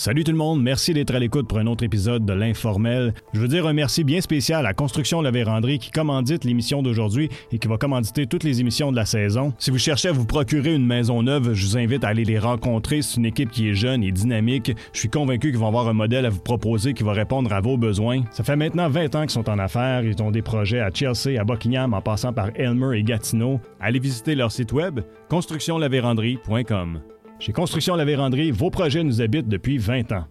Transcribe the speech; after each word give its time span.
Salut 0.00 0.24
tout 0.24 0.32
le 0.32 0.38
monde, 0.38 0.62
merci 0.62 0.94
d'être 0.94 1.14
à 1.14 1.18
l'écoute 1.18 1.46
pour 1.46 1.58
un 1.58 1.66
autre 1.66 1.84
épisode 1.84 2.24
de 2.24 2.32
l'Informel. 2.32 3.12
Je 3.34 3.40
veux 3.42 3.48
dire 3.48 3.66
un 3.66 3.74
merci 3.74 4.02
bien 4.02 4.22
spécial 4.22 4.64
à 4.64 4.72
Construction 4.72 5.20
La 5.20 5.30
Vérandrie 5.30 5.78
qui 5.78 5.90
commandite 5.90 6.44
l'émission 6.44 6.82
d'aujourd'hui 6.82 7.28
et 7.52 7.58
qui 7.58 7.68
va 7.68 7.76
commanditer 7.76 8.26
toutes 8.26 8.42
les 8.42 8.62
émissions 8.62 8.92
de 8.92 8.96
la 8.96 9.04
saison. 9.04 9.52
Si 9.58 9.70
vous 9.70 9.76
cherchez 9.76 10.08
à 10.08 10.12
vous 10.12 10.24
procurer 10.24 10.74
une 10.74 10.86
maison 10.86 11.22
neuve, 11.22 11.52
je 11.52 11.66
vous 11.66 11.76
invite 11.76 12.02
à 12.02 12.08
aller 12.08 12.24
les 12.24 12.38
rencontrer. 12.38 13.02
C'est 13.02 13.18
une 13.18 13.26
équipe 13.26 13.50
qui 13.50 13.68
est 13.68 13.74
jeune 13.74 14.02
et 14.02 14.10
dynamique. 14.10 14.72
Je 14.94 14.98
suis 14.98 15.10
convaincu 15.10 15.50
qu'ils 15.50 15.60
vont 15.60 15.68
avoir 15.68 15.86
un 15.86 15.92
modèle 15.92 16.24
à 16.24 16.30
vous 16.30 16.40
proposer 16.40 16.94
qui 16.94 17.02
va 17.02 17.12
répondre 17.12 17.52
à 17.52 17.60
vos 17.60 17.76
besoins. 17.76 18.22
Ça 18.30 18.42
fait 18.42 18.56
maintenant 18.56 18.88
20 18.88 19.14
ans 19.16 19.20
qu'ils 19.20 19.30
sont 19.32 19.50
en 19.50 19.58
affaires. 19.58 20.02
Ils 20.02 20.22
ont 20.22 20.30
des 20.30 20.40
projets 20.40 20.80
à 20.80 20.88
Chelsea, 20.90 21.38
à 21.38 21.44
Buckingham, 21.44 21.92
en 21.92 22.00
passant 22.00 22.32
par 22.32 22.48
Elmer 22.54 22.98
et 22.98 23.02
Gatineau. 23.02 23.60
Allez 23.78 23.98
visiter 23.98 24.34
leur 24.34 24.50
site 24.50 24.72
web 24.72 25.00
constructionlavérandrie.com. 25.28 27.00
Chez 27.40 27.54
Construction 27.54 27.96
La 27.96 28.04
Vérandrie, 28.04 28.50
vos 28.50 28.68
projets 28.68 29.02
nous 29.02 29.22
habitent 29.22 29.48
depuis 29.48 29.78
20 29.78 30.12
ans. 30.12 30.26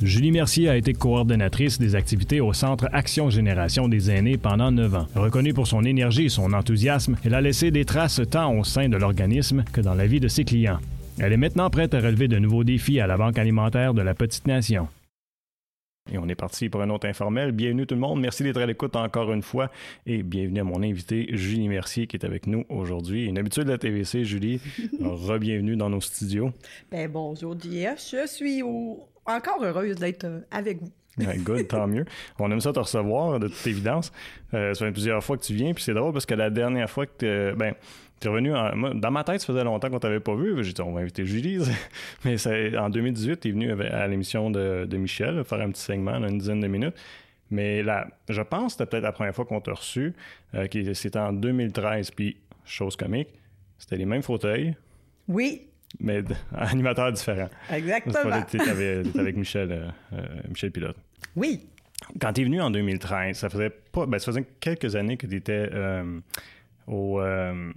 Julie 0.00 0.32
Mercier 0.32 0.70
a 0.70 0.76
été 0.76 0.94
coordonnatrice 0.94 1.78
des 1.78 1.94
activités 1.94 2.40
au 2.40 2.54
Centre 2.54 2.88
Action 2.90 3.28
Génération 3.28 3.86
des 3.86 4.10
aînés 4.10 4.38
pendant 4.38 4.72
9 4.72 4.94
ans. 4.94 5.06
Reconnue 5.14 5.52
pour 5.52 5.66
son 5.66 5.84
énergie 5.84 6.24
et 6.24 6.28
son 6.30 6.54
enthousiasme, 6.54 7.16
elle 7.22 7.34
a 7.34 7.42
laissé 7.42 7.70
des 7.70 7.84
traces 7.84 8.22
tant 8.30 8.58
au 8.58 8.64
sein 8.64 8.88
de 8.88 8.96
l'organisme 8.96 9.62
que 9.74 9.82
dans 9.82 9.94
la 9.94 10.06
vie 10.06 10.20
de 10.20 10.28
ses 10.28 10.44
clients. 10.44 10.78
Elle 11.18 11.32
est 11.32 11.36
maintenant 11.36 11.70
prête 11.70 11.94
à 11.94 12.00
relever 12.00 12.28
de 12.28 12.38
nouveaux 12.38 12.64
défis 12.64 13.00
à 13.00 13.06
la 13.06 13.16
Banque 13.16 13.38
alimentaire 13.38 13.94
de 13.94 14.02
la 14.02 14.14
Petite 14.14 14.46
Nation. 14.46 14.88
Et 16.12 16.18
on 16.18 16.28
est 16.28 16.34
parti 16.34 16.68
pour 16.68 16.80
un 16.82 16.90
autre 16.90 17.06
informel. 17.06 17.52
Bienvenue 17.52 17.86
tout 17.86 17.94
le 17.94 18.00
monde. 18.00 18.20
Merci 18.20 18.42
d'être 18.42 18.56
à 18.56 18.66
l'écoute 18.66 18.96
encore 18.96 19.32
une 19.32 19.42
fois. 19.42 19.70
Et 20.06 20.22
bienvenue 20.22 20.60
à 20.60 20.64
mon 20.64 20.82
invité, 20.82 21.28
Julie 21.30 21.68
Mercier, 21.68 22.06
qui 22.06 22.16
est 22.16 22.24
avec 22.24 22.46
nous 22.46 22.64
aujourd'hui. 22.68 23.26
Une 23.26 23.38
habitude 23.38 23.64
de 23.64 23.70
la 23.70 23.78
TVC, 23.78 24.24
Julie. 24.24 24.60
Re-bienvenue 25.00 25.76
dans 25.76 25.90
nos 25.90 26.00
studios. 26.00 26.52
Ben 26.90 27.08
bonjour, 27.10 27.54
JF. 27.58 27.98
Je 28.10 28.26
suis 28.26 28.62
encore 28.62 29.62
heureuse 29.62 29.96
d'être 29.96 30.24
euh, 30.24 30.40
avec 30.50 30.80
vous. 30.80 30.90
good, 31.44 31.68
tant 31.68 31.86
mieux. 31.86 32.04
On 32.38 32.50
aime 32.50 32.60
ça 32.60 32.72
te 32.72 32.78
recevoir, 32.78 33.38
de 33.38 33.48
toute 33.48 33.66
évidence. 33.66 34.12
Euh, 34.54 34.74
ça 34.74 34.86
fait 34.86 34.92
plusieurs 34.92 35.22
fois 35.22 35.36
que 35.36 35.42
tu 35.42 35.54
viens, 35.54 35.74
puis 35.74 35.82
c'est 35.82 35.94
drôle 35.94 36.12
parce 36.12 36.26
que 36.26 36.34
la 36.34 36.50
dernière 36.50 36.88
fois 36.88 37.06
que 37.06 37.50
tu 37.52 37.56
ben, 37.56 37.74
es 38.28 38.28
revenu, 38.28 38.50
dans 38.50 39.10
ma 39.10 39.24
tête, 39.24 39.40
ça 39.40 39.46
faisait 39.46 39.64
longtemps 39.64 39.88
qu'on 39.90 39.98
t'avait 39.98 40.20
pas 40.20 40.34
vu. 40.34 40.62
J'ai 40.62 40.72
dit, 40.72 40.80
on 40.82 40.92
va 40.92 41.00
inviter 41.00 41.24
Julie. 41.24 41.58
Mais 42.24 42.36
en 42.76 42.90
2018, 42.90 43.40
tu 43.40 43.48
es 43.48 43.52
venu 43.52 43.72
à 43.72 44.06
l'émission 44.06 44.50
de, 44.50 44.96
Michel, 44.96 45.42
faire 45.44 45.60
un 45.60 45.70
petit 45.70 45.82
segment 45.82 46.20
d'une 46.20 46.38
dizaine 46.38 46.60
de 46.60 46.68
minutes. 46.68 46.94
Mais 47.50 47.82
là, 47.82 48.06
je 48.28 48.42
pense 48.42 48.64
que 48.64 48.78
c'était 48.78 48.86
peut-être 48.86 49.02
la 49.02 49.12
première 49.12 49.34
fois 49.34 49.44
qu'on 49.44 49.60
t'a 49.60 49.72
reçu, 49.72 50.14
euh, 50.54 50.66
c'était 50.94 51.18
en 51.18 51.32
2013. 51.32 52.12
Puis, 52.12 52.36
chose 52.64 52.96
comique, 52.96 53.28
c'était 53.76 53.96
les 53.96 54.06
mêmes 54.06 54.22
fauteuils. 54.22 54.76
Oui, 55.26 55.66
mais 55.98 56.22
animateur 56.56 57.12
différent. 57.12 57.48
Exactement. 57.72 58.42
Tu 58.48 58.56
étais 58.56 59.18
avec 59.18 59.36
Michel, 59.36 59.72
euh, 59.72 59.88
euh, 60.12 60.26
Michel 60.48 60.70
Pilote. 60.70 60.96
Oui. 61.34 61.66
Quand 62.20 62.32
tu 62.32 62.42
es 62.42 62.44
venu 62.44 62.60
en 62.60 62.70
2013, 62.70 63.36
ça 63.36 63.50
faisait 63.50 63.70
pas, 63.70 64.06
ben, 64.06 64.18
ça 64.18 64.26
faisait 64.26 64.46
quelques 64.60 64.94
années 64.94 65.16
que 65.16 65.26
tu 65.26 65.36
étais 65.36 65.68
euh, 66.90 66.94
au, 66.94 67.20
euh, 67.20 67.72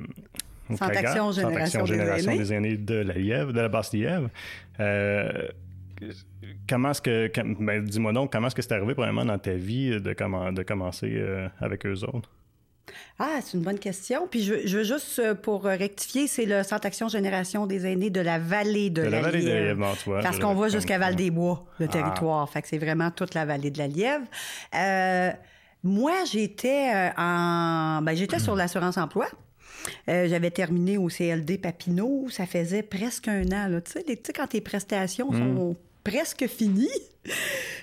Centre 0.69 0.97
Action 0.97 1.31
Génération, 1.31 1.86
Génération 1.86 2.36
des, 2.36 2.53
aînés. 2.53 2.78
de 2.78 2.95
la 2.95 3.14
Lièvre, 3.14 3.53
de 3.53 3.61
la 3.61 3.69
Basse-Lièvre. 3.69 4.30
comment 6.67 6.92
est-ce 6.92 7.02
que, 7.02 7.31
ben, 7.59 7.84
dis-moi 7.84 8.14
donc, 8.14 8.31
comment 8.31 8.47
est-ce 8.47 8.56
que 8.56 8.61
c'est 8.61 8.73
arrivé 8.73 8.94
probablement 8.94 9.25
dans 9.25 9.39
ta 9.39 9.53
vie 9.53 9.91
de, 9.91 10.00
de 10.00 10.64
commencer 10.64 11.23
avec 11.59 11.86
eux 11.86 12.03
autres? 12.03 12.30
Ah, 13.19 13.39
c'est 13.41 13.58
une 13.58 13.64
bonne 13.64 13.80
question. 13.80 14.28
Puis 14.28 14.44
je, 14.44 14.78
veux 14.78 14.84
juste, 14.84 15.19
euh, 15.19 15.35
pour 15.35 15.63
rectifier, 15.63 16.28
c'est 16.28 16.45
le 16.45 16.63
Centre 16.63 16.88
Action 16.88 17.07
Génération 17.07 17.68
des 17.68 17.85
aînés 17.85 18.09
de 18.09 18.22
la 18.22 18.40
vallée 18.40 18.90
de, 18.90 19.03
la, 19.03 19.22
vallée 19.22 19.41
Lièvre. 19.41 19.85
De 20.07 20.13
la 20.16 20.22
Parce 20.22 20.40
qu'on 20.40 20.56
va 20.56 20.69
jusqu'à 20.69 20.97
Val-des-Bois, 20.97 21.66
le 21.80 21.85
ah. 21.90 21.91
territoire. 21.91 22.50
Fait 22.50 22.62
que 22.62 22.68
c'est 22.68 22.78
vraiment 22.78 23.12
toute 23.12 23.34
la 23.35 23.45
vallée 23.45 23.72
de 23.72 23.78
la 23.78 23.88
Lièvre. 23.88 24.25
Euh, 24.75 25.31
moi, 25.83 26.23
j'étais 26.31 26.91
euh, 26.94 27.09
en... 27.17 28.01
Ben, 28.01 28.16
j'étais 28.16 28.39
sur 28.39 28.55
l'assurance 28.55 28.97
emploi. 28.97 29.27
j'avais 30.07 30.51
terminé 30.51 30.97
au 30.97 31.07
CLD 31.07 31.57
Papineau. 31.57 32.27
Ça 32.29 32.45
faisait 32.45 32.83
presque 32.83 33.27
un 33.27 33.45
an. 33.51 33.79
Tu 33.83 33.91
sais, 33.91 34.33
quand 34.33 34.47
tes 34.47 34.61
prestations 34.61 35.31
hmm. 35.31 35.55
sont 35.55 35.77
presque 36.03 36.47
fini. 36.47 36.89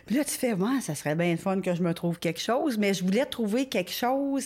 Puis 0.06 0.16
là, 0.16 0.24
tu 0.24 0.32
fais, 0.32 0.54
moi, 0.54 0.80
ça 0.80 0.94
serait 0.94 1.14
bien 1.14 1.36
fun 1.36 1.60
que 1.60 1.74
je 1.74 1.82
me 1.82 1.94
trouve 1.94 2.18
quelque 2.18 2.40
chose, 2.40 2.78
mais 2.78 2.92
je 2.92 3.04
voulais 3.04 3.24
trouver 3.24 3.66
quelque 3.66 3.92
chose 3.92 4.44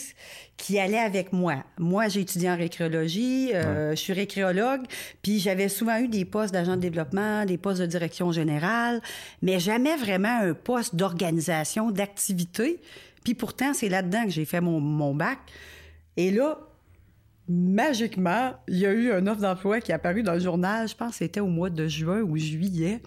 qui 0.57 0.79
allait 0.79 0.99
avec 0.99 1.33
moi. 1.33 1.65
Moi, 1.79 2.09
j'ai 2.09 2.21
étudié 2.21 2.51
en 2.51 2.57
récréologie, 2.57 3.51
euh, 3.55 3.91
je 3.91 3.97
suis 3.97 4.13
récréologue, 4.13 4.83
puis 5.23 5.41
j'avais 5.41 5.69
souvent 5.69 5.99
eu 5.99 6.09
des 6.09 6.25
postes 6.25 6.53
d'agent 6.53 6.77
de 6.77 6.81
développement, 6.81 7.45
des 7.45 7.59
postes 7.59 7.81
de 7.81 7.87
direction 7.87 8.31
générale, 8.31 9.01
mais 9.43 9.59
jamais 9.59 9.97
vraiment 9.97 10.39
un 10.43 10.55
poste 10.55 10.95
d'organisation, 10.95 11.91
d'activité. 11.91 12.81
Puis 13.25 13.35
pourtant, 13.35 13.75
c'est 13.75 13.89
là-dedans 13.89 14.25
que 14.25 14.31
j'ai 14.31 14.45
fait 14.45 14.61
mon, 14.61 14.81
mon 14.81 15.15
bac. 15.15 15.39
Et 16.17 16.31
là, 16.31 16.59
magiquement, 17.49 18.55
il 18.69 18.79
y 18.79 18.87
a 18.87 18.93
eu 18.93 19.13
un 19.13 19.27
offre 19.27 19.41
d'emploi 19.41 19.81
qui 19.81 19.93
est 19.93 19.95
apparu 19.95 20.23
dans 20.23 20.33
le 20.33 20.41
journal, 20.41 20.89
je 20.89 20.95
pense 20.95 21.11
que 21.11 21.17
c'était 21.19 21.41
au 21.41 21.47
mois 21.47 21.69
de 21.69 21.87
juin 21.87 22.23
ou 22.23 22.37
juillet, 22.39 23.03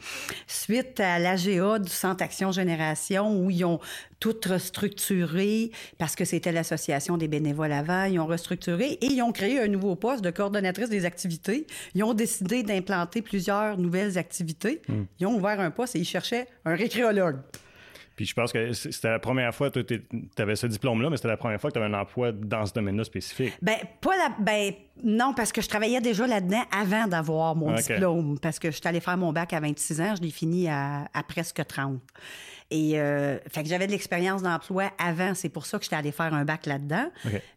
suite 0.45 0.99
à 0.99 1.17
l'AGA 1.17 1.79
du 1.79 1.89
Centre 1.89 2.23
Action 2.23 2.51
Génération, 2.51 3.35
où 3.39 3.49
ils 3.49 3.65
ont 3.65 3.79
tout 4.19 4.35
restructuré, 4.47 5.71
parce 5.97 6.15
que 6.15 6.23
c'était 6.23 6.51
l'association 6.51 7.17
des 7.17 7.27
bénévoles 7.27 7.71
avant, 7.71 8.03
ils 8.03 8.19
ont 8.19 8.27
restructuré 8.27 8.97
et 9.01 9.07
ils 9.07 9.21
ont 9.23 9.31
créé 9.31 9.59
un 9.59 9.67
nouveau 9.67 9.95
poste 9.95 10.23
de 10.23 10.29
coordonnatrice 10.29 10.89
des 10.89 11.05
activités. 11.05 11.65
Ils 11.95 12.03
ont 12.03 12.13
décidé 12.13 12.61
d'implanter 12.61 13.21
plusieurs 13.21 13.77
nouvelles 13.77 14.17
activités. 14.17 14.81
Hmm. 14.87 15.03
Ils 15.19 15.25
ont 15.25 15.35
ouvert 15.35 15.59
un 15.59 15.71
poste 15.71 15.95
et 15.95 15.99
ils 15.99 16.05
cherchaient 16.05 16.47
un 16.65 16.75
récréologue. 16.75 17.37
Puis 18.17 18.25
je 18.25 18.33
pense 18.33 18.51
que 18.51 18.73
c'était 18.73 19.11
la 19.11 19.19
première 19.19 19.53
fois 19.53 19.69
que 19.69 19.79
tu 19.79 20.01
avais 20.39 20.55
ce 20.55 20.65
diplôme-là, 20.65 21.11
mais 21.11 21.17
c'était 21.17 21.27
la 21.27 21.37
première 21.37 21.61
fois 21.61 21.69
que 21.69 21.77
tu 21.77 21.83
avais 21.83 21.93
un 21.93 21.99
emploi 21.99 22.31
dans 22.31 22.65
ce 22.65 22.73
domaine-là 22.73 23.03
spécifique. 23.03 23.53
Ben, 23.61 23.77
pas 24.01 24.17
la. 24.17 24.35
Ben, 24.39 24.73
non, 25.03 25.35
parce 25.35 25.51
que 25.51 25.61
je 25.61 25.69
travaillais 25.69 26.01
déjà 26.01 26.25
là-dedans 26.25 26.63
avant 26.71 27.05
d'avoir 27.05 27.55
mon 27.55 27.75
diplôme. 27.75 28.39
Parce 28.39 28.57
que 28.57 28.71
je 28.71 28.77
suis 28.77 28.87
allée 28.87 29.01
faire 29.01 29.17
mon 29.17 29.31
bac 29.31 29.53
à 29.53 29.59
26 29.59 30.01
ans, 30.01 30.15
je 30.17 30.23
l'ai 30.23 30.31
fini 30.31 30.67
à, 30.67 31.07
presque 31.27 31.61
30. 31.63 32.01
Et 32.69 32.99
euh, 32.99 33.37
fait 33.49 33.63
que 33.63 33.69
j'avais 33.69 33.87
de 33.87 33.91
l'expérience 33.91 34.43
d'emploi 34.43 34.91
avant, 34.97 35.33
c'est 35.33 35.49
pour 35.49 35.65
ça 35.65 35.77
que 35.77 35.85
j'étais 35.85 35.95
allée 35.95 36.11
faire 36.11 36.33
un 36.33 36.43
bac 36.43 36.65
là-dedans. 36.65 37.09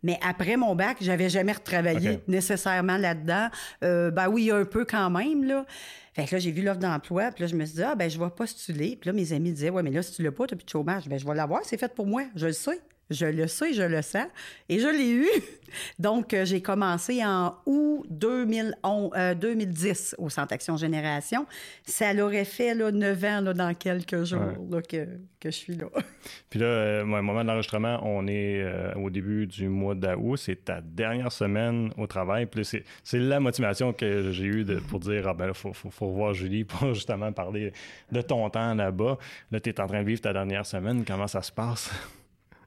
Mais 0.03 0.19
après 0.27 0.57
mon 0.57 0.75
bac, 0.75 0.99
j'avais 1.01 1.29
jamais 1.29 1.53
retravaillé 1.53 2.21
nécessairement 2.29 2.97
là-dedans. 2.97 3.49
Euh, 3.83 4.11
ben 4.11 4.29
oui, 4.29 4.51
un 4.51 4.65
peu 4.65 4.85
quand 4.85 5.11
même, 5.11 5.45
là. 5.45 5.67
Fait 6.15 6.25
que 6.25 6.35
là, 6.35 6.39
j'ai 6.41 6.51
vu 6.51 6.63
l'offre 6.63 6.81
d'emploi, 6.81 7.31
puis 7.31 7.45
là, 7.45 7.47
je 7.49 7.55
me 7.55 7.65
suis 7.65 7.77
dit, 7.77 7.83
ah, 7.83 7.95
ben, 7.95 8.11
je 8.11 8.19
vais 8.19 8.31
postuler. 8.31 8.97
Puis 9.01 9.09
là, 9.09 9.13
mes 9.13 9.33
amis 9.33 9.53
disaient, 9.53 9.71
ouais, 9.71 9.83
mais 9.83 9.91
là, 9.91 10.03
si 10.03 10.13
tu 10.13 10.23
l'as 10.23 10.33
pas, 10.33 10.47
tu 10.47 10.57
plus 10.57 10.65
de 10.65 10.71
chômage. 10.71 11.09
Ben, 11.09 11.19
je 11.19 11.27
vais 11.27 11.35
l'avoir, 11.35 11.65
c'est 11.65 11.79
fait 11.79 11.95
pour 11.95 12.07
moi, 12.07 12.25
je 12.35 12.47
le 12.47 12.53
sais. 12.53 12.81
Je 13.11 13.27
le 13.27 13.49
sais, 13.49 13.73
je 13.73 13.83
le 13.83 14.03
sens. 14.03 14.27
Et 14.69 14.79
je 14.79 14.87
l'ai 14.87 15.11
eu. 15.11 15.27
Donc, 15.99 16.33
euh, 16.33 16.45
j'ai 16.45 16.63
commencé 16.63 17.25
en 17.25 17.57
août 17.67 18.07
2010 18.09 20.15
euh, 20.19 20.23
au 20.23 20.29
Centre 20.29 20.53
Action 20.53 20.77
Génération. 20.77 21.47
Ça 21.85 22.13
l'aurait 22.13 22.45
fait 22.45 22.75
là, 22.75 22.93
9 22.93 23.25
ans 23.25 23.41
là, 23.41 23.53
dans 23.53 23.75
quelques 23.75 24.23
jours 24.25 24.41
que, 24.89 25.07
que, 25.41 25.45
je 25.45 25.51
suis 25.51 25.75
là. 25.75 25.87
Puis 26.51 26.61
là, 26.61 26.67
euh, 26.67 27.03
au 27.03 27.07
moment 27.07 27.43
de 27.43 27.49
l'enregistrement, 27.49 28.01
on 28.05 28.29
est 28.29 28.65
au 28.97 29.11
début 29.11 29.47
du 29.47 29.69
mois 29.69 29.95
d'août. 29.95 30.37
C'est 30.37 30.65
ta 30.65 30.81
dernière 30.81 31.33
semaine 31.33 31.93
au 31.97 32.07
travail. 32.07 32.47
Puis 32.47 32.65
c'est 32.65 33.19
la 33.19 33.41
motivation 33.41 33.93
que 33.93 34.31
j'ai 34.31 34.45
eue 34.45 34.65
de, 34.65 34.79
pour 34.79 35.01
dire 35.01 35.27
ah 35.29 35.35
ben 35.35 35.49
là, 35.49 35.55
faut, 35.55 35.73
faut, 35.73 35.91
faut, 35.91 36.11
voir 36.11 36.35
Julie 36.35 36.65
pour 36.65 36.95
justement 36.95 37.33
parler 37.33 37.73
de 38.13 38.21
ton 38.21 38.49
temps 38.51 38.75
là-bas. 38.75 39.19
Là, 39.51 39.61
tu 39.61 39.71
es 39.71 39.81
en 39.81 39.87
train 39.87 40.03
de 40.03 40.07
vivre 40.07 40.21
ta 40.21 40.33
dernière 40.33 40.67
semaine. 40.67 41.05
Comment 41.05 41.27
ça 41.27 41.43
se 41.43 41.53
passe? 41.53 41.91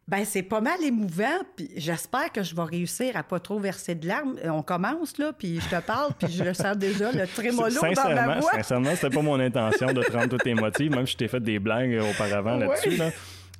Ben 0.05 0.25
c'est 0.25 0.43
pas 0.43 0.59
mal 0.59 0.83
émouvant, 0.83 1.39
puis 1.55 1.69
j'espère 1.77 2.29
que 2.31 2.43
je 2.43 2.53
vais 2.53 2.63
réussir 2.63 3.15
à 3.15 3.23
pas 3.23 3.39
trop 3.39 3.57
verser 3.57 3.95
de 3.95 4.05
larmes. 4.05 4.37
Euh, 4.43 4.49
on 4.49 4.61
commence 4.61 5.17
là, 5.17 5.31
puis 5.31 5.61
je 5.61 5.69
te 5.69 5.81
parle, 5.81 6.11
puis 6.19 6.29
je 6.29 6.43
le 6.43 6.53
sens 6.53 6.75
déjà 6.77 7.11
le 7.11 7.25
trémolo 7.25 7.73
dans 7.95 8.13
ma 8.13 8.39
voix. 8.39 8.51
Sincèrement, 8.51 8.95
c'était 8.95 9.09
pas 9.09 9.21
mon 9.21 9.39
intention 9.39 9.93
de 9.93 10.01
te 10.03 10.11
rendre 10.11 10.27
toutes 10.27 10.45
émotive, 10.45 10.91
même 10.91 11.07
si 11.07 11.13
je 11.13 11.17
t'ai 11.17 11.27
fait 11.29 11.39
des 11.39 11.57
blagues 11.57 12.01
auparavant 12.01 12.57
là-dessus. 12.57 12.97
Là. 12.97 13.11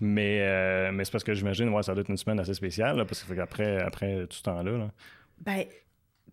Mais, 0.02 0.40
euh, 0.42 0.92
mais 0.92 1.06
c'est 1.06 1.12
parce 1.12 1.24
que 1.24 1.34
j'imagine, 1.34 1.70
ouais, 1.70 1.82
ça 1.82 1.94
doit 1.94 2.02
être 2.02 2.10
une 2.10 2.18
semaine 2.18 2.40
assez 2.40 2.54
spéciale, 2.54 2.98
là, 2.98 3.06
parce 3.06 3.24
qu'après 3.24 3.82
après 3.82 4.28
tout 4.28 4.36
ce 4.36 4.44
temps-là. 4.44 4.72
Là. 4.72 4.92
Ben, 5.40 5.64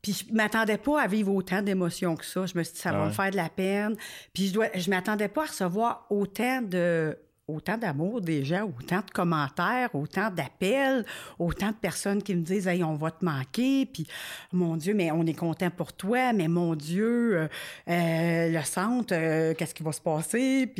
puis 0.02 0.12
je 0.12 0.34
m'attendais 0.34 0.78
pas 0.78 1.02
à 1.02 1.06
vivre 1.06 1.32
autant 1.32 1.62
d'émotions 1.62 2.16
que 2.16 2.24
ça. 2.24 2.46
Je 2.46 2.56
me 2.56 2.62
suis 2.64 2.74
dit, 2.74 2.80
ça 2.80 2.92
va 2.92 3.06
me 3.06 3.10
faire 3.10 3.30
de 3.30 3.36
la 3.36 3.48
peine. 3.48 3.96
Puis 4.32 4.48
je 4.48 4.54
dois, 4.54 4.66
je 4.74 4.88
m'attendais 4.90 5.28
pas 5.28 5.42
à 5.42 5.46
recevoir 5.46 6.06
autant 6.10 6.62
de 6.62 7.16
autant 7.54 7.78
d'amour 7.78 8.20
gens, 8.44 8.70
autant 8.78 9.00
de 9.00 9.10
commentaires, 9.12 9.94
autant 9.94 10.30
d'appels, 10.30 11.04
autant 11.38 11.68
de 11.68 11.76
personnes 11.76 12.22
qui 12.22 12.34
me 12.34 12.42
disent 12.42 12.66
Hey, 12.66 12.82
on 12.84 12.94
va 12.94 13.10
te 13.10 13.24
manquer, 13.24 13.86
puis 13.86 14.06
mon 14.52 14.76
Dieu, 14.76 14.94
mais 14.94 15.10
on 15.10 15.26
est 15.26 15.34
content 15.34 15.70
pour 15.70 15.92
toi, 15.92 16.32
mais 16.32 16.48
mon 16.48 16.74
Dieu, 16.74 17.36
euh, 17.36 17.48
euh, 17.88 18.48
le 18.48 18.62
centre, 18.62 19.14
euh, 19.14 19.54
qu'est-ce 19.54 19.74
qui 19.74 19.82
va 19.82 19.92
se 19.92 20.00
passer? 20.00 20.72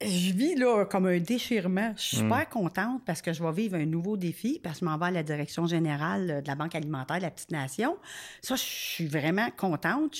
Je 0.00 0.32
vis 0.32 0.54
là 0.56 0.84
comme 0.84 1.06
un 1.06 1.18
déchirement. 1.18 1.92
Je 1.96 2.02
suis 2.02 2.16
super 2.18 2.40
mm. 2.40 2.50
contente 2.50 3.02
parce 3.06 3.22
que 3.22 3.32
je 3.32 3.42
vais 3.42 3.52
vivre 3.52 3.76
un 3.76 3.86
nouveau 3.86 4.16
défi 4.16 4.60
parce 4.62 4.80
que 4.80 4.86
je 4.86 4.90
m'en 4.90 4.98
vais 4.98 5.06
à 5.06 5.10
la 5.10 5.22
direction 5.22 5.66
générale 5.66 6.42
de 6.42 6.48
la 6.48 6.54
Banque 6.54 6.74
alimentaire 6.74 7.18
de 7.18 7.22
la 7.22 7.30
Petite 7.30 7.50
Nation. 7.50 7.96
Ça, 8.42 8.56
je 8.56 8.62
suis 8.62 9.06
vraiment 9.06 9.48
contente. 9.56 10.16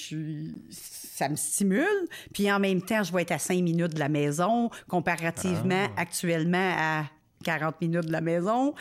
Ça 0.71 1.29
me 1.29 1.37
stimule. 1.37 2.09
Puis 2.32 2.50
en 2.50 2.61
même 2.61 2.82
temps, 2.82 3.03
je 3.03 3.12
vais 3.12 3.23
être 3.23 3.32
à 3.32 3.38
cinq 3.38 3.62
minutes 3.62 3.94
de 3.94 3.99
la 3.99 4.09
maison 4.09 4.71
comparativement 4.88 5.88
ah. 5.97 6.00
actuellement 6.00 6.75
à 6.76 7.05
40 7.44 7.81
minutes 7.81 8.06
de 8.06 8.12
la 8.12 8.21
maison. 8.21 8.75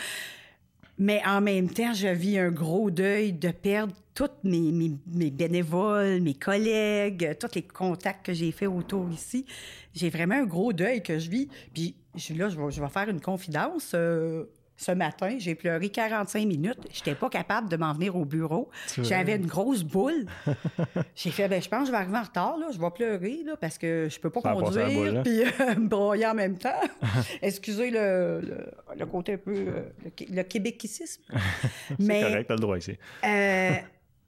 Mais 0.98 1.22
en 1.26 1.42
même 1.42 1.70
temps, 1.70 1.94
je 1.94 2.08
vis 2.08 2.38
un 2.38 2.52
gros 2.52 2.92
deuil 2.92 3.34
de 3.34 3.50
perdre 3.50 3.94
tous 4.14 4.30
mes, 4.44 4.72
mes, 5.08 5.32
bénévoles, 5.32 6.22
mes 6.22 6.36
collègues, 6.36 7.36
tous 7.40 7.56
les 7.56 7.64
contacts 7.64 8.26
que 8.26 8.34
j'ai 8.34 8.52
faits 8.52 8.70
autour 8.70 9.10
ici. 9.10 9.46
J'ai 9.94 10.10
vraiment 10.10 10.36
un 10.36 10.46
gros 10.46 10.72
deuil 10.72 11.02
que 11.02 11.18
je 11.18 11.30
vis. 11.30 11.50
Puis 11.74 11.96
là, 12.36 12.50
je 12.50 12.60
vais, 12.60 12.72
je 12.72 12.82
vais 12.82 12.90
faire 12.90 13.10
une 13.10 13.22
confidence. 13.22 13.94
Euh, 13.96 14.46
ce 14.84 14.92
matin, 14.92 15.36
j'ai 15.40 15.56
pleuré 15.56 15.90
45 15.90 16.46
minutes. 16.46 16.78
Je 16.92 17.00
n'étais 17.00 17.16
pas 17.16 17.30
capable 17.30 17.70
de 17.70 17.78
m'en 17.78 17.94
venir 17.94 18.16
au 18.16 18.26
bureau. 18.26 18.70
J'avais 19.02 19.36
une 19.38 19.46
grosse 19.46 19.84
boule. 19.84 20.26
j'ai 21.16 21.32
fait, 21.32 21.48
ben, 21.48 21.62
je 21.62 21.70
pense 21.70 21.82
que 21.82 21.86
je 21.88 21.92
vais 21.92 21.98
arriver 21.98 22.18
en 22.18 22.24
retard, 22.24 22.58
là. 22.58 22.68
Je 22.74 22.80
vais 22.80 22.92
pleurer, 22.92 23.40
là, 23.46 23.56
parce 23.60 23.78
que 23.78 24.08
je 24.10 24.20
peux 24.20 24.30
pas 24.30 24.42
conduire 24.42 25.24
puis 25.24 25.42
euh, 25.42 25.76
me 25.78 25.88
broyer 25.88 26.28
en 26.28 26.34
même 26.34 26.58
temps. 26.58 26.70
Excusez 27.42 27.92
le, 27.92 28.42
le, 28.98 29.06
côté 29.06 29.34
un 29.34 29.38
peu, 29.38 29.56
euh, 29.56 29.84
le, 30.04 30.36
le 30.36 30.44
québécoisisme. 30.44 31.24
C'est 32.00 32.22
correct, 32.22 32.48
t'as 32.48 32.56
le 32.56 32.60
droit 32.60 32.78
ici. 32.78 32.98
euh, 33.26 33.72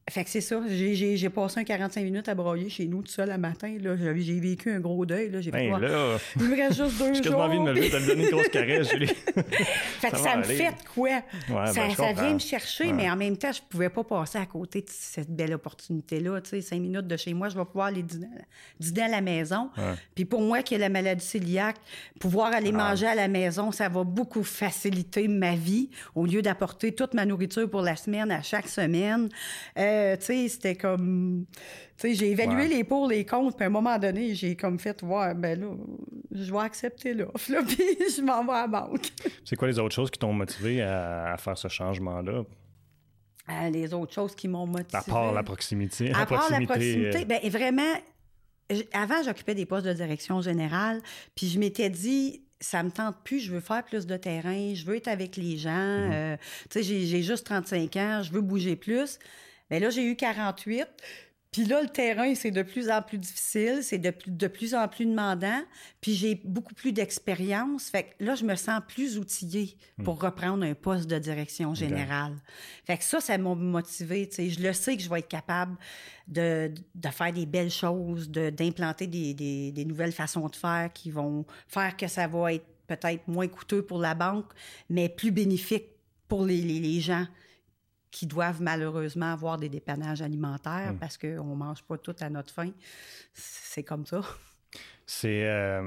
fait 0.09 0.23
que 0.23 0.29
c'est 0.29 0.41
ça. 0.41 0.61
J'ai 0.67 1.29
passé 1.29 1.59
un 1.59 1.63
45 1.63 2.03
minutes 2.03 2.29
à 2.29 2.35
broyer 2.35 2.69
chez 2.69 2.85
nous 2.85 3.01
tout 3.01 3.11
seul 3.11 3.29
le 3.29 3.37
matin. 3.37 3.75
J'ai 4.17 4.39
vécu 4.39 4.71
un 4.71 4.79
gros 4.79 5.05
deuil. 5.05 5.29
Là. 5.29 5.41
J'ai 5.41 5.51
ben 5.51 5.79
là, 5.79 6.17
Il 6.39 6.43
me 6.43 6.55
reste 6.55 6.83
juste 6.83 6.99
deux 6.99 7.13
jours. 7.13 7.23
J'ai 7.23 7.33
envie 7.33 7.57
de 7.57 7.63
me 7.63 7.73
lever. 7.73 8.13
Une 8.13 8.29
grosse 8.29 8.49
caresse, 8.49 8.89
Julie. 8.91 9.07
fait 9.07 10.11
que 10.11 10.17
ça, 10.17 10.37
me 10.37 10.43
fait 10.43 10.75
quoi? 10.93 11.09
Ouais, 11.09 11.21
ça, 11.49 11.87
ben, 11.87 11.95
ça 11.95 12.13
vient 12.13 12.33
me 12.33 12.39
chercher, 12.39 12.93
mais 12.93 13.09
en 13.09 13.15
même 13.15 13.37
temps, 13.37 13.51
je 13.51 13.61
pouvais 13.67 13.89
pas 13.89 14.03
passer 14.03 14.37
à 14.37 14.45
côté 14.45 14.81
de 14.81 14.89
cette 14.89 15.31
belle 15.31 15.53
opportunité-là. 15.53 16.39
Tu 16.41 16.51
sais, 16.51 16.61
cinq 16.61 16.81
minutes 16.81 17.07
de 17.07 17.17
chez 17.17 17.33
moi, 17.33 17.49
je 17.49 17.57
vais 17.57 17.65
pouvoir 17.65 17.87
aller 17.87 18.03
dîner, 18.03 18.27
dîner 18.79 19.01
à 19.03 19.09
la 19.09 19.21
maison. 19.21 19.69
Puis 20.13 20.25
pour 20.25 20.41
moi 20.41 20.61
qui 20.61 20.75
ai 20.75 20.77
la 20.77 20.89
maladie 20.89 21.25
cœliaque, 21.45 21.77
pouvoir 22.19 22.53
aller 22.53 22.71
ah. 22.73 22.89
manger 22.89 23.07
à 23.07 23.15
la 23.15 23.27
maison, 23.27 23.71
ça 23.71 23.89
va 23.89 24.03
beaucoup 24.03 24.43
faciliter 24.43 25.27
ma 25.27 25.55
vie 25.55 25.89
au 26.13 26.25
lieu 26.25 26.41
d'apporter 26.41 26.93
toute 26.93 27.13
ma 27.13 27.25
nourriture 27.25 27.69
pour 27.69 27.81
la 27.81 27.95
semaine 27.95 28.31
à 28.31 28.41
chaque 28.41 28.67
semaine. 28.67 29.29
Euh, 29.77 29.94
euh, 29.95 30.17
tu 30.17 30.25
sais, 30.25 30.47
c'était 30.49 30.75
comme. 30.75 31.45
Tu 31.97 32.09
sais, 32.09 32.13
j'ai 32.13 32.31
évalué 32.31 32.67
les 32.67 32.83
pour, 32.83 33.07
les 33.07 33.25
contre, 33.25 33.55
puis 33.55 33.63
à 33.63 33.67
un 33.67 33.71
moment 33.71 33.97
donné, 33.97 34.35
j'ai 34.35 34.55
comme 34.55 34.77
fait, 34.79 35.01
voir, 35.01 35.33
ben 35.33 35.59
là, 35.59 35.67
je 36.31 36.51
vais 36.51 36.59
accepter 36.59 37.13
l'offre, 37.13 37.51
là, 37.51 37.63
puis 37.67 37.77
je 37.77 38.21
m'en 38.21 38.43
vais 38.43 38.51
à 38.51 38.61
la 38.61 38.67
banque. 38.67 39.07
C'est 39.45 39.55
quoi 39.55 39.67
les 39.67 39.79
autres 39.79 39.95
choses 39.95 40.11
qui 40.11 40.19
t'ont 40.19 40.33
motivé 40.33 40.81
à, 40.81 41.35
faire 41.37 41.57
ce 41.57 41.67
changement-là? 41.67 42.43
Euh, 43.47 43.69
les 43.69 43.93
autres 43.93 44.13
choses 44.13 44.35
qui 44.35 44.47
m'ont 44.47 44.65
motivé. 44.65 44.97
À 44.97 45.01
part 45.01 45.31
la 45.31 45.43
proximité. 45.43 46.11
À 46.13 46.25
part 46.25 46.49
la 46.49 46.61
proximité, 46.61 47.21
euh, 47.21 47.25
ben 47.25 47.39
vraiment, 47.49 47.93
avant, 48.91 49.23
j'occupais 49.23 49.55
des 49.55 49.65
postes 49.65 49.85
de 49.85 49.93
direction 49.93 50.41
générale, 50.41 51.01
puis 51.35 51.47
je 51.47 51.59
m'étais 51.59 51.89
dit, 51.89 52.41
ça 52.59 52.83
me 52.83 52.89
tente 52.89 53.17
plus, 53.23 53.39
je 53.39 53.53
veux 53.53 53.59
faire 53.59 53.83
plus 53.83 54.05
de 54.05 54.17
terrain, 54.17 54.73
je 54.73 54.83
veux 54.85 54.95
être 54.95 55.07
avec 55.07 55.37
les 55.37 55.57
gens. 55.57 56.09
Mm-hmm. 56.09 56.37
tu 56.69 56.83
sais, 56.83 57.05
j'ai 57.05 57.21
juste 57.21 57.45
35 57.45 57.95
ans, 57.97 58.21
je 58.23 58.31
veux 58.31 58.41
bouger 58.41 58.75
plus. 58.75 59.19
Mais 59.69 59.79
là, 59.79 59.89
j'ai 59.89 60.05
eu 60.05 60.15
48. 60.15 60.87
Puis 61.55 61.63
là, 61.63 61.81
le 61.81 61.87
terrain, 61.87 62.35
c'est 62.35 62.51
de 62.51 62.63
plus 62.63 62.89
en 62.89 63.01
plus 63.01 63.17
difficile, 63.17 63.79
c'est 63.81 63.97
de, 63.97 64.13
de 64.27 64.47
plus 64.47 64.75
en 64.75 64.89
plus 64.89 65.05
demandant. 65.05 65.61
Puis 66.01 66.13
j'ai 66.13 66.35
beaucoup 66.43 66.73
plus 66.73 66.91
d'expérience. 66.91 67.89
Fait 67.89 68.03
que 68.03 68.25
là, 68.25 68.35
je 68.35 68.43
me 68.43 68.55
sens 68.55 68.81
plus 68.85 69.17
outillée 69.17 69.77
pour 70.03 70.15
hmm. 70.15 70.25
reprendre 70.25 70.65
un 70.65 70.73
poste 70.73 71.09
de 71.09 71.17
direction 71.17 71.73
générale. 71.73 72.33
Fait 72.83 72.97
que 72.97 73.05
ça, 73.05 73.21
ça 73.21 73.37
m'a 73.37 73.55
motivé. 73.55 74.29
Je 74.37 74.61
le 74.61 74.73
sais 74.73 74.97
que 74.97 75.01
je 75.01 75.09
vais 75.09 75.19
être 75.19 75.29
capable 75.29 75.77
de, 76.27 76.73
de 76.93 77.07
faire 77.07 77.31
des 77.31 77.45
belles 77.45 77.71
choses, 77.71 78.29
d'implanter 78.29 79.07
des, 79.07 79.33
des, 79.33 79.71
des 79.71 79.85
nouvelles 79.85 80.11
façons 80.11 80.49
de 80.49 80.57
faire 80.57 80.91
qui 80.93 81.09
vont 81.09 81.45
faire 81.69 81.95
que 81.95 82.07
ça 82.09 82.27
va 82.27 82.51
être 82.51 82.65
peut-être 82.85 83.29
moins 83.29 83.47
coûteux 83.47 83.81
pour 83.81 83.99
la 83.99 84.13
banque, 84.13 84.51
mais 84.89 85.07
plus 85.07 85.31
bénéfique 85.31 85.85
pour 86.27 86.43
les, 86.43 86.61
les, 86.61 86.81
les 86.81 86.99
gens 86.99 87.25
qui 88.15 88.27
doivent 88.27 88.61
malheureusement 88.61 89.33
avoir 89.33 89.57
des 89.57 89.67
dépannages 89.67 90.21
alimentaires 90.21 90.93
hmm. 90.93 90.99
parce 90.99 91.17
qu'on 91.17 91.43
ne 91.43 91.55
mange 91.55 91.83
pas 91.83 91.97
tout 91.97 92.15
à 92.21 92.29
notre 92.29 92.53
faim. 92.53 92.71
C'est 93.33 93.83
comme 93.83 94.05
ça. 94.05 94.21
C'est. 95.07 95.43
Euh, 95.43 95.81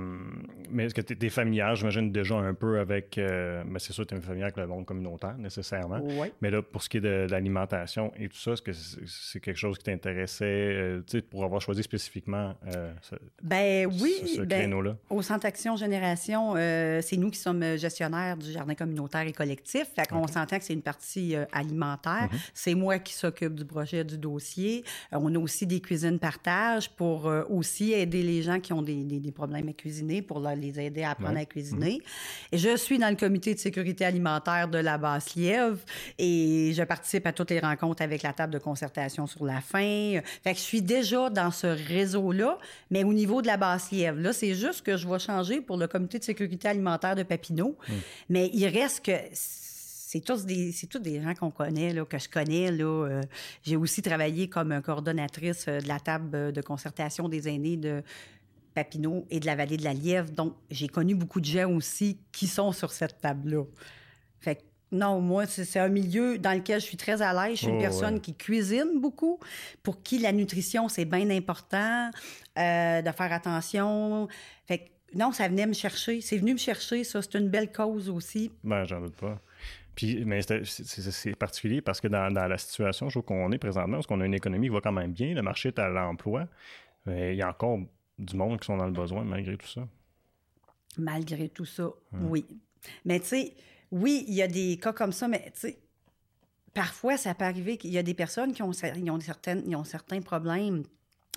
mais 0.71 0.85
est-ce 0.85 0.95
que 0.95 1.01
tu 1.01 1.27
es, 1.27 1.29
familière, 1.29 1.75
j'imagine, 1.75 2.13
déjà 2.13 2.37
un 2.37 2.55
peu 2.55 2.79
avec. 2.79 3.19
Euh, 3.19 3.65
mais 3.67 3.81
c'est 3.81 3.93
sûr 3.93 4.05
que 4.07 4.11
tu 4.11 4.15
es 4.15 4.21
familière 4.21 4.47
avec 4.47 4.57
le 4.59 4.67
monde 4.69 4.87
communautaire, 4.87 5.37
nécessairement. 5.39 5.99
Oui. 6.01 6.29
Mais 6.41 6.51
là, 6.51 6.63
pour 6.63 6.85
ce 6.85 6.89
qui 6.89 6.99
est 6.99 7.01
de, 7.01 7.27
l'alimentation 7.29 8.13
et 8.17 8.29
tout 8.29 8.37
ça, 8.37 8.53
est-ce 8.53 8.63
que 8.63 8.71
c'est, 8.73 9.41
quelque 9.41 9.57
chose 9.57 9.77
qui 9.79 9.85
t'intéressait, 9.85 10.45
euh, 10.45 11.01
tu 11.01 11.19
sais, 11.19 11.23
pour 11.23 11.45
avoir 11.45 11.61
choisi 11.61 11.83
spécifiquement 11.83 12.55
ce, 13.03 13.17
ben, 13.43 13.87
oui, 14.01 14.35
ce, 14.37 14.43
ben, 14.43 14.59
créneau-là? 14.61 14.97
Au 15.11 15.21
Centre 15.21 15.47
Action 15.47 15.75
Génération, 15.77 16.55
c'est 16.55 17.17
nous 17.17 17.31
qui 17.31 17.39
sommes 17.39 17.77
gestionnaires 17.77 18.37
du 18.37 18.53
jardin 18.53 18.75
communautaire 18.75 19.27
et 19.27 19.33
collectif. 19.33 19.89
Fait 19.97 20.07
qu'on 20.07 20.29
s'entend 20.29 20.59
que 20.59 20.65
c'est 20.65 20.75
une 20.75 20.83
partie 20.83 21.35
alimentaire. 21.51 22.29
Mm-hmm. 22.31 22.51
C'est 22.55 22.75
moi 22.75 22.99
qui 23.01 23.15
s'occupe 23.15 23.55
du 23.55 23.65
projet 23.65 24.05
du 24.05 24.17
dossier. 24.17 24.85
on 25.11 25.35
a 25.35 25.39
aussi 25.39 25.67
des 25.67 25.81
cuisines 25.81 26.21
partage 26.21 26.91
pour 26.91 27.25
aussi 27.51 27.93
aider 27.93 28.23
les 28.23 28.43
gens 28.43 28.61
qui 28.61 28.73
ont 28.73 28.83
des 28.83 29.08
des, 29.09 29.33
problèmes 29.33 29.69
à 29.69 29.73
cuisiner 29.73 30.23
pour 30.23 30.41
les 30.41 30.81
aider 30.81 31.03
à 31.03 31.11
apprendre 31.13 31.39
à 31.39 31.45
cuisiner. 31.45 31.95
Mhm. 31.95 32.53
Et 32.53 32.59
je 32.59 32.77
suis 32.77 32.99
dans 32.99 33.11
le 33.11 33.17
comité 33.17 33.55
de 33.55 33.59
sécurité 33.59 34.05
alimentaire 34.05 34.69
de 34.69 34.79
la 34.79 34.99
Basse-Lièvre 34.99 35.79
et 36.19 36.73
je 36.75 36.83
participe 36.83 37.27
à 37.27 37.33
toutes 37.33 37.51
les 37.51 37.61
rencontres 37.61 38.03
avec 38.03 38.23
la 38.23 38.33
table 38.33 38.53
de 38.53 38.59
concertation 38.59 39.27
sur 39.27 39.45
la 39.45 39.61
faim. 39.61 40.21
Fait 40.43 40.53
que 40.53 40.59
je 40.59 40.65
suis 40.65 40.83
déjà 40.83 41.31
dans 41.31 41.51
ce 41.51 41.67
réseau-là, 41.67 42.59
mais 42.91 43.05
au 43.05 43.13
niveau 43.13 43.43
de 43.43 43.47
la 43.47 43.57
Basse-Lièvre. 43.57 44.21
Là, 44.21 44.33
c'est 44.33 44.55
juste 44.55 44.83
que 44.83 44.97
je 44.97 45.09
vais 45.09 45.19
changer 45.19 45.61
pour 45.61 45.77
le 45.77 45.87
comité 45.87 46.19
de 46.19 46.25
sécurité 46.25 46.69
alimentaire 46.69 47.17
de 47.17 47.23
Papineau. 47.23 47.77
Mhm. 47.89 47.95
Mais 48.29 48.51
il 48.53 48.67
reste 48.67 49.05
que 49.05 49.13
c'est 50.09 50.21
tous 50.21 50.47
des 50.47 50.73
c'est 50.73 50.87
tous 50.87 51.01
des 51.01 51.21
gens 51.21 51.35
qu'on 51.35 51.51
connaît 51.51 51.93
là, 51.93 52.03
que 52.07 52.19
je 52.19 52.31
connais 52.31 52.73
là 52.73 52.85
euh, 52.85 53.23
j'ai 53.63 53.77
aussi 53.77 54.01
travaillé 54.01 54.49
comme 54.49 54.81
coordonnatrice 54.81 55.67
euh, 55.69 55.81
de 55.81 55.89
la 55.89 56.01
table 56.01 56.51
de 56.51 56.61
concertation 56.63 57.29
des 57.29 57.47
aînés 57.47 57.77
de 57.77 58.03
Papineau 58.79 59.27
et 59.29 59.41
de 59.41 59.47
la 59.47 59.57
vallée 59.57 59.77
de 59.77 59.83
la 59.83 59.93
Lièvre. 59.93 60.31
Donc, 60.31 60.55
j'ai 60.71 60.87
connu 60.87 61.17
beaucoup 61.17 61.41
de 61.41 61.47
gens 61.47 61.69
aussi 61.73 62.21
qui 62.31 62.47
sont 62.47 62.71
sur 62.71 62.93
cette 62.93 63.21
table-là. 63.21 63.65
Fait 64.39 64.55
que, 64.55 64.63
non, 64.93 65.21
moi, 65.21 65.47
c'est 65.47 65.81
un 65.81 65.89
milieu 65.89 66.39
dans 66.39 66.53
lequel 66.53 66.81
je 66.81 66.87
suis 66.87 66.97
très 66.97 67.21
à 67.21 67.33
l'aise. 67.33 67.57
Je 67.57 67.65
suis 67.65 67.73
une 67.73 67.79
oh, 67.79 67.81
personne 67.81 68.21
qui 68.21 68.37
cuisine 68.37 69.01
beaucoup, 69.01 69.41
pour 69.83 70.01
qui 70.05 70.21
la 70.21 70.31
nutrition, 70.31 70.89
c'est 70.89 71.05
bien 71.07 71.29
important, 71.31 72.11
euh, 72.57 73.03
de 73.03 73.11
faire 73.11 73.33
attention. 73.33 74.29
Fait 74.69 74.79
que, 74.79 74.85
non, 75.19 75.33
ça 75.33 75.49
venait 75.49 75.67
me 75.67 75.73
chercher. 75.73 76.21
C'est 76.21 76.39
venu 76.39 76.53
me 76.53 76.59
chercher, 76.59 77.03
ça. 77.03 77.21
C'est 77.21 77.35
une 77.35 77.49
belle 77.49 77.73
cause 77.73 78.09
aussi. 78.09 78.53
Ben, 78.63 78.85
j'en 78.85 79.01
doute 79.01 79.17
pas. 79.17 79.41
Puis, 79.97 80.25
mais 80.25 80.43
c'est 80.43 81.35
particulier 81.35 81.81
parce 81.81 82.01
que 82.01 82.07
dans, 82.07 82.29
la 82.33 82.59
situation, 82.59 83.09
je 83.09 83.15
trouve 83.15 83.25
qu'on 83.25 83.51
est 83.51 83.59
présentement, 83.59 83.97
parce 83.97 84.07
qu'on 84.07 84.21
a 84.21 84.25
une 84.25 84.35
économie 84.35 84.69
qui 84.69 84.73
va 84.73 84.81
quand 84.81 84.93
même 84.93 85.11
bien, 85.11 85.35
le 85.35 85.43
marché 85.43 85.71
est 85.71 85.81
à 85.81 85.89
l'emploi, 85.89 86.47
il 87.09 87.35
y 87.35 87.43
a 87.43 87.49
encore 87.49 87.81
du 88.19 88.37
monde 88.37 88.59
qui 88.61 88.67
sont 88.67 88.77
dans 88.77 88.87
le 88.87 88.93
besoin 88.93 89.25
malgré 89.25 89.57
tout 89.57 89.67
ça. 89.67 89.87
Malgré 90.97 91.49
tout 91.49 91.65
ça, 91.65 91.91
oui. 92.13 92.45
Mais 93.05 93.21
tu 93.21 93.27
sais, 93.27 93.55
oui, 93.91 94.25
il 94.29 94.35
y 94.35 94.43
a 94.43 94.49
des 94.49 94.77
cas 94.79 94.93
comme 94.93 95.13
ça, 95.13 95.29
mais 95.29 95.51
tu 95.55 95.61
sais, 95.61 95.79
parfois, 96.75 97.17
ça 97.17 97.35
peut 97.35 97.45
arriver 97.45 97.77
qu'il 97.77 97.91
y 97.91 97.99
a 97.99 98.03
des 98.03 98.15
personnes 98.15 98.53
qui 98.53 98.63
ont, 98.63 98.71
ont, 98.71 99.21
certaines, 99.21 99.75
ont 99.75 99.85
certains 99.85 100.21
problèmes. 100.21 100.83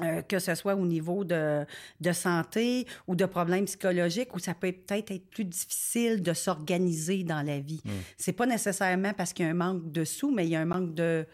Euh, 0.01 0.21
que 0.21 0.39
ce 0.39 0.55
soit 0.55 0.75
au 0.75 0.85
niveau 0.85 1.25
de, 1.25 1.65
de, 1.99 2.11
santé 2.13 2.87
ou 3.07 3.15
de 3.15 3.25
problèmes 3.25 3.65
psychologiques, 3.65 4.33
où 4.33 4.39
ça 4.39 4.53
peut 4.53 4.71
peut-être 4.71 5.11
être 5.11 5.29
plus 5.29 5.43
difficile 5.43 6.23
de 6.23 6.33
s'organiser 6.33 7.23
dans 7.23 7.41
la 7.41 7.59
vie. 7.59 7.83
C'est 8.17 8.31
pas 8.31 8.45
nécessairement 8.45 9.13
parce 9.13 9.33
qu'il 9.33 9.45
y 9.45 9.49
a 9.49 9.51
un 9.51 9.55
manque 9.55 9.91
de 9.91 10.05
sous, 10.05 10.31
mais 10.31 10.47
il 10.47 10.51
y 10.51 10.55
a 10.55 10.61
un 10.61 10.65
manque 10.65 10.95
de, 10.95 11.27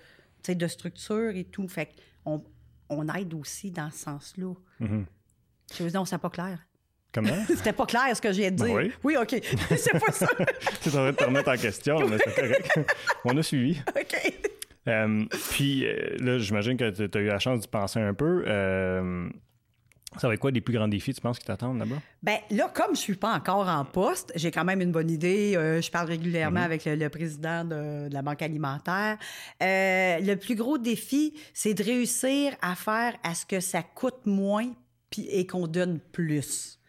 de 0.48 0.68
structure 0.68 1.36
et 1.36 1.44
tout. 1.44 1.68
Fait 1.68 1.92
on, 2.26 2.44
on 2.90 3.08
aide 3.14 3.36
aussi 3.36 3.70
dans 3.70 3.92
ce 3.92 4.00
sens-là. 4.00 4.54
Mm-hmm. 4.82 5.06
Je 5.76 5.84
non, 5.94 6.06
c'est 6.06 6.18
pas 6.18 6.30
clair. 6.30 6.60
Comment? 7.14 7.30
C'était 7.48 7.74
pas 7.74 7.86
clair 7.86 8.16
ce 8.16 8.22
que 8.22 8.32
j'ai 8.32 8.52
dit. 8.52 8.64
Ben 8.64 8.76
oui. 8.76 8.92
Oui, 9.04 9.18
OK. 9.18 9.30
c'est 9.76 10.00
pas 10.00 10.12
ça. 10.12 10.28
tu 10.82 10.90
es 10.90 10.96
en 10.96 11.00
train 11.00 11.12
de 11.12 11.16
te 11.16 11.24
remettre 11.24 11.50
en 11.50 11.58
question, 11.58 12.08
mais 12.08 12.18
c'est 12.24 12.36
correct. 12.36 12.80
On 13.26 13.38
a 13.38 13.44
suivi. 13.44 13.82
OK. 13.90 14.34
Euh, 14.88 15.26
puis 15.52 15.86
euh, 15.86 16.16
là, 16.20 16.38
j'imagine 16.38 16.78
que 16.78 16.90
tu 16.90 17.18
as 17.18 17.22
eu 17.22 17.28
la 17.28 17.40
chance 17.40 17.62
d'y 17.62 17.68
penser 17.68 18.00
un 18.00 18.14
peu. 18.14 18.44
Euh, 18.48 19.30
Ça 20.18 20.28
va 20.28 20.34
être 20.34 20.40
quoi 20.40 20.52
les 20.52 20.62
plus 20.62 20.74
grands 20.74 20.88
défis, 20.88 21.14
tu 21.14 21.22
penses, 21.22 21.40
qui 21.40 21.46
t'attendent 21.46 21.80
là-bas? 21.80 21.98
Bien, 22.24 22.38
là, 22.52 22.72
comme 22.74 22.96
je 22.96 23.02
suis 23.02 23.16
pas 23.16 23.34
encore 23.34 23.68
en 23.68 23.84
poste, 23.84 24.32
j'ai 24.36 24.52
quand 24.52 24.64
même 24.64 24.82
une 24.82 24.92
bonne 24.92 25.12
idée. 25.12 25.56
Euh, 25.56 25.82
je 25.82 25.92
parle 25.92 26.08
régulièrement 26.08 26.62
mhm. 26.62 26.66
avec 26.66 26.86
le, 26.86 27.10
président 27.10 27.66
de, 27.66 28.12
la 28.12 28.22
Banque 28.22 28.42
alimentaire. 28.42 29.18
Euh, 29.62 30.20
le 30.20 30.36
plus 30.36 30.56
gros 30.56 30.78
défi, 30.78 31.34
c'est 31.54 31.74
de 31.74 31.84
réussir 31.84 32.54
à 32.62 32.76
faire 32.76 33.16
à 33.24 33.36
ce 33.36 33.46
que 33.46 33.60
ça 33.60 33.84
coûte 33.84 34.26
moins 34.26 34.72
et 35.18 35.46
qu'on 35.48 35.68
donne 35.68 36.00
plus. 36.00 36.80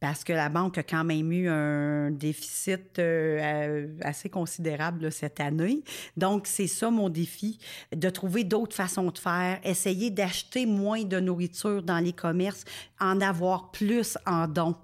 Parce 0.00 0.24
que 0.24 0.32
la 0.32 0.48
banque 0.48 0.78
a 0.78 0.82
quand 0.82 1.04
même 1.04 1.30
eu 1.30 1.46
un 1.48 2.10
déficit 2.10 2.98
euh, 2.98 3.86
assez 4.00 4.30
considérable 4.30 5.12
cette 5.12 5.40
année. 5.40 5.82
Donc, 6.16 6.46
c'est 6.46 6.66
ça 6.66 6.90
mon 6.90 7.10
défi, 7.10 7.58
de 7.94 8.08
trouver 8.08 8.44
d'autres 8.44 8.74
façons 8.74 9.10
de 9.10 9.18
faire, 9.18 9.60
essayer 9.62 10.10
d'acheter 10.10 10.64
moins 10.64 11.04
de 11.04 11.20
nourriture 11.20 11.82
dans 11.82 11.98
les 11.98 12.14
commerces, 12.14 12.64
en 12.98 13.20
avoir 13.20 13.70
plus 13.72 14.16
en 14.24 14.48
dons. 14.48 14.76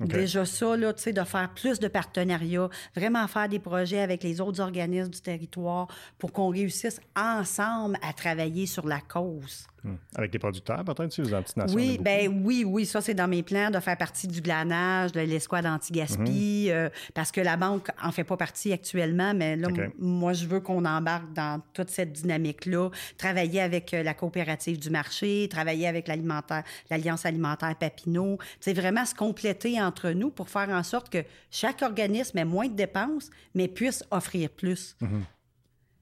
Déjà 0.00 0.44
ça, 0.44 0.76
là, 0.76 0.92
tu 0.92 1.02
sais, 1.02 1.12
de 1.12 1.22
faire 1.24 1.50
plus 1.54 1.78
de 1.78 1.88
partenariats, 1.88 2.68
vraiment 2.96 3.26
faire 3.28 3.48
des 3.48 3.58
projets 3.58 4.00
avec 4.00 4.22
les 4.22 4.40
autres 4.40 4.60
organismes 4.60 5.10
du 5.10 5.20
territoire 5.20 5.88
pour 6.18 6.32
qu'on 6.32 6.48
réussisse 6.48 7.00
ensemble 7.16 7.98
à 8.02 8.12
travailler 8.12 8.66
sur 8.66 8.86
la 8.86 9.00
cause. 9.00 9.66
Hmm. 9.82 9.94
Avec 10.14 10.32
les 10.34 10.38
producteurs, 10.38 10.84
peut-être, 10.84 11.10
si 11.10 11.22
vous 11.22 11.32
en? 11.32 11.42
Oui, 11.72 11.98
ben 11.98 12.42
oui, 12.44 12.64
oui, 12.66 12.84
ça, 12.84 13.00
c'est 13.00 13.14
dans 13.14 13.28
mes 13.28 13.42
plans 13.42 13.70
de 13.70 13.80
faire 13.80 13.96
partie 13.96 14.28
du 14.28 14.42
glanage, 14.42 15.12
de 15.12 15.20
l'escouade 15.20 15.64
anti-gaspi, 15.64 16.66
mhm. 16.66 16.72
euh, 16.72 16.88
parce 17.14 17.32
que 17.32 17.40
la 17.40 17.56
banque 17.56 17.88
en 18.02 18.12
fait 18.12 18.24
pas 18.24 18.36
partie 18.36 18.74
actuellement, 18.74 19.32
mais 19.34 19.56
là, 19.56 19.68
moi, 19.98 20.34
je 20.34 20.44
veux 20.46 20.60
qu'on 20.60 20.84
embarque 20.84 21.32
dans 21.32 21.62
toute 21.72 21.88
cette 21.88 22.12
dynamique-là, 22.12 22.90
travailler 23.16 23.62
avec 23.62 23.94
euh, 23.94 24.02
la 24.02 24.12
coopérative 24.12 24.78
du 24.78 24.90
marché, 24.90 25.48
travailler 25.50 25.86
avec 25.86 26.08
l'alimentaire, 26.08 26.62
l'Alliance 26.90 27.24
alimentaire 27.24 27.74
Papineau, 27.74 28.36
c'est 28.60 28.74
vraiment 28.74 29.06
se 29.06 29.14
compléter 29.14 29.80
entre 29.90 30.10
nous 30.10 30.30
pour 30.30 30.48
faire 30.48 30.68
en 30.70 30.82
sorte 30.82 31.10
que 31.10 31.24
chaque 31.50 31.82
organisme 31.82 32.38
ait 32.38 32.44
moins 32.44 32.68
de 32.68 32.74
dépenses, 32.74 33.30
mais 33.54 33.68
puisse 33.68 34.04
offrir 34.10 34.48
plus. 34.50 34.96
Mhm. 35.00 35.24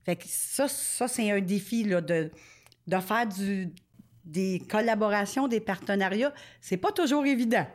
Fait 0.05 0.17
que 0.17 0.25
ça, 0.27 0.69
ça 0.69 1.09
c'est 1.09 1.31
un 1.31 1.41
défi, 1.41 1.85
là, 1.85 2.01
de 2.01 2.31
de 2.89 3.01
faire 3.01 3.27
du, 3.27 3.71
des 4.25 4.63
collaborations, 4.69 5.47
des 5.47 5.61
partenariats, 5.61 6.33
c'est 6.61 6.77
pas 6.77 6.93
toujours 6.93 7.27
évident. 7.27 7.67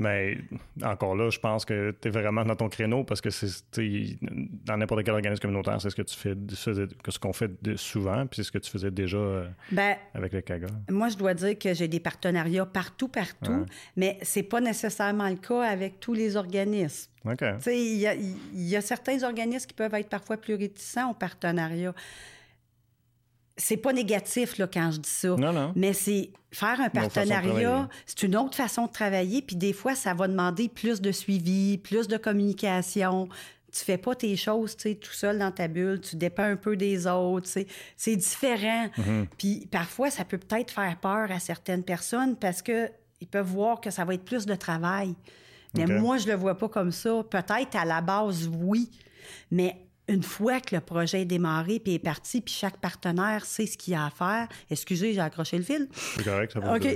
Mais 0.00 0.38
encore 0.82 1.14
là, 1.14 1.28
je 1.30 1.38
pense 1.38 1.64
que 1.64 1.94
tu 2.00 2.08
es 2.08 2.10
vraiment 2.10 2.44
dans 2.44 2.56
ton 2.56 2.68
créneau 2.68 3.04
parce 3.04 3.20
que 3.20 3.28
c'est 3.30 3.48
dans 4.64 4.76
n'importe 4.76 5.04
quel 5.04 5.14
organisme 5.14 5.42
communautaire, 5.42 5.80
c'est 5.80 5.90
ce 5.90 5.96
que 5.96 6.02
tu 6.02 6.16
fais, 6.16 6.34
ce 6.54 7.18
qu'on 7.18 7.32
fait 7.34 7.50
souvent, 7.76 8.26
puis 8.26 8.36
c'est 8.36 8.44
ce 8.44 8.52
que 8.52 8.58
tu 8.58 8.70
faisais 8.70 8.90
déjà 8.90 9.18
euh, 9.18 9.46
ben, 9.70 9.96
avec 10.14 10.32
le 10.32 10.40
CAGA. 10.40 10.68
Moi, 10.88 11.10
je 11.10 11.16
dois 11.16 11.34
dire 11.34 11.58
que 11.58 11.74
j'ai 11.74 11.86
des 11.86 12.00
partenariats 12.00 12.66
partout, 12.66 13.08
partout, 13.08 13.66
mais 13.96 14.18
c'est 14.22 14.42
pas 14.42 14.60
nécessairement 14.60 15.28
le 15.28 15.36
cas 15.36 15.62
avec 15.62 16.00
tous 16.00 16.14
les 16.14 16.36
organismes. 16.36 17.10
Il 17.66 17.98
y 17.98 18.06
a, 18.06 18.14
y 18.54 18.76
a 18.76 18.80
certains 18.80 19.22
organismes 19.22 19.66
qui 19.66 19.74
peuvent 19.74 19.92
être 19.94 20.08
parfois 20.08 20.38
plus 20.38 20.54
réticents 20.54 21.10
au 21.10 21.14
partenariat 21.14 21.94
c'est 23.60 23.76
pas 23.76 23.92
négatif 23.92 24.58
là, 24.58 24.66
quand 24.66 24.90
je 24.90 24.98
dis 24.98 25.08
ça. 25.08 25.28
Non, 25.36 25.52
non. 25.52 25.72
Mais 25.76 25.92
c'est 25.92 26.30
faire 26.50 26.80
un 26.80 26.88
partenariat, 26.88 27.88
c'est 28.06 28.22
une 28.22 28.36
autre 28.36 28.56
façon 28.56 28.86
de 28.86 28.92
travailler. 28.92 29.42
Puis 29.42 29.56
des 29.56 29.72
fois, 29.72 29.94
ça 29.94 30.14
va 30.14 30.28
demander 30.28 30.68
plus 30.68 31.00
de 31.00 31.12
suivi, 31.12 31.78
plus 31.78 32.08
de 32.08 32.16
communication. 32.16 33.28
Tu 33.72 33.84
fais 33.84 33.98
pas 33.98 34.16
tes 34.16 34.36
choses, 34.36 34.76
tout 34.76 35.12
seul 35.12 35.38
dans 35.38 35.52
ta 35.52 35.68
bulle. 35.68 36.00
Tu 36.00 36.16
dépends 36.16 36.44
un 36.44 36.56
peu 36.56 36.76
des 36.76 37.06
autres. 37.06 37.48
C'est 37.96 38.16
différent. 38.16 38.88
Mm-hmm. 38.98 39.26
Puis 39.38 39.68
parfois, 39.70 40.10
ça 40.10 40.24
peut 40.24 40.38
peut-être 40.38 40.72
faire 40.72 40.96
peur 41.00 41.30
à 41.30 41.38
certaines 41.38 41.84
personnes 41.84 42.36
parce 42.36 42.62
que 42.62 42.90
ils 43.20 43.28
peuvent 43.28 43.46
voir 43.46 43.80
que 43.80 43.90
ça 43.90 44.04
va 44.04 44.14
être 44.14 44.24
plus 44.24 44.46
de 44.46 44.54
travail. 44.54 45.14
Mais 45.76 45.86
moi, 45.86 46.16
je 46.16 46.26
le 46.26 46.34
vois 46.34 46.56
pas 46.56 46.68
comme 46.68 46.90
ça. 46.90 47.22
Peut-être 47.30 47.76
à 47.76 47.84
la 47.84 48.00
base, 48.00 48.50
oui. 48.60 48.90
Mais 49.50 49.76
une 50.10 50.24
fois 50.24 50.60
que 50.60 50.74
le 50.74 50.80
projet 50.80 51.22
est 51.22 51.26
démarré 51.26 51.78
puis 51.78 51.94
est 51.94 52.00
parti, 52.00 52.40
puis 52.40 52.52
chaque 52.52 52.78
partenaire 52.78 53.44
sait 53.44 53.66
ce 53.66 53.78
qu'il 53.78 53.94
a 53.94 54.06
à 54.06 54.10
faire. 54.10 54.48
Excusez, 54.68 55.14
j'ai 55.14 55.20
accroché 55.20 55.56
le 55.56 55.62
fil. 55.62 55.88
C'est 55.92 56.24
correct, 56.24 56.52
ça 56.52 56.60
va. 56.60 56.76
OK. 56.76 56.86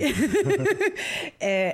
Euh, 1.42 1.70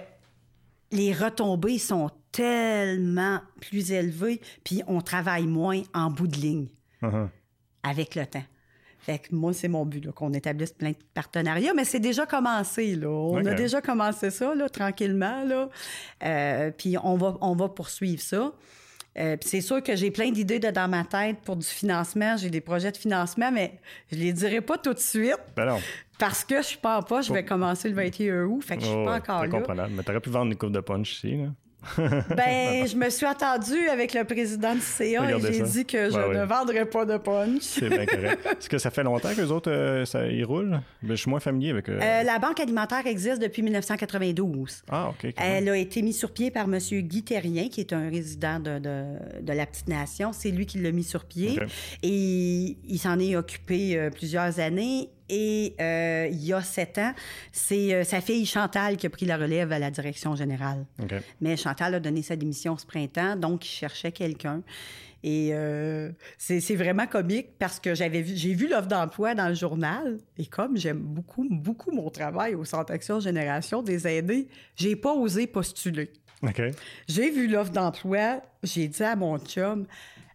les 0.91 1.13
retombées 1.13 1.79
sont 1.79 2.11
tellement 2.33 3.41
plus 3.61 3.93
élevées, 3.93 4.41
puis 4.65 4.83
on 4.87 5.01
travaille 5.01 5.47
moins 5.47 5.83
en 5.95 6.11
bout 6.11 6.27
de 6.27 6.37
ligne 6.37 6.67
uh-huh. 7.03 7.29
avec 7.83 8.15
le 8.15 8.27
temps. 8.27 8.45
Fait 8.99 9.19
que 9.19 9.35
moi, 9.35 9.53
c'est 9.53 9.69
mon 9.69 9.87
but, 9.87 10.11
qu'on 10.13 10.33
établisse 10.33 10.73
plein 10.73 10.91
de 10.91 10.97
partenariats, 11.15 11.73
mais 11.75 11.85
c'est 11.85 12.01
déjà 12.01 12.27
commencé, 12.27 12.97
là. 12.97 13.09
On 13.09 13.45
a 13.47 13.55
déjà 13.55 13.81
commencé 13.81 14.31
ça, 14.31 14.55
là, 14.55 14.69
tranquillement, 14.69 15.45
là. 15.45 15.71
Euh, 16.23 16.71
puis 16.77 16.97
on 17.03 17.17
va, 17.17 17.39
on 17.41 17.55
va 17.55 17.69
poursuivre 17.69 18.21
ça. 18.21 18.53
Euh, 19.19 19.37
c'est 19.41 19.61
sûr 19.61 19.83
que 19.83 19.97
j'ai 19.97 20.11
plein 20.11 20.31
d'idées 20.31 20.61
dans 20.61 20.89
ma 20.89 21.05
tête 21.05 21.39
pour 21.45 21.57
du 21.57 21.67
financement. 21.67 22.37
J'ai 22.37 22.51
des 22.51 22.61
projets 22.61 22.93
de 22.93 22.97
financement, 22.97 23.51
mais 23.51 23.81
je 24.13 24.17
les 24.17 24.33
dirai 24.33 24.61
pas 24.61 24.79
tout 24.79 24.95
de 24.95 24.99
suite. 24.99 25.37
Ben 25.57 25.67
non. 25.67 25.81
Parce 26.19 26.45
que 26.45 26.59
je 26.59 26.67
suis 26.67 26.79
pas 26.79 26.99
en 26.99 27.03
poche, 27.03 27.27
je 27.27 27.33
vais 27.33 27.45
commencer 27.45 27.89
le 27.89 27.95
21 27.95 28.45
août. 28.45 28.63
Fait 28.63 28.77
que 28.77 28.83
je 28.83 28.87
suis 28.87 29.05
pas 29.05 29.17
encore 29.17 29.47
là. 29.75 29.89
Mais 29.91 30.03
t'aurais 30.03 30.21
pu 30.21 30.31
vendre 30.31 30.53
une 30.53 30.59
coupe 30.59 30.73
de 30.73 30.81
punch 30.81 31.13
ici, 31.15 31.37
là. 31.37 31.49
ben, 32.37 32.87
je 32.87 32.95
me 32.97 33.09
suis 33.09 33.27
attendue 33.27 33.89
avec 33.89 34.13
le 34.13 34.25
président 34.25 34.75
du 34.75 34.81
CA 34.81 35.31
et 35.31 35.41
j'ai 35.41 35.63
dit 35.63 35.87
que 35.87 36.11
je 36.11 36.19
ne 36.19 36.45
vendrais 36.45 36.85
pas 36.85 37.05
de 37.05 37.17
punch. 37.17 37.63
C'est 37.63 37.89
bien 37.89 38.07
correct. 38.07 38.47
Est-ce 38.59 38.69
que 38.69 38.79
ça 38.79 38.91
fait 38.91 39.03
longtemps 39.03 39.35
que 39.35 39.41
les 39.41 39.51
autres, 39.51 39.71
euh, 39.71 40.05
ça 40.05 40.27
y 40.27 40.45
roule? 40.45 40.81
Ben, 41.03 41.15
je 41.15 41.23
suis 41.23 41.31
moins 41.31 41.41
familier 41.41 41.71
avec... 41.71 41.89
Euh, 41.89 41.99
euh, 42.01 42.23
la 42.23 42.39
Banque 42.39 42.61
alimentaire 42.61 43.07
existe 43.07 43.41
depuis 43.41 43.63
1992. 43.63 44.83
Ah, 44.91 45.11
OK. 45.11 45.33
Elle 45.37 45.69
a 45.69 45.77
été 45.77 46.03
mise 46.03 46.19
sur 46.19 46.33
pied 46.33 46.51
par 46.51 46.65
M. 46.65 46.79
Guy 46.79 47.23
Terrien, 47.23 47.69
qui 47.69 47.81
est 47.81 47.93
un 47.93 48.09
résident 48.11 48.61
de, 48.61 48.79
de, 48.79 49.53
la 49.53 49.67
Petite 49.67 49.89
Nation. 49.89 50.33
C'est 50.33 50.51
lui 50.51 50.67
qui 50.67 50.79
l'a 50.79 50.93
mis 50.93 51.05
sur 51.05 51.25
pied. 51.25 51.59
Et 52.03 52.77
il 52.87 52.99
s'en 52.99 53.19
est 53.19 53.37
occupé 53.37 54.11
plusieurs 54.15 54.61
années 54.61 55.11
et 55.31 55.75
euh, 55.81 56.29
il 56.31 56.45
y 56.45 56.53
a 56.53 56.61
sept 56.61 56.99
ans, 56.99 57.15
c'est 57.53 57.95
euh, 57.95 58.05
sa 58.05 58.21
fille 58.21 58.45
Chantal 58.45 58.97
qui 58.97 59.07
a 59.07 59.11
pris 59.11 59.25
la 59.25 59.37
relève 59.37 59.73
à 59.73 59.79
la 59.79 59.91
direction 59.91 60.35
générale. 60.35 60.85
Mais 61.41 61.57
Chantal 61.57 61.95
a 61.95 62.01
donné 62.01 62.23
sa 62.23 62.37
démission 62.37 62.77
ce 62.77 62.85
printemps, 62.85 63.37
donc 63.37 63.65
il 63.65 63.71
cherchait 63.71 64.13
quelqu'un. 64.13 64.63
Et 65.23 65.51
euh, 65.53 66.11
c'est 66.39 66.77
vraiment 66.77 67.07
comique 67.07 67.59
parce 67.59 67.79
que 67.79 67.95
j'avais 67.95 68.25
j'ai 68.25 68.55
vu 68.55 68.69
l'offre 68.69 68.89
d'emploi 68.89 69.35
dans 69.35 69.49
le 69.49 69.55
journal 69.55 70.17
et 70.39 70.47
comme 70.47 70.79
j'aime 70.79 70.99
beaucoup 70.99 71.47
beaucoup 71.51 71.91
mon 71.91 72.09
travail 72.09 72.55
au 72.55 72.65
Centre 72.65 72.91
Action 72.91 73.21
Génération 73.21 73.83
des 73.83 74.09
aînés, 74.09 74.49
j'ai 74.77 74.97
pas 74.97 75.13
osé 75.13 75.47
postuler. 75.47 76.11
J'ai 77.07 77.31
vu 77.31 77.49
l'offre 77.49 77.71
d'emploi, 77.71 78.41
j'ai 78.63 78.89
dit 78.89 79.03
à 79.03 79.15
mon 79.15 79.39
chum, 79.39 79.87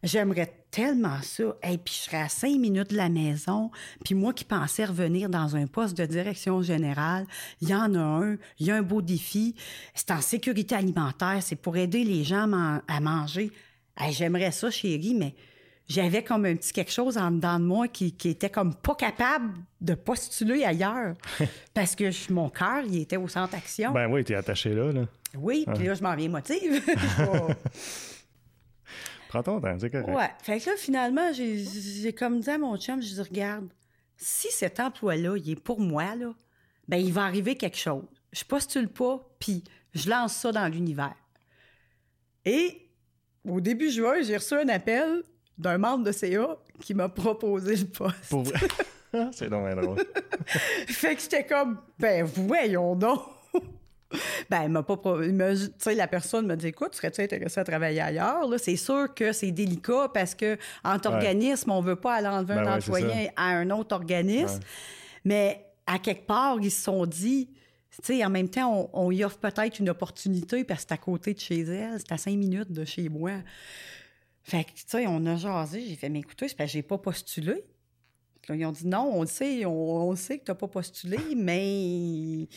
J'aimerais 0.06 0.54
tellement 0.76 1.22
ça. 1.22 1.44
Et 1.64 1.78
puis 1.78 1.94
je 1.94 2.10
serais 2.10 2.22
à 2.22 2.28
cinq 2.28 2.60
minutes 2.60 2.90
de 2.90 2.98
la 2.98 3.08
maison. 3.08 3.72
Puis 4.04 4.14
moi 4.14 4.34
qui 4.34 4.44
pensais 4.44 4.84
revenir 4.84 5.30
dans 5.30 5.56
un 5.56 5.68
poste 5.68 5.98
de 5.98 6.06
direction 6.06 6.62
générale, 6.62 7.26
il 7.62 7.70
y 7.70 7.74
en 7.74 7.96
a 7.96 8.00
un, 8.00 8.36
il 8.60 8.68
y 8.68 8.72
a 8.72 8.76
un 8.76 8.82
beau 8.82 9.02
défi. 9.02 9.56
C'est 9.94 10.12
en 10.12 10.20
sécurité 10.20 10.76
alimentaire, 10.76 11.38
c'est 11.40 11.56
pour 11.56 11.78
aider 11.78 12.04
les 12.04 12.26
gens 12.26 12.52
à 12.90 13.00
manger. 13.00 13.52
J'aimerais 14.10 14.52
ça, 14.52 14.70
chérie, 14.70 15.16
mais 15.18 15.34
j'avais 15.88 16.26
comme 16.26 16.44
un 16.44 16.58
petit 16.58 16.74
quelque 16.74 16.92
chose 16.92 17.18
en 17.18 17.32
dedans 17.32 17.58
de 17.58 17.64
moi 17.64 17.88
qui, 17.88 18.14
était 18.26 18.50
comme 18.50 18.76
pas 18.76 18.96
capable 18.96 19.54
de 19.80 19.94
postuler 19.94 20.66
ailleurs. 20.66 21.16
parce 21.74 21.96
que 21.96 22.34
mon 22.34 22.50
cœur, 22.50 22.84
il 22.86 23.00
était 23.00 23.16
au 23.18 23.30
centre 23.30 23.56
action. 23.56 23.94
Ben 23.94 24.12
oui, 24.12 24.26
t'es 24.26 24.36
attaché 24.36 24.74
là, 24.74 24.92
là. 24.92 25.06
Oui, 25.38 25.66
puis 25.74 25.86
là, 25.86 25.94
je 25.94 26.04
m'en 26.04 26.16
viens 26.16 26.30
motive. 26.30 26.82
Prends 29.30 29.44
ton 29.44 29.62
c'est 29.80 29.90
correct. 29.90 30.16
Ouais. 30.16 30.30
Fait 30.42 30.60
que 30.60 30.70
là, 30.70 30.76
finalement, 30.78 31.32
j'ai 31.34 32.14
comme 32.14 32.40
dit 32.40 32.50
à 32.50 32.58
mon 32.58 32.78
chum, 32.78 33.02
je 33.02 33.08
dis, 33.08 33.22
regarde, 33.22 33.68
si 34.18 34.50
cet 34.52 34.80
emploi-là, 34.80 35.38
il 35.38 35.52
est 35.52 35.60
pour 35.60 35.80
moi, 35.80 36.16
là, 36.16 36.34
ben 36.88 36.98
il 36.98 37.12
va 37.12 37.24
arriver 37.24 37.56
quelque 37.56 37.78
chose. 37.78 38.06
Je 38.32 38.44
postule 38.44 38.88
pas, 38.88 39.26
puis 39.40 39.64
je 39.94 40.10
lance 40.10 40.34
ça 40.34 40.52
dans 40.52 40.68
l'univers. 40.68 41.16
Et 42.46 42.90
au 43.44 43.60
début 43.60 43.90
juin, 43.90 44.22
j'ai 44.22 44.38
reçu 44.38 44.54
un 44.54 44.70
appel 44.70 45.24
d'un 45.58 45.78
membre 45.78 46.04
de 46.04 46.12
CA 46.12 46.58
qui 46.82 46.94
m'a 46.94 47.10
proposé 47.10 47.76
le 47.76 47.86
poste. 47.86 48.30
Pour 48.30 48.44
vrai? 48.44 48.60
C'est 49.32 49.50
dommage 49.50 49.76
drôle. 49.76 50.04
fait 50.88 51.16
que 51.16 51.22
j'étais 51.22 51.46
comme, 51.46 51.80
ben 51.98 52.26
voyons 52.26 52.96
donc. 52.96 53.22
Ben, 54.50 54.64
elle 54.64 54.72
m'a 54.72 54.84
pas. 54.84 54.98
Tu 54.98 55.58
sais, 55.78 55.96
la 55.96 56.08
personne 56.08 56.48
m'a 56.48 56.56
dit 56.56 56.68
écoute, 56.68 56.96
serais-tu 56.96 57.22
intéressé 57.22 57.60
à 57.60 57.64
travailler 57.64 58.02
ailleurs? 58.02 58.48
Là, 58.48 58.58
c'est 58.58 58.76
sûr 58.76 59.14
que 59.14 59.32
c'est 59.32 59.52
délicat 59.52 60.10
parce 60.14 60.36
que 60.36 60.58
entre 60.84 61.10
organismes, 61.10 61.72
on 61.72 61.82
veut 61.82 61.96
pas 61.96 62.16
aller 62.16 62.28
enlever 62.28 62.54
un 62.54 62.64
ben 62.64 62.78
employé 62.78 63.30
à 63.36 63.48
un 63.48 63.70
autre 63.72 63.96
organisme. 63.96 64.60
Mais 65.24 65.66
à 65.88 66.00
quelque 66.00 66.26
part, 66.26 66.58
ils 66.62 66.72
se 66.72 66.84
sont 66.84 67.06
dit. 67.06 67.50
Tu 68.04 68.18
sais, 68.18 68.26
en 68.26 68.30
même 68.30 68.50
temps, 68.50 68.90
on, 68.92 69.10
y 69.10 69.24
offre 69.24 69.38
peut-être 69.38 69.80
une 69.80 69.90
opportunité 69.90 70.66
parce 70.66 70.84
que 70.84 70.90
c'est 70.90 70.94
à 70.94 70.98
côté 70.98 71.34
de 71.34 71.40
chez 71.40 71.62
elle, 71.62 71.98
c'est 71.98 72.12
à 72.12 72.18
cinq 72.18 72.36
minutes 72.36 72.74
de 72.74 72.84
chez 72.84 73.08
moi. 73.08 73.32
Fait 74.44 74.66
que, 74.66 74.72
tu 74.72 74.84
sais, 74.86 75.08
on 75.08 75.26
a 75.26 75.38
jasé. 75.38 75.82
J'ai 75.88 75.96
fait, 75.96 76.10
mais 76.10 76.20
écoutez, 76.20 76.50
c'est 76.50 76.58
parce 76.58 76.72
que 76.72 76.74
j'ai 76.74 76.84
pas 76.84 76.98
postulé. 76.98 77.64
Ils 78.54 78.66
ont 78.66 78.72
dit 78.72 78.86
non, 78.86 79.12
on 79.14 79.22
le 79.22 79.28
sait, 79.28 79.66
on, 79.66 80.16
sait 80.16 80.40
que 80.40 80.46
tu 80.46 80.52
n'as 80.52 80.56
pas 80.56 80.68
postulé, 80.68 81.18
mais 81.36 82.48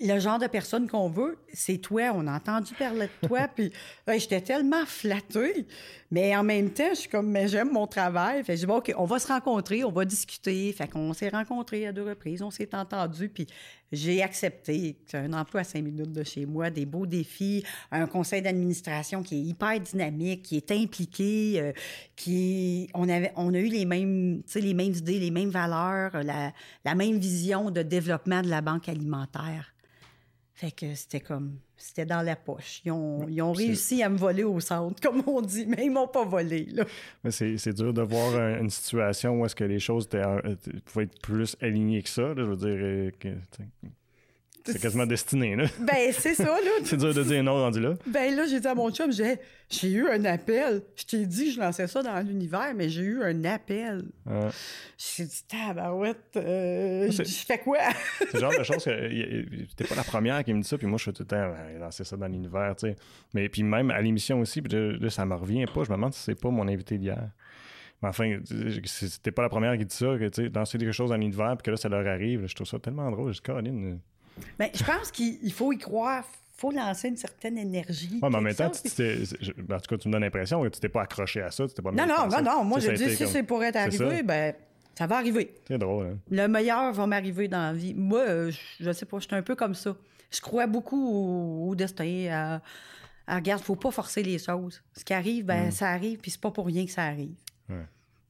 le 0.00 0.18
genre 0.18 0.38
de 0.38 0.46
personne 0.46 0.88
qu'on 0.88 1.08
veut, 1.08 1.38
c'est 1.52 1.78
toi. 1.78 2.12
On 2.14 2.26
a 2.26 2.32
entendu 2.34 2.74
parler 2.74 3.08
de 3.22 3.28
toi, 3.28 3.48
puis 3.54 3.72
j'étais 4.08 4.40
tellement 4.40 4.84
flattée. 4.86 5.66
Mais 6.10 6.34
en 6.36 6.42
même 6.42 6.70
temps, 6.70 6.90
je 6.90 7.00
suis 7.00 7.08
comme, 7.08 7.30
mais 7.30 7.48
j'aime 7.48 7.72
mon 7.72 7.86
travail. 7.86 8.42
Fait 8.44 8.56
je 8.56 8.60
dis, 8.60 8.66
bon, 8.66 8.78
OK, 8.78 8.92
on 8.96 9.04
va 9.04 9.18
se 9.18 9.28
rencontrer, 9.28 9.84
on 9.84 9.92
va 9.92 10.04
discuter. 10.04 10.72
Fait 10.72 10.88
qu'on 10.88 11.12
s'est 11.12 11.28
rencontrés 11.28 11.86
à 11.86 11.92
deux 11.92 12.04
reprises, 12.04 12.42
on 12.42 12.50
s'est 12.50 12.74
entendu, 12.74 13.28
puis 13.28 13.46
j'ai 13.94 14.22
accepté. 14.22 14.96
un 15.12 15.32
emploi 15.32 15.62
à 15.62 15.64
cinq 15.64 15.82
minutes 15.82 16.12
de 16.12 16.22
chez 16.24 16.46
moi, 16.46 16.70
des 16.70 16.86
beaux 16.86 17.06
défis, 17.06 17.64
un 17.90 18.06
conseil 18.06 18.42
d'administration 18.42 19.22
qui 19.22 19.36
est 19.36 19.42
hyper 19.42 19.80
dynamique, 19.80 20.42
qui 20.42 20.56
est 20.56 20.70
impliqué, 20.72 21.60
euh, 21.60 21.72
qui 22.16 22.88
on 22.94 23.08
avait, 23.08 23.32
on 23.36 23.54
a 23.54 23.58
eu 23.58 23.68
les 23.68 23.84
mêmes, 23.84 24.42
les 24.54 24.74
mêmes 24.74 24.92
idées, 24.92 25.18
les 25.18 25.30
mêmes 25.30 25.50
valeurs, 25.50 26.22
la, 26.22 26.52
la 26.84 26.94
même 26.94 27.18
vision 27.18 27.70
de 27.70 27.82
développement 27.82 28.42
de 28.42 28.48
la 28.48 28.60
banque 28.60 28.88
alimentaire. 28.88 29.74
Fait 30.54 30.70
que 30.70 30.94
c'était 30.94 31.20
comme, 31.20 31.58
c'était 31.76 32.06
dans 32.06 32.22
la 32.22 32.36
poche. 32.36 32.80
Ils 32.84 32.92
ont, 32.92 33.26
ils 33.28 33.42
ont 33.42 33.52
réussi 33.52 34.02
à 34.02 34.08
me 34.08 34.16
voler 34.16 34.44
au 34.44 34.60
centre, 34.60 35.00
comme 35.02 35.22
on 35.26 35.40
dit, 35.40 35.66
mais 35.66 35.86
ils 35.86 35.90
m'ont 35.90 36.08
pas 36.08 36.24
volé. 36.24 36.66
Là. 36.70 36.84
Mais 37.22 37.30
c'est, 37.30 37.72
dur 37.72 37.92
de 37.92 38.02
voir 38.02 38.38
une 38.58 38.70
situation 38.70 39.40
où 39.40 39.44
est-ce 39.44 39.56
que 39.56 39.64
les 39.64 39.80
choses 39.80 40.06
étaient, 40.06 40.22
pouvaient 40.84 41.04
être 41.04 41.20
plus 41.20 41.56
alignées 41.60 42.02
que 42.02 42.08
ça. 42.08 42.34
je 42.36 42.42
veux 42.42 42.56
dire, 42.56 42.68
euh, 42.68 43.10
que, 43.18 43.28
c'est 44.64 44.80
quasiment 44.80 45.06
destiné, 45.06 45.56
là. 45.56 45.64
Ben, 45.80 46.12
c'est 46.12 46.34
ça, 46.34 46.44
là. 46.44 46.70
c'est 46.84 46.96
dur 46.96 47.12
de 47.12 47.22
dire 47.22 47.42
non 47.42 47.54
rendu 47.54 47.80
là. 47.80 47.94
Ben 48.06 48.34
là, 48.34 48.46
j'ai 48.46 48.60
dit 48.60 48.66
à 48.66 48.74
mon 48.74 48.90
chum, 48.90 49.12
j'ai, 49.12 49.38
j'ai 49.68 49.90
eu 49.90 50.08
un 50.08 50.24
appel. 50.24 50.82
Je 50.96 51.04
t'ai 51.04 51.26
dit 51.26 51.46
que 51.46 51.52
je 51.52 51.60
lançais 51.60 51.86
ça 51.86 52.02
dans 52.02 52.18
l'univers, 52.20 52.72
mais 52.74 52.88
j'ai 52.88 53.02
eu 53.02 53.22
un 53.22 53.44
appel. 53.44 54.04
Ouais. 54.24 54.48
J'ai 54.96 55.24
dit, 55.24 55.44
tabarouette, 55.46 56.36
euh, 56.36 57.10
je 57.10 57.22
fais 57.22 57.58
quoi? 57.58 57.78
c'est 58.18 58.34
le 58.34 58.40
genre 58.40 58.58
de 58.58 58.62
choses 58.62 58.84
que 58.84 59.74
t'es 59.76 59.84
pas 59.84 59.96
la 59.96 60.04
première 60.04 60.42
qui 60.44 60.54
me 60.54 60.62
dit 60.62 60.68
ça, 60.68 60.78
puis 60.78 60.86
moi, 60.86 60.96
je 60.96 61.02
suis 61.02 61.12
tout 61.12 61.22
le 61.22 61.28
temps, 61.28 61.50
ben, 61.50 61.78
lancer 61.78 62.04
ça 62.04 62.16
dans 62.16 62.28
l'univers, 62.28 62.74
tu 62.76 62.88
sais. 62.88 62.96
Mais 63.34 63.48
puis 63.50 63.62
même 63.62 63.90
à 63.90 64.00
l'émission 64.00 64.40
aussi, 64.40 64.62
puis 64.62 64.72
là, 64.98 65.10
ça 65.10 65.26
me 65.26 65.34
revient 65.34 65.66
pas. 65.66 65.84
Je 65.84 65.90
me 65.90 65.96
demande 65.96 66.14
si 66.14 66.22
c'est 66.22 66.40
pas 66.40 66.50
mon 66.50 66.66
invité 66.68 66.96
d'hier. 66.96 67.30
Mais 68.02 68.08
enfin, 68.08 68.38
c'était 68.86 69.30
pas 69.30 69.42
la 69.42 69.48
première 69.48 69.76
qui 69.76 69.84
dit 69.84 69.94
ça, 69.94 70.18
que, 70.18 70.28
tu 70.28 70.44
sais, 70.44 70.50
lancer 70.54 70.78
quelque 70.78 70.92
chose 70.92 71.10
dans 71.10 71.16
l'univers, 71.16 71.56
puis 71.56 71.64
que 71.64 71.70
là, 71.70 71.76
ça 71.76 71.88
leur 71.88 72.06
arrive. 72.06 72.46
je 72.46 72.54
trouve 72.54 72.66
ça 72.66 72.78
tellement 72.78 73.10
drôle. 73.10 73.28
Je 73.28 73.36
dis, 73.36 73.42
Caroline, 73.42 74.00
mais 74.58 74.70
je 74.74 74.84
pense 74.84 75.10
qu'il 75.10 75.52
faut 75.52 75.72
y 75.72 75.78
croire. 75.78 76.24
Il 76.56 76.60
faut 76.60 76.70
lancer 76.70 77.08
une 77.08 77.16
certaine 77.16 77.58
énergie. 77.58 78.20
Mais 78.22 78.36
en 78.36 78.40
même 78.40 78.54
temps, 78.54 78.70
tu 78.70 79.02
ben, 79.58 79.76
en 79.76 79.80
tout 79.80 79.88
cas, 79.88 79.98
tu 79.98 80.08
me 80.08 80.12
donnes 80.12 80.22
l'impression 80.22 80.62
que 80.62 80.68
tu 80.68 80.78
t'es 80.78 80.88
pas 80.88 81.02
accroché 81.02 81.42
à 81.42 81.50
ça. 81.50 81.64
pas 81.82 81.90
non, 81.90 82.06
non, 82.06 82.28
non, 82.28 82.42
non. 82.42 82.64
Moi, 82.64 82.78
je 82.78 82.92
dis, 82.92 83.10
si 83.16 83.26
c'est 83.26 83.42
pour 83.42 83.62
être 83.64 83.76
arrivé, 83.76 84.22
ben, 84.22 84.54
ça 84.96 85.06
va 85.06 85.16
arriver. 85.16 85.52
C'est 85.66 85.78
drôle. 85.78 86.06
Hein? 86.06 86.18
Le 86.30 86.46
meilleur 86.46 86.92
va 86.92 87.06
m'arriver 87.06 87.48
dans 87.48 87.58
la 87.58 87.72
vie. 87.72 87.92
Moi, 87.94 88.20
euh, 88.20 88.52
je, 88.80 88.92
sais 88.92 89.04
pas, 89.04 89.18
je 89.18 89.26
suis 89.26 89.34
un 89.34 89.42
peu 89.42 89.56
comme 89.56 89.74
ça. 89.74 89.96
Je 90.30 90.40
crois 90.40 90.66
beaucoup 90.66 91.68
au, 91.68 91.74
destin. 91.74 92.28
À, 92.30 92.60
à, 93.26 93.36
regarde, 93.36 93.62
faut 93.62 93.76
pas 93.76 93.90
forcer 93.90 94.22
les 94.22 94.38
choses. 94.38 94.80
Ce 94.96 95.04
qui 95.04 95.12
arrive, 95.12 95.44
ben, 95.44 95.68
mm. 95.68 95.70
ça 95.72 95.88
arrive, 95.88 96.18
puis 96.18 96.30
c'est 96.30 96.40
pas 96.40 96.52
pour 96.52 96.66
rien 96.66 96.86
que 96.86 96.92
ça 96.92 97.02
arrive. 97.02 97.34
Ouais. 97.68 97.84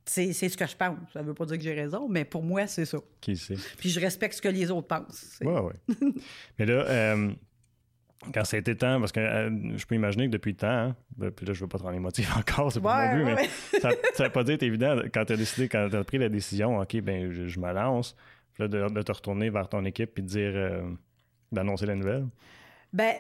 C'est 0.07 0.33
ce 0.33 0.57
que 0.57 0.67
je 0.67 0.77
pense. 0.77 0.99
Ça 1.13 1.23
veut 1.23 1.35
pas 1.35 1.47
dire 1.47 1.57
que 1.57 1.63
j'ai 1.63 1.75
raison, 1.75 2.09
mais 2.09 2.25
pour 2.25 2.43
moi, 2.43 2.67
c'est 2.67 2.85
ça. 2.85 2.99
Qui 3.21 3.37
sait? 3.37 3.57
Puis 3.79 3.89
je 3.89 4.01
respecte 4.01 4.35
ce 4.35 4.43
que 4.43 4.49
les 4.49 4.71
autres 4.71 4.87
pensent. 4.87 5.39
Oui, 5.41 5.55
oui. 5.89 6.07
mais 6.59 6.67
là, 6.67 6.85
euh, 6.87 7.33
quand 8.33 8.45
ça 8.45 8.57
a 8.57 8.61
été 8.61 8.77
temps, 8.77 9.01
parce 9.01 9.13
que 9.13 9.21
euh, 9.21 9.77
je 9.77 9.87
peux 9.87 9.95
imaginer 9.95 10.27
que 10.27 10.33
depuis 10.33 10.53
le 10.53 10.57
temps, 10.57 10.69
hein, 10.69 10.97
ben, 11.17 11.31
puis 11.31 11.47
là, 11.47 11.53
je 11.53 11.61
veux 11.61 11.69
pas 11.69 11.79
te 11.79 11.83
rendre 11.83 11.97
émotif 11.97 12.37
encore, 12.37 12.73
c'est 12.73 12.81
pas 12.81 13.15
mon 13.15 13.25
but, 13.25 13.25
mais 13.25 13.49
ça 13.81 13.91
n'a 14.25 14.31
pas 14.31 14.45
dû 14.45 14.53
être 14.53 14.63
évident 14.63 14.97
quand 15.13 15.25
tu 15.25 15.33
as 15.33 15.37
décidé, 15.37 15.69
quand 15.69 15.89
tu 15.91 15.97
as 15.97 16.05
pris 16.05 16.19
la 16.19 16.29
décision, 16.29 16.79
OK, 16.79 17.01
ben 17.01 17.31
je, 17.31 17.61
me 17.61 17.73
lance, 17.73 18.15
là, 18.59 18.69
de, 18.69 19.03
te 19.03 19.13
retourner 19.13 19.51
vers 19.51 19.69
ton 19.69 19.85
équipe 19.85 20.19
et 20.19 20.23
de 20.23 20.27
dire, 20.27 20.53
euh, 20.55 20.83
d'annoncer 21.53 21.87
la 21.87 21.95
nouvelle. 21.95 22.27
Ben, 22.93 23.15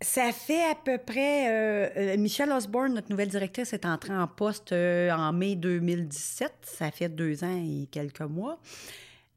ça 0.00 0.32
fait 0.32 0.62
à 0.64 0.74
peu 0.74 0.98
près. 0.98 1.48
Euh, 1.48 1.88
euh, 1.96 2.16
Michelle 2.16 2.50
Osborne, 2.50 2.94
notre 2.94 3.10
nouvelle 3.10 3.28
directrice, 3.28 3.72
est 3.72 3.86
entrée 3.86 4.14
en 4.14 4.26
poste 4.26 4.72
euh, 4.72 5.10
en 5.10 5.32
mai 5.32 5.56
2017. 5.56 6.52
Ça 6.62 6.90
fait 6.90 7.08
deux 7.08 7.44
ans 7.44 7.62
et 7.64 7.86
quelques 7.86 8.20
mois. 8.20 8.58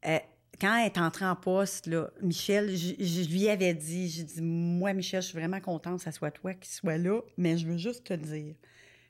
quand 0.02 0.76
elle 0.76 0.86
est 0.86 0.98
entrée 0.98 1.26
en 1.26 1.36
poste, 1.36 1.86
là, 1.86 2.10
Michel, 2.22 2.76
je, 2.76 3.30
lui 3.30 3.48
avais 3.48 3.74
dit, 3.74 4.26
moi, 4.40 4.92
Michel, 4.92 5.22
je 5.22 5.28
suis 5.28 5.38
vraiment 5.38 5.60
contente 5.60 5.98
que 5.98 6.04
ce 6.04 6.10
soit 6.10 6.30
toi 6.30 6.54
qui 6.54 6.70
sois 6.70 6.98
là, 6.98 7.20
mais 7.36 7.56
je 7.56 7.66
veux 7.66 7.78
juste 7.78 8.04
te 8.04 8.14
dire 8.14 8.54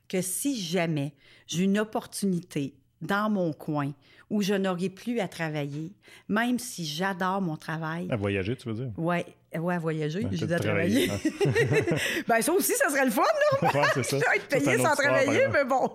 que 0.07 0.21
si 0.21 0.59
jamais 0.59 1.13
j'ai 1.47 1.63
une 1.63 1.79
opportunité 1.79 2.75
dans 3.01 3.29
mon 3.29 3.53
coin 3.53 3.93
où 4.29 4.41
je 4.41 4.53
n'aurai 4.53 4.89
plus 4.89 5.19
à 5.19 5.27
travailler, 5.27 5.91
même 6.27 6.59
si 6.59 6.85
j'adore 6.85 7.41
mon 7.41 7.57
travail. 7.57 8.07
À 8.09 8.15
voyager, 8.15 8.55
tu 8.55 8.67
veux 8.69 8.75
dire? 8.75 8.91
Oui, 8.97 9.23
Ouais, 9.57 9.79
voyager, 9.79 10.27
j'ai 10.31 10.45
déjà 10.45 10.59
travailler. 10.59 11.07
ben, 12.27 12.41
ça 12.41 12.53
aussi, 12.53 12.73
ça 12.73 12.89
serait 12.89 13.05
le 13.05 13.11
fun, 13.11 13.23
là. 13.23 13.71
Ouais, 13.73 13.87
c'est 13.95 14.03
ça. 14.03 14.17
être 14.35 14.47
payé 14.47 14.77
sans 14.77 14.95
travailler, 14.95 15.47
mais 15.51 15.65
bon. 15.65 15.91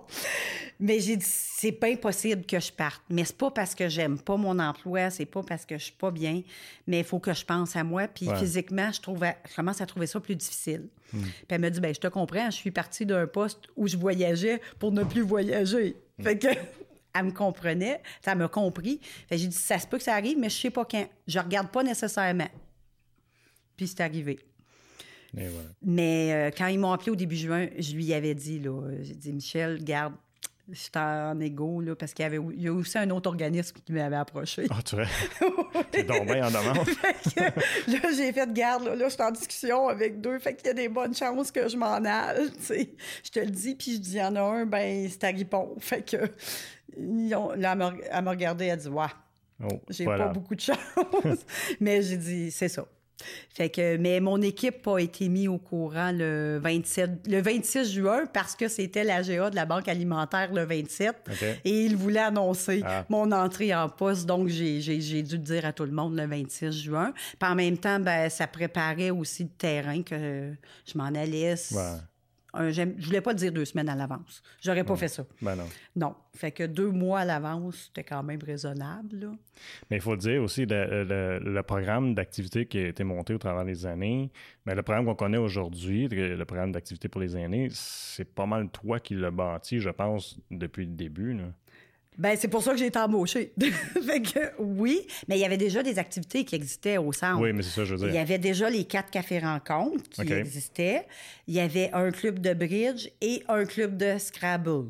Mais 0.77 0.99
j'ai 0.99 1.15
dit, 1.15 1.25
c'est 1.25 1.71
pas 1.71 1.87
impossible 1.87 2.45
que 2.45 2.59
je 2.59 2.69
parte. 2.69 3.01
Mais 3.09 3.23
c'est 3.23 3.37
pas 3.37 3.51
parce 3.51 3.73
que 3.73 3.87
j'aime 3.87 4.19
pas 4.19 4.35
mon 4.35 4.59
emploi, 4.59 5.09
c'est 5.09 5.25
pas 5.25 5.41
parce 5.41 5.65
que 5.65 5.77
je 5.77 5.85
suis 5.85 5.93
pas 5.93 6.11
bien, 6.11 6.41
mais 6.85 6.99
il 6.99 7.05
faut 7.05 7.19
que 7.19 7.33
je 7.33 7.45
pense 7.45 7.77
à 7.77 7.85
moi. 7.85 8.09
Puis 8.09 8.27
physiquement, 8.37 8.91
je, 8.91 8.99
trouve, 8.99 9.23
je 9.49 9.55
commence 9.55 9.79
à 9.79 9.85
trouver 9.85 10.07
ça 10.07 10.19
plus 10.19 10.35
difficile. 10.35 10.89
Hmm. 11.13 11.21
Puis 11.21 11.31
elle 11.49 11.61
me 11.61 11.69
dit, 11.69 11.79
ben, 11.79 11.95
je 11.95 11.99
te 12.01 12.07
comprends, 12.07 12.51
je 12.51 12.57
suis 12.57 12.71
partie 12.71 13.05
d'un 13.05 13.25
poste 13.25 13.69
où 13.77 13.87
je 13.87 13.95
voyageais 13.95 14.59
pour 14.79 14.91
ne 14.91 15.05
plus 15.05 15.21
voyager. 15.21 15.95
Hmm. 16.19 16.23
Fait 16.23 16.37
que 16.37 16.47
elle 17.15 17.25
me 17.25 17.31
comprenait, 17.31 18.01
ça 18.23 18.35
m'a 18.35 18.47
compris. 18.47 18.99
Fait 19.27 19.37
j'ai 19.37 19.47
dit, 19.47 19.55
ça 19.55 19.79
se 19.79 19.87
peut 19.87 19.97
que 19.97 20.03
ça 20.03 20.13
arrive, 20.13 20.37
mais 20.37 20.49
je 20.49 20.57
sais 20.57 20.69
pas 20.69 20.85
quand. 20.85 21.07
Je 21.27 21.39
regarde 21.39 21.69
pas 21.69 21.83
nécessairement. 21.83 22.49
Puis 23.77 23.87
c'est 23.87 24.01
arrivé. 24.01 24.39
Mais 25.81 26.31
euh, 26.33 26.51
quand 26.55 26.67
ils 26.67 26.79
m'ont 26.79 26.91
appelé 26.91 27.11
au 27.11 27.15
début 27.15 27.35
juin, 27.35 27.67
je 27.77 27.93
lui 27.93 28.13
avais 28.13 28.33
dit, 28.33 28.59
là, 28.59 28.81
j'ai 29.01 29.15
dit, 29.15 29.33
Michel, 29.33 29.83
garde, 29.83 30.13
j'étais 30.71 30.99
en 30.99 31.39
égo, 31.39 31.81
là, 31.81 31.95
parce 31.95 32.13
qu'il 32.13 32.23
y 32.23 32.25
avait 32.25 32.39
il 32.53 32.61
y 32.61 32.67
a 32.67 32.73
aussi 32.73 32.97
un 32.97 33.09
autre 33.11 33.29
organisme 33.29 33.75
qui 33.85 33.91
m'avait 33.91 34.15
approché. 34.15 34.65
Ah, 34.69 34.81
tu 34.83 34.95
vois? 34.95 35.05
T'es 35.91 36.03
donc 36.03 36.25
bien 36.25 36.47
en 36.47 36.51
demande. 36.51 36.87
là, 37.37 38.11
j'ai 38.15 38.31
fait 38.31 38.53
garde, 38.53 38.85
là, 38.85 38.95
là 38.95 39.09
je 39.09 39.13
suis 39.13 39.23
en 39.23 39.31
discussion 39.31 39.87
avec 39.89 40.21
deux, 40.21 40.39
fait 40.39 40.55
qu'il 40.55 40.67
y 40.67 40.69
a 40.69 40.73
des 40.73 40.89
bonnes 40.89 41.13
chances 41.13 41.51
que 41.51 41.67
je 41.67 41.77
m'en 41.77 42.03
aille, 42.03 42.51
tu 42.57 42.63
sais. 42.63 42.89
Je 43.23 43.29
te 43.29 43.39
le 43.39 43.51
dis, 43.51 43.75
puis 43.75 43.95
je 43.95 43.99
dis, 43.99 44.13
il 44.13 44.17
y 44.17 44.23
en 44.23 44.35
a 44.35 44.41
un, 44.41 44.65
ben, 44.65 45.07
c'est 45.09 45.23
à 45.23 45.27
Ripon. 45.27 45.75
Fait 45.79 46.01
que, 46.01 46.17
ont, 46.97 47.51
là, 47.53 47.75
elle 48.11 48.23
m'a 48.23 48.31
regardé, 48.31 48.65
elle 48.65 48.71
a 48.71 48.77
dit, 48.77 48.87
ouais, 48.87 49.05
oh, 49.63 49.81
j'ai 49.89 50.05
pas 50.05 50.27
beaucoup 50.27 50.55
de 50.55 50.61
chance. 50.61 50.77
Mais 51.79 52.01
j'ai 52.01 52.17
dit, 52.17 52.51
c'est 52.51 52.69
ça. 52.69 52.85
Fait 53.49 53.69
que, 53.69 53.97
mais 53.97 54.19
mon 54.19 54.41
équipe 54.41 54.87
a 54.87 54.99
été 54.99 55.29
mise 55.29 55.47
au 55.47 55.57
courant 55.57 56.11
le 56.11 56.59
27, 56.61 57.27
le 57.27 57.41
26 57.41 57.93
juin 57.93 58.25
parce 58.33 58.55
que 58.55 58.67
c'était 58.67 59.03
l'AGA 59.03 59.49
de 59.49 59.55
la 59.55 59.65
Banque 59.65 59.87
alimentaire 59.87 60.53
le 60.53 60.65
27 60.65 61.15
et 61.63 61.85
il 61.85 61.95
voulait 61.95 62.19
annoncer 62.19 62.81
ah. 62.85 63.05
mon 63.09 63.31
entrée 63.31 63.73
en 63.73 63.89
poste. 63.89 64.25
Donc, 64.25 64.47
j'ai, 64.49 65.23
dû 65.23 65.39
dire 65.39 65.65
à 65.65 65.73
tout 65.73 65.85
le 65.85 65.91
monde 65.91 66.17
le 66.17 66.27
26 66.27 66.71
juin. 66.71 67.13
Puis 67.39 67.49
en 67.49 67.55
même 67.55 67.77
temps, 67.77 67.99
ben, 67.99 68.29
ça 68.29 68.47
préparait 68.47 69.11
aussi 69.11 69.43
le 69.43 69.49
terrain 69.49 70.01
que 70.03 70.51
je 70.85 70.97
m'en 70.97 71.05
allais 71.05 71.55
je 72.69 73.05
voulais 73.05 73.21
pas 73.21 73.33
dire 73.33 73.51
deux 73.51 73.65
semaines 73.65 73.89
à 73.89 73.95
l'avance. 73.95 74.41
J'aurais 74.61 74.83
pas 74.83 74.95
fait 74.95 75.07
ça. 75.07 75.25
Ben 75.41 75.55
non. 75.55 75.65
Non. 75.95 76.15
Fait 76.35 76.51
que 76.51 76.63
deux 76.63 76.89
mois 76.89 77.19
à 77.19 77.25
l'avance, 77.25 77.85
c'était 77.87 78.03
quand 78.03 78.23
même 78.23 78.41
raisonnable. 78.43 79.31
Mais 79.89 79.97
il 79.97 80.01
faut 80.01 80.15
dire 80.15 80.41
aussi, 80.43 80.65
le, 80.65 81.39
le, 81.39 81.63
programme 81.63 82.13
d'activité 82.13 82.65
qui 82.65 82.79
a 82.79 82.87
été 82.87 83.03
monté 83.03 83.33
au 83.33 83.37
travers 83.37 83.65
des 83.65 83.85
années, 83.85 84.31
mais 84.65 84.73
ben, 84.73 84.75
le 84.75 84.83
programme 84.83 85.05
qu'on 85.05 85.15
connaît 85.15 85.37
aujourd'hui, 85.37 86.07
le 86.09 86.43
programme 86.43 86.71
d'activité 86.71 87.07
pour 87.07 87.21
les 87.21 87.37
aînés, 87.37 87.69
c'est 87.71 88.25
pas 88.25 88.45
mal 88.45 88.69
toi 88.69 88.99
qui 88.99 89.15
l'as 89.15 89.31
bâti, 89.31 89.79
je 89.79 89.89
pense, 89.89 90.37
depuis 90.51 90.85
le 90.85 90.91
début. 90.91 91.33
Là. 91.33 91.43
Ben, 92.17 92.37
c'est 92.37 92.47
pour 92.47 92.63
ça 92.63 92.71
que 92.71 92.77
j'ai 92.77 92.87
été 92.87 92.99
embauchée. 92.99 93.53
fait 94.05 94.21
que, 94.21 94.51
oui, 94.59 95.05
mais 95.27 95.37
il 95.37 95.41
y 95.41 95.45
avait 95.45 95.57
déjà 95.57 95.83
des 95.83 95.99
activités 95.99 96.45
qui 96.45 96.55
existaient 96.55 96.97
au 96.97 97.11
centre. 97.11 97.41
Oui, 97.41 97.51
mais 97.53 97.63
c'est 97.63 97.71
ça, 97.71 97.85
je 97.85 97.93
veux 97.93 97.99
dire. 97.99 98.09
Il 98.09 98.15
y 98.15 98.19
avait 98.19 98.37
déjà 98.37 98.69
les 98.69 98.85
quatre 98.85 99.11
cafés 99.11 99.39
rencontres 99.39 100.09
qui 100.09 100.33
existaient. 100.33 101.05
Il 101.47 101.53
y 101.53 101.59
avait 101.59 101.91
un 101.93 102.11
club 102.11 102.39
de 102.39 102.53
bridge 102.53 103.09
et 103.21 103.43
un 103.47 103.65
club 103.65 103.97
de 103.97 104.17
Scrabble. 104.17 104.89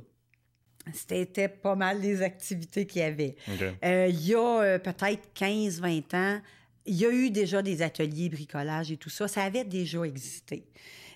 C'était 0.94 1.48
pas 1.48 1.76
mal 1.76 2.00
les 2.00 2.22
activités 2.22 2.86
qu'il 2.86 3.02
y 3.02 3.06
avait. 3.06 3.36
Euh, 3.84 4.08
il 4.08 4.28
y 4.28 4.36
a 4.36 4.62
euh, 4.62 4.78
peut-être 4.78 5.30
15-20 5.36 6.16
ans, 6.16 6.42
il 6.86 6.96
y 6.96 7.06
a 7.06 7.10
eu 7.10 7.32
déjà 7.32 7.64
des 7.64 7.82
ateliers 7.82 8.30
bricolage 8.30 8.92
et 8.92 8.98
tout 8.98 9.10
ça. 9.10 9.28
Ça 9.28 9.44
avait 9.44 9.64
déjà 9.64 10.04
existé. 10.04 10.68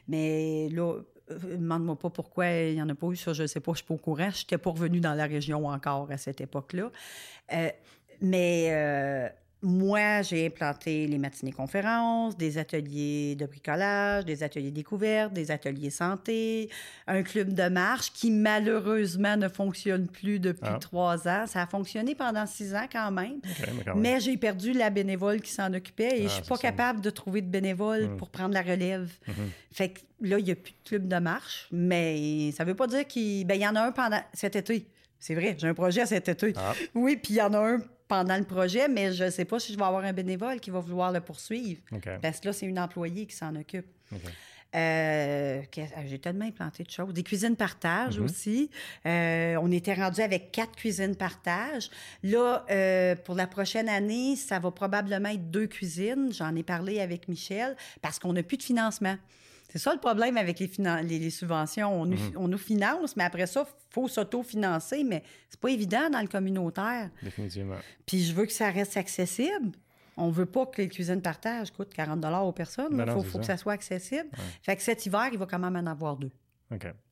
Mais 0.07 0.69
là, 0.69 0.95
demande-moi 1.29 1.97
pas 1.97 2.09
pourquoi 2.09 2.47
il 2.49 2.75
n'y 2.75 2.81
en 2.81 2.89
a 2.89 2.95
pas 2.95 3.07
eu, 3.07 3.15
ça, 3.15 3.33
je 3.33 3.43
ne 3.43 3.47
sais 3.47 3.59
pas, 3.59 3.71
je 3.73 3.77
suis 3.77 3.85
pas 3.85 3.93
au 3.93 3.97
courant. 3.97 4.29
Je 4.31 4.41
n'étais 4.41 4.57
pas 4.57 4.69
revenue 4.69 4.99
dans 4.99 5.13
la 5.13 5.25
région 5.25 5.65
encore 5.65 6.11
à 6.11 6.17
cette 6.17 6.41
époque-là. 6.41 6.91
Euh, 7.53 7.69
mais 8.21 8.67
euh, 8.71 9.29
moi, 9.61 10.21
j'ai 10.21 10.45
implanté 10.45 11.05
les 11.05 11.17
matinées 11.17 11.51
conférences, 11.51 12.37
des 12.37 12.57
ateliers 12.57 13.35
de 13.35 13.45
bricolage, 13.45 14.23
des 14.23 14.41
ateliers 14.41 14.71
découvertes, 14.71 15.33
des 15.33 15.51
ateliers 15.51 15.89
santé, 15.89 16.69
un 17.07 17.23
club 17.23 17.53
de 17.53 17.67
marche 17.67 18.13
qui 18.13 18.31
malheureusement 18.31 19.35
ne 19.35 19.49
fonctionne 19.49 20.07
plus 20.07 20.39
depuis 20.39 20.61
ah. 20.63 20.77
trois 20.79 21.27
ans. 21.27 21.45
Ça 21.45 21.63
a 21.63 21.67
fonctionné 21.67 22.15
pendant 22.15 22.45
six 22.45 22.73
ans 22.73 22.87
quand 22.89 23.11
même. 23.11 23.41
mais, 23.95 24.21
j'ai 24.21 24.37
perdu 24.37 24.71
la 24.71 24.89
bénévole 24.89 25.41
qui 25.41 25.51
s'en 25.51 25.73
occupait 25.73 26.19
et 26.19 26.23
je 26.23 26.29
je 26.29 26.35
suis 26.35 26.43
ah, 26.45 26.49
pas 26.49 26.57
capable 26.57 27.01
de 27.01 27.09
trouver 27.09 27.41
de 27.41 27.47
bénévole 27.47 28.05
hmm. 28.05 28.17
pour 28.17 28.29
prendre 28.29 28.53
la 28.53 28.61
relève. 28.61 29.11
Hmm. 29.27 29.31
Fait 29.71 29.89
que 29.89 29.99
là, 30.21 30.37
il 30.39 30.45
n'y 30.45 30.51
a 30.51 30.55
plus 30.55 30.71
de 30.71 30.87
club 30.87 31.07
de 31.07 31.17
marche, 31.17 31.67
mais 31.71 32.51
ça 32.51 32.63
veut 32.63 32.75
pas 32.75 32.87
dire 32.87 33.05
qu'il 33.07 33.45
ben, 33.45 33.59
y 33.59 33.67
en 33.67 33.75
a 33.75 33.81
un 33.81 33.91
pendant 33.91 34.21
cet 34.33 34.55
été. 34.55 34.87
C'est 35.19 35.35
vrai, 35.35 35.55
j'ai 35.57 35.67
un 35.67 35.73
projet 35.73 36.05
cet 36.05 36.29
été. 36.29 36.53
Ah. 36.55 36.73
Oui, 36.95 37.17
puis 37.17 37.33
il 37.33 37.37
y 37.37 37.41
en 37.41 37.53
a 37.53 37.59
un 37.59 37.79
pendant 38.09 38.37
le 38.37 38.43
projet, 38.43 38.89
mais 38.89 39.13
je 39.13 39.25
ne 39.25 39.29
sais 39.29 39.45
pas 39.45 39.59
si 39.59 39.71
je 39.71 39.77
vais 39.77 39.85
avoir 39.85 40.03
un 40.03 40.11
bénévole 40.11 40.59
qui 40.59 40.71
va 40.71 40.79
vouloir 40.79 41.13
le 41.13 41.21
poursuivre. 41.21 41.79
Parce 42.21 42.41
que 42.41 42.47
là, 42.47 42.53
c'est 42.53 42.65
une 42.65 42.79
employée 42.79 43.25
qui 43.25 43.35
s'en 43.35 43.55
occupe. 43.55 43.85
Euh, 44.75 45.61
ah, 45.95 46.05
j'ai 46.05 46.19
tellement 46.19 46.45
implanté 46.45 46.83
de 46.83 46.91
choses. 46.91 47.13
Des 47.13 47.23
cuisines 47.23 47.55
partage 47.55 48.19
mm-hmm. 48.19 48.23
aussi. 48.23 48.69
Euh, 49.05 49.55
on 49.61 49.71
était 49.71 49.95
rendu 49.95 50.21
avec 50.21 50.51
quatre 50.51 50.75
cuisines 50.75 51.15
partage. 51.15 51.89
Là, 52.23 52.65
euh, 52.69 53.15
pour 53.15 53.35
la 53.35 53.47
prochaine 53.47 53.89
année, 53.89 54.35
ça 54.35 54.59
va 54.59 54.69
probablement 54.69 55.29
être 55.29 55.49
deux 55.49 55.67
cuisines. 55.67 56.31
J'en 56.33 56.55
ai 56.55 56.63
parlé 56.63 56.99
avec 56.99 57.27
Michel 57.27 57.75
parce 58.01 58.19
qu'on 58.19 58.33
n'a 58.33 58.43
plus 58.43 58.57
de 58.57 58.63
financement. 58.63 59.15
C'est 59.71 59.77
ça 59.77 59.93
le 59.93 59.99
problème 59.99 60.35
avec 60.37 60.59
les, 60.59 60.69
les, 61.03 61.29
subventions. 61.29 62.05
Mhm. 62.05 62.17
On, 62.35 62.47
nous, 62.47 62.57
finance, 62.57 63.15
mais 63.15 63.23
après 63.23 63.45
ça, 63.45 63.67
il 63.67 63.93
faut 63.93 64.07
s'auto-financer, 64.07 65.03
mais 65.03 65.23
c'est 65.49 65.59
pas 65.59 65.69
évident 65.69 66.09
dans 66.09 66.21
le 66.21 66.27
communautaire. 66.27 67.09
Définitivement. 67.21 67.75
Puis 68.05 68.23
je 68.23 68.33
veux 68.33 68.45
que 68.45 68.51
ça 68.51 68.71
reste 68.71 68.97
accessible. 68.97 69.71
On 70.17 70.29
veut 70.31 70.47
pas 70.47 70.65
que 70.65 70.81
les 70.81 70.89
cuisines 70.89 71.21
partagent 71.21 71.71
coûtent 71.71 71.93
40 71.93 72.25
aux 72.43 72.51
personnes. 72.51 73.03
Il 73.07 73.23
faut, 73.23 73.39
que 73.39 73.45
ça 73.45 73.57
soit 73.57 73.73
accessible. 73.73 74.27
Fait 74.63 74.75
que 74.75 74.81
cet 74.81 75.05
hiver, 75.05 75.29
il 75.31 75.37
va 75.37 75.45
quand 75.45 75.59
même 75.59 75.75
en 75.75 75.89
avoir 75.89 76.17
deux. 76.17 76.31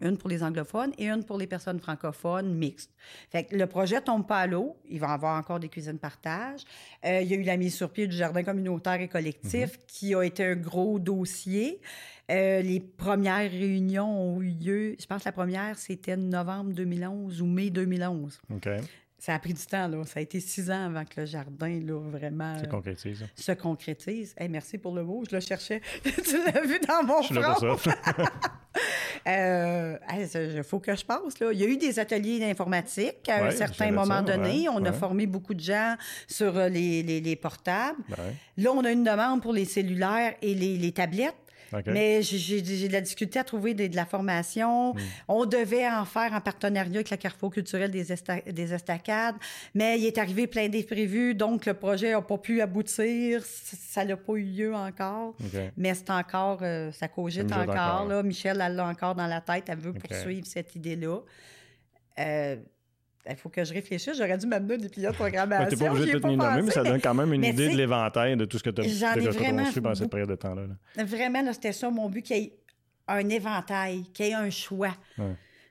Une 0.02 0.17
pour 0.17 0.30
les 0.30 0.43
anglophones 0.43 0.93
et 0.98 1.10
une 1.10 1.24
pour 1.24 1.38
les 1.38 1.48
personnes 1.48 1.80
francophones 1.80 2.54
mixtes. 2.54 2.91
Fait 3.32 3.43
que 3.43 3.56
le 3.56 3.65
projet 3.65 4.02
tombe 4.02 4.28
pas 4.28 4.41
à 4.41 4.48
l'eau. 4.48 4.78
Il 4.88 5.00
va 5.00 5.08
y 5.08 5.12
avoir 5.12 5.38
encore 5.38 5.60
des 5.60 5.70
cuisines 5.70 5.98
partage. 5.98 6.62
Euh, 7.06 7.22
il 7.22 7.28
y 7.28 7.34
a 7.34 7.38
eu 7.38 7.43
la 7.43 7.58
mise 7.58 7.76
sur 7.76 7.91
pied 7.91 8.08
du 8.08 8.15
jardin 8.15 8.43
communautaire 8.43 9.02
et 9.02 9.08
collectif 9.08 9.72
mhm. 9.72 9.84
qui 9.88 10.13
a 10.13 10.24
été 10.24 10.46
un 10.46 10.56
gros 10.56 11.00
dossier. 11.00 11.82
Euh, 12.30 12.62
les 12.62 12.80
premières 12.80 13.50
réunions 13.50 14.36
ont 14.36 14.41
eu 14.41 14.50
lieu, 14.50 14.96
je 15.00 15.06
pense 15.06 15.24
que 15.24 15.30
la 15.30 15.32
première, 15.32 15.78
c'était 15.78 16.17
novembre 16.17 16.74
2011 16.74 17.41
ou 17.41 17.46
mai 17.46 17.70
2011. 17.70 18.41
OK. 18.54 18.70
Ça 19.19 19.34
a 19.34 19.39
pris 19.39 19.53
du 19.53 19.65
temps, 19.65 19.88
là. 19.88 20.03
Ça 20.06 20.19
a 20.19 20.21
été 20.21 20.39
six 20.39 20.69
ans 20.69 20.86
avant 20.86 21.03
que 21.03 21.19
le 21.21 21.25
jardin, 21.25 21.80
là, 21.84 21.99
vraiment... 21.99 22.58
Se 22.60 22.65
concrétise. 22.65 23.25
se 23.36 23.51
concrétise. 23.53 24.36
merci 24.49 24.77
pour 24.77 24.93
le 24.93 25.03
mot. 25.03 25.23
Je 25.30 25.36
le 25.36 25.41
cherchais. 25.41 25.82
tu 26.03 26.12
l'as 26.45 26.62
vu 26.62 26.80
dans 26.88 27.03
mon 27.03 27.21
je 27.23 27.34
front. 27.34 27.77
Euh, 29.27 29.97
il 30.13 30.63
faut 30.63 30.80
que 30.80 30.95
je 30.95 31.03
passe. 31.03 31.39
Là. 31.39 31.51
Il 31.51 31.60
y 31.60 31.63
a 31.63 31.67
eu 31.67 31.75
des 31.75 31.99
ateliers 31.99 32.39
d'informatique 32.39 33.27
à 33.27 33.47
un 33.47 33.51
certain 33.51 33.91
moment 33.91 34.21
donné. 34.21 34.69
on 34.69 34.84
a 34.86 34.93
formé 34.93 35.25
beaucoup 35.25 35.53
de 35.53 35.60
gens 35.60 35.95
sur 36.27 36.58
euh, 36.58 36.69
les, 36.69 37.03
les, 37.03 37.36
portables. 37.36 37.99
Là, 38.56 38.71
on 38.71 38.86
a 38.86 38.91
une 38.91 39.03
demande 39.03 39.41
pour 39.41 39.51
les 39.51 39.65
cellulaires 39.65 40.36
et 40.41 40.53
les, 40.53 40.77
les 40.77 40.91
tablettes. 40.93 41.36
Mais 41.88 42.21
j'ai 42.21 42.62
de 42.62 42.93
la 42.93 43.01
difficulté 43.01 43.39
à 43.39 43.43
trouver 43.43 43.73
de, 43.73 43.95
la 43.95 44.06
formation. 44.06 44.93
Hmm. 44.93 44.99
On 45.27 45.45
devait 45.45 45.88
en 45.88 46.06
faire 46.06 46.34
en 46.34 46.41
partenariat 46.41 46.95
avec 46.95 47.10
la 47.10 47.17
Carrefour 47.17 47.51
culturelle 47.51 47.91
des, 47.91 48.06
des 48.51 48.73
Estacades, 48.73 49.36
mais 49.73 49.99
il 49.99 50.06
est 50.06 50.17
arrivé 50.17 50.47
plein 50.47 50.69
d'imprévus, 50.69 51.36
donc 51.36 51.65
le 51.65 51.73
projet 51.73 52.12
n'a 52.12 52.21
pas 52.21 52.38
pu 52.38 52.62
aboutir. 52.62 53.41
Ça 53.45 54.06
n'a 54.06 54.17
pas 54.17 54.34
eu 54.34 54.43
lieu 54.43 54.75
encore. 54.75 55.36
Mais 55.75 55.93
c'est 55.93 56.10
encore, 56.10 56.60
euh, 56.62 56.91
ça 56.91 57.08
cogite 57.08 57.51
encore. 57.51 58.06
Là. 58.06 58.23
Michel, 58.23 58.62
elle 58.62 58.75
l'a 58.75 58.88
encore 58.88 59.15
dans 59.15 59.27
la 59.27 59.41
tête. 59.41 59.65
Elle 59.67 59.80
veut 59.80 59.93
poursuivre 59.93 60.45
cette 60.45 60.75
idée-là. 60.75 61.19
Euh, 62.19 62.56
il 63.30 63.36
faut 63.36 63.50
que 63.50 63.63
je 63.63 63.74
réfléchisse. 63.74 64.18
J'aurais 64.18 64.38
dû 64.38 64.48
m'amener 64.48 64.78
des 64.78 64.90
pliants 64.90 65.12
de 65.12 65.16
programmation. 65.16 65.70
Tu 65.70 65.76
n'es 65.76 65.88
pas 65.88 65.94
obligé 65.94 66.13
de 66.13 66.20
tout 66.20 66.36
nommer, 66.36 66.62
mais 66.62 66.72
ça 66.72 66.84
donne 66.84 67.02
quand 67.02 67.13
même 67.13 67.34
une 67.34 67.44
idée 67.44 67.70
de 67.70 67.76
l'éventail 67.76 68.36
de 68.36 68.46
tout 68.46 68.58
ce 68.58 68.63
que 68.63 68.70
tu 68.70 68.82
as, 68.82 69.16
construit 69.16 69.82
pendant 69.82 69.96
cette 69.96 70.10
période 70.10 70.30
de 70.30 70.36
temps-là. 70.36 70.63
Vraiment, 71.04 71.54
c'était 71.54 71.74
ça 71.74 71.90
mon 71.90 72.10
but, 72.10 72.22
qu'il 72.22 72.38
y 72.38 72.44
ait 72.44 72.54
un 73.08 73.30
éventail, 73.30 74.04
qu'il 74.13 74.28
y 74.28 74.30
ait 74.30 74.34
un 74.34 74.50
choix. 74.50 74.96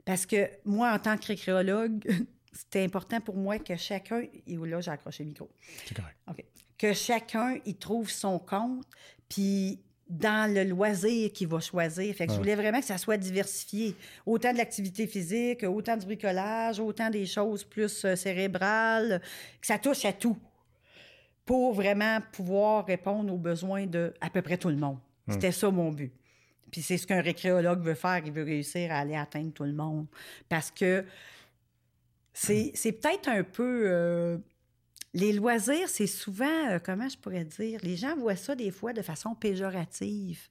Parce 0.04 0.24
que 0.24 0.48
moi, 0.64 0.92
en 0.92 0.98
tant 0.98 1.16
que 1.16 1.26
récréologue, 1.26 2.04
c'était 2.52 2.84
important 2.84 3.20
pour 3.20 3.36
moi 3.36 3.58
que 3.58 3.76
chacun. 3.76 4.22
Et 4.46 4.56
là, 4.56 4.80
j'ai 4.80 4.90
accroché 4.90 5.24
le 5.24 5.30
micro. 5.30 5.50
C'est 5.84 5.96
correct. 5.96 6.16
OK. 6.30 6.44
Que 6.78 6.92
chacun 6.92 7.58
y 7.64 7.74
trouve 7.74 8.10
son 8.10 8.38
compte, 8.38 8.84
puis 9.28 9.80
dans 10.08 10.52
le 10.52 10.64
loisir 10.64 11.32
qu'il 11.32 11.48
va 11.48 11.58
choisir. 11.60 12.14
Fait 12.14 12.26
que 12.26 12.32
je 12.32 12.38
voulais 12.38 12.54
vraiment 12.54 12.80
que 12.80 12.86
ça 12.86 12.98
soit 12.98 13.16
diversifié. 13.16 13.94
Autant 14.24 14.52
de 14.52 14.58
l'activité 14.58 15.06
physique, 15.06 15.64
autant 15.64 15.96
du 15.96 16.06
bricolage, 16.06 16.78
autant 16.78 17.10
des 17.10 17.26
choses 17.26 17.64
plus 17.64 18.04
euh, 18.04 18.14
cérébrales, 18.14 19.20
que 19.60 19.66
ça 19.66 19.78
touche 19.78 20.04
à 20.04 20.12
tout 20.12 20.36
pour 21.44 21.74
vraiment 21.74 22.18
pouvoir 22.32 22.86
répondre 22.86 23.32
aux 23.32 23.38
besoins 23.38 23.86
de 23.86 24.12
à 24.20 24.30
peu 24.30 24.42
près 24.42 24.56
tout 24.56 24.68
le 24.68 24.76
monde. 24.76 24.98
C'était 25.28 25.52
ça 25.52 25.70
mon 25.70 25.90
but. 25.90 26.12
Puis 26.70 26.82
c'est 26.82 26.98
ce 26.98 27.06
qu'un 27.06 27.20
récréologue 27.20 27.80
veut 27.80 27.94
faire, 27.94 28.22
il 28.24 28.32
veut 28.32 28.44
réussir 28.44 28.92
à 28.92 28.98
aller 28.98 29.16
atteindre 29.16 29.52
tout 29.52 29.64
le 29.64 29.72
monde. 29.72 30.06
Parce 30.48 30.70
que 30.70 31.04
c'est, 32.32 32.72
peut-être 33.00 33.28
un 33.28 33.42
peu... 33.42 33.82
Euh, 33.86 34.38
les 35.16 35.32
loisirs, 35.32 35.88
c'est 35.88 36.06
souvent, 36.06 36.68
euh, 36.68 36.78
comment 36.82 37.08
je 37.08 37.16
pourrais 37.16 37.44
dire, 37.44 37.80
les 37.82 37.96
gens 37.96 38.14
voient 38.16 38.36
ça 38.36 38.54
des 38.54 38.70
fois 38.70 38.92
de 38.92 39.00
façon 39.00 39.34
péjorative. 39.34 40.48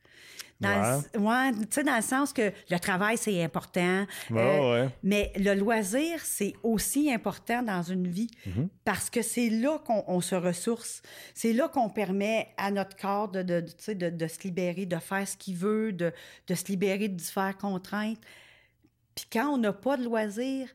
Dans 0.60 1.04
ouais. 1.20 1.52
tu 1.52 1.68
sais, 1.70 1.84
dans 1.84 1.98
le 1.98 2.02
sens 2.02 2.34
que 2.34 2.52
le 2.72 2.80
travail, 2.80 3.18
c'est 3.18 3.44
important. 3.44 4.08
Euh, 4.32 4.88
mais 5.04 5.32
le 5.36 5.54
loisir, 5.54 6.20
c'est 6.24 6.54
aussi 6.64 7.14
important 7.14 7.62
dans 7.62 7.84
une 7.84 8.08
vie 8.08 8.32
mm-hmm. 8.48 8.70
parce 8.86 9.10
que 9.10 9.22
c'est 9.22 9.50
là 9.50 9.78
qu'on 9.80 10.22
se 10.22 10.34
ressource. 10.34 11.04
C'est 11.36 11.54
là 11.54 11.68
qu'on 11.68 11.90
permet 11.90 12.48
à 12.58 12.72
notre 12.72 12.96
corps 12.96 13.28
de, 13.28 13.44
de, 13.44 13.66
de, 13.90 14.10
de, 14.10 14.28
se 14.28 14.40
libérer, 14.44 14.86
de 14.88 14.98
faire 14.98 15.28
ce 15.28 15.38
qu'il 15.38 15.58
veut, 15.58 15.92
de, 15.92 16.12
de 16.48 16.56
se 16.56 16.66
libérer 16.66 17.10
de 17.10 17.16
différentes 17.16 17.58
contraintes. 17.58 18.22
Puis 19.14 19.28
quand 19.32 19.50
on 19.50 19.58
n'a 19.58 19.74
pas 19.74 19.98
de 19.98 20.06
loisir, 20.06 20.70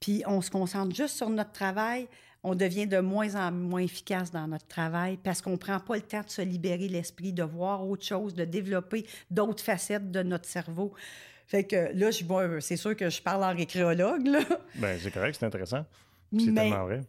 puis 0.00 0.22
on 0.26 0.40
se 0.40 0.50
concentre 0.50 0.94
juste 0.94 1.16
sur 1.16 1.28
notre 1.28 1.52
travail, 1.52 2.08
on 2.44 2.54
devient 2.54 2.86
de 2.86 2.98
moins 2.98 3.34
en 3.34 3.50
moins 3.50 3.82
efficace 3.82 4.30
dans 4.30 4.46
notre 4.46 4.66
travail 4.66 5.18
parce 5.22 5.42
qu'on 5.42 5.52
ne 5.52 5.56
prend 5.56 5.80
pas 5.80 5.96
le 5.96 6.02
temps 6.02 6.22
de 6.22 6.30
se 6.30 6.42
libérer 6.42 6.88
l'esprit, 6.88 7.32
de 7.32 7.42
voir 7.42 7.86
autre 7.86 8.04
chose, 8.04 8.34
de 8.34 8.44
développer 8.44 9.06
d'autres 9.30 9.62
facettes 9.62 10.10
de 10.10 10.22
notre 10.22 10.46
cerveau. 10.46 10.92
Fait 11.46 11.64
que 11.64 11.90
là, 11.94 12.10
je, 12.10 12.60
c'est 12.60 12.76
sûr 12.76 12.94
que 12.94 13.08
je 13.08 13.22
parle 13.22 13.42
en 13.42 13.56
récréologue. 13.56 14.26
Là. 14.26 14.40
Ben, 14.76 14.98
c'est 15.02 15.10
correct, 15.10 15.36
c'est 15.38 15.46
intéressant. 15.46 15.84
C'est 16.36 16.54
tellement 16.54 16.84
vrai. 16.84 17.00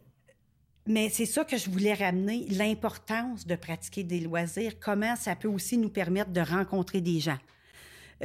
Mais 0.86 1.10
c'est 1.10 1.26
ça 1.26 1.44
que 1.44 1.56
je 1.56 1.70
voulais 1.70 1.94
ramener, 1.94 2.46
l'importance 2.48 3.46
de 3.46 3.54
pratiquer 3.54 4.02
des 4.02 4.20
loisirs, 4.20 4.72
comment 4.80 5.14
ça 5.14 5.36
peut 5.36 5.48
aussi 5.48 5.76
nous 5.76 5.90
permettre 5.90 6.30
de 6.30 6.40
rencontrer 6.40 7.00
des 7.00 7.20
gens, 7.20 7.38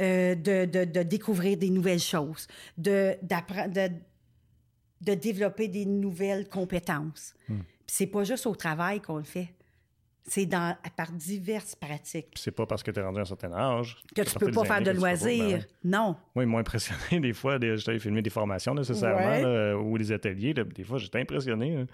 euh, 0.00 0.34
de, 0.34 0.64
de, 0.64 1.02
découvrir 1.02 1.58
des 1.58 1.70
nouvelles 1.70 2.00
choses, 2.00 2.48
de, 2.78 3.14
d'apprendre 3.22 3.72
de 3.72 3.90
développer 5.00 5.68
des 5.68 5.86
nouvelles 5.86 6.48
compétences. 6.48 7.34
Hmm. 7.48 7.60
C'est 7.86 8.06
pas 8.06 8.24
juste 8.24 8.46
au 8.46 8.54
travail 8.54 9.00
qu'on 9.00 9.18
le 9.18 9.24
fait. 9.24 9.48
C'est 10.28 10.46
dans, 10.46 10.76
par 10.96 11.12
diverses 11.12 11.76
pratiques. 11.76 12.34
C'est 12.34 12.50
pas 12.50 12.66
parce 12.66 12.82
que 12.82 12.90
tu 12.90 12.98
es 12.98 13.02
rendu 13.02 13.18
à 13.18 13.22
un 13.22 13.26
certain 13.26 13.52
âge 13.52 13.96
que 14.12 14.22
tu 14.22 14.38
peux 14.38 14.50
pas 14.50 14.64
faire 14.64 14.82
de 14.82 14.90
loisirs. 14.90 15.58
Ben 15.84 15.90
non. 15.90 16.16
Moi, 16.34 16.44
ils 16.44 16.48
m'ont 16.48 16.58
impressionné 16.58 17.20
des 17.20 17.32
fois. 17.32 17.58
J'avais 17.60 18.00
filmé 18.00 18.22
des 18.22 18.30
formations 18.30 18.74
nécessairement 18.74 19.74
ou 19.80 19.96
des 19.98 20.10
ateliers. 20.10 20.52
des 20.52 20.84
fois, 20.84 20.98
j'étais 20.98 21.20
impressionné. 21.20 21.86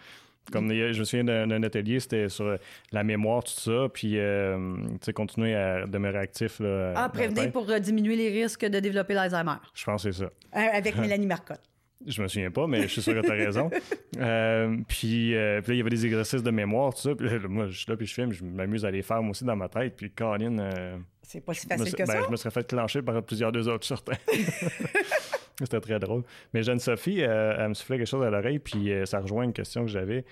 Comme 0.50 0.70
je 0.70 0.98
me 0.98 1.04
souviens 1.04 1.24
d'un 1.24 1.62
atelier, 1.62 2.00
c'était 2.00 2.28
sur 2.28 2.58
la 2.90 3.04
mémoire, 3.04 3.44
tout 3.44 3.52
ça, 3.52 3.88
puis 3.92 4.18
euh, 4.18 4.76
tu 4.76 4.98
sais, 5.02 5.12
continuer 5.12 5.54
à 5.54 5.86
demeurer 5.86 6.18
actif. 6.18 6.58
Là, 6.58 6.92
ah, 6.96 7.08
prévenir 7.08 7.52
pour 7.52 7.70
euh, 7.70 7.78
diminuer 7.78 8.16
les 8.16 8.28
risques 8.28 8.64
de 8.64 8.80
développer 8.80 9.14
l'Alzheimer. 9.14 9.56
Je 9.72 9.84
pense 9.84 10.02
que 10.02 10.10
c'est 10.10 10.24
ça. 10.24 10.30
Euh, 10.56 10.76
avec 10.76 10.96
Mélanie 10.98 11.26
Marcotte. 11.26 11.62
Je 12.06 12.22
me 12.22 12.28
souviens 12.28 12.50
pas, 12.50 12.66
mais 12.66 12.82
je 12.82 12.88
suis 12.88 13.02
sûr 13.02 13.14
que 13.14 13.20
tu 13.20 13.30
as 13.30 13.34
raison. 13.34 13.70
Euh, 14.18 14.76
puis, 14.86 15.34
euh, 15.34 15.62
puis 15.62 15.70
là, 15.70 15.74
il 15.74 15.78
y 15.78 15.80
avait 15.80 15.90
des 15.90 16.04
exercices 16.04 16.42
de 16.42 16.50
mémoire, 16.50 16.92
tout 16.92 17.00
ça. 17.00 17.14
Puis 17.14 17.26
moi, 17.48 17.66
je 17.68 17.78
suis 17.78 17.90
là, 17.90 17.96
puis 17.96 18.06
je 18.06 18.12
filme, 18.12 18.30
je 18.30 18.44
m'amuse 18.44 18.84
à 18.84 18.90
les 18.90 19.00
faire 19.00 19.22
moi 19.22 19.30
aussi 19.30 19.44
dans 19.44 19.56
ma 19.56 19.70
tête. 19.70 19.96
Puis 19.96 20.10
Colin. 20.10 20.58
Euh, 20.58 20.98
c'est 21.22 21.40
pas 21.40 21.54
si 21.54 21.66
facile 21.66 21.92
que 21.94 22.02
ben, 22.02 22.06
ça? 22.06 22.22
Je 22.26 22.30
me 22.30 22.36
serais 22.36 22.50
fait 22.50 22.66
clencher 22.66 23.00
par 23.00 23.22
plusieurs 23.22 23.50
deux 23.50 23.68
autres 23.68 23.86
certains. 23.86 24.18
C'était 25.58 25.80
très 25.80 25.98
drôle. 25.98 26.24
Mais 26.52 26.62
Jeanne-Sophie, 26.62 27.20
elle 27.20 27.70
me 27.70 27.74
soufflait 27.74 27.96
quelque 27.96 28.06
chose 28.06 28.24
à 28.24 28.30
l'oreille, 28.30 28.58
puis 28.58 28.92
ça 29.06 29.20
rejoint 29.20 29.44
une 29.44 29.54
question 29.54 29.86
que 29.86 29.90
j'avais 29.90 30.26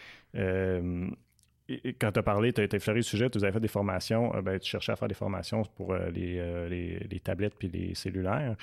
quand 2.01 2.13
tu 2.13 2.19
as 2.19 2.23
parlé, 2.23 2.53
tu 2.53 2.61
as 2.61 2.65
effleuré 2.65 2.99
le 2.99 3.03
sujet, 3.03 3.29
tu 3.31 3.39
avais 3.39 3.53
fait 3.53 3.61
des 3.61 3.69
formations, 3.69 4.35
euh, 4.35 4.43
ben, 4.43 4.59
tu 4.59 4.71
cherchais 4.71 4.93
à 4.93 4.97
faire 4.97 5.09
des 5.09 5.15
formations 5.15 5.63
pour 5.77 5.93
euh, 5.93 6.11
les, 6.11 6.99
les, 7.09 7.21
tablettes 7.21 7.55
puis 7.59 7.69
les 7.69 7.95
cellulaires. 7.95 8.57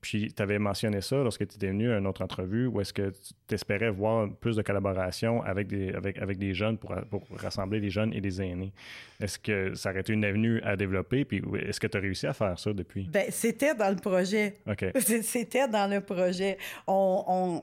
puis 0.00 0.32
tu 0.32 0.42
avais 0.42 0.58
mentionné 0.58 1.00
ça 1.00 1.16
lorsque 1.16 1.46
tu 1.46 1.56
étais 1.56 1.68
venu 1.68 1.90
à 1.92 1.98
une 1.98 2.06
autre 2.06 2.22
entrevue 2.22 2.66
où 2.66 2.80
est-ce 2.80 2.92
que 2.92 3.12
tu 3.46 3.54
espérais 3.54 3.90
voir 3.90 4.28
plus 4.40 4.56
de 4.56 4.62
collaboration 4.62 5.42
avec 5.42 5.68
des, 5.68 5.92
avec, 5.92 6.18
avec 6.18 6.38
des 6.38 6.54
jeunes 6.54 6.78
pour, 6.78 6.94
pour 7.10 7.22
rassembler 7.36 7.80
les 7.80 7.90
jeunes 7.90 8.12
et 8.12 8.20
les 8.20 8.42
aînés. 8.42 8.72
Est-ce 9.20 9.38
que 9.38 9.74
ça 9.74 9.90
aurait 9.90 10.00
été 10.00 10.12
une 10.12 10.24
avenue 10.24 10.60
à 10.62 10.76
développer? 10.76 11.24
Puis 11.24 11.42
est-ce 11.66 11.78
que 11.78 11.86
tu 11.86 11.96
as 11.96 12.00
réussi 12.00 12.26
à 12.26 12.32
faire 12.32 12.58
ça 12.58 12.72
depuis? 12.72 13.08
Ben, 13.08 13.26
c'était 13.30 13.74
dans 13.74 13.90
le 13.90 13.96
projet. 13.96 14.58
OK. 14.66 14.84
C'était 15.22 15.68
dans 15.68 15.88
le 15.90 16.00
projet. 16.00 16.58
on, 16.86 17.24
on 17.26 17.62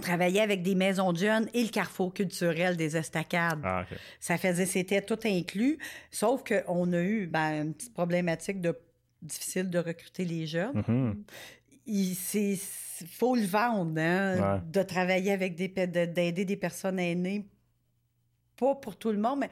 travaillait 0.00 0.40
avec 0.40 0.62
des 0.62 0.74
maisons 0.74 1.12
de 1.12 1.18
jeunes 1.18 1.48
et 1.52 1.62
le 1.62 1.68
carrefour 1.68 2.14
culturel 2.14 2.76
des 2.76 2.96
estacades. 2.96 3.60
Ah, 3.62 3.84
Ça 4.18 4.38
faisait, 4.38 4.66
c'était 4.66 5.02
tout 5.02 5.18
inclus, 5.24 5.78
sauf 6.10 6.42
qu'on 6.42 6.92
a 6.92 7.00
eu 7.02 7.26
ben, 7.26 7.66
une 7.66 7.74
petite 7.74 7.92
problématique 7.92 8.60
de 8.60 8.74
difficile 9.20 9.70
de 9.70 9.78
recruter 9.78 10.24
les 10.24 10.46
jeunes. 10.46 10.82
Mm-hmm. 10.86 11.14
Il 11.86 12.58
faut 13.08 13.36
le 13.36 13.44
vendre, 13.46 14.00
hein, 14.00 14.62
de 14.70 14.82
travailler 14.82 15.32
avec 15.32 15.54
des, 15.54 15.68
d'aider 15.68 16.44
des 16.44 16.56
personnes 16.56 16.98
aînées. 16.98 17.46
Pas 18.56 18.74
pour 18.76 18.96
tout 18.96 19.10
le 19.10 19.18
monde, 19.18 19.40
mais 19.40 19.50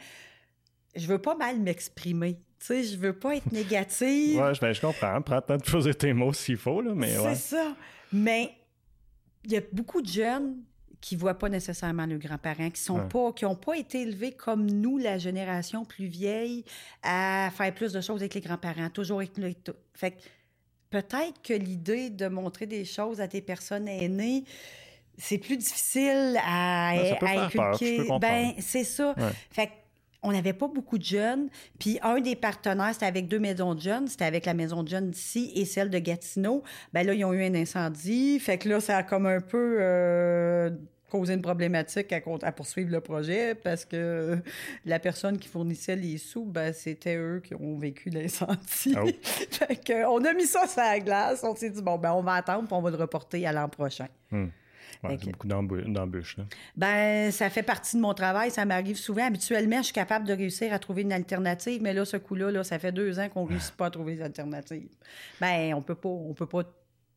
je 0.95 1.07
veux 1.07 1.18
pas 1.18 1.35
mal 1.35 1.59
m'exprimer. 1.59 2.35
Tu 2.61 2.66
sais, 2.66 2.85
je 2.85 2.97
veux 2.97 3.12
pas 3.12 3.37
être 3.37 3.51
négative. 3.53 4.38
ouais, 4.38 4.55
je, 4.55 4.73
je 4.73 4.81
comprends. 4.81 5.21
Prends 5.21 5.37
le 5.37 5.42
temps 5.42 5.57
de 5.57 5.62
poser 5.71 5.95
tes 5.95 6.12
mots 6.12 6.33
s'il 6.33 6.57
faut, 6.57 6.81
là, 6.81 6.92
mais 6.95 7.14
C'est 7.16 7.35
ça. 7.35 7.75
Mais 8.12 8.53
il 9.44 9.52
y 9.52 9.57
a 9.57 9.62
beaucoup 9.72 10.02
de 10.02 10.09
jeunes 10.09 10.57
qui 11.00 11.16
voient 11.16 11.38
pas 11.38 11.48
nécessairement 11.48 12.07
leurs 12.07 12.20
grands-parents, 12.20 12.70
qui 12.70 12.81
sont 12.81 13.09
pas, 13.09 13.33
qui 13.33 13.44
ont 13.44 13.57
pas 13.57 13.76
été 13.76 14.02
élevés 14.02 14.33
comme 14.33 14.70
nous, 14.70 14.98
la 14.98 15.18
génération 15.18 15.85
plus 15.85 16.07
vieille, 16.07 16.64
à 17.02 17.50
faire 17.52 17.74
plus 17.74 17.92
de 17.92 18.00
choses 18.00 18.20
avec 18.20 18.35
les 18.35 18.40
grands-parents, 18.40 18.88
toujours 18.88 19.18
avec 19.18 19.37
nous. 19.37 19.52
Fait 19.94 20.16
peut-être 20.90 21.42
que 21.42 21.55
l'idée 21.55 22.09
de 22.09 22.28
montrer 22.28 22.66
des 22.66 22.85
choses 22.85 23.20
à 23.20 23.26
des 23.26 23.42
personnes 23.42 23.88
aînées, 23.88 24.44
c'est 25.18 25.38
plus 25.38 25.57
difficile 25.57 26.38
à, 26.44 26.94
ben, 27.20 27.26
à 27.26 27.44
inculquer. 27.46 28.09
Ben, 28.20 28.52
c'est 28.61 28.85
ça. 28.85 29.14
Fait 29.50 29.70
on 30.22 30.32
n'avait 30.32 30.52
pas 30.52 30.68
beaucoup 30.68 30.98
de 30.98 31.04
jeunes. 31.04 31.48
Puis 31.78 31.98
un 32.02 32.20
des 32.20 32.37
partenaires, 32.37 32.92
c'était 32.92 33.06
avec 33.06 33.28
deux 33.28 33.38
maisons 33.38 33.74
de 33.74 33.80
jeunes. 33.80 34.08
C'était 34.08 34.24
avec 34.24 34.46
la 34.46 34.54
maison 34.54 34.82
de 34.82 34.88
jeunes 34.88 35.11
d'ici 35.11 35.52
et 35.54 35.64
celle 35.64 35.90
de 35.90 35.98
Gatineau. 35.98 36.62
Ben 36.92 37.06
là, 37.06 37.14
ils 37.14 37.24
ont 37.24 37.32
eu 37.32 37.44
un 37.44 37.54
incendie. 37.54 38.38
Fait 38.38 38.58
que 38.58 38.68
là, 38.68 38.80
ça 38.80 38.98
a 38.98 39.02
comme 39.02 39.26
un 39.26 39.40
peu 39.40 39.76
euh, 39.80 40.70
causé 41.11 41.35
une 41.35 41.42
problématique 41.42 42.12
à, 42.12 42.52
poursuivre 42.52 42.90
le 42.90 43.00
projet 43.00 43.54
parce 43.54 43.85
que 43.85 44.38
la 44.85 44.98
personne 45.00 45.38
qui 45.38 45.48
fournissait 45.48 45.96
les 45.96 46.18
sous, 46.18 46.44
ben, 46.44 46.72
c'était 46.72 47.16
eux 47.16 47.40
qui 47.44 47.54
ont 47.54 47.76
vécu 47.76 48.11
l'incendie. 48.11 48.94
Oh. 48.96 49.08
fait 49.22 49.76
que, 49.76 50.06
on 50.06 50.24
a 50.24 50.32
mis 50.35 50.46
ça 50.46 50.68
sur 50.68 50.80
la 50.80 51.00
glace. 51.00 51.42
On 51.42 51.56
s'est 51.56 51.70
dit, 51.70 51.82
bon, 51.82 51.98
ben, 51.98 52.12
on 52.12 52.22
va 52.22 52.35
attendre 52.35 52.66
puis 52.66 52.74
on 52.74 52.82
va 52.82 52.90
le 52.90 52.96
reporter 52.96 53.44
à 53.46 53.52
l'an 53.52 53.68
prochain. 53.68 54.06
Hmm 54.30 54.46
c'est 55.11 55.31
beaucoup 55.31 55.49
d'embûches. 55.49 56.37
Ben, 56.77 57.31
ça 57.33 57.51
fait 57.51 57.62
partie 57.62 57.97
de 57.97 58.03
mon 58.03 58.15
travail. 58.15 58.51
Ça 58.51 58.65
m'arrive 58.65 58.97
souvent. 58.97 59.27
Habituellement, 59.27 59.79
je 59.79 59.87
suis 59.87 59.93
capable 59.93 60.27
de 60.27 60.33
réussir 60.33 60.73
à 60.73 60.79
trouver 60.79 61.03
une 61.03 61.12
alternative, 61.12 61.83
mais 61.83 61.93
là, 61.93 62.05
ce 62.05 62.17
coup-là, 62.17 62.51
là, 62.51 62.65
ça 62.65 62.79
fait 62.79 62.93
deux 62.93 63.19
ans 63.19 63.29
qu'on 63.29 63.45
ne 63.45 63.49
réussit 63.51 63.75
pas 63.75 63.87
à 63.87 63.91
trouver 63.91 64.17
des 64.17 64.23
alternatives. 64.23 64.88
Ben, 65.41 65.75
on 65.75 65.83
peut 65.83 65.95
pas, 65.95 66.09
on 66.09 66.35
peut 66.35 66.47
pas 66.47 66.62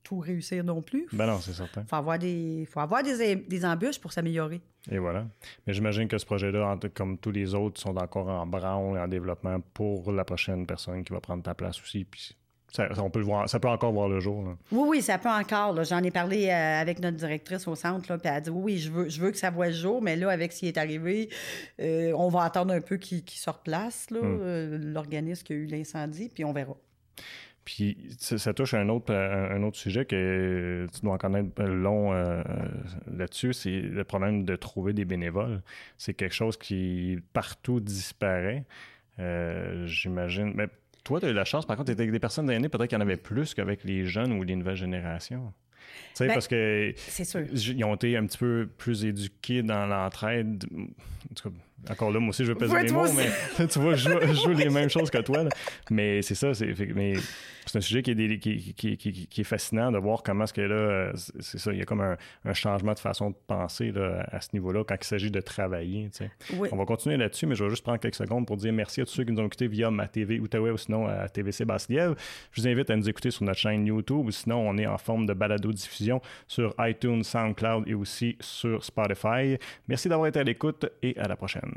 tout 0.05 0.19
réussir 0.19 0.63
non 0.63 0.81
plus. 0.81 1.07
Ben 1.11 1.25
non, 1.25 1.39
c'est 1.41 1.53
certain. 1.53 1.81
Il 1.81 1.87
faut 1.87 1.95
avoir 1.95 2.19
des, 2.19 2.67
faut 2.71 2.79
avoir 2.79 3.03
des, 3.03 3.35
des 3.35 3.65
embûches 3.65 3.99
pour 3.99 4.13
s'améliorer. 4.13 4.61
Et 4.89 4.99
voilà. 4.99 5.25
Mais 5.65 5.73
j'imagine 5.73 6.07
que 6.07 6.17
ce 6.17 6.25
projet-là, 6.25 6.77
comme 6.93 7.17
tous 7.17 7.31
les 7.31 7.55
autres, 7.55 7.81
sont 7.81 7.97
encore 7.97 8.27
en 8.29 8.45
branle 8.45 8.97
et 8.97 8.99
en 8.99 9.07
développement 9.07 9.59
pour 9.73 10.11
la 10.11 10.23
prochaine 10.23 10.65
personne 10.67 11.03
qui 11.03 11.11
va 11.11 11.19
prendre 11.19 11.41
ta 11.41 11.55
place 11.55 11.81
aussi. 11.81 12.05
Puis 12.05 12.37
ça, 12.75 12.89
on 12.97 13.09
peut 13.09 13.21
voir, 13.21 13.49
ça 13.49 13.59
peut 13.59 13.69
encore 13.69 13.93
voir 13.93 14.09
le 14.09 14.19
jour. 14.19 14.43
Oui, 14.71 14.87
oui, 14.87 15.01
ça 15.01 15.17
peut 15.17 15.29
encore. 15.29 15.81
J'en 15.83 16.03
ai 16.03 16.11
parlé 16.11 16.49
euh, 16.49 16.81
avec 16.81 16.99
notre 16.99 17.17
directrice 17.17 17.67
au 17.67 17.75
centre, 17.75 18.11
là, 18.11 18.17
puis 18.17 18.27
elle 18.29 18.35
a 18.35 18.41
dit 18.41 18.49
oui, 18.49 18.77
je 18.77 18.91
veux, 18.91 19.09
je 19.09 19.21
veux 19.21 19.31
que 19.31 19.37
ça 19.37 19.49
voit 19.49 19.67
le 19.67 19.73
jour, 19.73 20.01
mais 20.01 20.15
là, 20.15 20.29
avec 20.29 20.51
ce 20.51 20.59
qui 20.59 20.67
est 20.67 20.77
arrivé, 20.77 21.29
euh, 21.79 22.11
on 22.15 22.29
va 22.29 22.43
attendre 22.43 22.73
un 22.73 22.81
peu 22.81 22.97
qu'il 22.97 23.23
qu 23.23 23.37
se 23.37 23.49
replace, 23.49 24.07
hmm. 24.11 24.17
euh, 24.21 24.77
l'organisme 24.77 25.43
qui 25.43 25.53
a 25.53 25.55
eu 25.55 25.65
l'incendie, 25.65 26.29
puis 26.33 26.43
on 26.43 26.51
verra. 26.51 26.75
Puis 27.63 27.97
ça, 28.19 28.53
touche 28.53 28.75
à 28.75 28.79
un 28.79 28.89
autre, 28.89 29.11
un, 29.11 29.63
autre 29.63 29.77
sujet 29.77 30.05
que 30.05 30.85
tu 30.93 31.01
dois 31.01 31.15
en 31.15 31.17
connaître 31.17 31.63
long 31.63 32.11
là-dessus, 33.11 33.53
c'est 33.53 33.81
le 33.81 34.03
problème 34.03 34.45
de 34.45 34.55
trouver 34.55 34.93
des 34.93 35.03
bénévoles. 35.03 35.63
C'est 35.97 36.13
quelque 36.13 36.35
chose 36.35 36.57
qui 36.57 37.17
partout 37.33 37.79
disparaît. 37.79 38.65
J'imagine. 39.17 40.53
Mais 40.53 40.67
toi, 41.05 41.19
tu 41.21 41.27
as 41.27 41.29
eu 41.29 41.33
la 41.33 41.45
chance, 41.45 41.65
par 41.65 41.77
contre, 41.77 41.93
tu 41.93 41.97
avec 41.97 42.11
des 42.11 42.19
personnes 42.19 42.49
aînées, 42.49 42.67
peut-être 42.67 42.89
qu'il 42.89 42.97
y 42.97 42.99
en 42.99 43.05
avait 43.05 43.15
plus 43.15 43.53
qu'avec 43.53 43.85
les 43.85 44.05
jeunes 44.05 44.33
ou 44.33 44.43
les 44.43 44.55
nouvelles 44.55 44.75
générations. 44.75 45.53
Tu 46.09 46.15
sais, 46.15 46.27
ben, 46.27 46.33
parce 46.33 46.47
que. 46.47 46.93
Ils 47.57 47.85
ont 47.85 47.95
été 47.95 48.17
un 48.17 48.25
petit 48.25 48.39
peu 48.39 48.67
plus 48.77 49.05
éduqués 49.05 49.61
dans 49.61 49.85
l'entraide. 49.85 50.65
En 50.73 51.33
tout 51.35 51.49
cas, 51.49 51.55
encore 51.89 52.11
là, 52.11 52.19
moi 52.19 52.29
aussi, 52.29 52.43
je 52.43 52.51
veux 52.51 52.57
peser 52.57 52.83
les 52.83 52.91
mots, 52.91 53.05
mais 53.13 53.67
tu 53.67 53.79
vois, 53.79 53.95
je 53.95 54.09
joue, 54.33 54.49
les 54.49 54.69
mêmes 54.69 54.89
choses 54.95 55.09
que 55.09 55.19
toi. 55.19 55.43
Mais 55.89 56.21
c'est 56.21 56.35
ça, 56.35 56.53
c'est, 56.53 56.73
mais 56.95 57.13
c'est 57.65 57.77
un 57.77 57.81
sujet 57.81 58.03
qui 58.03 58.11
est, 58.11 58.37
qui, 58.37 59.41
est 59.41 59.43
fascinant 59.43 59.91
de 59.91 59.97
voir 59.97 60.23
comment 60.23 60.43
est-ce 60.43 60.53
que 60.53 60.61
là, 60.61 61.11
c'est 61.39 61.57
ça, 61.57 61.71
il 61.71 61.79
y 61.79 61.81
a 61.81 61.85
comme 61.85 62.01
un, 62.01 62.53
changement 62.53 62.93
de 62.93 62.99
façon 62.99 63.31
de 63.31 63.35
penser 63.47 63.91
là, 63.91 64.25
à 64.31 64.39
ce 64.39 64.49
niveau-là 64.53 64.83
quand 64.83 64.95
il 64.99 65.03
s'agit 65.03 65.31
de 65.31 65.41
travailler. 65.41 66.09
On 66.71 66.77
va 66.77 66.85
continuer 66.85 67.17
là-dessus, 67.17 67.47
mais 67.47 67.55
je 67.55 67.63
vais 67.63 67.69
juste 67.69 67.83
prendre 67.83 67.99
quelques 67.99 68.15
secondes 68.15 68.45
pour 68.45 68.57
dire 68.57 68.71
merci 68.71 69.01
à 69.01 69.05
tous 69.05 69.11
ceux 69.11 69.23
qui 69.23 69.31
nous 69.31 69.41
ont 69.41 69.45
écoutés 69.45 69.67
via 69.67 69.91
ma 69.91 70.07
TV 70.07 70.39
Outaouais 70.39 70.71
ou 70.71 70.77
sinon 70.77 71.07
à 71.07 71.27
TVC 71.27 71.65
Basse-Lièvre. 71.65 72.15
Je 72.51 72.61
vous 72.61 72.67
invite 72.67 72.89
à 72.89 72.95
nous 72.95 73.09
écouter 73.09 73.31
sur 73.31 73.43
notre 73.43 73.59
chaîne 73.59 73.85
YouTube 73.85 74.25
ou 74.25 74.31
sinon 74.31 74.57
on 74.57 74.77
est 74.77 74.87
en 74.87 74.97
forme 74.97 75.25
de 75.25 75.33
balado-diffusion 75.33 76.21
sur 76.47 76.73
iTunes, 76.79 77.23
SoundCloud 77.23 77.87
et 77.87 77.93
aussi 77.93 78.37
sur 78.39 78.83
Spotify. 78.83 79.57
Merci 79.87 80.09
d'avoir 80.09 80.27
été 80.27 80.39
à 80.39 80.43
l'écoute 80.43 80.85
et 81.01 81.17
à 81.17 81.27
la 81.27 81.35
prochaine. 81.35 81.74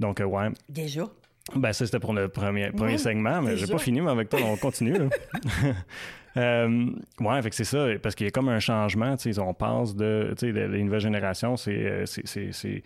Donc, 0.00 0.20
euh, 0.20 0.24
ouais. 0.24 0.50
Déjà? 0.68 1.08
Ben, 1.54 1.72
ça, 1.72 1.84
c'était 1.84 2.00
pour 2.00 2.14
le 2.14 2.28
premier, 2.28 2.70
premier 2.70 2.98
segment, 2.98 3.42
mais 3.42 3.56
j'ai 3.56 3.66
pas 3.66 3.78
fini, 3.78 4.00
mais 4.00 4.10
avec 4.10 4.30
toi, 4.30 4.40
on 4.44 4.56
continue. 4.56 4.96
euh, 6.36 6.90
ouais, 7.20 7.42
fait 7.42 7.52
c'est 7.52 7.64
ça, 7.64 7.86
parce 8.02 8.14
qu'il 8.14 8.24
y 8.26 8.28
a 8.28 8.30
comme 8.30 8.48
un 8.48 8.60
changement, 8.60 9.16
tu 9.16 9.32
sais, 9.32 9.38
on 9.38 9.52
passe 9.52 9.94
de, 9.94 10.34
tu 10.38 10.52
sais, 10.52 10.68
les 10.68 10.82
nouvelles 10.82 11.00
générations, 11.00 11.56
c'est, 11.56 11.76
euh, 11.76 12.06
c'est, 12.06 12.82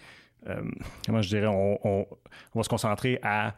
euh, 0.48 0.60
comment 1.06 1.22
je 1.22 1.28
dirais, 1.28 1.46
on, 1.46 1.78
on, 1.86 2.06
va 2.54 2.62
se 2.64 2.68
concentrer 2.68 3.20
à 3.22 3.54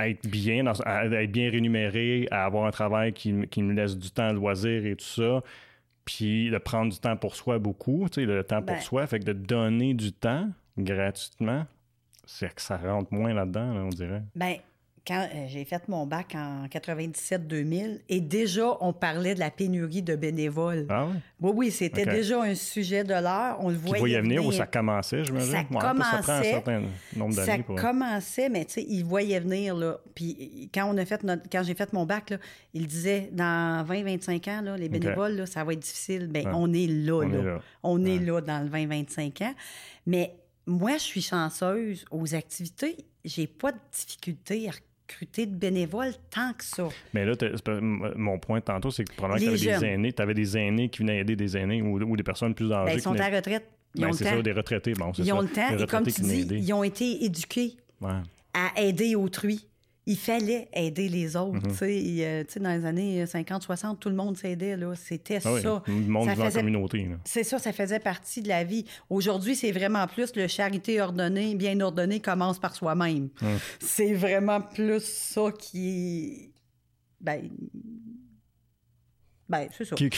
être 0.00 0.26
bien, 0.26 0.66
à 0.84 1.04
être 1.06 1.30
bien 1.32 1.50
rémunéré, 1.50 2.26
à 2.32 2.44
avoir 2.44 2.66
un 2.66 2.72
travail 2.72 3.12
qui, 3.12 3.46
qui 3.46 3.62
nous 3.62 3.74
laisse 3.74 3.96
du 3.96 4.10
temps 4.10 4.30
de 4.30 4.38
loisir 4.38 4.84
et 4.86 4.96
tout 4.96 5.04
ça, 5.04 5.40
puis 6.04 6.50
de 6.50 6.58
prendre 6.58 6.92
du 6.92 6.98
temps 6.98 7.16
pour 7.16 7.36
soi 7.36 7.60
beaucoup, 7.60 8.08
tu 8.10 8.22
sais, 8.22 8.26
le 8.26 8.42
temps 8.42 8.60
pour 8.60 8.74
ben. 8.74 8.82
soi, 8.82 9.06
fait 9.06 9.20
que 9.20 9.26
de 9.26 9.32
donner 9.32 9.94
du 9.94 10.12
temps 10.12 10.50
gratuitement, 10.76 11.66
c'est 12.26 12.54
que 12.54 12.62
ça 12.62 12.76
rentre 12.76 13.12
moins 13.12 13.34
là-dedans, 13.34 13.86
on 13.86 13.88
dirait. 13.90 14.22
Ben, 14.34 14.56
quand 15.06 15.28
euh, 15.34 15.44
j'ai 15.48 15.64
fait 15.66 15.86
mon 15.88 16.06
bac 16.06 16.34
en 16.34 16.66
97-2000, 16.66 18.00
et 18.08 18.20
déjà, 18.22 18.76
on 18.80 18.94
parlait 18.94 19.34
de 19.34 19.40
la 19.40 19.50
pénurie 19.50 20.00
de 20.00 20.16
bénévoles. 20.16 20.86
Ah 20.88 21.06
oui? 21.06 21.18
Oui, 21.40 21.52
oui, 21.54 21.70
c'était 21.70 22.06
déjà 22.06 22.40
un 22.40 22.54
sujet 22.54 23.04
de 23.04 23.12
l'heure. 23.12 23.58
On 23.60 23.68
le 23.68 23.76
voyait. 23.76 23.98
voyait 23.98 24.20
venir, 24.22 24.44
ou 24.44 24.50
ça 24.50 24.66
commençait, 24.66 25.22
je 25.24 25.32
me 25.32 25.40
Ça 25.40 25.64
commençait. 25.64 26.10
Ça 26.10 26.22
prend 26.22 26.32
un 26.32 26.42
certain 26.42 26.82
nombre 27.16 27.36
d'années. 27.36 27.64
Ça 27.66 27.82
commençait, 27.82 28.48
mais 28.48 28.64
tu 28.64 28.74
sais, 28.74 28.86
il 28.88 29.04
voyait 29.04 29.40
venir, 29.40 29.74
là. 29.74 29.98
Puis 30.14 30.70
quand, 30.72 30.90
on 30.90 30.96
a 30.96 31.04
fait 31.04 31.22
notre, 31.22 31.42
quand 31.50 31.62
j'ai 31.62 31.74
fait 31.74 31.92
mon 31.92 32.06
bac, 32.06 32.30
là, 32.30 32.38
il 32.72 32.86
disait, 32.86 33.28
dans 33.30 33.84
20-25 33.86 34.50
ans, 34.50 34.62
là, 34.62 34.76
les 34.78 34.88
bénévoles, 34.88 35.32
là, 35.32 35.44
ça 35.44 35.64
va 35.64 35.74
être 35.74 35.80
difficile. 35.80 36.28
Bien, 36.28 36.50
on 36.54 36.72
est 36.72 36.86
là, 36.86 37.16
on 37.16 37.28
là. 37.28 37.38
Est 37.38 37.42
là. 37.42 37.60
On 37.82 38.04
est 38.06 38.18
là 38.18 38.40
dans 38.40 38.64
le 38.64 38.70
20-25 38.70 39.44
ans. 39.44 39.54
Mais 40.06 40.34
moi, 40.66 40.92
je 40.94 41.02
suis 41.02 41.22
chanceuse 41.22 42.04
aux 42.10 42.34
activités. 42.34 42.96
J'ai 43.24 43.46
pas 43.46 43.72
de 43.72 43.78
difficulté 43.92 44.68
à 44.68 44.72
recruter 44.72 45.46
de 45.46 45.54
bénévoles 45.54 46.14
tant 46.30 46.52
que 46.52 46.64
ça. 46.64 46.88
Mais 47.12 47.24
là, 47.24 47.34
mon 48.16 48.38
point 48.38 48.60
tantôt, 48.60 48.90
c'est 48.90 49.04
que 49.04 49.14
probablement 49.14 49.52
que 49.52 49.56
tu 49.56 49.68
avais 49.68 49.80
des 49.80 49.86
aînés, 49.86 50.12
tu 50.12 50.22
avais 50.22 50.34
des 50.34 50.56
aînés 50.56 50.88
qui 50.88 51.00
venaient 51.00 51.20
aider 51.20 51.36
des 51.36 51.56
aînés 51.56 51.82
ou, 51.82 52.16
des 52.16 52.22
personnes 52.22 52.54
plus 52.54 52.72
âgées. 52.72 52.92
Ben, 52.92 52.98
ils 52.98 53.02
sont 53.02 53.18
à 53.18 53.28
retraite. 53.28 53.68
Ils 53.94 54.00
ben, 54.00 54.10
temps. 54.10 54.16
Ça, 54.16 54.42
des 54.42 54.52
retraités. 54.52 54.92
Bon, 54.94 55.12
ils 55.18 55.32
ont 55.32 55.40
le 55.40 55.48
temps. 55.48 55.76
Et 55.76 55.86
comme 55.86 56.04
tu 56.04 56.22
dis, 56.22 56.46
ils 56.50 56.72
ont 56.72 56.82
été 56.82 57.24
éduqués 57.24 57.76
à 58.52 58.80
aider 58.80 59.14
autrui 59.14 59.66
il 60.06 60.18
fallait 60.18 60.68
aider 60.72 61.08
les 61.08 61.36
autres. 61.36 61.66
Mhm. 61.66 61.76
Euh, 61.82 62.44
tu 62.44 62.52
sais, 62.52 62.60
dans 62.60 62.70
les 62.70 62.84
années 62.84 63.24
50-60, 63.24 63.98
tout 63.98 64.08
le 64.08 64.14
monde 64.14 64.36
s'aidait. 64.36 64.76
C'était 64.96 65.38
ah 65.44 65.60
ça. 65.60 65.82
Le 65.86 65.94
monde 65.94 66.28
ça 66.28 66.36
faisait... 66.36 66.60
communauté. 66.60 67.08
C'est 67.24 67.44
ça, 67.44 67.58
ça 67.58 67.72
faisait 67.72 68.00
partie 68.00 68.42
de 68.42 68.48
la 68.48 68.64
vie. 68.64 68.84
Aujourd'hui, 69.08 69.56
c'est 69.56 69.72
vraiment 69.72 70.06
plus 70.06 70.34
le 70.36 70.46
charité 70.46 71.00
ordonnée, 71.00 71.54
bien 71.54 71.80
ordonnée, 71.80 72.20
commence 72.20 72.58
par 72.58 72.74
soi-même. 72.74 73.28
C'est 73.80 74.14
vraiment 74.14 74.60
plus 74.60 75.04
ça 75.04 75.50
qui 75.58 76.50
Ben, 77.20 77.48
Ben, 79.48 79.66
c'est 79.76 79.84
ça. 79.84 79.94
Qui, 79.94 80.08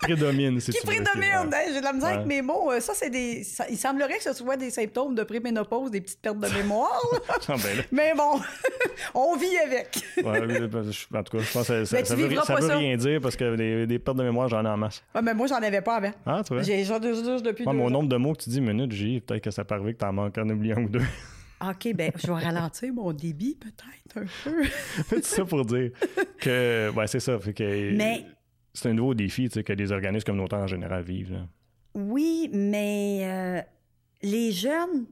prédomine, 0.00 0.58
si 0.58 0.72
Qui 0.72 0.86
prédomine. 0.86 1.50
J'ai 1.72 1.80
de 1.80 1.84
la 1.84 1.92
misère 1.92 2.08
avec 2.10 2.26
mes 2.26 2.40
mots. 2.40 2.72
Euh, 2.72 2.80
ça, 2.80 2.94
c'est 2.94 3.10
des. 3.10 3.46
il 3.68 3.76
semblerait 3.76 4.16
que 4.16 4.22
ce 4.22 4.32
soit 4.32 4.56
des 4.56 4.70
symptômes 4.70 5.14
de 5.14 5.22
préménopause, 5.22 5.90
des 5.90 6.00
petites 6.00 6.20
pertes 6.20 6.38
de 6.38 6.48
mémoire. 6.48 7.00
Ah, 7.48 7.54
ben 7.56 7.84
Mais 7.90 8.12
bon, 8.16 8.40
on 9.14 9.36
vit 9.36 9.56
avec. 9.64 10.02
ouais, 10.18 10.46
ben, 10.46 10.80
en 11.18 11.22
tout 11.22 11.36
cas, 11.36 11.42
je 11.42 11.52
pense 11.52 11.66
que 11.66 11.84
ça, 11.84 12.04
ça, 12.04 12.14
veut, 12.14 12.26
veut 12.26 12.76
rien 12.76 12.96
dire 12.96 13.20
parce 13.20 13.34
que 13.34 13.56
des, 13.56 13.86
des 13.86 13.98
pertes 13.98 14.18
de 14.18 14.22
mémoire, 14.22 14.48
j'en 14.48 14.64
ai 14.64 14.68
en 14.68 14.76
masse. 14.76 15.02
Ouais, 15.14 15.22
mais 15.22 15.34
moi, 15.34 15.46
j'en 15.46 15.56
avais 15.56 15.80
pas 15.80 15.96
avant. 15.96 16.12
Ah, 16.26 16.42
tu 16.46 16.54
vois. 16.54 16.62
J'ai 16.62 16.84
juste 16.84 17.44
depuis. 17.44 17.64
Ouais, 17.64 17.72
mon 17.72 17.90
nombre 17.90 18.08
de 18.08 18.16
mots 18.16 18.34
que 18.34 18.42
tu 18.42 18.50
dis 18.50 18.60
minutes, 18.60 18.92
j'ai 18.92 19.20
peut-être 19.20 19.42
que 19.42 19.50
ça 19.50 19.64
peut 19.64 19.74
arriver 19.74 19.94
que 19.94 19.98
t'en 19.98 20.12
manques 20.12 20.38
en 20.38 20.48
oubliant 20.48 20.78
un 20.78 20.84
ou 20.84 20.88
deux. 20.88 21.02
OK, 21.62 21.92
ben 21.94 22.10
je 22.16 22.26
vais 22.26 22.44
ralentir 22.44 22.92
mon 22.92 23.12
débit 23.12 23.56
peut-être 23.56 24.16
un 24.16 24.26
peu. 24.44 24.64
c'est 25.08 25.24
ça 25.24 25.44
pour 25.44 25.64
dire 25.64 25.90
que 26.38 26.90
ouais, 26.94 27.06
c'est 27.06 27.20
ça. 27.20 27.38
Fait 27.38 27.52
que 27.52 27.94
mais 27.94 28.24
c'est 28.72 28.88
un 28.88 28.94
nouveau 28.94 29.14
défi 29.14 29.48
tu 29.48 29.54
sais, 29.54 29.64
que 29.64 29.72
les 29.72 29.92
organismes 29.92 30.24
communautaires 30.24 30.60
en 30.60 30.66
général 30.66 31.02
vivent. 31.02 31.46
Oui, 31.94 32.48
mais 32.52 33.20
euh, 33.22 33.60
les 34.22 34.52
jeunes, 34.52 35.06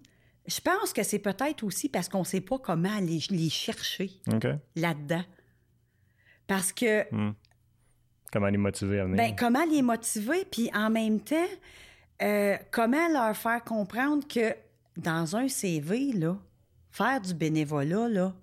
je 0.47 0.61
pense 0.61 0.93
que 0.93 1.03
c'est 1.03 1.19
peut-être 1.19 1.65
aussi 1.65 1.89
parce 1.89 2.09
qu'on 2.09 2.21
ne 2.21 2.25
sait 2.25 2.41
pas 2.41 2.59
comment 2.59 2.97
aller 2.97 3.21
les 3.31 3.51
chercher 3.51 4.11
là-dedans. 4.77 5.25
Parce 6.47 6.73
que. 6.73 7.03
Hmm. 7.15 7.35
Comment 8.33 8.49
les 8.49 8.59
motiver 8.59 9.01
à 9.01 9.05
venir? 9.05 9.17
Ben, 9.17 9.35
comment 9.37 9.65
les 9.65 9.83
motiver, 9.83 10.45
puis 10.51 10.71
en 10.75 10.91
même 10.91 11.21
temps, 11.21 11.37
euh, 12.23 12.57
comment 12.71 13.09
leur 13.09 13.37
faire 13.37 13.63
comprendre 13.65 14.27
que 14.27 14.55
dans 14.99 15.37
un 15.37 15.49
CV, 15.49 16.13
là, 16.13 16.37
faire 16.91 17.21
du 17.21 17.33
bénévolat, 17.35 18.09
là, 18.09 18.35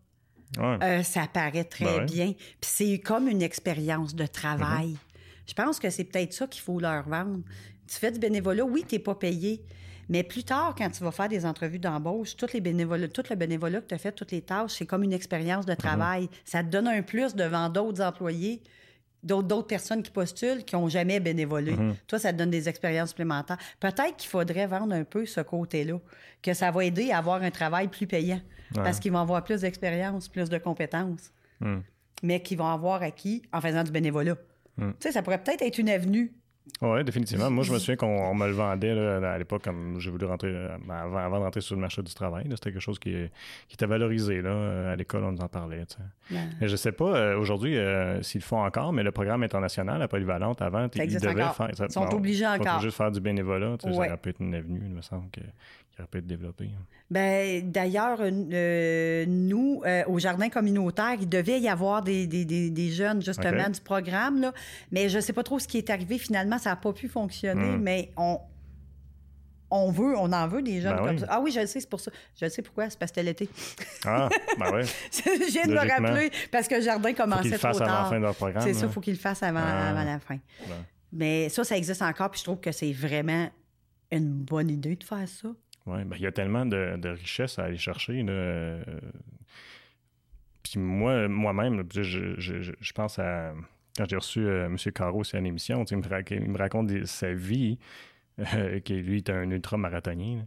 euh, 0.58 1.04
ça 1.04 1.28
paraît 1.32 1.66
très 1.66 2.00
ben 2.00 2.06
bien. 2.06 2.34
Puis 2.34 2.72
c'est 2.72 3.00
comme 3.00 3.28
une 3.28 3.42
expérience 3.42 4.16
de 4.16 4.26
travail. 4.26 4.92
Mm-hmm. 4.92 5.48
Je 5.48 5.54
pense 5.54 5.80
que 5.80 5.90
c'est 5.90 6.06
peut-être 6.06 6.34
ça 6.34 6.48
qu'il 6.48 6.62
faut 6.62 6.80
leur 6.80 7.08
vendre. 7.08 7.42
Tu 7.88 7.96
fais 7.96 8.12
du 8.12 8.20
bénévolat, 8.20 8.64
oui, 8.64 8.86
tu 8.88 8.96
n'es 8.96 9.00
pas 9.00 9.16
payé. 9.16 9.64
Mais 10.08 10.24
plus 10.24 10.44
tard, 10.44 10.76
quand 10.78 10.90
tu 10.90 11.04
vas 11.04 11.12
faire 11.12 11.30
des 11.30 11.46
entrevues 11.46 11.80
d'embauche, 11.80 12.36
les 12.54 13.10
tout 13.10 13.24
le 13.30 13.36
bénévolat 13.36 13.82
que 13.82 13.88
tu 13.88 13.96
as 13.96 13.98
fait, 13.98 14.12
toutes 14.12 14.32
les 14.32 14.42
tâches, 14.42 14.72
c'est 14.78 14.86
comme 14.86 15.04
une 15.04 15.14
expérience 15.14 15.66
de 15.66 15.74
mm-hmm. 15.74 15.78
travail. 15.78 16.30
Ça 16.46 16.64
te 16.64 16.70
donne 16.70 16.88
un 16.88 17.02
plus 17.02 17.36
devant 17.36 17.70
d'autres 17.70 18.02
employés 18.02 18.62
d'autres 19.26 19.68
personnes 19.68 20.04
qui 20.04 20.12
postulent 20.12 20.64
qui 20.64 20.76
n'ont 20.76 20.88
jamais 20.88 21.20
bénévolé. 21.20 21.74
Mhm. 21.74 21.96
Toi, 22.08 22.20
ça 22.20 22.32
te 22.32 22.38
donne 22.38 22.50
des 22.50 22.70
expériences 22.70 23.10
supplémentaires. 23.10 23.58
Peut-être 23.80 24.16
qu'il 24.18 24.30
faudrait 24.30 24.68
vendre 24.68 24.94
un 24.94 25.04
peu 25.04 25.26
ce 25.26 25.42
côté-là, 25.42 26.00
que 26.42 26.54
ça 26.54 26.72
va 26.72 26.86
aider 26.86 27.12
à 27.12 27.18
avoir 27.18 27.42
un 27.42 27.52
travail 27.52 27.88
plus 27.88 28.08
payant, 28.08 28.42
parce 28.74 29.00
qu'ils 29.00 29.12
vont 29.12 29.20
avoir 29.20 29.44
plus 29.44 29.62
d'expérience, 29.62 30.28
plus 30.28 30.50
de 30.50 30.58
compétences, 30.58 31.32
mhm. 31.60 31.82
mais 32.24 32.42
qu'ils 32.42 32.58
vont 32.58 32.68
avoir 32.68 33.02
acquis 33.02 33.42
en 33.52 33.62
faisant 33.62 33.84
du 33.84 33.92
bénévolat. 33.92 34.36
Mhm. 34.78 34.94
Tu 35.00 35.08
sais, 35.08 35.12
ça 35.12 35.22
pourrait 35.22 35.42
peut-être 35.42 35.62
être 35.62 35.78
une 35.78 35.90
avenue 35.90 36.34
oui, 36.82 37.04
définitivement. 37.04 37.50
Moi, 37.50 37.64
je 37.64 37.72
me 37.72 37.80
souviens 37.80 37.96
qu'on 37.96 38.34
me 38.34 38.48
le 38.48 38.54
vendait 38.54 38.92
à 38.92 39.38
l'époque, 39.38 39.64
comme 39.64 40.00
j'ai 40.00 40.12
voulu 40.12 40.26
rentrer, 40.26 40.50
euh, 40.50 40.78
avant, 40.90 41.40
de 41.40 41.44
rentrer 41.44 41.62
sur 41.62 41.76
le 41.76 41.82
marché 41.82 42.02
du 42.02 42.14
travail. 42.14 42.46
C'était 42.52 42.72
quelque 42.72 42.80
chose 42.80 43.00
qui, 43.00 43.12
qui 43.68 43.76
était 43.76 43.86
valorisé. 43.86 44.42
Là, 44.42 44.50
euh, 44.50 44.94
à 44.94 44.96
l'école, 44.96 45.24
on 45.24 45.32
nous 45.32 45.42
en 45.42 45.48
parlait. 45.48 45.84
Mais 46.30 46.68
je 46.68 46.76
sais 46.76 46.92
pas 46.92 47.16
euh, 47.16 47.38
aujourd'hui 47.38 47.78
s'ils 48.22 48.42
le 48.42 48.46
font 48.46 48.64
encore, 48.64 48.94
mais 48.94 49.04
le 49.04 49.12
programme 49.12 49.44
international, 49.44 50.00
la 50.00 50.08
polyvalente, 50.08 50.62
avant, 50.62 50.88
ils 50.96 51.20
devaient 51.20 51.44
faire. 51.54 51.70
Ils 51.72 51.92
sont 51.92 52.14
obligés 52.14 52.48
encore. 52.48 52.82
juste 52.82 52.98
faire 52.98 53.12
du 53.12 53.22
bénévolat. 53.22 53.78
Ça 53.80 53.90
aurait 53.90 54.18
pu 54.18 54.30
être 54.30 54.42
une 54.42 54.56
avenue, 54.56 54.82
il 54.84 54.92
me 54.92 55.02
semble, 55.02 55.30
qui 55.96 56.02
aurait 56.02 56.10
pu 56.10 56.18
être. 56.18 56.62
Hein. 56.62 56.66
Ben, 57.10 57.72
d'ailleurs, 57.72 58.20
nous, 58.32 59.82
au 60.08 60.20
jardin 60.20 60.50
communautaire, 60.50 61.16
il 61.20 61.30
devait 61.30 61.60
y 61.60 61.70
avoir 61.70 62.02
des, 62.02 62.28
des, 62.28 62.46
des, 62.46 62.92
jeunes, 62.92 63.22
justement, 63.22 63.70
du 63.70 63.82
programme. 63.82 64.42
Là, 64.42 64.54
mais 64.92 65.10
je 65.10 65.20
sais 65.20 65.34
pas 65.34 65.44
trop 65.44 65.60
ce 65.60 65.68
qui 65.68 65.78
est 65.78 65.90
arrivé 65.90 66.18
finalement 66.18 66.58
ça 66.58 66.72
n'a 66.72 66.76
pas 66.76 66.94
pu 66.94 67.08
fonctionner, 67.08 67.78
hmm. 67.78 67.82
mais 67.82 68.12
on, 68.18 68.40
on 69.72 69.92
veut, 69.92 70.18
on 70.18 70.32
en 70.32 70.48
veut 70.48 70.62
des 70.62 70.82
jeunes 70.82 70.96
ben 70.98 71.06
comme 71.06 71.18
ça. 71.20 71.28
Ah 71.30 71.40
oui, 71.42 71.52
je 71.52 71.60
le 71.60 71.68
sais, 71.68 71.80
c'est 71.80 71.90
pour 71.90 72.00
ça. 72.00 72.12
Je 72.40 72.46
le 72.46 72.52
sais 72.52 72.62
pourquoi, 72.62 72.90
c'est 72.90 72.98
parce 72.98 73.12
que 73.12 73.22
c'était 73.22 73.26
l'été. 73.26 73.50
Ah, 74.06 74.30
ben 74.60 74.72
oui. 74.74 74.84
je 75.12 75.52
viens 75.52 75.66
de 75.66 75.74
me 75.74 75.78
rappeler 75.78 76.32
parce 76.52 76.68
que 76.68 76.76
le 76.76 76.82
jardin 76.82 77.14
commençait 77.14 77.58
trop 77.58 77.72
tard. 77.72 77.82
Avant 77.82 78.04
la 78.04 78.10
fin 78.10 78.18
de 78.18 78.24
leur 78.24 78.36
programme. 78.36 78.64
C'est 78.64 78.74
ça, 78.74 78.86
il 78.86 78.92
faut 78.92 79.02
qu'ils 79.02 79.14
le 79.14 79.20
fassent 79.20 79.44
avant, 79.44 79.60
ah. 79.64 79.90
avant 79.90 80.04
la 80.04 80.20
fin. 80.20 80.38
Mais 81.12 81.50
ça, 81.50 81.64
ça 81.64 81.78
existe 81.78 82.02
encore, 82.02 82.30
puis 82.30 82.40
je 82.40 82.46
trouve 82.46 82.60
que 82.60 82.72
c'est 82.72 82.92
vraiment 82.92 83.50
une 84.12 84.32
bonne 84.32 84.70
idée 84.70 84.96
de 84.96 85.04
faire 85.04 85.28
ça. 85.28 85.50
Oui, 85.86 86.04
ben, 86.04 86.16
il 86.18 86.24
y 86.24 86.28
a 86.28 86.32
tellement 86.32 86.66
de, 86.66 87.08
richesses 87.10 87.60
à 87.60 87.66
aller 87.66 87.78
chercher. 87.78 88.24
Là. 88.24 88.80
Puis 90.64 90.80
moi, 90.80 91.28
moi-même, 91.28 91.84
je, 91.94 92.02
je, 92.40 92.74
je 92.80 92.94
pense 92.94 93.20
à 93.20 93.54
quand 93.98 94.06
j'ai 94.10 94.18
reçu 94.18 94.46
euh, 94.46 94.66
M. 94.66 94.78
Caro 94.94 95.24
sur 95.24 95.40
une 95.40 95.46
émission, 95.46 95.84
il 95.86 95.98
me, 95.98 96.58
raconte 96.58 97.06
sa 97.06 97.34
vie, 97.34 97.78
euh, 98.40 98.80
que 98.82 98.94
lui 98.94 99.18
est 99.18 99.30
un 99.30 99.50
ultra-marathonien. 99.50 100.46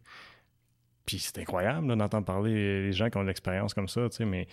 Puis 1.06 1.18
c'est 1.18 1.38
incroyable 1.38 1.86
d'entendre 1.96 2.26
parler 2.26 2.52
des 2.52 2.92
gens 2.92 3.08
qui 3.08 3.16
ont 3.16 3.22
de 3.22 3.28
l'expérience 3.28 3.72
comme 3.72 3.88
ça, 3.88 4.08
mais 4.20 4.46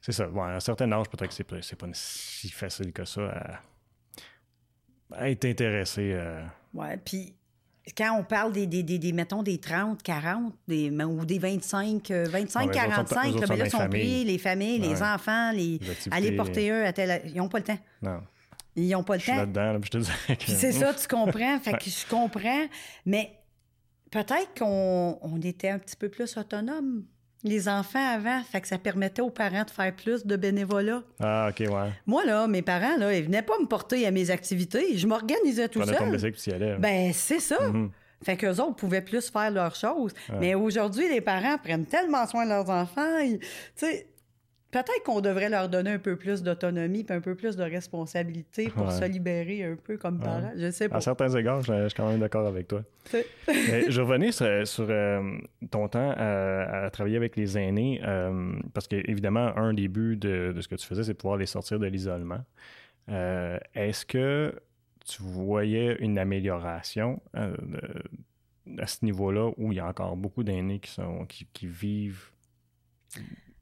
c'est 0.00 0.12
ça. 0.12 0.24
à 0.24 0.56
un 0.56 0.60
certain 0.60 0.90
âge, 0.92 1.08
peut-être 1.10 1.28
que 1.28 1.34
c'est 1.34 1.44
pas, 1.44 1.58
pas 1.86 1.92
si 1.92 2.48
facile 2.48 2.92
que 2.92 3.04
ça 3.04 3.60
à, 5.12 5.28
être 5.28 5.44
intéressé. 5.44 6.12
Euh. 6.14 6.42
Ouais, 6.72 6.96
puis 6.96 7.34
quand 7.96 8.18
on 8.18 8.24
parle 8.24 8.52
des, 8.52 8.66
des, 8.66 8.82
des, 8.82 9.12
mettons, 9.12 9.42
des 9.42 9.58
30, 9.58 10.02
40, 10.02 10.54
des, 10.66 10.90
ou 10.90 11.24
des 11.24 11.38
25, 11.38 12.10
25, 12.10 12.70
45, 12.70 13.40
là, 13.40 13.56
là, 13.56 13.70
sont 13.70 13.88
pris, 13.88 14.24
les 14.24 14.38
familles, 14.38 14.78
les 14.78 15.02
enfants, 15.02 15.52
les, 15.52 15.80
aller 16.10 16.32
porter 16.32 16.70
eux 16.70 16.84
à 16.84 16.92
tel... 16.92 17.22
Ils 17.26 17.36
n'ont 17.36 17.48
pas 17.48 17.58
le 17.58 17.64
temps. 17.64 17.78
Non. 18.02 18.20
Ils 18.76 18.90
n'ont 18.90 19.02
pas 19.02 19.14
le 19.14 19.20
je 19.20 19.26
temps. 19.26 19.36
là-dedans, 19.36 19.80
je 19.82 19.90
te 19.90 19.98
C'est 20.46 20.72
ça, 20.72 20.94
tu 20.94 21.08
comprends. 21.08 21.58
Fait 21.62 21.72
que 21.72 21.90
je 21.90 22.06
comprends. 22.08 22.66
Mais 23.04 23.32
peut-être 24.10 24.50
qu'on 24.56 25.18
on 25.20 25.40
était 25.40 25.70
un 25.70 25.78
petit 25.78 25.96
peu 25.96 26.08
plus 26.08 26.36
autonome. 26.36 27.04
Les 27.44 27.68
enfants 27.68 28.04
avant, 28.04 28.42
fait 28.42 28.60
que 28.60 28.66
ça 28.68 28.78
permettait 28.78 29.22
aux 29.22 29.30
parents 29.30 29.62
de 29.62 29.70
faire 29.70 29.94
plus 29.94 30.26
de 30.26 30.36
bénévolat. 30.36 31.02
Ah, 31.20 31.50
OK, 31.50 31.60
ouais. 31.60 31.90
Moi, 32.06 32.24
là, 32.24 32.48
mes 32.48 32.62
parents, 32.62 32.96
là, 32.96 33.14
ils 33.14 33.24
venaient 33.24 33.42
pas 33.42 33.58
me 33.60 33.66
porter 33.66 34.06
à 34.06 34.10
mes 34.10 34.30
activités. 34.30 34.96
Je 34.96 35.06
m'organisais 35.06 35.68
tout 35.68 35.84
seul. 35.84 36.78
Ben, 36.80 37.12
c'est 37.12 37.40
ça. 37.40 37.58
Mm-hmm. 37.60 37.90
Fait 38.24 38.36
qu'eux 38.36 38.56
autres 38.56 38.74
pouvaient 38.74 39.02
plus 39.02 39.30
faire 39.30 39.50
leurs 39.50 39.76
choses. 39.76 40.12
Mais 40.40 40.54
aujourd'hui, 40.54 41.08
les 41.08 41.20
parents 41.20 41.56
prennent 41.58 41.86
tellement 41.86 42.26
soin 42.26 42.44
de 42.44 42.50
leurs 42.50 42.68
enfants. 42.68 43.20
Tu 43.22 43.38
sais, 43.76 44.08
Peut-être 44.70 45.02
qu'on 45.02 45.22
devrait 45.22 45.48
leur 45.48 45.70
donner 45.70 45.92
un 45.92 45.98
peu 45.98 46.16
plus 46.16 46.42
d'autonomie 46.42 47.06
et 47.08 47.12
un 47.12 47.22
peu 47.22 47.34
plus 47.34 47.56
de 47.56 47.62
responsabilité 47.62 48.68
pour 48.68 48.92
se 48.92 49.04
libérer 49.06 49.64
un 49.64 49.76
peu 49.76 49.96
comme 49.96 50.20
parents. 50.20 50.52
Je 50.56 50.70
sais 50.70 50.90
pas. 50.90 50.96
À 50.96 51.00
certains 51.00 51.34
égards, 51.34 51.62
je, 51.62 51.88
suis 51.88 51.96
quand 51.96 52.10
même 52.10 52.20
d'accord 52.20 52.46
avec 52.46 52.68
toi. 52.68 52.82
je 53.48 54.00
revenais 54.00 54.30
sur, 54.30 54.86
euh, 54.90 55.38
ton 55.70 55.88
temps 55.88 56.12
à, 56.14 56.90
travailler 56.92 57.16
avec 57.16 57.36
les 57.36 57.56
aînés 57.56 58.02
euh, 58.04 58.52
parce 58.74 58.86
qu'évidemment, 58.88 59.56
un 59.56 59.72
des 59.72 59.88
buts 59.88 60.18
de, 60.18 60.54
ce 60.60 60.68
que 60.68 60.74
tu 60.74 60.86
faisais, 60.86 61.02
c'est 61.02 61.14
de 61.14 61.18
pouvoir 61.18 61.38
les 61.38 61.46
sortir 61.46 61.78
de 61.78 61.86
l'isolement. 61.86 62.44
Euh, 63.08 63.58
est-ce 63.74 64.04
que 64.04 64.54
tu 65.06 65.22
voyais 65.22 65.96
une 66.00 66.18
amélioration 66.18 67.22
à 67.32 68.86
ce 68.86 69.02
niveau-là 69.02 69.50
où 69.56 69.72
il 69.72 69.76
y 69.76 69.80
a 69.80 69.86
encore 69.86 70.14
beaucoup 70.14 70.42
d'aînés 70.42 70.78
qui, 70.78 70.90
sont, 70.90 71.26
qui 71.26 71.66
vivent 71.66 72.30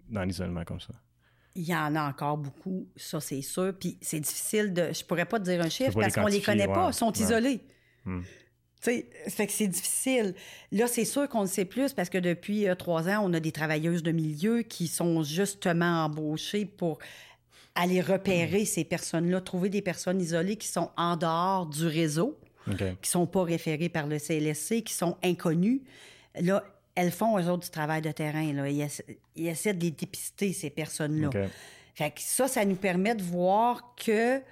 dans 0.09 0.23
l'isolement 0.23 0.65
comme 0.65 0.81
ça? 0.81 0.95
Il 1.55 1.65
y 1.65 1.75
en 1.75 1.95
a 1.97 2.03
encore 2.03 2.37
beaucoup, 2.37 2.87
ça 2.97 3.21
c'est 3.21 3.41
sûr. 3.41 3.75
Puis 3.79 3.99
c'est 4.03 4.21
difficile 4.21 4.75
de. 4.75 4.93
Je 4.93 5.05
pourrais 5.05 5.25
pas 5.25 5.39
te 5.39 5.45
dire 5.45 5.61
un 5.63 5.69
chiffre 5.69 5.99
parce 5.99 6.15
qu'on 6.15 6.27
les 6.27 6.43
connaît 6.43 6.67
pas, 6.67 6.89
ils 6.93 6.95
sont 6.95 7.13
isolés. 7.13 7.61
Hmm. 8.05 8.21
Tu 8.83 8.91
sais, 8.91 9.09
fait 9.29 9.47
que 9.47 9.53
c'est 9.53 9.67
difficile. 9.67 10.35
Là, 10.71 10.87
c'est 10.87 11.07
sûr 11.07 11.29
qu'on 11.29 11.41
le 11.41 11.47
sait 11.47 11.65
plus 11.65 11.95
parce 11.95 12.11
que 12.11 12.19
depuis 12.19 12.69
euh, 12.69 12.75
trois 12.75 13.09
ans, 13.09 13.23
on 13.25 13.33
a 13.33 13.41
des 13.41 13.53
travailleuses 13.53 14.03
de 14.03 14.13
milieu 14.13 14.63
qui 14.63 14.87
sont 14.87 15.23
justement 15.23 16.05
embauchées 16.05 16.67
pour 16.67 16.99
aller 17.75 18.03
repérer 18.03 18.63
hmm. 18.63 18.67
ces 18.67 18.85
personnes-là, 18.85 19.41
trouver 19.41 19.71
des 19.71 19.83
personnes 19.83 20.21
isolées 20.21 20.57
qui 20.57 20.69
sont 20.69 20.91
en 20.97 21.17
dehors 21.17 21.67
du 21.67 21.87
réseau, 21.87 22.39
qui 22.67 22.85
ne 22.85 22.95
sont 23.03 23.27
pas 23.27 23.45
référées 23.45 23.89
par 23.89 24.07
le 24.07 24.19
CLSC, 24.19 24.83
qui 24.83 24.93
sont 24.93 25.17
inconnues. 25.23 25.83
Là, 26.41 26.65
elles 26.97 27.13
font, 27.13 27.39
eux 27.39 27.49
autres, 27.49 27.65
du 27.65 27.71
travail 27.71 28.03
de 28.03 28.11
terrain. 28.11 28.53
Là. 28.53 28.69
Ils, 28.69 28.81
essaient, 29.47 29.75
de 29.75 29.83
les 29.83 29.93
dépister, 29.93 30.53
ces 30.53 30.71
personnes-là. 30.71 31.31
Fait 31.95 32.11
que 32.11 32.21
ça, 32.21 32.49
ça 32.49 32.65
nous 32.65 32.75
permet 32.75 33.15
de 33.15 33.23
voir 33.23 33.95
que, 33.97 34.43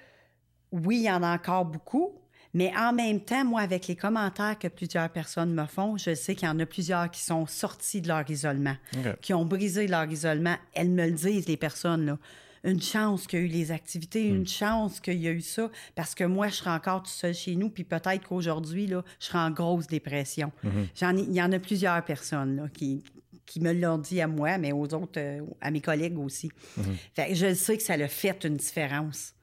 oui, 0.71 0.97
il 0.97 1.03
y 1.03 1.11
en 1.11 1.21
a 1.21 1.33
encore 1.33 1.65
beaucoup, 1.65 2.13
mais 2.53 2.71
en 2.77 2.93
même 2.93 3.19
temps, 3.19 3.43
moi, 3.43 3.61
avec 3.61 3.87
les 3.87 3.95
commentaires 3.95 4.57
que 4.57 4.67
plusieurs 4.67 5.09
personnes 5.09 5.53
me 5.53 5.65
font, 5.65 5.97
je 5.97 6.15
sais 6.15 6.35
qu'il 6.35 6.47
y 6.47 6.51
en 6.51 6.59
a 6.59 6.65
plusieurs 6.65 7.11
qui 7.11 7.21
sont 7.21 7.45
sortis 7.45 8.01
de 8.01 8.07
leur 8.07 8.29
isolement, 8.29 8.75
qui 9.21 9.33
ont 9.33 9.43
brisé 9.43 9.87
leur 9.87 10.09
isolement. 10.09 10.55
Elles 10.73 10.89
me 10.89 11.05
le 11.05 11.11
disent, 11.11 11.47
les 11.47 11.57
personnes, 11.57 12.05
là 12.05 12.17
une 12.65 12.81
chance 12.81 13.27
qu'il 13.27 13.39
y 13.39 13.41
a 13.43 13.45
eu 13.45 13.49
les 13.49 13.71
activités, 13.71 14.27
une 14.27 14.41
hmm. 14.41 14.47
chance 14.47 14.99
qu'il 14.99 15.21
y 15.21 15.27
a 15.27 15.31
eu 15.31 15.41
ça, 15.41 15.69
parce 15.95 16.15
que 16.15 16.23
moi, 16.23 16.47
je 16.49 16.55
serais 16.55 16.71
encore 16.71 17.03
tout 17.03 17.11
seul 17.11 17.33
chez 17.33 17.55
nous, 17.55 17.69
puis 17.69 17.83
peut-être 17.83 18.27
qu'aujourd'hui, 18.27 18.87
là, 18.87 19.03
je 19.19 19.27
serais 19.27 19.39
en 19.39 19.51
grosse 19.51 19.87
dépression. 19.87 20.51
Mhm. 20.63 20.87
J'en 20.95 21.15
il 21.15 21.33
y 21.33 21.41
en 21.41 21.51
a 21.51 21.59
plusieurs 21.59 22.03
personnes 22.03 22.55
là, 22.55 22.67
qui, 22.73 23.03
qui 23.45 23.59
me 23.59 23.73
l'ont 23.73 23.97
dit 23.97 24.21
à 24.21 24.27
moi, 24.27 24.57
mais 24.57 24.71
aux 24.71 24.93
autres, 24.93 25.19
euh, 25.19 25.41
à 25.61 25.71
mes 25.71 25.81
collègues 25.81 26.17
aussi. 26.17 26.51
Mhm. 26.77 26.95
je 27.33 27.53
sais 27.53 27.77
que 27.77 27.83
ça 27.83 27.93
a 27.93 28.07
fait 28.07 28.43
une 28.43 28.57
différence. 28.57 29.33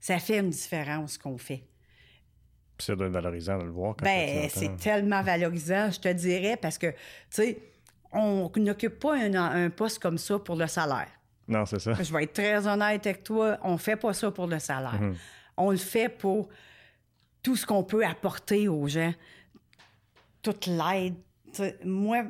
Ça 0.00 0.18
fait 0.18 0.38
une 0.38 0.50
différence 0.50 1.12
ce 1.12 1.18
qu'on 1.18 1.38
fait. 1.38 1.64
c'est 2.78 2.94
valorisant 2.94 3.58
de 3.58 3.64
le 3.64 3.70
voir. 3.70 3.96
ben, 3.96 4.48
c'est 4.50 4.76
tellement 4.76 5.22
valorisant, 5.22 5.90
je 5.90 6.00
te 6.00 6.12
dirais, 6.12 6.56
parce 6.56 6.78
que, 6.78 6.90
tu 6.90 6.96
sais, 7.30 7.58
on 8.12 8.50
n'occupe 8.56 8.98
pas 8.98 9.16
un, 9.16 9.70
poste 9.70 9.98
comme 9.98 10.18
ça 10.18 10.38
pour 10.38 10.56
le 10.56 10.66
salaire. 10.66 11.10
Non, 11.48 11.64
c'est 11.64 11.78
ça. 11.78 11.94
Je 11.94 12.12
vais 12.12 12.24
être 12.24 12.32
très 12.32 12.66
honnête 12.66 13.06
avec 13.06 13.22
toi, 13.22 13.58
on 13.62 13.78
fait 13.78 13.96
pas 13.96 14.12
ça 14.12 14.30
pour 14.30 14.46
le 14.46 14.58
salaire. 14.58 15.00
Mhm. 15.00 15.16
On 15.56 15.70
le 15.70 15.76
fait 15.76 16.08
pour 16.08 16.48
tout 17.42 17.56
ce 17.56 17.64
qu'on 17.64 17.84
peut 17.84 18.04
apporter 18.04 18.68
aux 18.68 18.88
gens, 18.88 19.12
toute 20.42 20.66
l'aide. 20.66 21.14
Moi, 21.84 22.24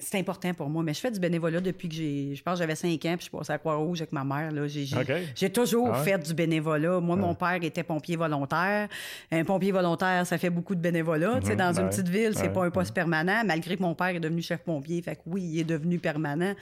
c'est 0.00 0.18
important 0.18 0.52
pour 0.54 0.68
moi. 0.68 0.82
Mais 0.82 0.94
je 0.94 1.00
fais 1.00 1.10
du 1.10 1.20
bénévolat 1.20 1.60
depuis 1.60 1.88
que 1.88 1.94
j'ai. 1.94 2.34
Je 2.34 2.42
pense 2.42 2.58
j'avais 2.58 2.74
5 2.74 2.90
ans, 2.90 2.98
puis 2.98 3.16
je 3.18 3.22
suis 3.22 3.30
passée 3.30 3.52
à 3.52 3.58
Croix-Rouge 3.58 4.00
avec 4.00 4.12
ma 4.12 4.24
mère. 4.24 4.50
J'ai, 4.66 5.50
toujours 5.50 5.90
ah 5.92 6.02
fait 6.02 6.18
du 6.18 6.34
bénévolat. 6.34 7.00
Moi, 7.00 7.16
mon 7.16 7.34
père 7.34 7.58
était 7.62 7.82
pompier 7.82 8.16
volontaire. 8.16 8.88
Un 9.30 9.44
pompier 9.44 9.72
volontaire, 9.72 10.26
ça 10.26 10.38
fait 10.38 10.50
beaucoup 10.50 10.74
de 10.74 10.80
bénévolat. 10.80 11.40
Mhm, 11.40 11.56
dans 11.56 11.80
une 11.80 11.88
petite 11.88 12.08
ville, 12.08 12.32
c'est 12.34 12.52
pas 12.52 12.64
un 12.64 12.70
poste 12.70 12.94
permanent, 12.94 13.42
malgré 13.44 13.76
que 13.76 13.82
mon 13.82 13.94
père 13.94 14.08
est 14.08 14.20
devenu 14.20 14.42
chef 14.42 14.60
pompier. 14.60 15.00
Fait 15.02 15.16
que 15.16 15.20
oui, 15.26 15.42
il 15.42 15.60
est 15.60 15.64
devenu 15.64 15.98
permanent. 15.98 16.54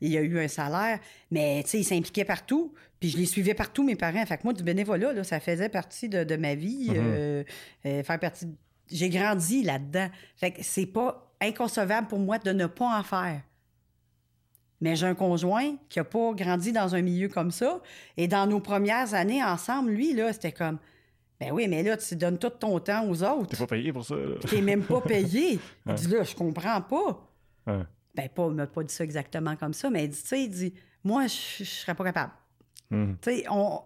Il 0.00 0.16
a 0.16 0.20
eu 0.20 0.38
un 0.38 0.48
salaire. 0.48 0.98
Mais 1.30 1.64
il 1.72 1.84
s'impliquait 1.84 2.24
partout. 2.24 2.72
Puis 3.00 3.10
je 3.10 3.18
les 3.18 3.26
suivais 3.26 3.54
partout, 3.54 3.84
mes 3.84 3.96
parents. 3.96 4.24
Fait 4.24 4.38
que 4.38 4.44
moi, 4.44 4.52
du 4.52 4.62
bénévolat, 4.62 5.12
là, 5.12 5.24
ça 5.24 5.40
faisait 5.40 5.68
partie 5.68 6.08
de, 6.08 6.36
ma 6.36 6.54
vie. 6.54 6.90
Mhm. 6.90 6.96
Euh, 6.96 7.44
euh, 7.86 8.02
faire 8.02 8.20
partie. 8.20 8.46
J'ai 8.90 9.08
grandi 9.08 9.62
là-dedans. 9.62 10.08
Fait 10.36 10.50
que 10.50 10.60
c'est 10.62 10.86
pas 10.86 11.33
inconcevable 11.44 12.08
pour 12.08 12.18
moi 12.18 12.38
de 12.38 12.52
ne 12.52 12.66
pas 12.66 12.98
en 12.98 13.02
faire. 13.02 13.40
Mais 14.80 14.96
j'ai 14.96 15.06
un 15.06 15.14
conjoint 15.14 15.76
qui 15.88 15.98
n'a 15.98 16.04
pas 16.04 16.32
grandi 16.34 16.72
dans 16.72 16.94
un 16.94 17.02
milieu 17.02 17.28
comme 17.28 17.50
ça. 17.50 17.80
Et 18.16 18.28
dans 18.28 18.46
nos 18.46 18.60
premières 18.60 19.14
années 19.14 19.42
ensemble, 19.42 19.92
lui, 19.92 20.12
là, 20.12 20.32
c'était 20.32 20.52
comme 20.52 20.78
Ben 21.40 21.52
oui, 21.52 21.68
mais 21.68 21.82
là, 21.82 21.96
tu 21.96 22.16
donnes 22.16 22.38
tout 22.38 22.50
ton 22.50 22.78
temps 22.80 23.08
aux 23.08 23.22
autres. 23.22 23.48
T'es 23.48 23.56
pas 23.56 23.66
payé 23.66 23.92
pour 23.92 24.04
ça. 24.04 24.16
T'es 24.48 24.60
même 24.60 24.82
pas 24.82 25.00
payé. 25.00 25.58
Il 25.86 25.94
dit 25.94 26.08
là, 26.08 26.22
je 26.22 26.34
comprends 26.34 26.80
pas. 26.82 27.30
Ben, 28.14 28.28
pas, 28.28 28.46
il 28.46 28.54
m'a 28.54 28.66
pas 28.66 28.84
dit 28.84 28.94
ça 28.94 29.02
exactement 29.02 29.56
comme 29.56 29.72
ça, 29.72 29.90
mais 29.90 30.04
il 30.04 30.10
dit, 30.10 30.22
tu 30.22 30.28
sais, 30.28 30.44
il 30.44 30.48
dit 30.48 30.74
Moi, 31.02 31.26
je, 31.26 31.62
ne 31.62 31.66
serais 31.66 31.94
pas 31.94 32.04
capable. 32.04 32.32
Hum. 32.92 33.16
Tu 33.20 33.38
sais, 33.38 33.44
on. 33.50 33.80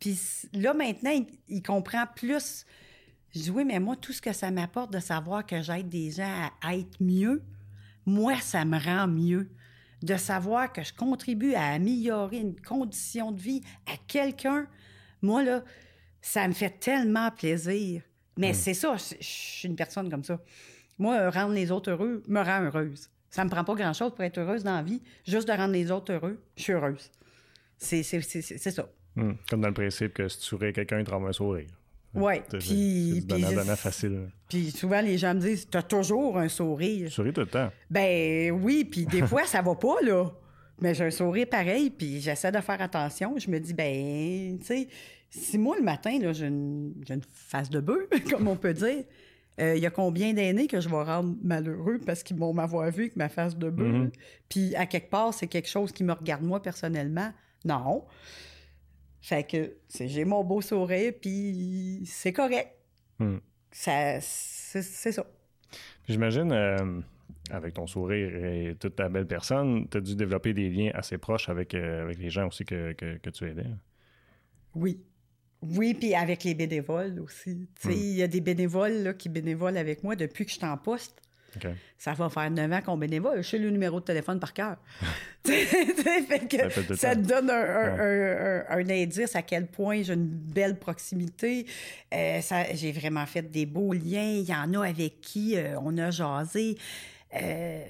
Puis 0.00 0.18
là, 0.54 0.72
maintenant, 0.72 1.12
il 1.48 1.62
comprend 1.62 2.04
plus 2.14 2.64
je 3.34 3.40
dis 3.40 3.50
oui, 3.50 3.64
mais 3.64 3.80
moi, 3.80 3.96
tout 3.96 4.12
ce 4.12 4.22
que 4.22 4.32
ça 4.32 4.50
m'apporte 4.50 4.92
de 4.92 5.00
savoir 5.00 5.44
que 5.44 5.60
j'aide 5.60 5.88
des 5.88 6.12
gens 6.12 6.50
à 6.62 6.76
être 6.76 7.00
mieux, 7.00 7.42
moi, 8.06 8.36
ça 8.40 8.64
me 8.64 8.78
rend 8.78 9.08
mieux. 9.08 9.48
De 10.02 10.16
savoir 10.16 10.70
que 10.70 10.82
je 10.82 10.92
contribue 10.92 11.54
à 11.54 11.72
améliorer 11.72 12.36
une 12.36 12.60
condition 12.60 13.32
de 13.32 13.40
vie 13.40 13.62
à 13.86 13.96
quelqu'un, 14.06 14.66
moi, 15.22 15.42
là, 15.42 15.64
ça 16.20 16.46
me 16.46 16.52
fait 16.52 16.78
tellement 16.78 17.30
plaisir. 17.30 18.02
Mais 18.36 18.50
hmm. 18.50 18.54
c'est 18.54 18.74
ça, 18.74 18.96
je, 18.96 19.16
suis 19.20 19.68
une 19.68 19.76
personne 19.76 20.10
comme 20.10 20.24
ça. 20.24 20.40
Moi, 20.98 21.30
rendre 21.30 21.54
les 21.54 21.70
autres 21.70 21.90
heureux 21.90 22.22
me 22.28 22.40
rend 22.40 22.62
heureuse. 22.62 23.08
Ça 23.30 23.44
me 23.44 23.50
prend 23.50 23.64
pas 23.64 23.74
grand-chose 23.74 24.14
pour 24.14 24.22
être 24.22 24.38
heureuse 24.38 24.62
dans 24.62 24.76
la 24.76 24.82
vie. 24.82 25.02
Juste 25.26 25.48
de 25.48 25.52
rendre 25.52 25.72
les 25.72 25.90
autres 25.90 26.12
heureux, 26.12 26.40
je 26.56 26.62
suis 26.62 26.72
heureuse. 26.72 27.10
C'est 27.78 28.02
ça. 28.02 28.88
Hmm. 29.16 29.32
Comme 29.48 29.60
dans 29.62 29.68
le 29.68 29.74
principe 29.74 30.12
que 30.14 30.28
si 30.28 30.38
tu 30.38 30.44
souris 30.44 30.72
quelqu'un, 30.72 30.98
il 30.98 31.04
te 31.04 31.10
rend 31.10 31.24
un 31.26 31.32
sourire. 31.32 31.68
Oui. 32.14 32.34
Puis. 32.58 33.24
C'est 33.28 33.76
facile. 33.76 34.28
Puis 34.48 34.70
souvent, 34.70 35.00
les 35.00 35.18
gens 35.18 35.34
me 35.34 35.40
disent 35.40 35.68
T'as 35.70 35.82
toujours 35.82 36.38
un 36.38 36.48
sourire. 36.48 37.08
Tu 37.08 37.14
souris 37.14 37.32
tout 37.32 37.40
le 37.40 37.46
temps. 37.46 37.70
Ben 37.90 38.50
oui, 38.52 38.84
puis 38.84 39.06
des 39.06 39.26
fois, 39.26 39.44
ça 39.44 39.62
va 39.62 39.74
pas, 39.74 39.96
là. 40.02 40.30
Mais 40.80 40.94
j'ai 40.94 41.04
un 41.04 41.10
sourire 41.10 41.46
pareil, 41.48 41.90
puis 41.90 42.20
j'essaie 42.20 42.50
de 42.50 42.60
faire 42.60 42.80
attention. 42.80 43.36
Je 43.38 43.50
me 43.50 43.58
dis 43.58 43.74
Ben, 43.74 44.58
tu 44.58 44.66
sais, 44.66 44.88
si 45.30 45.58
moi, 45.58 45.76
le 45.76 45.84
matin, 45.84 46.18
là, 46.20 46.32
j'ai 46.32 46.46
une, 46.46 46.94
face 47.32 47.70
de 47.70 47.80
bœuf, 47.80 48.08
comme 48.30 48.48
on 48.48 48.56
peut 48.56 48.74
dire. 48.74 49.04
Euh, 49.60 49.76
il 49.76 49.82
y 49.82 49.86
a 49.86 49.90
combien 49.90 50.32
d'années 50.32 50.66
que 50.66 50.80
je 50.80 50.88
vais 50.88 51.02
rendre 51.02 51.36
malheureux 51.40 52.00
parce 52.04 52.24
qu'ils 52.24 52.36
vont 52.36 52.52
m'avoir 52.52 52.90
vu 52.90 53.02
avec 53.02 53.14
ma 53.14 53.28
face 53.28 53.56
de 53.56 53.70
bœuf? 53.70 53.86
Mm-hmm. 53.86 54.10
Puis 54.48 54.74
à 54.74 54.84
quelque 54.86 55.10
part, 55.10 55.32
c'est 55.32 55.46
quelque 55.46 55.68
chose 55.68 55.92
qui 55.92 56.02
me 56.02 56.12
regarde 56.12 56.42
moi 56.42 56.60
personnellement. 56.60 57.32
Non. 57.64 58.04
Fait 59.24 59.42
que 59.42 59.78
j'ai 59.98 60.26
mon 60.26 60.44
beau 60.44 60.60
sourire, 60.60 61.14
puis 61.18 62.02
c'est 62.04 62.34
correct. 62.34 62.76
Hmm. 63.18 63.38
Ça, 63.70 64.20
c'est 64.20 65.12
ça. 65.12 65.24
J'imagine, 66.06 66.52
euh, 66.52 67.00
avec 67.48 67.72
ton 67.72 67.86
sourire 67.86 68.36
et 68.36 68.76
toute 68.78 68.96
ta 68.96 69.08
belle 69.08 69.26
personne, 69.26 69.88
tu 69.88 69.96
as 69.96 70.02
dû 70.02 70.14
développer 70.14 70.52
des 70.52 70.68
liens 70.68 70.90
assez 70.92 71.16
proches 71.16 71.48
avec, 71.48 71.72
euh, 71.72 72.02
avec 72.02 72.18
les 72.18 72.28
gens 72.28 72.48
aussi 72.48 72.66
que, 72.66 72.92
que, 72.92 73.30
tu 73.30 73.48
aidais. 73.48 73.64
Oui. 74.74 75.00
Oui, 75.62 75.94
puis 75.94 76.14
avec 76.14 76.44
les 76.44 76.52
bénévoles 76.52 77.18
aussi. 77.20 77.66
Tu 77.80 77.88
sais, 77.88 77.94
hmm. 77.94 77.98
Il 77.98 78.16
y 78.16 78.22
a 78.22 78.28
des 78.28 78.42
bénévoles 78.42 79.04
là, 79.04 79.14
qui 79.14 79.30
bénévolent 79.30 79.78
avec 79.78 80.04
moi 80.04 80.16
depuis 80.16 80.44
que 80.44 80.50
je 80.50 80.58
suis 80.58 80.66
en 80.66 80.76
poste. 80.76 81.22
Ça 81.98 82.12
va 82.12 82.28
faire 82.28 82.50
9 82.50 82.72
ans 82.72 82.80
qu'on 82.82 82.96
bénévole. 82.96 83.42
Je 83.42 83.48
sais 83.48 83.58
le 83.58 83.70
numéro 83.70 84.00
de 84.00 84.04
téléphone 84.04 84.40
par 84.40 84.52
cœur. 84.52 84.76
ça, 86.96 87.14
te 87.14 87.20
donne 87.20 87.50
un, 87.50 88.88
indice 88.88 89.36
à 89.36 89.42
quel 89.42 89.66
point 89.66 90.02
j'ai 90.02 90.14
une 90.14 90.26
belle 90.26 90.78
proximité. 90.78 91.66
Euh, 92.12 92.40
j'ai 92.74 92.92
vraiment 92.92 93.26
fait 93.26 93.42
des 93.42 93.66
beaux 93.66 93.92
liens. 93.92 94.32
Il 94.36 94.48
y 94.48 94.54
en 94.54 94.72
a 94.74 94.86
avec 94.86 95.20
qui 95.20 95.56
euh, 95.56 95.78
on 95.82 95.96
a 95.98 96.10
jasé. 96.10 96.76
Euh, 97.34 97.84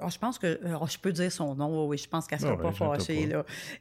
oh, 0.00 0.10
je 0.10 0.18
pense 0.18 0.38
que 0.38 0.60
oh, 0.80 0.86
je 0.86 0.98
peux 0.98 1.12
dire 1.12 1.32
son 1.32 1.54
nom, 1.54 1.86
oui, 1.86 1.96
je 1.96 2.08
pense 2.08 2.26
qu'elle 2.26 2.40
ne 2.40 2.44
sera 2.44 2.58
pas 2.58 2.72
fâchée. 2.72 3.28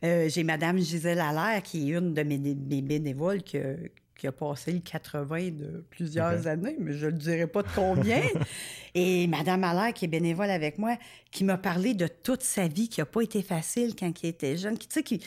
j'ai 0.02 0.44
Madame 0.44 0.78
Gisèle 0.78 1.20
Allaire, 1.20 1.62
qui 1.62 1.92
est 1.92 1.98
une 1.98 2.14
de 2.14 2.24
mes, 2.24 2.38
mes 2.38 2.82
bénévoles 2.82 3.44
que, 3.44 3.90
qui 4.24 4.28
a 4.28 4.32
passé 4.32 4.72
le 4.72 4.80
80 4.80 5.50
de 5.50 5.84
plusieurs 5.90 6.48
années, 6.48 6.78
mais 6.80 6.94
je 6.94 7.08
ne 7.08 7.12
dirai 7.12 7.46
pas 7.46 7.62
de 7.62 7.68
combien. 7.76 8.22
Et 8.96 9.28
Madame 9.28 9.66
Allaire, 9.66 9.94
qui 9.94 10.06
est 10.06 10.08
bénévole 10.08 10.50
avec 10.50 10.78
moi, 10.78 10.96
qui 11.30 11.44
m'a 11.44 11.58
parlé 11.58 11.94
de 11.94 12.08
toute 12.08 12.42
sa 12.42 12.70
vie, 12.70 12.88
qui 12.88 13.02
n'a 13.02 13.06
pas 13.06 13.20
été 13.20 13.42
facile 13.42 13.98
quand 14.00 14.24
il 14.24 14.28
était 14.28 14.56
jeune, 14.56 14.78
qui, 14.78 14.88
tu 14.88 14.94
sais, 14.94 15.04
qui, 15.04 15.22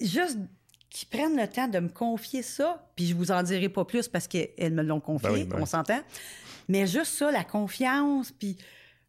juste 0.00 0.38
qui 0.90 1.06
prennent 1.06 1.36
le 1.36 1.48
temps 1.48 1.66
de 1.66 1.80
me 1.80 1.88
confier 1.88 2.42
ça, 2.42 2.88
puis 2.94 3.08
je 3.08 3.16
vous 3.16 3.32
en 3.32 3.42
dirai 3.42 3.68
pas 3.68 3.84
plus 3.84 4.06
parce 4.06 4.28
qu'elles 4.28 4.74
me 4.74 4.84
l'ont 4.84 5.00
confié, 5.00 5.42
ben 5.42 5.48
ben 5.48 5.62
on 5.62 5.66
s'entend. 5.66 6.00
Mais 6.68 6.86
juste 6.86 7.14
ça, 7.14 7.32
la 7.32 7.42
confiance, 7.42 8.30
puis 8.30 8.56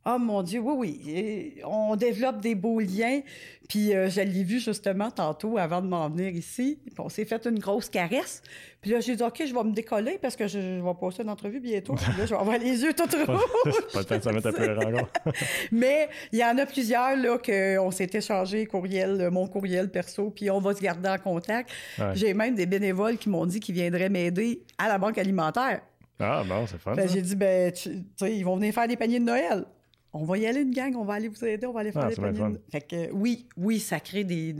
oh 0.06 0.18
mon 0.18 0.44
Dieu, 0.44 0.60
oui, 0.60 1.02
oui, 1.06 1.62
on 1.66 1.96
développe 1.96 2.42
des 2.42 2.56
beaux 2.56 2.80
liens. 2.80 3.22
Puis 3.70 3.96
euh, 3.96 4.10
je 4.10 4.20
l'ai 4.22 4.44
vu 4.44 4.60
justement 4.60 5.12
tantôt 5.12 5.58
avant 5.58 5.82
de 5.82 5.88
m'en 5.88 6.10
venir 6.10 6.30
ici. 6.36 6.80
on 6.98 7.08
s'est 7.08 7.24
fait 7.24 7.46
une 7.46 7.60
grosse 7.60 7.88
caresse. 7.88 8.42
Puis 8.82 8.92
là, 8.92 9.00
j'ai 9.00 9.16
dit, 9.16 9.24
OK, 9.24 9.42
je 9.46 9.54
vais 9.54 9.64
me 9.64 9.72
décoller 9.72 10.18
parce 10.22 10.36
que 10.36 10.48
je, 10.48 10.58
vais 10.58 10.94
passer 11.00 11.24
une 11.24 11.30
entrevue 11.30 11.60
bientôt. 11.60 11.94
Puis 11.94 12.06
là, 12.18 12.26
je 12.26 12.34
vais 12.34 12.40
avoir 12.40 12.58
les 12.58 12.84
yeux 12.84 12.94
tout 12.94 13.04
rouges. 13.28 13.82
pas 13.94 14.00
le 14.00 14.06
temps 14.06 14.18
de 14.18 14.24
se 14.24 14.30
mettre 14.30 14.48
à 14.48 14.52
pleurer 14.52 14.86
encore. 14.86 15.34
Mais 15.72 16.10
il 16.32 16.40
y 16.40 16.44
en 16.44 16.58
a 16.58 16.66
plusieurs, 16.66 17.16
là, 17.16 17.38
qu'on 17.38 17.92
s'est 17.92 18.10
échangé 18.12 18.66
courriel, 18.66 19.30
mon 19.32 19.48
courriel 19.48 19.90
perso, 19.90 20.32
puis 20.32 20.50
on 20.50 20.60
va 20.60 20.74
se 20.74 20.82
garder 20.82 21.10
en 21.10 21.18
contact. 21.18 21.70
J'ai 22.14 22.34
même 22.34 22.56
des 22.56 22.66
bénévoles 22.66 23.18
qui 23.18 23.30
m'ont 23.30 23.46
dit 23.46 23.60
qu'ils 23.60 23.76
viendraient 23.76 24.10
m'aider 24.10 24.64
à 24.78 24.88
la 24.88 24.98
banque 24.98 25.18
alimentaire. 25.18 25.82
Ah, 26.20 26.44
bon, 26.48 26.68
c'est 26.68 26.78
fun. 26.78 26.94
j'ai 27.08 27.22
dit, 27.22 27.36
ben, 27.36 27.72
tu 27.72 28.04
sais, 28.16 28.36
ils 28.36 28.44
vont 28.44 28.56
venir 28.56 28.74
faire 28.74 28.88
des 28.88 28.98
paniers 28.98 29.20
de 29.20 29.26
Noël 29.26 29.66
on 30.14 30.26
va 30.26 30.38
y 30.38 30.46
aller 30.46 30.62
une 30.62 30.74
gang, 30.74 30.94
on 30.96 31.06
va 31.06 31.14
aller 31.16 31.30
vous 31.30 31.46
aider, 31.46 31.66
on 31.66 31.74
va 31.74 31.82
aller 31.82 31.92
faire 31.92 32.04
ah, 32.06 32.10
des 32.10 32.16
paniers. 32.16 32.58
Fait 32.72 32.82
que 32.82 33.12
oui, 33.12 33.48
oui, 33.56 33.80
ça 33.80 34.00
crée 34.00 34.24
des, 34.24 34.52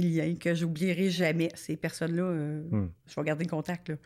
liens 0.00 0.34
que 0.36 0.54
j'oublierai 0.54 1.10
jamais. 1.10 1.50
Ces 1.54 1.76
personnes-là, 1.76 2.22
euh, 2.22 2.62
hmm. 2.70 2.90
je 3.06 3.14
vais 3.14 3.26
garder 3.26 3.44
le 3.44 3.50
contact. 3.50 3.90
Là. 3.90 3.96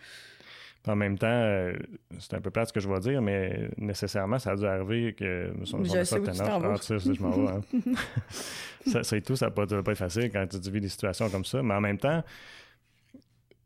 En 0.87 0.97
même 0.97 1.19
temps, 1.19 1.27
euh, 1.29 1.75
c'est 2.19 2.35
un 2.35 2.41
peu 2.41 2.51
plat 2.51 2.65
ce 2.65 2.73
que 2.73 2.81
je 2.81 2.89
vais 2.89 3.01
dire, 3.01 3.21
mais 3.21 3.69
nécessairement, 3.77 4.39
ça 4.39 4.53
a 4.53 4.57
dû 4.57 4.65
arriver 4.65 5.13
que 5.13 5.53
je 5.61 5.65
sais 5.67 5.77
où 5.77 5.83
tu 5.83 7.15
je 7.15 7.23
m'en 7.23 7.31
vais. 7.31 7.51
Hein. 7.51 7.61
ça, 8.87 9.03
c'est 9.03 9.21
tout, 9.21 9.37
ça 9.37 9.51
ne 9.51 9.55
va 9.55 9.83
pas 9.83 9.93
être 9.93 9.99
facile 9.99 10.31
quand 10.31 10.47
tu 10.49 10.71
vis 10.71 10.81
des 10.81 10.89
situations 10.89 11.29
comme 11.29 11.45
ça. 11.45 11.63
Mais 11.63 11.75
en 11.75 11.81
même 11.81 11.99
temps, 11.99 12.23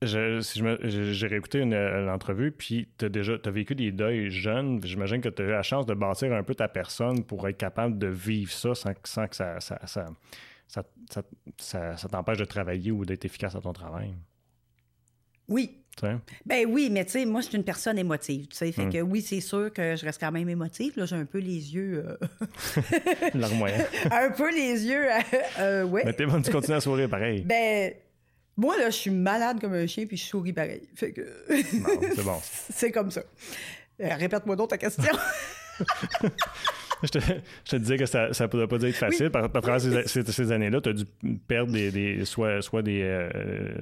j'ai 0.02 1.26
réécouté 1.26 1.64
l'entrevue, 1.64 2.52
puis 2.52 2.88
tu 2.98 3.04
as 3.06 3.08
déjà 3.08 3.34
as 3.44 3.50
vécu 3.50 3.74
des 3.74 3.92
deuils 3.92 4.30
jeunes. 4.30 4.80
J'imagine 4.84 5.20
que 5.20 5.28
tu 5.28 5.42
as 5.42 5.44
eu 5.44 5.50
la 5.50 5.62
chance 5.62 5.86
de 5.86 5.94
bâtir 5.94 6.32
un 6.32 6.42
peu 6.42 6.54
ta 6.54 6.68
personne 6.68 7.24
pour 7.24 7.48
être 7.48 7.56
capable 7.56 7.98
de 7.98 8.08
vivre 8.08 8.52
ça 8.52 8.74
sans, 8.74 8.94
que 8.94 9.08
ça, 9.08 9.58
ça, 11.56 12.08
t'empêche 12.10 12.38
de 12.38 12.44
travailler 12.44 12.90
ou 12.90 13.04
d'être 13.04 13.24
efficace 13.24 13.54
à 13.54 13.60
ton 13.60 13.72
travail. 13.72 14.14
Oui. 15.48 15.78
Ben 16.46 16.66
oui, 16.68 16.88
mais 16.90 17.04
tu 17.04 17.12
sais, 17.12 17.26
moi, 17.26 17.40
je 17.42 17.48
suis 17.48 17.56
une 17.56 17.64
personne 17.64 17.98
émotive. 17.98 18.48
Tu 18.48 18.56
sais, 18.56 18.72
fait 18.72 18.86
hmm. 18.86 18.92
que 18.92 19.00
oui, 19.02 19.20
c'est 19.20 19.40
sûr 19.40 19.72
que 19.72 19.94
je 19.94 20.04
reste 20.04 20.20
quand 20.20 20.32
même 20.32 20.48
émotive. 20.48 20.94
Là, 20.96 21.06
j'ai 21.06 21.16
un 21.16 21.26
peu 21.26 21.38
les 21.38 21.74
yeux. 21.74 22.04
Euh... 22.06 22.16
un 24.10 24.30
peu 24.30 24.50
les 24.50 24.86
yeux. 24.86 25.10
Euh, 25.10 25.20
euh 25.58 25.84
ouais. 25.84 26.02
Mais 26.04 26.12
t'es 26.12 26.26
bon, 26.26 26.40
tu 26.40 26.50
continues 26.50 26.76
à 26.76 26.80
sourire 26.80 27.08
pareil. 27.08 27.42
Ben 27.42 27.92
moi, 28.56 28.76
là, 28.76 28.90
je 28.90 28.96
suis 28.96 29.10
malade 29.10 29.60
comme 29.60 29.74
un 29.74 29.86
chien, 29.86 30.06
puis 30.06 30.16
je 30.16 30.24
souris 30.24 30.52
pareil. 30.52 30.88
Fait 30.94 31.12
que. 31.12 31.26
c'est 31.48 32.24
bon. 32.24 32.40
c'est 32.70 32.92
comme 32.92 33.10
ça. 33.10 33.22
Euh, 34.00 34.14
répète-moi 34.14 34.56
donc 34.56 34.70
ta 34.70 34.78
question. 34.78 35.12
je, 37.02 37.08
te, 37.08 37.18
je, 37.18 37.70
te, 37.70 37.76
disais 37.76 37.96
que 37.96 38.06
ça 38.06 38.28
ne 38.28 38.46
pourrait 38.46 38.68
pas 38.68 38.76
être 38.76 38.94
facile. 38.94 39.30
Par, 39.30 39.50
travers 39.50 39.80
ces, 39.80 40.52
années-là, 40.52 40.80
tu 40.80 40.88
as 40.88 40.92
dû 40.92 41.04
perdre 41.48 41.72
des, 41.72 41.90
des 41.90 42.24
soit, 42.24 42.62
soit 42.62 42.82
des. 42.82 43.02
Euh, 43.02 43.74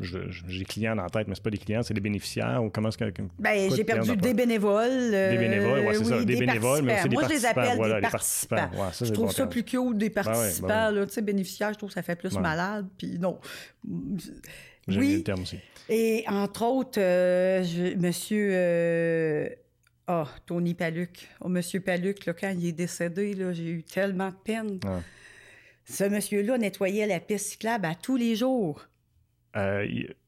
j'ai 0.00 0.64
clients 0.64 0.96
dans 0.96 1.04
la 1.04 1.10
tête, 1.10 1.28
mais 1.28 1.34
ce 1.34 1.40
pas 1.40 1.50
des 1.50 1.58
clients, 1.58 1.82
c'est 1.82 1.94
des 1.94 2.00
bénéficiaires 2.00 2.62
ou 2.62 2.70
comment 2.70 2.88
est-ce 2.88 2.98
que. 2.98 3.22
Ben, 3.38 3.70
j'ai 3.74 3.84
perdu 3.84 4.16
des 4.16 4.34
bénévoles. 4.34 5.10
des 5.10 5.38
bénévoles, 5.38 5.80
oui, 5.86 5.94
c'est 5.94 6.04
ça. 6.04 6.24
Des, 6.24 6.36
bénévoles, 6.36 6.82
mais 6.82 6.98
aussi 6.98 7.08
des 7.08 7.14
Moi, 7.14 7.24
je 7.28 7.34
les 7.34 7.46
appelle 7.46 7.78
des 7.78 8.00
participants. 8.00 8.70
je 9.00 9.12
trouve 9.12 9.32
ça 9.32 9.46
plus 9.46 9.64
cute, 9.64 9.96
des 9.96 10.10
ben 10.10 10.22
participants. 10.22 10.92
Ben 10.92 11.06
tu 11.06 11.12
sais, 11.12 11.22
bénéficiaires, 11.22 11.72
je 11.72 11.78
trouve 11.78 11.90
que 11.90 11.94
ça 11.94 12.02
fait 12.02 12.16
plus 12.16 12.38
malade. 12.38 12.86
Puis 12.96 13.18
non. 13.18 13.38
oui. 14.88 15.16
le 15.16 15.22
terme 15.22 15.42
aussi. 15.42 15.58
Et 15.88 16.24
entre 16.28 16.62
autres, 16.62 17.00
euh, 17.00 17.64
monsieur. 17.98 18.50
Euh, 20.10 20.24
ah, 20.24 20.28
Tony 20.46 20.74
Paluc. 20.74 21.28
Oh, 21.40 21.48
monsieur 21.48 21.80
Paluc, 21.80 22.26
là, 22.26 22.34
quand 22.34 22.50
il 22.50 22.66
est 22.66 22.72
décédé, 22.72 23.36
j'ai 23.52 23.70
eu 23.70 23.82
tellement 23.82 24.28
de 24.28 24.36
peine. 24.44 24.80
Ce 25.84 26.04
monsieur-là 26.04 26.58
nettoyait 26.58 27.06
la 27.06 27.20
piste 27.20 27.50
cyclable 27.50 27.86
à 27.86 27.94
tous 27.94 28.16
les 28.16 28.36
jours. 28.36 28.86
Euh, 29.56 29.86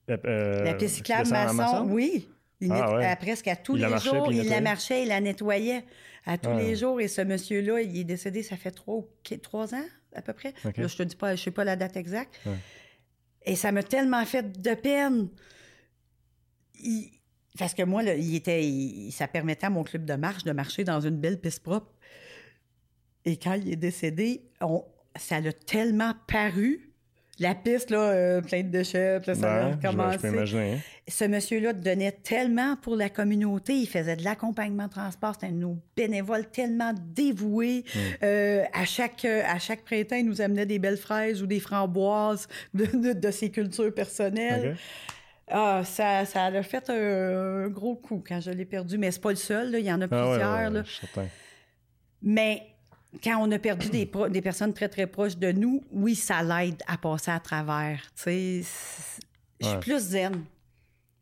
la 0.09 0.75
piste 0.75 0.97
cyclable 0.97 1.29
maçon, 1.31 1.87
oui. 1.89 2.29
Il 2.61 2.73
ah, 2.73 3.17
presque 3.17 3.49
à 3.49 3.57
tous 3.57 3.77
les 3.77 3.99
jours, 3.99 4.33
il 4.33 4.49
la 4.49 4.61
marchait, 4.61 5.03
il 5.03 5.09
la 5.09 5.21
nettoyait 5.21 5.85
à 6.25 6.39
tous 6.39 6.57
les 6.57 6.77
jours. 6.77 7.01
Et 7.01 7.09
ce 7.09 7.21
monsieur-là, 7.21 7.81
il 7.83 7.99
est 7.99 8.05
décédé, 8.05 8.43
ça 8.43 8.57
fait 8.57 8.71
trois, 8.71 9.05
trois 9.43 9.75
ans 9.75 9.85
à 10.15 10.23
peu 10.23 10.33
près. 10.33 10.55
je 10.65 10.97
te 10.97 11.03
dis 11.03 11.17
pas, 11.17 11.35
je 11.35 11.43
sais 11.43 11.51
pas 11.51 11.65
la 11.65 11.77
date 11.77 11.97
exacte. 11.97 12.41
Et 13.47 13.57
ça 13.57 13.73
m'a 13.73 13.83
tellement 13.83 14.25
fait 14.25 14.61
de 14.61 14.75
peine. 14.75 15.29
Parce 17.59 17.75
que 17.75 17.83
moi, 17.83 18.03
il 18.03 18.35
était, 18.35 18.69
ça 19.11 19.29
permettait 19.29 19.67
à 19.67 19.71
mon 19.71 19.85
club 19.85 20.05
de 20.05 20.15
marche 20.15 20.45
de 20.45 20.53
marcher 20.53 20.85
dans 20.85 21.01
une 21.01 21.17
belle 21.17 21.41
piste 21.41 21.63
propre. 21.63 21.93
Et 23.25 23.37
quand 23.37 23.55
il 23.55 23.73
est 23.73 23.77
décédé, 23.77 24.43
on, 24.61 24.85
ça 25.17 25.41
l'a 25.41 25.53
tellement 25.53 26.13
paru 26.27 26.95
la 27.41 27.55
piste, 27.55 27.91
là, 27.91 27.99
euh, 27.99 28.41
pleine 28.41 28.71
de 28.71 28.79
déchets, 28.79 29.21
là, 29.27 29.35
ça 29.35 29.67
a 29.67 29.73
commencé. 29.77 30.29
Hein. 30.29 30.79
Ce 31.09 31.25
monsieur-là 31.25 31.73
donnait 31.73 32.13
tellement 32.13 32.77
pour 32.77 32.95
la 32.95 33.09
communauté. 33.09 33.75
Il 33.75 33.89
faisait 33.89 34.15
de 34.17 34.23
l'accompagnement 34.23 34.87
de 34.87 34.93
transport. 34.93 35.35
C'était 35.35 35.49
un 35.49 35.57
nos 35.57 35.77
bénévoles 35.97 36.49
tellement 36.51 36.93
dévoués. 37.15 37.85
Hmm. 37.93 37.99
Euh, 38.23 38.65
à, 38.73 38.85
chaque, 38.85 39.25
à 39.25 39.59
chaque 39.59 39.83
printemps, 39.83 40.17
il 40.17 40.27
nous 40.27 40.41
amenait 40.41 40.67
des 40.67 40.79
belles 40.79 40.97
fraises 40.97 41.43
ou 41.43 41.47
des 41.47 41.61
framboises 41.61 42.47
de, 42.73 43.31
ses 43.31 43.51
cultures 43.51 43.93
personnelles. 43.93 44.77
Ah, 45.49 45.83
ça, 45.85 46.25
ça 46.25 46.45
a 46.45 46.63
fait 46.63 46.89
un, 46.91 47.69
gros 47.69 47.97
coup 47.97 48.23
quand 48.27 48.41
je 48.41 48.51
l'ai 48.51 48.65
perdu. 48.65 48.99
Mais 48.99 49.11
c'est 49.11 49.21
pas 49.21 49.31
le 49.31 49.37
seul. 49.37 49.75
Il 49.79 49.85
y 49.85 49.93
en 49.93 50.01
a 50.01 50.05
ah 50.05 50.09
plusieurs. 50.09 50.85
Mais 52.23 52.63
quand 53.23 53.39
on 53.41 53.51
a 53.53 53.59
perdu 53.59 53.89
des, 53.91 54.11
des, 54.31 54.43
personnes 54.43 54.73
très, 54.73 54.89
très 54.89 55.07
proches 55.07 55.37
de 55.37 55.53
nous, 55.53 55.83
oui, 55.93 56.15
ça 56.15 56.43
l'aide 56.43 56.83
à 56.87 56.97
passer 56.97 57.31
à 57.31 57.41
travers. 57.41 58.01
Je 58.27 58.63
suis 59.61 59.79
plus 59.81 60.01
zen. 60.01 60.45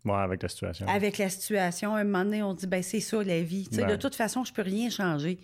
Ouais, 0.04 0.14
avec 0.14 0.42
la 0.42 0.48
situation. 0.48 0.86
Avec 0.88 1.18
la 1.18 1.28
situation, 1.28 1.94
un 1.94 2.04
moment 2.04 2.24
donné, 2.24 2.42
on 2.42 2.54
dit, 2.54 2.66
ben 2.66 2.82
c'est 2.82 3.00
ça 3.00 3.22
la 3.22 3.40
vie. 3.42 3.68
De 3.70 3.76
ben. 3.76 3.96
toute 3.98 4.16
façon, 4.16 4.44
je 4.44 4.52
peux 4.52 4.62
rien 4.62 4.90
changer. 4.90 5.38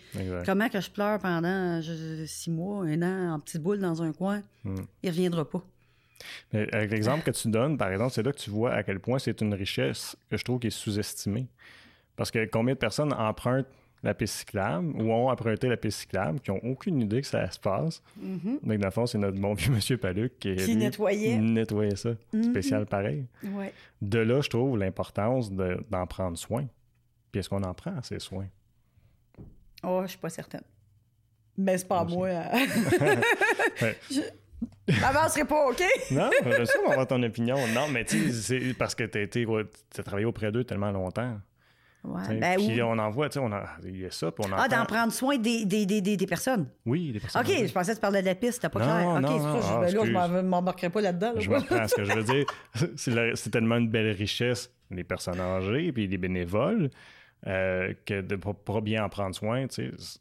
Comment 0.45 0.69
que 0.69 0.81
je 0.81 0.91
pleure 0.91 1.19
pendant 1.21 1.81
six 2.27 2.51
mois, 2.51 2.85
un 2.85 3.03
an, 3.03 3.35
en 3.35 3.41
petite 3.41 3.63
boule 3.63 3.79
dans 3.79 4.03
un 4.03 4.13
coin, 4.13 4.43
hmm. 4.65 4.83
il 5.03 5.11
reviendra 5.11 5.49
pas. 5.49 5.63
Mais 6.53 6.73
avec 6.75 6.91
l'exemple 6.91 7.23
que 7.23 7.31
tu 7.31 7.49
donnes, 7.49 7.77
par 7.77 7.91
exemple, 7.91 8.13
c'est 8.13 8.23
là 8.23 8.33
que 8.33 8.39
tu 8.39 8.51
vois 8.51 8.73
à 8.73 8.83
quel 8.83 9.01
point 9.01 9.19
c'est 9.19 9.41
une 9.41 9.55
richesse 9.55 10.17
que 10.31 10.37
je 10.37 10.45
trouve 10.45 10.61
qui 10.61 10.69
est 10.69 10.71
sous-estimée. 10.71 11.47
Parce 12.17 12.31
que 12.31 12.45
combien 12.47 12.75
de 12.75 12.79
personnes 12.79 13.13
empruntent 13.13 13.69
la 14.03 14.15
piste 14.15 14.35
cyclable 14.35 14.89
ou 15.01 15.13
ont 15.13 15.29
emprunté 15.29 15.69
la 15.69 15.77
piste 15.77 16.01
cyclable, 16.01 16.41
qui 16.41 16.51
n'ont 16.51 16.61
aucune 16.63 17.01
idée 17.01 17.21
que 17.21 17.27
ça 17.27 17.51
se 17.51 17.59
passe. 17.59 18.03
Mm-hmm. 18.21 18.67
Donc, 18.67 18.79
dans 18.79 18.87
le 18.87 18.93
fond, 18.93 19.07
c'est 19.07 19.19
notre 19.19 19.39
bon 19.39 19.55
vieux 19.55 19.73
monsieur 19.73 19.97
Paluc 19.97 20.39
qui, 20.39 20.55
nettoyait. 20.77 21.39
nettoyait 21.39 21.97
ça. 21.97 22.11
Mm-hmm. 22.33 22.51
Spécial 22.51 22.87
pareil. 22.87 23.27
De 24.01 24.19
là, 24.19 24.41
je 24.41 24.49
trouve 24.49 24.79
l'importance 24.79 25.51
d'en 25.53 26.07
prendre 26.07 26.39
soin. 26.39 26.67
Puis 27.33 27.41
est-ce 27.41 27.49
qu'on 27.49 27.63
en 27.63 27.75
prend 27.75 28.01
ces 28.03 28.21
soins? 28.21 28.47
Oh, 29.83 30.01
je 30.03 30.09
suis 30.09 30.19
pas 30.19 30.31
certaine. 30.31 30.63
Mais 31.57 31.77
c'est 31.77 31.89
pas 31.89 32.05
moi. 32.05 32.29
Hein. 32.29 32.67
je... 34.11 34.21
M'avancerai 35.01 35.45
pas, 35.45 35.67
OK? 35.69 35.83
non, 36.11 36.31
je 36.45 36.65
sais, 36.65 36.79
on 36.87 36.97
va 36.97 37.07
ton 37.07 37.23
opinion. 37.23 37.57
Non, 37.75 37.89
mais 37.91 38.05
tu 38.05 38.33
sais, 38.33 38.59
c'est 38.59 38.75
parce 38.75 38.95
que 38.95 39.05
tu 39.05 39.19
as, 39.19 40.03
travaillé 40.03 40.27
auprès 40.27 40.51
d'eux 40.51 40.65
tellement 40.65 40.91
longtemps. 40.91 41.39
Ouais. 42.05 42.39
Ben, 42.39 42.57
puis 42.57 42.81
on 42.81 42.93
en 42.93 43.11
voit, 43.11 43.29
tu 43.29 43.39
sais, 43.39 43.47
il 43.85 44.01
y 44.01 44.07
a 44.07 44.11
ça, 44.11 44.31
puis 44.31 44.45
on 44.49 44.53
en 44.53 44.57
Ah, 44.57 44.69
d'en 44.69 44.87
prendre 44.87 45.13
soin 45.13 45.37
des, 45.37 45.65
des, 45.65 45.85
des, 45.85 46.01
des, 46.01 46.27
personnes? 46.27 46.69
Oui, 46.87 47.13
des 47.13 47.21
personnes. 47.21 47.43
OK, 47.43 47.67
je 47.67 47.73
pensais 47.73 47.91
que 47.91 47.97
tu 47.97 48.01
parlais 48.01 48.23
de 48.23 48.27
la 48.27 48.35
piste, 48.35 48.55
c'était 48.55 48.69
pas 48.69 48.81
clair. 48.81 49.09
OK, 49.09 49.21
non, 49.21 49.61
ça, 49.61 49.89
je, 49.89 49.95
ben 49.97 50.13
là, 50.13 50.29
je 50.29 50.47
m'embarquerai 50.47 50.91
pas 50.91 51.01
là-dedans. 51.01 51.33
je 51.37 51.51
me 51.51 51.61
prends 51.61 51.87
ce 51.87 51.95
que 51.95 52.05
je 52.05 52.13
veux 52.13 52.23
dire. 52.23 52.47
C'est 53.35 53.51
tellement 53.51 53.77
une 53.77 53.91
belle 53.91 54.13
richesse, 54.13 54.71
les 54.91 55.05
personnes 55.05 55.41
âgées, 55.41 55.93
puis 55.93 56.07
les 56.07 56.19
bénévoles. 56.19 56.89
Euh, 57.47 57.95
que 58.05 58.21
de 58.21 58.35
pas 58.35 58.81
bien 58.81 59.05
en 59.05 59.09
prendre 59.09 59.35
soin, 59.35 59.67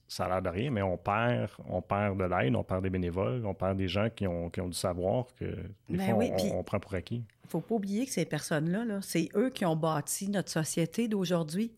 ça 0.07 0.25
a 0.25 0.29
l'air 0.29 0.41
de 0.43 0.49
rien, 0.49 0.69
mais 0.69 0.83
on 0.83 0.97
perd, 0.97 1.49
on 1.67 1.81
perd 1.81 2.15
de 2.19 2.25
l'aide, 2.25 2.55
on 2.55 2.63
perd 2.63 2.83
des 2.83 2.91
bénévoles, 2.91 3.43
on 3.43 3.55
perd 3.55 3.75
des 3.75 3.87
gens 3.87 4.07
qui 4.15 4.27
ont, 4.27 4.51
qui 4.51 4.61
ont 4.61 4.67
du 4.67 4.77
savoir 4.77 5.25
que 5.39 5.45
des 5.89 5.97
ben 5.97 6.13
fois 6.13 6.23
on, 6.53 6.63
prend 6.63 6.79
pour 6.79 6.93
acquis. 6.93 7.23
Il 7.43 7.49
faut 7.49 7.59
pas 7.59 7.73
oublier 7.73 8.05
que 8.05 8.11
ces 8.11 8.25
personnes-là, 8.25 8.85
-là, 8.85 9.01
c'est 9.01 9.29
eux 9.35 9.49
qui 9.49 9.65
ont 9.65 9.75
bâti 9.75 10.29
notre 10.29 10.51
société 10.51 11.07
d'aujourd'hui. 11.07 11.71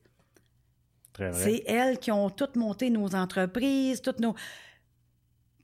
C'est 1.32 1.64
elles 1.66 2.00
qui 2.00 2.12
ont 2.12 2.30
toutes 2.30 2.56
monté 2.56 2.90
nos 2.90 3.16
entreprises, 3.16 4.02
toutes 4.02 4.20
nos. 4.20 4.36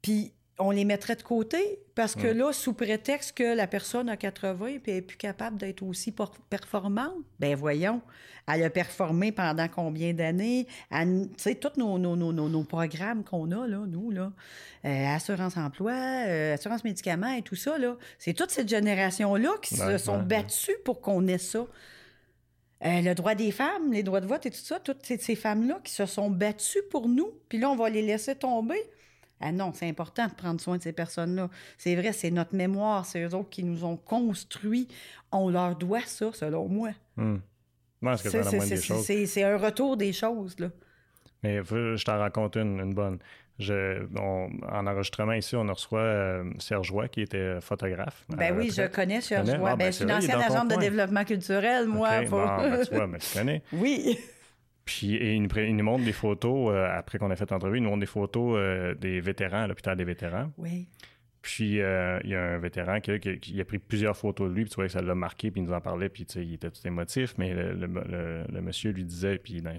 Puis 0.02 0.34
on 0.58 0.72
les 0.72 0.86
mettrait 0.86 1.16
de 1.16 1.22
côté 1.22 1.80
parce 1.96 2.16
que 2.16 2.28
là, 2.28 2.52
sous 2.54 2.74
prétexte 2.74 3.38
que 3.38 3.56
la 3.56 3.68
personne 3.68 4.10
a 4.10 4.18
80 4.18 4.68
et 4.86 4.98
est 4.98 5.02
plus 5.02 5.18
capable 5.18 5.58
d'être 5.58 5.82
aussi 5.84 6.14
performante, 6.50 7.14
ben 7.40 7.56
voyons, 7.56 8.02
elle 8.48 8.64
a 8.64 8.70
performé 8.70 9.32
pendant 9.32 9.68
combien 9.68 10.14
d'années? 10.14 10.68
Tu 10.92 11.30
sais, 11.38 11.56
tous 11.56 11.80
nos, 11.80 11.98
nos, 11.98 12.16
nos, 12.16 12.32
nos, 12.32 12.64
programmes 12.64 13.24
qu'on 13.24 13.52
a, 13.52 13.68
là, 13.68 13.84
nous, 13.88 14.12
là, 14.12 14.32
euh, 14.86 15.16
assurance 15.16 15.58
emploi, 15.58 15.94
euh, 15.94 16.54
assurance 16.54 16.84
médicaments 16.84 17.34
et 17.34 17.42
tout 17.42 17.56
ça, 17.56 17.78
là, 17.78 17.98
c'est 18.20 18.34
toute 18.34 18.52
cette 18.52 18.70
génération-là 18.70 19.52
qui 19.62 19.76
se 19.76 19.98
sont 19.98 20.22
battues 20.22 20.78
pour 20.84 21.02
qu'on 21.02 21.28
ait 21.28 21.38
ça. 21.38 21.66
Euh, 22.86 23.02
le 23.02 23.16
droit 23.16 23.36
des 23.36 23.52
femmes, 23.52 23.94
les 23.94 24.04
droits 24.04 24.22
de 24.22 24.28
vote 24.28 24.46
et 24.46 24.52
tout 24.52 24.58
ça, 24.58 24.80
toutes 24.80 25.04
ces, 25.04 25.36
femmes-là 25.36 25.80
qui 25.84 25.94
se 25.94 26.06
sont 26.06 26.30
battues 26.30 26.84
pour 26.92 27.08
nous, 27.08 27.32
puis 27.50 27.58
là, 27.58 27.70
on 27.70 27.76
va 27.76 27.90
les 27.90 28.02
laisser 28.02 28.36
tomber. 28.36 28.80
Ah 29.42 29.52
non, 29.52 29.72
c'est 29.74 29.88
important 29.90 30.28
de 30.28 30.34
prendre 30.34 30.62
soin 30.62 30.78
de 30.78 30.82
ces 30.82 30.94
personnes-là. 30.94 31.50
C'est 31.78 31.96
vrai, 31.96 32.14
c'est 32.14 32.32
notre 32.32 32.56
mémoire, 32.56 33.06
c'est 33.06 33.22
eux 33.22 33.36
autres 33.36 33.50
qui 33.50 33.64
nous 33.64 33.84
ont 33.84 33.98
construits. 33.98 34.88
On 35.32 35.50
leur 35.50 35.76
doit 35.76 36.02
ça, 36.06 36.32
selon 36.34 36.68
moi. 36.68 36.92
C'est 38.18 39.44
un 39.44 39.58
retour 39.58 39.98
des 39.98 40.14
choses, 40.14 40.58
là. 40.60 40.70
Mais 41.44 41.62
je 41.64 42.04
t'en 42.04 42.18
raconte 42.18 42.56
une, 42.56 42.80
une 42.80 42.94
bonne. 42.94 43.20
Je, 43.60 44.06
en 44.18 44.88
enregistrement 44.88 45.32
ici, 45.32 45.56
on 45.56 45.66
reçoit 45.66 46.00
euh, 46.00 46.44
Serge 46.60 46.92
Roy, 46.92 47.08
qui 47.08 47.22
était 47.22 47.62
photographe. 47.62 48.26
Ben 48.28 48.58
oui, 48.58 48.70
je 48.70 48.88
connais 48.88 49.22
Serge 49.22 49.50
Roy. 49.50 49.70
Ah, 49.72 49.76
ben, 49.76 49.86
ben, 49.86 49.92
je 49.92 49.92
suis 49.92 50.04
une 50.04 50.12
ancienne 50.12 50.42
agente 50.42 50.70
de 50.70 50.76
développement 50.76 51.24
culturel, 51.24 51.88
moi. 51.88 52.10
Okay, 52.20 52.30
ben, 52.30 52.82
tu 52.86 52.94
vois, 52.96 53.08
mais 53.08 53.20
tu 53.20 53.38
connais. 53.38 53.62
oui. 53.72 54.20
Puis 54.86 55.16
il, 55.16 55.42
nous, 55.42 55.84
montre 55.84 56.06
des 56.06 56.14
photos, 56.14 56.72
euh, 56.72 56.88
après 56.88 57.18
qu'on 57.18 57.32
a 57.32 57.36
fait 57.36 57.50
l'entrevue, 57.50 57.78
il 57.78 57.84
nous 57.84 57.90
montre 57.90 58.02
des 58.02 58.06
photos 58.06 58.56
euh, 58.58 58.94
des 58.94 59.20
vétérans 59.20 59.64
à 59.64 59.68
l'hôpital 59.68 59.98
des 59.98 60.04
vétérans. 60.04 60.52
Oui. 60.58 60.88
Puis 61.42 61.74
il 61.74 62.30
y 62.30 62.36
a 62.36 62.54
un 62.54 62.58
vétéran 62.58 63.00
qui, 63.02 63.20
qui, 63.40 63.62
a 63.62 63.66
pris 63.66 63.78
plusieurs 63.78 64.18
photos 64.18 64.50
de 64.50 64.56
lui, 64.56 64.64
puis 64.64 64.72
tu 64.72 64.76
vois 64.76 64.86
que 64.86 64.92
ça 64.92 65.02
l'a 65.02 65.14
marqué, 65.14 65.52
puis 65.52 65.62
il 65.62 65.66
nous 65.66 65.74
en 65.74 65.82
parlait, 65.82 66.10
puis 66.10 66.24
il 66.24 66.54
était 66.56 66.72
tout 66.72 66.88
émotif, 66.88 67.36
mais 67.38 67.54
le, 67.54 68.62
monsieur 68.62 68.90
lui 68.90 69.04
disait, 69.04 69.38
puis 69.38 69.62
dans 69.62 69.78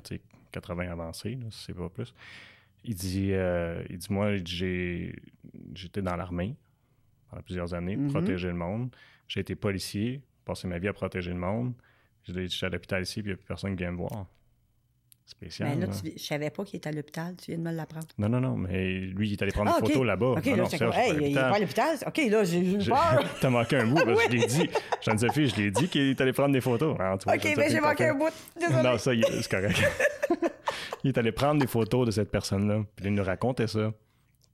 80 0.52 0.92
avancés, 0.92 1.36
c'est 1.50 1.74
pas 1.74 1.88
plus, 1.88 2.14
il 2.86 2.94
dit, 2.94 3.32
euh, 3.32 3.82
il 3.90 3.98
dit 3.98 4.06
moi, 4.10 4.36
j'ai, 4.44 5.14
j'étais 5.74 6.02
dans 6.02 6.14
l'armée 6.16 6.54
pendant 7.28 7.42
plusieurs 7.42 7.74
années, 7.74 7.96
pour 7.96 8.06
mm-hmm. 8.06 8.12
protéger 8.12 8.48
le 8.48 8.54
monde. 8.54 8.94
J'ai 9.26 9.40
été 9.40 9.56
policier, 9.56 10.22
passé 10.44 10.68
ma 10.68 10.78
vie 10.78 10.86
à 10.86 10.92
protéger 10.92 11.32
le 11.32 11.38
monde. 11.38 11.74
J'étais 12.22 12.64
à 12.64 12.68
l'hôpital 12.68 13.02
ici, 13.02 13.22
puis 13.22 13.30
il 13.30 13.34
n'y 13.34 13.34
a 13.34 13.36
plus 13.36 13.46
personne 13.46 13.72
qui 13.72 13.82
vient 13.82 13.90
me 13.90 13.96
voir. 13.96 14.26
Spécial. 15.28 15.70
Mais 15.74 15.86
là, 15.86 15.92
tu, 15.92 16.12
je 16.16 16.22
savais 16.22 16.50
pas 16.50 16.64
qu'il 16.64 16.76
était 16.76 16.88
à 16.88 16.92
l'hôpital. 16.92 17.34
Tu 17.34 17.50
viens 17.50 17.58
de 17.58 17.64
me 17.64 17.72
l'apprendre. 17.72 18.06
Non, 18.16 18.28
non, 18.28 18.40
non. 18.40 18.56
Mais 18.56 19.00
lui, 19.00 19.30
il 19.30 19.32
est 19.32 19.42
allé 19.42 19.50
prendre 19.50 19.72
ah, 19.74 19.80
une 19.80 19.86
photo 19.86 20.04
là-bas. 20.04 20.34
OK, 20.38 20.44
là, 20.44 20.52
hey, 20.94 21.14
il 21.16 21.24
est 21.32 21.34
pas 21.34 21.56
à 21.56 21.58
l'hôpital. 21.58 21.96
OK, 22.06 22.20
là, 22.30 22.44
j'ai 22.44 22.78
peur. 22.78 23.24
T'as 23.40 23.50
manqué 23.50 23.76
un 23.76 23.86
bout. 23.88 23.98
Je 23.98 24.30
l'ai 24.30 24.46
dit. 24.46 24.70
Jeanne-Sophie, 25.02 25.48
je 25.48 25.56
l'ai 25.56 25.70
dit 25.72 25.88
qu'il 25.88 26.10
est 26.10 26.20
allé 26.20 26.32
prendre 26.32 26.52
des 26.52 26.60
photos. 26.60 26.94
OK, 26.94 27.54
mais 27.56 27.70
j'ai 27.70 27.80
manqué 27.80 28.04
un 28.04 28.14
bout. 28.14 28.32
Désolé. 28.56 28.82
Non, 28.84 28.98
ça, 28.98 29.10
c'est 29.14 29.50
correct. 29.50 29.82
il 31.02 31.08
est 31.08 31.18
allé 31.18 31.32
prendre 31.32 31.60
des 31.60 31.66
photos 31.66 32.06
de 32.06 32.12
cette 32.12 32.30
personne-là. 32.30 32.84
Puis 32.94 33.06
il 33.06 33.14
nous 33.14 33.24
racontait 33.24 33.66
ça. 33.66 33.92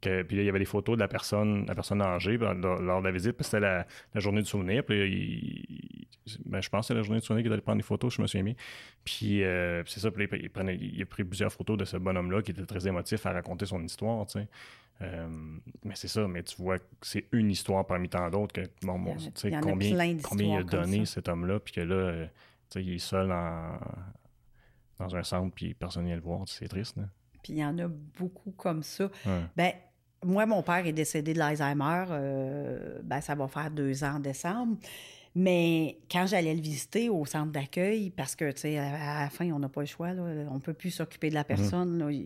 Que, 0.03 0.23
puis 0.23 0.37
là, 0.37 0.43
il 0.43 0.47
y 0.47 0.49
avait 0.49 0.59
des 0.59 0.65
photos 0.65 0.97
de 0.97 1.01
la 1.01 1.07
personne, 1.07 1.65
la 1.67 1.77
personne 1.77 2.03
âgée 2.03 2.37
lors, 2.37 2.57
de 2.57 3.05
la 3.05 3.13
visite, 3.13 3.33
puis 3.33 3.45
c'était 3.45 3.61
la, 3.61 3.87
journée 4.17 4.43
du 4.43 4.49
souvenir. 4.49 4.85
Puis 4.85 4.97
il, 5.09 6.07
ben, 6.45 6.61
je 6.61 6.69
pense 6.69 6.83
que 6.83 6.87
c'est 6.89 6.95
la 6.95 7.03
journée 7.03 7.21
de 7.21 7.25
soirée 7.25 7.43
qu'il 7.43 7.53
allé 7.53 7.63
prendre 7.63 7.79
des 7.79 7.85
photos, 7.85 8.15
je 8.15 8.23
me 8.23 8.27
souviens 8.27 8.45
bien. 8.45 8.55
Puis 9.05 9.43
euh, 9.43 9.83
c'est 9.87 10.01
ça, 10.01 10.11
puis 10.11 10.29
il, 10.33 10.51
il, 10.95 11.03
a 11.03 11.07
pris 11.07 11.25
plusieurs 11.25 11.53
photos 11.53 11.79
de 11.79 11.85
ce 11.85 11.97
bonhomme-là 11.97 12.43
qui 12.43 12.51
était 12.51 12.67
très 12.67 12.87
émotif 12.87 13.25
à 13.27 13.33
raconter 13.33 13.67
son 13.67 13.83
histoire, 13.83 14.27
tu 14.27 14.41
sais. 14.41 14.49
Euh, 15.01 15.27
mais 15.85 15.95
c'est 15.97 16.09
ça, 16.09 16.29
mais 16.29 16.43
tu 16.43 16.57
vois 16.57 16.79
que 16.79 16.85
c'est 17.01 17.27
une 17.33 17.51
histoire 17.51 17.85
parmi 17.87 18.09
tant 18.09 18.31
d'autres 18.31 18.53
que 18.53 18.61
bon, 18.83 18.99
bon 19.01 19.17
tu 19.17 19.31
sais, 19.35 19.51
combien, 19.61 20.17
combien 20.23 20.57
il 20.57 20.61
a 20.61 20.63
donné 20.63 21.07
cet 21.07 21.29
homme-là, 21.29 21.59
puis 21.59 21.75
que 21.75 21.81
là, 21.81 21.95
euh, 21.95 22.27
tu 22.71 22.81
sais, 22.81 22.85
il 22.85 22.95
est 22.95 22.99
seul 22.99 23.29
dans 24.99 25.17
un 25.17 25.23
centre, 25.25 25.53
puis 25.55 25.75
personne 25.75 26.07
vient 26.07 26.15
le 26.15 26.23
voir, 26.23 26.43
c'est 26.47 26.69
triste. 26.69 26.97
Là. 26.97 27.05
Puis 27.43 27.55
il 27.55 27.59
y 27.59 27.65
en 27.65 27.77
a 27.79 27.89
beaucoup 27.89 28.53
comme 28.53 28.85
ça. 28.85 29.11
Ben, 29.57 29.73
moi, 30.25 30.47
mon 30.47 30.63
père 30.63 30.87
est 30.87 30.93
décédé 30.93 31.35
de 31.35 31.39
l'Alzheimer, 31.39 32.05
ben, 33.03 33.21
ça 33.21 33.35
va 33.35 33.49
faire 33.49 33.71
deux 33.71 34.05
ans 34.05 34.17
en 34.17 34.21
décembre. 34.21 34.77
Mais 35.35 35.99
quand 36.11 36.27
j'allais 36.27 36.55
le 36.55 36.61
visiter 36.61 37.09
au 37.09 37.25
centre 37.25 37.53
d'accueil, 37.53 38.11
parce 38.11 38.37
que, 38.37 38.51
tu 38.53 38.61
sais, 38.61 38.79
à, 38.79 39.23
la 39.23 39.31
fin, 39.31 39.51
on 39.53 39.59
n'a 39.59 39.69
pas 39.69 39.81
le 39.81 39.87
choix, 39.87 40.13
là, 40.13 40.23
on 40.51 40.55
ne 40.55 40.61
peut 40.61 40.75
plus 40.75 40.91
s'occuper 40.91 41.31
de 41.31 41.35
la 41.35 41.41
mhm. 41.41 41.47
personne. 41.47 42.23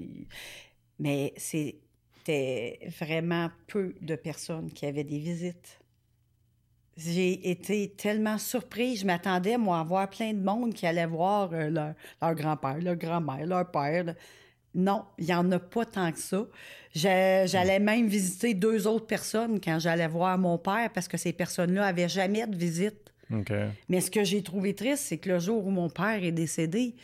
mais 0.99 1.32
c'était 1.36 2.80
vraiment 2.99 3.51
peu 3.68 3.94
de 4.01 4.16
personnes 4.16 4.72
qui 4.72 4.86
avaient 4.86 5.05
des 5.05 5.18
visites. 5.18 5.78
J'ai 6.97 7.51
été 7.51 7.90
tellement 7.90 8.38
surprise. 8.38 9.01
Je 9.01 9.07
m'attendais, 9.07 9.59
moi, 9.59 9.80
à 9.80 9.84
voir 9.84 10.09
plein 10.09 10.32
de 10.32 10.42
monde 10.42 10.72
qui 10.72 10.86
allait 10.86 11.07
voir 11.07 11.51
euh, 11.53 11.68
leur, 11.68 12.34
grand-père, 12.34 12.78
leur 12.80 12.97
grand-mère, 12.97 13.47
leur 13.47 13.70
père. 13.70 14.14
Non, 14.77 15.05
il 15.16 15.24
n'y 15.24 15.35
en 15.35 15.51
a 15.53 15.59
pas 15.59 15.87
tant 15.87 16.12
que 16.12 16.18
ça. 16.18 16.47
J'allais 16.95 17.79
même 17.79 18.07
visiter 18.07 18.53
deux 18.53 18.87
autres 18.87 19.07
personnes 19.07 19.59
quand 19.59 19.79
j'allais 19.79 20.07
voir 20.07 20.37
mon 20.37 20.59
père 20.59 20.91
parce 20.95 21.09
que 21.09 21.16
ces 21.16 21.33
personnes-là 21.33 21.81
n'avaient 21.87 22.11
jamais 22.11 22.47
de 22.47 22.57
visite. 22.57 23.12
Mais 23.89 24.01
ce 24.03 24.11
que 24.11 24.22
j'ai 24.22 24.43
trouvé 24.43 24.74
triste, 24.74 25.05
c'est 25.07 25.18
que 25.18 25.31
le 25.31 25.39
jour 25.39 25.66
où 25.66 25.70
mon 25.70 25.89
père 25.89 26.22
est 26.22 26.33
décédé, 26.33 26.95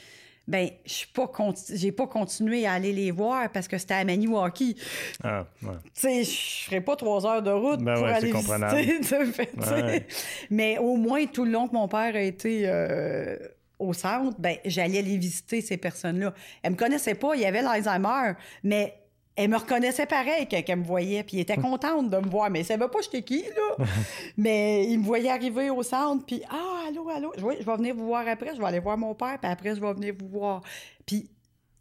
ben 0.46 0.68
je 0.84 0.92
suis 0.92 1.08
pas 1.08 1.30
j'ai 1.72 1.92
pas 1.92 2.06
continué 2.06 2.66
à 2.66 2.72
aller 2.72 2.92
les 2.92 3.10
voir 3.10 3.50
parce 3.50 3.68
que 3.68 3.78
c'était 3.78 3.94
à 3.94 4.04
Maniwaki. 4.04 4.76
Ah, 5.22 5.46
ouais. 5.62 5.70
Tu 5.94 6.00
sais, 6.00 6.24
je 6.24 6.64
ferais 6.64 6.80
pas 6.80 6.96
trois 6.96 7.24
heures 7.26 7.42
de 7.42 7.50
route 7.50 7.80
ben 7.80 7.94
pour 7.94 8.04
aller 8.04 8.32
visiter. 8.32 10.06
Mais 10.50 10.78
au 10.78 10.96
moins 10.96 11.24
tout 11.26 11.44
le 11.44 11.52
long 11.52 11.68
que 11.68 11.74
mon 11.74 11.88
père 11.88 12.14
a 12.16 12.20
été 12.20 12.64
euh, 12.66 13.36
au 13.82 13.92
centre, 13.92 14.36
ben, 14.38 14.56
j'allais 14.64 15.02
les 15.02 15.16
visiter, 15.16 15.60
ces 15.60 15.76
personnes-là. 15.76 16.32
Elles 16.62 16.72
me 16.72 16.76
connaissaient 16.76 17.14
pas, 17.14 17.34
il 17.34 17.42
y 17.42 17.44
avait 17.44 17.62
l'Alzheimer, 17.62 18.34
mais 18.62 18.94
elle 19.34 19.50
me 19.50 19.56
reconnaissait 19.56 20.06
pareil 20.06 20.46
quand 20.50 20.62
elle 20.66 20.78
me 20.78 20.84
voyait, 20.84 21.24
puis 21.24 21.36
elle 21.36 21.42
était 21.42 21.56
contente 21.60 22.10
de 22.10 22.16
me 22.18 22.28
voir, 22.28 22.50
mais 22.50 22.60
elle 22.60 22.64
savait 22.64 22.88
pas 22.88 23.00
j'étais 23.02 23.22
qui, 23.22 23.42
là? 23.42 23.84
mais 24.36 24.86
il 24.86 25.00
me 25.00 25.04
voyait 25.04 25.30
arriver 25.30 25.70
au 25.70 25.82
centre, 25.82 26.24
puis 26.24 26.42
«Ah, 26.50 26.84
allô, 26.88 27.08
allô, 27.08 27.32
je, 27.36 27.40
je 27.42 27.66
vais 27.66 27.76
venir 27.76 27.94
vous 27.94 28.06
voir 28.06 28.26
après, 28.28 28.54
je 28.54 28.60
vais 28.60 28.66
aller 28.66 28.80
voir 28.80 28.96
mon 28.96 29.14
père, 29.14 29.38
puis 29.40 29.50
après, 29.50 29.74
je 29.74 29.80
vais 29.80 29.92
venir 29.92 30.14
vous 30.18 30.28
voir.» 30.28 30.62
Puis 31.06 31.30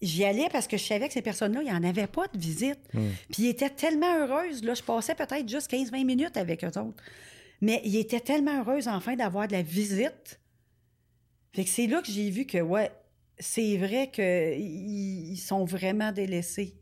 j'y 0.01 0.25
allais 0.25 0.47
parce 0.51 0.67
que 0.67 0.77
je 0.77 0.83
savais 0.83 1.07
que 1.07 1.13
ces 1.13 1.21
personnes-là, 1.21 1.61
il 1.61 1.71
n'y 1.71 1.77
en 1.77 1.83
avait 1.83 2.07
pas 2.07 2.27
de 2.27 2.37
visite. 2.37 2.79
Hmm. 2.93 3.09
Puis 3.31 3.43
ils 3.43 3.49
étaient 3.49 3.69
tellement 3.69 4.17
heureuses, 4.17 4.63
là, 4.63 4.73
je 4.73 4.81
passais 4.81 5.15
peut-être 5.15 5.47
juste 5.47 5.71
15-20 5.71 6.05
minutes 6.05 6.37
avec 6.37 6.63
eux 6.63 6.79
autres. 6.79 7.03
Mais 7.61 7.81
ils 7.83 7.97
étaient 7.97 8.19
tellement 8.19 8.59
heureuses, 8.59 8.87
enfin, 8.87 9.15
d'avoir 9.15 9.47
de 9.47 9.53
la 9.53 9.61
visite 9.61 10.40
fait 11.53 11.63
que 11.65 11.69
c'est 11.69 11.87
là 11.87 12.01
que 12.01 12.11
j'ai 12.11 12.29
vu 12.29 12.45
que, 12.45 12.59
ouais, 12.59 12.91
c'est 13.39 13.77
vrai 13.77 14.09
qu'ils 14.11 15.37
sont 15.37 15.65
vraiment 15.65 16.11
délaissés. 16.11 16.75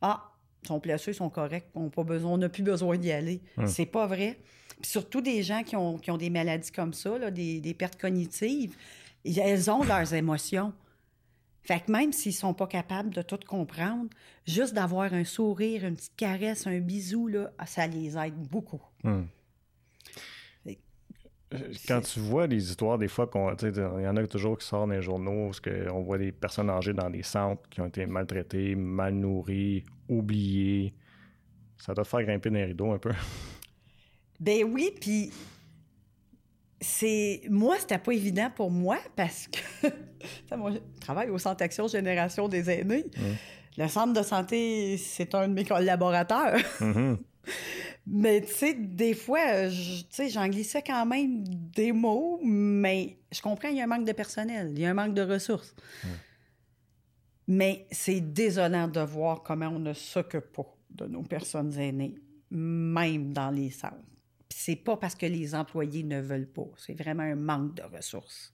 Ah, 0.00 0.32
ils 0.62 0.68
sont 0.68 0.80
placés, 0.80 1.12
ils 1.12 1.14
sont 1.14 1.30
corrects, 1.30 1.68
on 1.74 1.90
n'a 1.96 2.04
besoin, 2.04 2.48
plus 2.48 2.62
besoin 2.62 2.98
d'y 2.98 3.10
aller. 3.10 3.40
C'est 3.66 3.86
pas 3.86 4.06
vrai. 4.06 4.38
surtout 4.82 5.20
des 5.20 5.42
gens 5.42 5.62
qui 5.62 5.74
ont, 5.76 5.98
des 6.18 6.30
maladies 6.30 6.70
comme 6.70 6.92
ça, 6.92 7.30
des, 7.30 7.74
pertes 7.76 8.00
cognitives, 8.00 8.76
elles 9.24 9.70
ont 9.70 9.82
leurs 9.82 10.14
émotions. 10.14 10.72
Fait 11.62 11.80
que 11.80 11.90
même 11.90 12.12
s'ils 12.12 12.34
sont 12.34 12.54
pas 12.54 12.68
capables 12.68 13.10
de 13.10 13.22
tout 13.22 13.40
comprendre, 13.44 14.08
juste 14.46 14.72
d'avoir 14.72 15.12
un 15.12 15.24
sourire, 15.24 15.84
une 15.84 15.96
petite 15.96 16.14
caresse, 16.16 16.68
un 16.68 16.78
bisou, 16.78 17.26
là, 17.26 17.50
ça 17.66 17.88
les 17.88 18.16
aide 18.16 18.36
beaucoup. 18.36 18.80
Hum. 19.02 19.26
Quand 21.86 22.00
tu 22.00 22.18
vois 22.18 22.48
des 22.48 22.70
histoires, 22.70 22.98
des 22.98 23.06
fois, 23.08 23.30
il 23.62 24.02
y 24.02 24.08
en 24.08 24.16
a 24.16 24.26
toujours 24.26 24.58
qui 24.58 24.66
sortent 24.66 24.88
dans 24.88 24.94
les 24.94 25.02
journaux, 25.02 25.46
parce 25.46 25.60
qu'on 25.60 26.02
voit 26.02 26.18
des 26.18 26.32
personnes 26.32 26.70
âgées 26.70 26.92
dans 26.92 27.08
des 27.08 27.22
centres 27.22 27.62
qui 27.70 27.80
ont 27.80 27.86
été 27.86 28.04
maltraitées, 28.06 28.74
mal 28.74 29.14
nourries, 29.14 29.84
oubliées. 30.08 30.92
Ça 31.78 31.94
doit 31.94 32.04
faire 32.04 32.22
grimper 32.24 32.50
des 32.50 32.64
rideaux 32.64 32.92
un 32.92 32.98
peu. 32.98 33.12
Ben 34.38 34.64
oui, 34.64 34.90
puis 35.00 35.30
c'est 36.78 37.40
moi 37.48 37.76
c'était 37.78 37.96
pas 37.96 38.12
évident 38.12 38.50
pour 38.54 38.70
moi 38.70 38.98
parce 39.16 39.48
que 39.48 39.88
je 40.50 40.78
travaille 41.00 41.30
au 41.30 41.38
centre 41.38 41.62
Action 41.62 41.88
Génération 41.88 42.46
des 42.46 42.68
aînés. 42.68 43.06
Le 43.78 43.88
centre 43.88 44.12
de 44.12 44.22
santé, 44.22 44.98
c'est 44.98 45.34
un 45.34 45.48
de 45.48 45.54
mes 45.54 45.64
collaborateurs. 45.64 46.58
Mm-hmm. 46.80 47.16
Mais 48.08 48.40
tu 48.40 48.52
sais, 48.52 48.74
des 48.74 49.14
fois, 49.14 49.68
tu 49.68 50.04
sais, 50.10 50.28
j'en 50.28 50.46
glissais 50.46 50.82
quand 50.82 51.04
même 51.06 51.42
des 51.44 51.90
mots, 51.90 52.38
mais 52.42 53.18
je 53.32 53.42
comprends, 53.42 53.68
il 53.68 53.76
y 53.76 53.80
a 53.80 53.84
un 53.84 53.88
manque 53.88 54.06
de 54.06 54.12
personnel, 54.12 54.70
il 54.72 54.78
y 54.78 54.86
a 54.86 54.90
un 54.90 54.94
manque 54.94 55.14
de 55.14 55.22
ressources. 55.22 55.74
Mais 57.48 57.86
c'est 57.90 58.20
désolant 58.20 58.86
de 58.86 59.00
voir 59.00 59.42
comment 59.42 59.68
on 59.68 59.78
ne 59.80 59.92
s'occupe 59.92 60.52
pas 60.52 60.66
de 60.90 61.06
nos 61.06 61.22
personnes 61.22 61.76
aînées, 61.78 62.14
même 62.50 63.32
dans 63.32 63.50
les 63.50 63.70
centres. 63.70 63.96
C'est 64.48 64.76
pas 64.76 64.96
parce 64.96 65.14
que 65.14 65.26
les 65.26 65.54
employés 65.54 66.02
ne 66.02 66.20
veulent 66.20 66.48
pas, 66.48 66.68
c'est 66.78 66.94
vraiment 66.94 67.24
un 67.24 67.34
manque 67.34 67.74
de 67.74 67.82
ressources. 67.82 68.52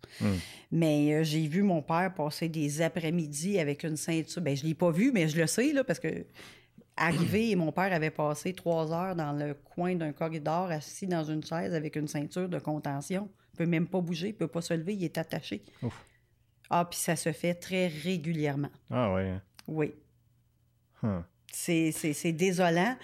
Mais 0.71 1.15
euh, 1.15 1.25
j'ai 1.25 1.47
vu 1.47 1.63
mon 1.63 1.81
père 1.81 2.13
passer 2.15 2.49
des 2.49 2.83
après-midi 2.83 3.59
avec 3.59 3.85
une 3.85 3.97
ceinture. 3.97 4.43
Ben, 4.43 4.57
je 4.57 4.65
l'ai 4.65 4.75
pas 4.75 4.91
vu, 4.91 5.13
mais 5.13 5.29
je 5.29 5.39
le 5.39 5.47
sais, 5.47 5.73
là, 5.73 5.85
parce 5.85 6.01
que 6.01 6.27
arrivé 6.97 7.51
et 7.51 7.57
mon 7.57 7.73
père 7.73 7.93
avait 7.93 8.11
passé 8.11 8.53
trois 8.53 8.93
heures 8.93 9.17
dans 9.17 9.33
le 9.33 9.55
coin 9.55 9.95
d'un 9.95 10.13
corridor 10.13 10.71
assis 10.71 11.07
dans 11.07 11.25
une 11.25 11.43
chaise 11.45 11.75
avec 11.75 11.97
une 11.97 12.09
ceinture 12.09 12.49
de 12.49 12.59
contention. 12.59 13.29
Il 13.55 13.57
peut 13.57 13.67
même 13.67 13.87
pas 13.87 14.01
bouger, 14.01 14.29
il 14.29 14.35
peut 14.35 14.49
pas 14.49 14.63
se 14.63 14.75
lever, 14.75 14.95
il 14.95 15.05
est 15.05 15.19
attaché. 15.19 15.63
Ah, 16.71 16.85
puis 16.85 16.99
ça 16.99 17.17
se 17.17 17.33
fait 17.33 17.55
très 17.55 17.89
régulièrement. 17.89 18.71
Ah 18.91 19.13
oui. 19.15 19.23
Hein? 19.23 19.43
Oui. 19.67 19.93
C'est 21.53 22.33
désolant, 22.33 22.97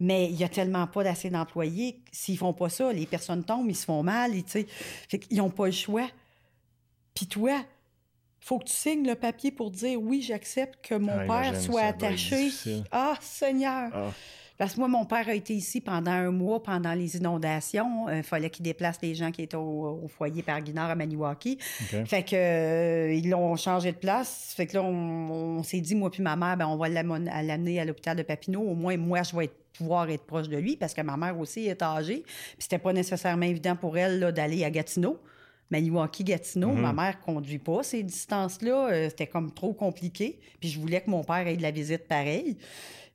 mais 0.00 0.28
il 0.28 0.36
y 0.36 0.42
a 0.42 0.48
tellement 0.48 0.86
pas 0.86 1.04
d'assez 1.04 1.30
d'employés. 1.30 2.02
S'ils 2.10 2.38
font 2.38 2.52
pas 2.52 2.68
ça, 2.68 2.92
les 2.92 3.06
personnes 3.06 3.44
tombent, 3.44 3.70
ils 3.70 3.76
se 3.76 3.84
font 3.84 4.02
mal, 4.02 4.34
ils, 4.34 4.66
ils 5.30 5.36
n'ont 5.36 5.50
pas 5.50 5.66
le 5.66 5.72
choix. 5.72 6.08
Puis 7.14 7.26
toi, 7.26 7.62
faut 8.42 8.58
que 8.58 8.64
tu 8.64 8.74
signes 8.74 9.06
le 9.06 9.14
papier 9.14 9.52
pour 9.52 9.70
dire 9.70 10.02
oui, 10.02 10.20
j'accepte 10.20 10.84
que 10.84 10.96
mon 10.96 11.12
ah, 11.16 11.26
père 11.26 11.60
soit 11.60 11.82
attaché. 11.82 12.50
Ah, 12.90 13.14
Seigneur! 13.20 13.90
Ah. 13.94 14.10
Parce 14.58 14.74
que 14.74 14.80
moi, 14.80 14.88
mon 14.88 15.04
père 15.04 15.28
a 15.28 15.34
été 15.34 15.54
ici 15.54 15.80
pendant 15.80 16.10
un 16.10 16.30
mois, 16.30 16.62
pendant 16.62 16.92
les 16.92 17.16
inondations. 17.16 18.08
Il 18.08 18.14
euh, 18.14 18.22
fallait 18.22 18.50
qu'il 18.50 18.64
déplace 18.64 18.98
les 19.00 19.14
gens 19.14 19.30
qui 19.30 19.42
étaient 19.42 19.56
au, 19.56 20.06
foyer 20.08 20.42
par 20.42 20.60
Guinard 20.60 20.90
à 20.90 20.94
Maniwaki. 20.94 21.58
Fait 21.60 22.22
que 22.22 22.36
euh, 22.36 23.14
ils 23.14 23.30
l'ont 23.30 23.56
changé 23.56 23.92
de 23.92 23.96
place. 23.96 24.52
Fait 24.56 24.66
que 24.66 24.74
là, 24.74 24.82
on, 24.82 25.62
s'est 25.62 25.80
dit, 25.80 25.94
moi 25.94 26.10
puis 26.10 26.22
ma 26.22 26.36
mère, 26.36 26.56
ben, 26.56 26.66
on 26.66 26.76
va 26.76 26.88
l'amener 26.88 27.80
à 27.80 27.84
l'hôpital 27.84 28.16
de 28.16 28.22
Papineau. 28.22 28.60
Au 28.60 28.74
moins, 28.74 28.96
moi, 28.96 29.22
je 29.22 29.36
vais 29.36 29.50
pouvoir 29.78 30.10
être 30.10 30.24
proche 30.24 30.48
de 30.48 30.58
lui 30.58 30.76
parce 30.76 30.94
que 30.94 31.00
ma 31.00 31.16
mère 31.16 31.38
aussi 31.38 31.66
est 31.66 31.82
âgée. 31.82 32.22
Puis 32.24 32.56
c'était 32.58 32.78
pas 32.78 32.92
nécessairement 32.92 33.46
évident 33.46 33.74
pour 33.74 33.96
elle 33.96 34.32
d'aller 34.32 34.64
à 34.64 34.70
Gatineau. 34.70 35.18
Maniwaki-Gatineau, 35.72 36.72
ma 36.72 36.90
mhm. 36.90 36.96
mère 36.96 37.20
conduit 37.20 37.58
pas 37.58 37.82
ces 37.82 38.02
distances-là. 38.02 38.90
Euh, 38.90 39.08
c'était 39.08 39.26
comme 39.26 39.52
trop 39.52 39.72
compliqué. 39.72 40.38
Puis 40.60 40.68
je 40.68 40.78
voulais 40.78 41.00
que 41.00 41.10
mon 41.10 41.24
père 41.24 41.46
ait 41.46 41.56
de 41.56 41.62
la 41.62 41.70
visite 41.70 42.06
pareille. 42.06 42.58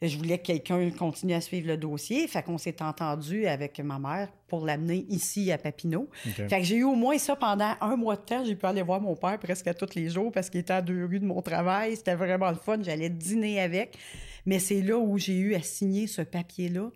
Je 0.02 0.16
voulais 0.18 0.38
que 0.38 0.48
quelqu'un 0.48 0.90
continue 0.92 1.34
à 1.34 1.42
suivre 1.42 1.68
le 1.68 1.78
dossier. 1.78 2.28
Fait 2.28 2.44
qu'on 2.44 2.58
s'est 2.58 2.82
entendu 2.82 3.48
avec 3.48 3.80
ma 3.80 4.00
mère 4.00 4.30
pour 4.48 4.66
l'amener 4.66 5.06
ici 5.10 5.52
à 5.52 5.58
Papineau. 5.58 6.10
Fait 6.24 6.48
que 6.48 6.64
j'ai 6.64 6.78
eu 6.78 6.84
au 6.84 6.96
moins 6.96 7.18
ça 7.18 7.36
pendant 7.36 7.74
un 7.82 7.96
mois 7.96 8.16
de 8.16 8.22
temps. 8.22 8.44
J'ai 8.46 8.56
pu 8.56 8.66
aller 8.66 8.84
voir 8.84 9.02
mon 9.02 9.16
père 9.16 9.40
presque 9.40 9.68
à 9.68 9.74
tous 9.74 9.96
les 9.96 10.10
jours 10.10 10.32
parce 10.32 10.50
qu'il 10.50 10.60
était 10.60 10.74
à 10.74 10.82
deux 10.82 11.06
rues 11.06 11.20
de 11.20 11.26
mon 11.26 11.42
travail. 11.42 11.96
C'était 11.96 12.16
vraiment 12.16 12.50
le 12.50 12.58
fun. 12.58 12.78
J'allais 12.82 13.10
dîner 13.10 13.60
avec. 13.60 13.98
Mais 14.46 14.60
c'est 14.60 14.82
là 14.82 14.98
où 14.98 15.18
j'ai 15.18 15.38
eu 15.38 15.56
à 15.56 15.62
signer 15.62 16.06
ce 16.08 16.22
papier-là. 16.22 16.90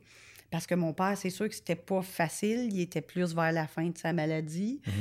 Parce 0.52 0.68
que 0.68 0.76
mon 0.76 0.94
père, 0.94 1.18
c'est 1.18 1.30
sûr 1.30 1.48
que 1.50 1.56
c'était 1.56 1.76
pas 1.76 2.02
facile. 2.02 2.70
Il 2.72 2.82
était 2.82 3.02
plus 3.02 3.34
vers 3.34 3.52
la 3.52 3.68
fin 3.68 3.86
de 3.86 3.98
sa 3.98 4.14
maladie. 4.14 4.82
Mhm. 4.86 4.94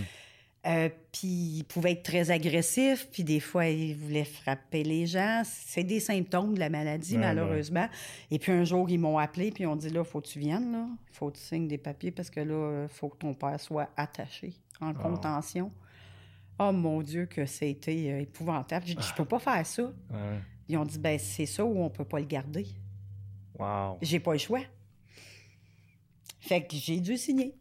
Euh, 0.66 0.90
puis 1.11 1.28
il 1.28 1.64
pouvait 1.64 1.92
être 1.92 2.02
très 2.02 2.30
agressif, 2.30 3.08
puis 3.11 3.24
des 3.24 3.40
fois 3.40 3.66
il 3.66 3.96
voulait 3.96 4.24
frapper 4.24 4.82
les 4.82 5.06
gens. 5.06 5.42
C'est 5.44 5.84
des 5.84 6.00
symptômes 6.00 6.54
de 6.54 6.61
la 6.61 6.68
maladie, 6.68 7.16
malheureusement. 7.16 7.88
Et 8.30 8.38
puis 8.38 8.52
un 8.52 8.64
jour, 8.64 8.88
ils 8.90 8.98
m'ont 8.98 9.16
appelé, 9.16 9.50
puis 9.52 9.64
ils 9.64 9.66
ont 9.66 9.76
dit 9.76 9.88
là, 9.88 10.04
faut 10.04 10.20
que 10.20 10.26
tu 10.26 10.38
viennes, 10.38 10.72
là. 10.72 10.86
faut 11.12 11.30
que 11.30 11.38
tu 11.38 11.42
signes 11.42 11.66
des 11.66 11.78
papiers 11.78 12.11
parce 12.11 12.28
que 12.28 12.40
là, 12.40 12.82
il 12.82 12.88
faut 12.88 13.08
que 13.08 13.16
ton 13.16 13.32
père 13.32 13.58
soit 13.58 13.88
attaché 13.96 14.52
en 14.82 14.90
ah. 14.90 14.94
contention. 14.94 15.72
Oh 16.58 16.72
mon 16.72 17.00
Dieu, 17.00 17.24
que 17.24 17.46
c'était 17.46 18.11
euh, 18.11 18.20
épouvantable. 18.20 18.84
J'ai 18.86 18.94
dit, 18.94 19.06
je 19.06 19.14
peux 19.14 19.24
pas 19.24 19.38
faire 19.38 19.64
ça. 19.64 19.90
Ils 20.68 20.76
ont 20.76 20.84
dit, 20.84 20.98
ben 20.98 21.18
c'est 21.18 21.46
ça 21.46 21.64
ou 21.64 21.82
on 21.82 21.88
peut 21.88 22.04
pas 22.04 22.20
le 22.20 22.26
garder. 22.26 22.66
Wow. 23.58 23.96
J'ai 24.02 24.20
pas 24.20 24.32
le 24.32 24.38
choix. 24.38 24.61
Fait 26.38 26.62
que 26.62 26.76
j'ai 26.76 27.00
dû 27.00 27.16
signer. 27.16 27.54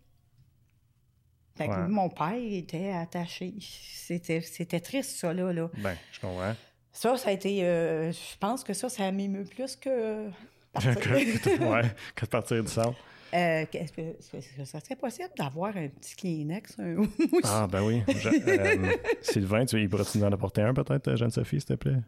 Fait 1.59 1.67
que 1.67 1.87
mon 1.87 2.09
père 2.09 2.33
était 2.33 2.91
attaché. 2.91 3.53
C'était, 3.59 4.39
c'était 4.39 4.79
triste, 4.79 5.17
ça, 5.17 5.33
là, 5.33 5.51
là. 5.51 5.69
Ben, 5.77 5.95
je 6.13 6.21
comprends. 6.21 6.55
Ça, 6.93 7.17
ça 7.17 7.29
a 7.29 7.33
été... 7.33 7.65
Euh, 7.65 8.13
je 8.13 8.37
pense 8.39 8.63
que 8.63 8.73
ça, 8.73 8.87
ça 8.87 9.11
m'émeut 9.11 9.43
plus 9.43 9.75
que... 9.75 10.29
que, 10.73 11.63
ouais, 11.69 11.91
que 12.15 12.25
de 12.25 12.29
partir 12.29 12.63
du 12.63 12.69
centre. 12.69 12.97
Euh, 13.33 13.65
est-ce 13.73 13.91
que, 13.91 14.63
ça 14.63 14.79
serait 14.79 14.95
possible 14.95 15.29
d'avoir 15.37 15.75
un 15.75 15.89
petit 15.89 16.15
Kleenex? 16.15 16.79
Un... 16.79 17.03
ah, 17.43 17.67
ben 17.69 17.83
oui. 17.83 18.03
euh, 18.07 18.93
Sylvain, 19.21 19.65
tu, 19.65 19.81
il 19.81 19.89
pourrait-tu 19.89 20.17
nous 20.17 20.23
en 20.23 20.31
apporter 20.31 20.61
un 20.61 20.73
peut-être, 20.73 21.15
Jeanne-Sophie, 21.15 21.59
s'il 21.59 21.67
te 21.67 21.73
plaît? 21.73 21.99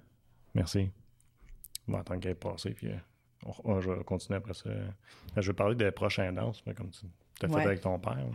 Merci. 0.55 0.89
Bon, 1.87 1.99
attends 1.99 2.17
qu'elle 2.19 2.31
est 2.31 2.35
passée, 2.35 2.71
puis 2.71 2.87
euh, 2.87 2.95
on, 3.65 3.81
je 3.81 3.91
vais 3.91 4.03
continuer 4.05 4.37
après 4.37 4.53
ça. 4.53 4.69
Euh, 4.69 4.87
je 5.35 5.47
vais 5.47 5.55
parler 5.55 5.75
des 5.75 5.91
prochains 5.91 6.31
danses, 6.31 6.63
comme 6.75 6.89
tu 6.89 7.45
as 7.45 7.49
fait 7.49 7.65
avec 7.65 7.81
ton 7.81 7.99
père. 7.99 8.25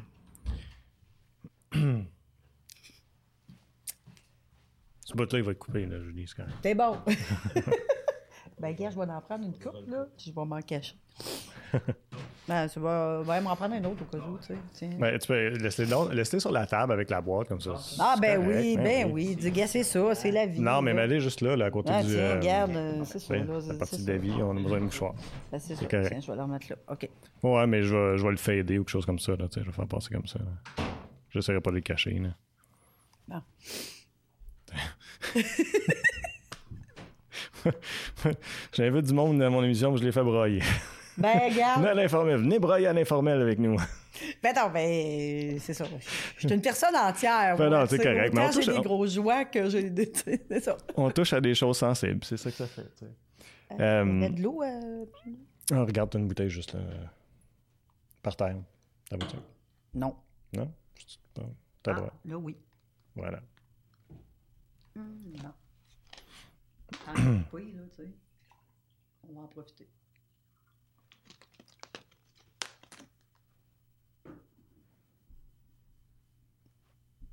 Ce 5.07 5.15
bout-là, 5.15 5.39
il 5.39 5.45
va 5.45 5.53
être 5.53 5.59
coupé, 5.59 5.87
là, 5.87 6.01
Julie, 6.01 6.27
c'est 6.27 6.43
C'est 6.63 6.75
bon. 6.75 6.99
ben, 8.59 8.75
gars, 8.75 8.91
je 8.91 8.97
vais 8.99 9.05
en 9.05 9.21
prendre 9.21 9.45
une 9.45 9.59
coupe, 9.59 9.89
là, 9.89 10.07
puis 10.17 10.27
je 10.31 10.35
vais 10.35 10.45
m'en 10.45 10.61
cacher. 10.61 10.97
Ben, 12.49 12.69
tu 12.69 12.79
vas, 12.79 13.25
m'en 13.41 13.57
prendre 13.57 13.75
un 13.75 13.85
autre 13.85 14.03
au 14.03 14.05
cas 14.05 14.25
où, 14.25 14.39
tu 14.39 14.55
sais. 14.73 14.87
Ben, 15.01 15.19
tu 15.19 15.27
peux 15.27 15.49
laisser, 16.13 16.39
sur 16.39 16.53
la 16.53 16.65
table 16.65 16.93
avec 16.93 17.11
la 17.11 17.21
boîte, 17.21 17.49
comme 17.49 17.61
ça. 17.61 17.75
Ah, 17.99 18.15
ben 18.21 18.47
oui, 18.47 18.77
ben, 18.77 19.11
oui. 19.11 19.35
Dis, 19.35 19.51
gars, 19.51 19.67
c'est 19.67 19.83
ça, 19.83 20.15
c'est 20.15 20.31
la 20.31 20.47
vie. 20.47 20.61
Non, 20.61 20.81
mais 20.81 20.93
elle 20.93 21.19
juste 21.19 21.41
là, 21.41 21.57
là, 21.57 21.65
à 21.65 21.71
côté 21.73 21.91
ah, 21.93 22.05
du. 22.05 22.11
Tiens, 22.11 22.21
euh, 22.21 22.35
regarde, 22.37 22.77
euh, 22.77 23.05
c'est 23.05 23.19
ça. 23.19 23.35
Là, 23.35 23.43
la 23.67 23.75
partie 23.75 24.05
de 24.05 24.13
la 24.13 24.19
vie, 24.19 24.33
on 24.41 24.57
a 24.57 24.61
besoin 24.61 24.79
de 24.79 24.85
mouchoir. 24.85 25.15
Ben, 25.51 25.59
c'est 25.59 25.75
ça. 25.75 25.87
Tiens, 25.87 26.21
je 26.21 26.27
vais 26.31 26.37
le 26.37 26.43
remettre 26.43 26.67
là. 26.71 26.77
OK. 26.89 27.09
Ouais, 27.43 27.67
mais 27.67 27.83
je 27.83 27.97
vais, 27.97 28.17
je 28.17 28.23
vais 28.23 28.31
le 28.31 28.37
fader 28.37 28.79
ou 28.79 28.85
quelque 28.85 28.91
chose 28.91 29.07
comme 29.07 29.19
ça, 29.19 29.33
là, 29.33 29.49
tu 29.49 29.55
sais. 29.55 29.61
Je 29.63 29.67
vais 29.67 29.73
faire 29.73 29.89
passer 29.89 30.15
comme 30.15 30.27
ça. 30.29 30.39
J'essaierai 31.37 31.61
pas 31.61 31.71
de 31.71 31.77
le 31.77 31.83
cacher, 31.83 32.19
là. 32.19 32.31
Non. 33.29 33.43
J'invite 38.73 39.05
du 39.05 39.13
monde 39.13 39.39
dans 39.39 39.51
mon 39.51 39.63
émission, 39.63 39.93
mais 39.93 39.99
je 39.99 40.05
l'ai 40.05 40.13
fait 40.13 40.23
broyer. 40.23 40.63
Ben, 41.19 41.51
regarde. 41.51 41.81
Venez 41.81 41.89
à 41.89 41.95
l'informel. 41.95 42.37
Venez 42.37 42.59
broyer 42.59 42.89
à 42.89 42.93
l'informel 42.93 43.41
avec 43.41 43.59
nous. 43.59 43.77
Ben 44.43 44.55
non, 44.55 44.71
ben, 44.73 45.59
c'est 45.61 45.75
ça. 45.75 45.85
Je 46.37 46.47
suis 46.47 46.55
une 46.55 46.63
personne 46.63 46.95
entière. 46.95 47.57
Ben 47.57 47.71
non, 47.71 47.85
c'est 47.87 47.99
correct. 47.99 48.35
Quand 48.35 48.51
j'ai 48.51 48.73
des 48.73 48.81
gros 48.81 49.07
joies 49.07 49.45
que 49.47 49.69
j'ai. 49.69 49.93
C'est 50.15 50.61
ça. 50.61 50.77
On 50.95 51.11
touche 51.11 51.35
à 51.35 51.41
des 51.41 51.55
choses 51.55 51.79
sensibles. 51.79 52.25
C'est 52.25 52.39
ça 52.39 52.51
que 52.51 52.57
ça 52.57 52.67
fait. 52.67 52.87
Tu 52.99 53.05
sais. 53.05 53.11
Euh, 53.81 54.05
euh, 54.05 54.29
de 54.31 54.43
l'eau. 54.43 54.63
Euh... 54.63 55.05
Oh, 55.73 55.85
regarde, 55.85 56.11
t'as 56.11 56.19
une 56.19 56.29
bouteille 56.29 56.49
juste 56.49 56.75
là. 56.75 56.81
Par 58.23 58.37
terre. 58.37 58.57
Ta 59.11 59.17
bouteille. 59.17 59.41
Non. 59.95 60.15
Non? 60.55 60.71
T'as 61.83 61.93
ah, 61.93 62.11
Là, 62.25 62.39
oui. 62.39 62.57
Voilà. 63.15 63.41
Hum, 64.97 65.33
non. 65.43 65.53
Tant 67.05 67.15
que 67.15 67.57
là, 67.57 67.83
tu 67.97 68.03
sais. 68.03 68.11
On 69.29 69.33
va 69.35 69.41
en 69.43 69.47
profiter. 69.49 69.89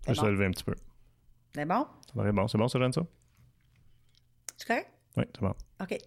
Je 0.07 0.21
vais 0.21 0.31
lever 0.31 0.45
un 0.45 0.51
petit 0.51 0.63
peu. 0.63 0.75
C'est 1.55 1.65
bon? 1.65 1.87
Ça 2.15 2.31
bon. 2.31 2.47
C'est 2.47 2.57
bon, 2.57 2.67
ça, 2.67 2.79
Jeanne, 2.79 2.93
ça? 2.93 3.01
C'est 4.57 4.67
correct? 4.67 4.91
Oui, 5.17 5.23
c'est 5.33 5.41
bon. 5.41 5.55
OK. 5.81 5.97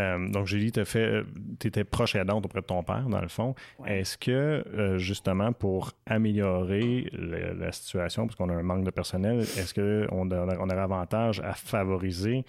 Euh, 0.00 0.28
donc, 0.28 0.46
Julie, 0.46 0.72
tu 0.72 0.84
fait, 0.84 1.22
étais 1.64 1.84
proche 1.84 2.14
aidante 2.16 2.44
auprès 2.46 2.60
de 2.60 2.66
ton 2.66 2.82
père, 2.82 3.08
dans 3.08 3.20
le 3.20 3.28
fond. 3.28 3.54
Est-ce 3.86 4.16
que, 4.16 4.30
euh, 4.30 4.98
justement, 4.98 5.52
pour 5.52 5.92
améliorer 6.06 7.10
la 7.12 7.72
situation, 7.72 8.26
parce 8.26 8.36
qu'on 8.36 8.48
a 8.48 8.54
un 8.54 8.62
manque 8.62 8.84
de 8.84 8.90
personnel, 8.90 9.40
est-ce 9.40 9.74
qu'on 9.74 10.30
on 10.30 10.30
aurait 10.30 10.78
avantage 10.80 11.40
à 11.40 11.52
favoriser 11.52 12.44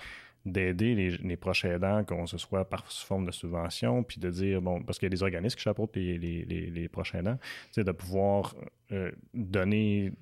d'aider 0.45 0.95
les, 0.95 1.09
les, 1.17 1.37
proches 1.37 1.65
aidants, 1.65 2.03
qu'on 2.03 2.25
se 2.25 2.37
soit 2.37 2.65
par 2.65 2.91
forme 2.91 3.25
de 3.25 3.31
subvention, 3.31 4.03
puis 4.03 4.19
de 4.19 4.29
dire, 4.31 4.61
bon, 4.61 4.81
parce 4.81 4.97
qu'il 4.97 5.05
y 5.05 5.11
a 5.11 5.15
des 5.15 5.21
organismes 5.21 5.55
qui 5.55 5.61
chapeautent 5.61 5.95
les, 5.95 6.17
les, 6.17 6.45
les, 6.45 6.89
proches 6.89 7.13
aidants, 7.13 7.37
c'est 7.71 7.83
de 7.83 7.91
pouvoir 7.91 8.55
euh, 8.91 9.11
donner 9.33 10.13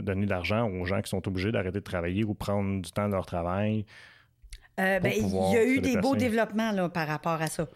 donner 0.00 0.24
de 0.24 0.30
l'argent 0.30 0.68
aux 0.68 0.84
gens 0.84 1.00
qui 1.00 1.10
sont 1.10 1.26
obligés 1.28 1.52
d'arrêter 1.52 1.78
de 1.78 1.84
travailler 1.84 2.24
ou 2.24 2.34
prendre 2.34 2.82
du 2.82 2.90
temps 2.90 3.06
de 3.06 3.12
leur 3.12 3.26
travail. 3.26 3.84
Euh, 4.80 5.00
ben, 5.00 5.12
il 5.14 5.52
y 5.52 5.56
a 5.56 5.64
eu 5.64 5.80
des 5.80 5.96
beaux 5.96 6.16
développements 6.16 6.72
là, 6.72 6.88
par 6.88 7.06
rapport 7.06 7.40
à 7.40 7.46
ça 7.46 7.68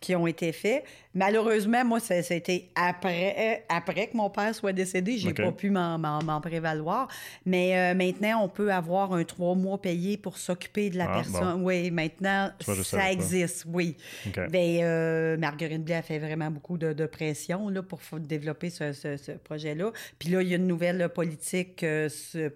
qui 0.00 0.14
ont 0.14 0.26
été 0.26 0.52
faits. 0.52 0.84
Malheureusement, 1.14 1.84
moi, 1.84 2.00
c'était 2.00 2.68
après, 2.74 3.64
après 3.68 4.06
que 4.06 4.16
mon 4.16 4.30
père 4.30 4.54
soit 4.54 4.72
décédé. 4.72 5.18
J'ai 5.18 5.28
n'ai 5.28 5.34
pas 5.34 5.52
pu 5.52 5.70
m'en 5.70 6.40
prévaloir. 6.40 7.08
Mais 7.44 7.76
euh, 7.76 7.94
maintenant, 7.94 8.44
on 8.44 8.48
peut 8.48 8.72
avoir 8.72 9.12
un 9.12 9.24
trois 9.24 9.54
mois 9.54 9.80
payé 9.80 10.16
pour 10.16 10.38
s'occuper 10.38 10.88
de 10.88 10.98
la 10.98 11.10
ah, 11.10 11.14
personne. 11.16 11.62
Oui, 11.62 11.90
maintenant, 11.90 12.50
ça, 12.60 13.12
existe, 13.12 13.66
oui. 13.68 13.96
Ben, 14.34 14.82
euh, 14.82 15.36
Marguerite 15.36 15.84
Blais 15.84 15.96
a 15.96 16.02
fait 16.02 16.18
vraiment 16.18 16.50
beaucoup 16.50 16.78
de, 16.78 17.06
pression 17.06 17.68
là, 17.68 17.82
pour 17.82 18.00
développer 18.18 18.70
ce, 18.70 19.36
projet-là. 19.38 19.90
Puis 20.18 20.30
là, 20.30 20.42
il 20.42 20.48
y 20.48 20.52
a 20.52 20.56
une 20.56 20.66
nouvelle 20.66 21.08
politique 21.08 21.82
euh, 21.82 22.08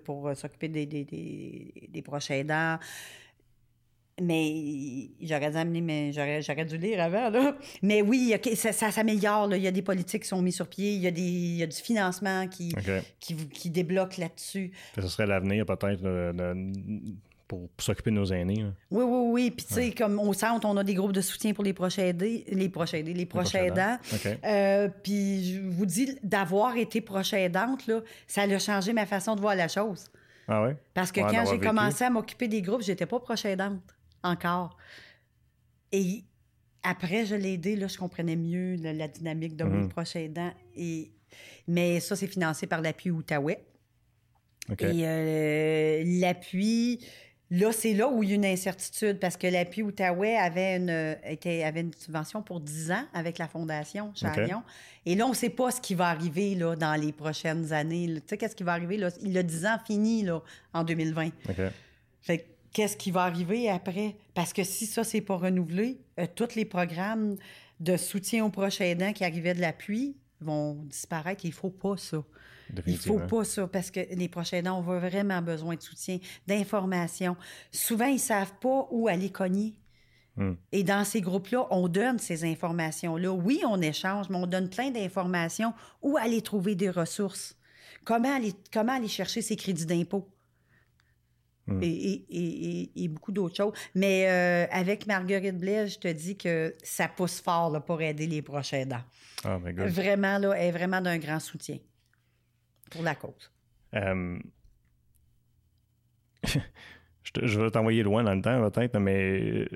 pour 0.04 0.30
s'occuper 0.36 0.68
des, 0.68 0.86
des, 0.86 1.04
des, 1.04 1.88
des 1.88 2.02
proches 2.02 2.30
aidants. 2.30 2.78
Mais 4.22 5.08
j'aurais 5.20 5.50
dû 5.50 5.56
amener, 5.56 5.80
mais 5.80 6.12
j'aurais, 6.12 6.64
dû 6.64 6.78
lire 6.78 7.02
avant, 7.02 7.30
là. 7.30 7.56
Mais 7.82 8.00
oui, 8.00 8.34
ça, 8.54 8.72
s'améliore, 8.72 9.54
Il 9.54 9.62
y 9.62 9.66
a 9.66 9.72
des 9.72 9.82
politiques 9.82 10.22
qui 10.22 10.28
sont 10.28 10.40
mises 10.40 10.54
sur 10.56 10.68
pied, 10.68 10.92
il 10.92 11.00
y 11.00 11.06
a, 11.08 11.10
des, 11.10 11.20
il 11.20 11.56
y 11.56 11.62
a 11.62 11.66
du 11.66 11.76
financement 11.76 12.46
qui, 12.46 12.74
qui, 13.18 13.34
qui, 13.34 13.70
débloque 13.70 14.16
là-dessus. 14.18 14.70
Ce 14.94 15.08
serait 15.08 15.26
l'avenir, 15.26 15.66
peut-être, 15.66 16.02
pour, 17.48 17.68
s'occuper 17.78 18.10
de 18.10 18.16
nos 18.16 18.26
aînés. 18.26 18.64
Oui, 18.90 19.04
oui, 19.04 19.30
oui. 19.32 19.50
Puis, 19.50 19.66
tu 19.66 19.74
sais, 19.74 19.90
comme 19.90 20.18
au 20.20 20.32
centre, 20.32 20.66
on 20.66 20.76
a 20.76 20.84
des 20.84 20.94
groupes 20.94 21.12
de 21.12 21.20
soutien 21.20 21.52
pour 21.52 21.64
les 21.64 21.72
proches 21.72 21.98
aidés, 21.98 22.44
les 22.48 22.68
proches 22.68 22.94
aidés, 22.94 23.14
les 23.14 23.26
proches 23.26 23.54
aidants. 23.54 23.98
Euh, 24.44 24.88
puis, 25.02 25.54
je 25.54 25.60
vous 25.60 25.86
dis, 25.86 26.16
d'avoir 26.22 26.76
été 26.76 27.00
proche 27.00 27.32
aidante, 27.32 27.86
là, 27.86 28.00
ça 28.26 28.42
a 28.42 28.58
changé 28.58 28.92
ma 28.92 29.06
façon 29.06 29.34
de 29.34 29.40
voir 29.40 29.56
la 29.56 29.68
chose. 29.68 30.06
Ah 30.46 30.62
oui? 30.62 30.72
Parce 30.92 31.10
que 31.10 31.20
quand 31.20 31.44
j'ai 31.50 31.58
commencé 31.58 32.04
à 32.04 32.10
m'occuper 32.10 32.48
des 32.48 32.62
groupes, 32.62 32.82
j'étais 32.82 33.06
pas 33.06 33.18
proche 33.18 33.44
aidante 33.44 33.93
encore. 34.24 34.76
Et 35.92 36.24
après, 36.82 37.24
je 37.24 37.34
l'ai 37.34 37.54
aidé, 37.54 37.76
là, 37.76 37.86
je 37.86 37.96
comprenais 37.96 38.36
mieux 38.36 38.76
la, 38.76 39.08
dynamique 39.08 39.56
de 39.56 39.64
mon 39.64 39.82
mhm. 39.82 39.88
proche 39.88 40.16
aidant. 40.16 40.52
Et, 40.76 41.10
mais 41.66 42.00
ça, 42.00 42.16
c'est 42.16 42.26
financé 42.26 42.66
par 42.66 42.80
l'appui 42.80 43.10
Outaouais. 43.10 43.64
Et 44.80 45.02
euh, 45.06 46.02
l'appui, 46.20 47.00
là, 47.50 47.70
c'est 47.72 47.94
là 47.94 48.08
où 48.08 48.22
il 48.22 48.30
y 48.30 48.32
a 48.32 48.34
une 48.34 48.46
incertitude 48.46 49.18
parce 49.18 49.36
que 49.36 49.46
l'appui 49.46 49.82
Outaouais 49.82 50.36
avait 50.36 50.76
une, 50.76 51.16
était, 51.24 51.64
avait 51.64 51.80
une 51.80 51.92
subvention 51.94 52.42
pour 52.42 52.60
10 52.60 52.90
ans 52.90 53.04
avec 53.12 53.38
la 53.38 53.48
Fondation 53.48 54.12
Charion. 54.14 54.62
Et 55.06 55.14
là, 55.14 55.26
on 55.26 55.30
ne 55.30 55.34
sait 55.34 55.50
pas 55.50 55.70
ce 55.70 55.80
qui 55.80 55.94
va 55.94 56.08
arriver 56.08 56.54
là, 56.54 56.76
dans 56.76 56.98
les 57.00 57.12
prochaines 57.12 57.72
années. 57.72 58.08
Tu 58.14 58.22
sais, 58.26 58.38
qu'est-ce 58.38 58.56
qui 58.56 58.62
va 58.62 58.72
arriver? 58.72 58.96
Là? 58.96 59.10
Il 59.22 59.36
a 59.38 59.42
10 59.42 59.66
ans 59.66 59.78
fini 59.86 60.22
là, 60.22 60.42
en 60.72 60.84
2020. 60.84 61.30
Fait 62.22 62.53
qu'est-ce 62.74 62.98
qui 62.98 63.10
va 63.10 63.22
arriver 63.22 63.70
après? 63.70 64.16
Parce 64.34 64.52
que 64.52 64.62
si 64.64 64.84
ça, 64.84 65.02
c'est 65.02 65.22
pas 65.22 65.36
renouvelé, 65.36 65.98
euh, 66.20 66.26
tous 66.34 66.54
les 66.54 66.66
programmes 66.66 67.36
de 67.80 67.96
soutien 67.96 68.44
aux 68.44 68.50
proches 68.50 68.82
aidants 68.82 69.14
qui 69.14 69.24
arrivaient 69.24 69.54
de 69.54 69.60
l'appui 69.62 70.16
vont 70.40 70.74
disparaître. 70.84 71.46
Il 71.46 71.52
faut 71.52 71.70
pas 71.70 71.96
ça. 71.96 72.22
Il 72.86 72.98
faut 72.98 73.20
pas 73.20 73.44
ça 73.44 73.66
parce 73.66 73.90
que 73.90 74.00
les 74.14 74.28
proches 74.28 74.52
aidants 74.52 74.78
ont 74.78 74.82
vraiment 74.82 75.40
besoin 75.40 75.76
de 75.76 75.82
soutien, 75.82 76.18
d'information. 76.46 77.36
Souvent, 77.70 78.06
ils 78.06 78.18
savent 78.18 78.54
pas 78.60 78.88
où 78.90 79.08
aller 79.08 79.30
cogner. 79.30 79.74
Hmm. 80.36 80.54
Et 80.72 80.82
dans 80.82 81.04
ces 81.04 81.20
groupes-là, 81.20 81.66
on 81.70 81.88
donne 81.88 82.18
ces 82.18 82.44
informations-là. 82.44 83.30
Oui, 83.32 83.60
on 83.68 83.80
échange, 83.80 84.28
mais 84.30 84.36
on 84.36 84.46
donne 84.46 84.68
plein 84.68 84.90
d'informations 84.90 85.72
où 86.02 86.16
aller 86.16 86.42
trouver 86.42 86.74
des 86.74 86.90
ressources. 86.90 87.56
Comment 88.04 88.34
aller, 88.34 88.52
comment 88.72 88.94
aller 88.94 89.08
chercher 89.08 89.42
ses 89.42 89.56
crédits 89.56 89.86
d'impôt? 89.86 90.28
Mm. 91.66 91.80
Et, 91.82 93.08
beaucoup 93.08 93.32
d'autres 93.32 93.56
choses. 93.56 93.72
Mais 93.94 94.28
euh, 94.28 94.66
avec 94.70 95.06
Marguerite 95.06 95.58
Blais, 95.58 95.88
je 95.88 95.98
te 95.98 96.08
dis 96.08 96.36
que 96.36 96.74
ça 96.82 97.08
pousse 97.08 97.40
fort 97.40 97.70
là, 97.70 97.80
pour 97.80 98.02
aider 98.02 98.26
les 98.26 98.42
prochains 98.42 98.78
aidants. 98.78 99.04
Oh 99.44 99.58
vraiment, 99.58 100.38
là, 100.38 100.52
est 100.54 100.70
vraiment 100.70 101.00
d'un 101.00 101.18
grand 101.18 101.40
soutien 101.40 101.78
pour 102.90 103.02
la 103.02 103.14
cause. 103.14 103.50
Euh, 103.94 104.38
je, 107.42 107.60
vais 107.60 107.70
t'envoyer 107.70 108.02
loin 108.02 108.22
dans 108.22 108.34
le 108.34 108.42
temps, 108.42 108.70
peut-être, 108.70 108.98
mais 108.98 109.66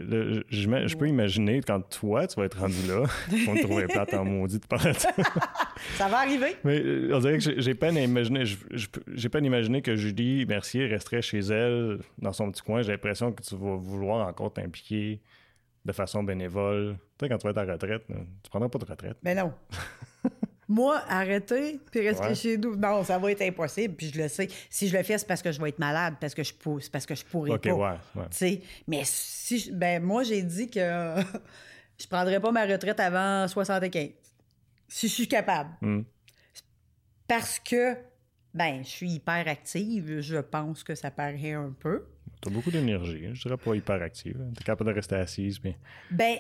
je, 0.51 0.97
peux 0.97 1.09
imaginer 1.09 1.61
quand 1.63 1.81
toi, 1.81 2.27
tu 2.27 2.39
vas 2.39 2.47
être 2.47 2.59
rendu 2.59 2.87
là, 2.87 3.05
on 3.49 3.55
te 3.55 3.63
trouver 3.63 3.87
plate 3.87 4.15
en 4.15 4.25
maudit 4.25 4.59
de 4.59 4.67
parler 4.67 4.93
ça. 4.95 6.09
va 6.09 6.19
arriver. 6.19 6.57
Mais 6.65 6.81
euh, 6.81 7.13
on 7.15 7.21
dirait 7.21 7.39
que 7.39 7.61
j'ai 7.61 7.75
peine 7.75 7.97
à 7.97 8.03
imaginer, 8.03 8.45
j'ai 8.45 9.29
peine 9.29 9.45
à 9.45 9.47
imaginer 9.47 9.83
que 9.83 9.97
Julie 9.97 10.45
Mercier 10.47 10.87
resterait 10.87 11.23
chez 11.23 11.41
elle, 11.41 12.01
dans 12.19 12.33
son 12.33 12.51
petit 12.51 12.63
coin. 12.63 12.83
J'ai 12.83 12.93
l'impression 12.93 13.33
que 13.33 13.43
tu 13.43 13.57
vas 13.57 13.77
vouloir 13.77 14.29
encore 14.29 14.53
t'impliquer 14.53 15.21
de 15.85 15.93
façon 15.93 16.23
bénévole. 16.23 16.97
Tu 17.19 17.25
sais, 17.25 17.29
quand 17.29 17.39
tu 17.39 17.45
vas 17.45 17.51
être 17.51 17.69
à 17.69 17.73
retraite, 17.73 18.03
tu 18.43 18.51
prendras 18.51 18.69
pas 18.69 18.79
de 18.79 18.85
retraite. 18.85 19.17
Mais 19.23 19.35
ben 19.35 19.45
non. 19.45 19.53
Moi, 20.71 21.03
arrêter, 21.09 21.81
puis 21.91 22.07
rester 22.07 22.35
chez 22.35 22.59
nous, 22.59 22.77
non, 22.77 23.03
ça 23.03 23.19
va 23.19 23.33
être 23.33 23.41
impossible, 23.41 23.95
puis 23.95 24.11
je 24.13 24.21
le 24.21 24.29
sais. 24.29 24.49
Si 24.69 24.89
je 24.89 24.97
le 24.97 25.03
fais, 25.03 25.17
c'est 25.17 25.27
parce 25.27 25.41
que 25.41 25.51
je 25.51 25.59
vais 25.59 25.71
être 25.71 25.79
malade, 25.79 26.17
parce 26.21 26.35
que 26.35 26.43
je 26.43 26.53
pousse, 26.53 26.91
parce 26.91 27.07
que 27.07 27.15
je 27.15 27.25
pourrais 27.25 27.59
pas. 27.59 27.73
Ouais, 27.73 27.97
ouais. 28.17 28.63
Mais 28.87 29.01
si, 29.05 29.71
ben 29.73 30.03
moi, 30.03 30.25
j'ai 30.25 30.43
dit 30.43 30.69
que 30.69 30.81
je 31.99 32.07
prendrais 32.07 32.39
pas 32.39 32.53
ma 32.53 32.67
retraite 32.67 33.01
avant 33.01 33.49
75. 33.49 34.11
Si 34.89 35.09
je 35.09 35.13
suis 35.13 35.29
capable. 35.29 35.71
Hmm. 35.81 36.03
Parce 37.27 37.59
que, 37.59 37.95
ben, 38.53 38.83
je 38.83 38.89
suis 38.89 39.11
hyper 39.13 39.49
active, 39.49 40.21
je 40.21 40.37
pense 40.37 40.83
que 40.83 40.95
ça 40.95 41.11
paraît 41.11 41.53
un 41.53 41.75
peu. 41.79 42.07
Tu 42.43 42.49
as 42.49 42.53
beaucoup 42.53 42.71
d'énergie, 42.71 43.27
hein. 43.27 43.31
je 43.35 43.43
dirais 43.43 43.57
pas 43.57 43.75
hyper 43.75 44.03
active. 44.03 44.39
Tu 44.55 44.63
es 44.63 44.65
capable 44.65 44.91
de 44.91 44.95
rester 44.95 45.17
assise, 45.17 45.61
mais... 45.63 45.77
Ben, 46.11 46.39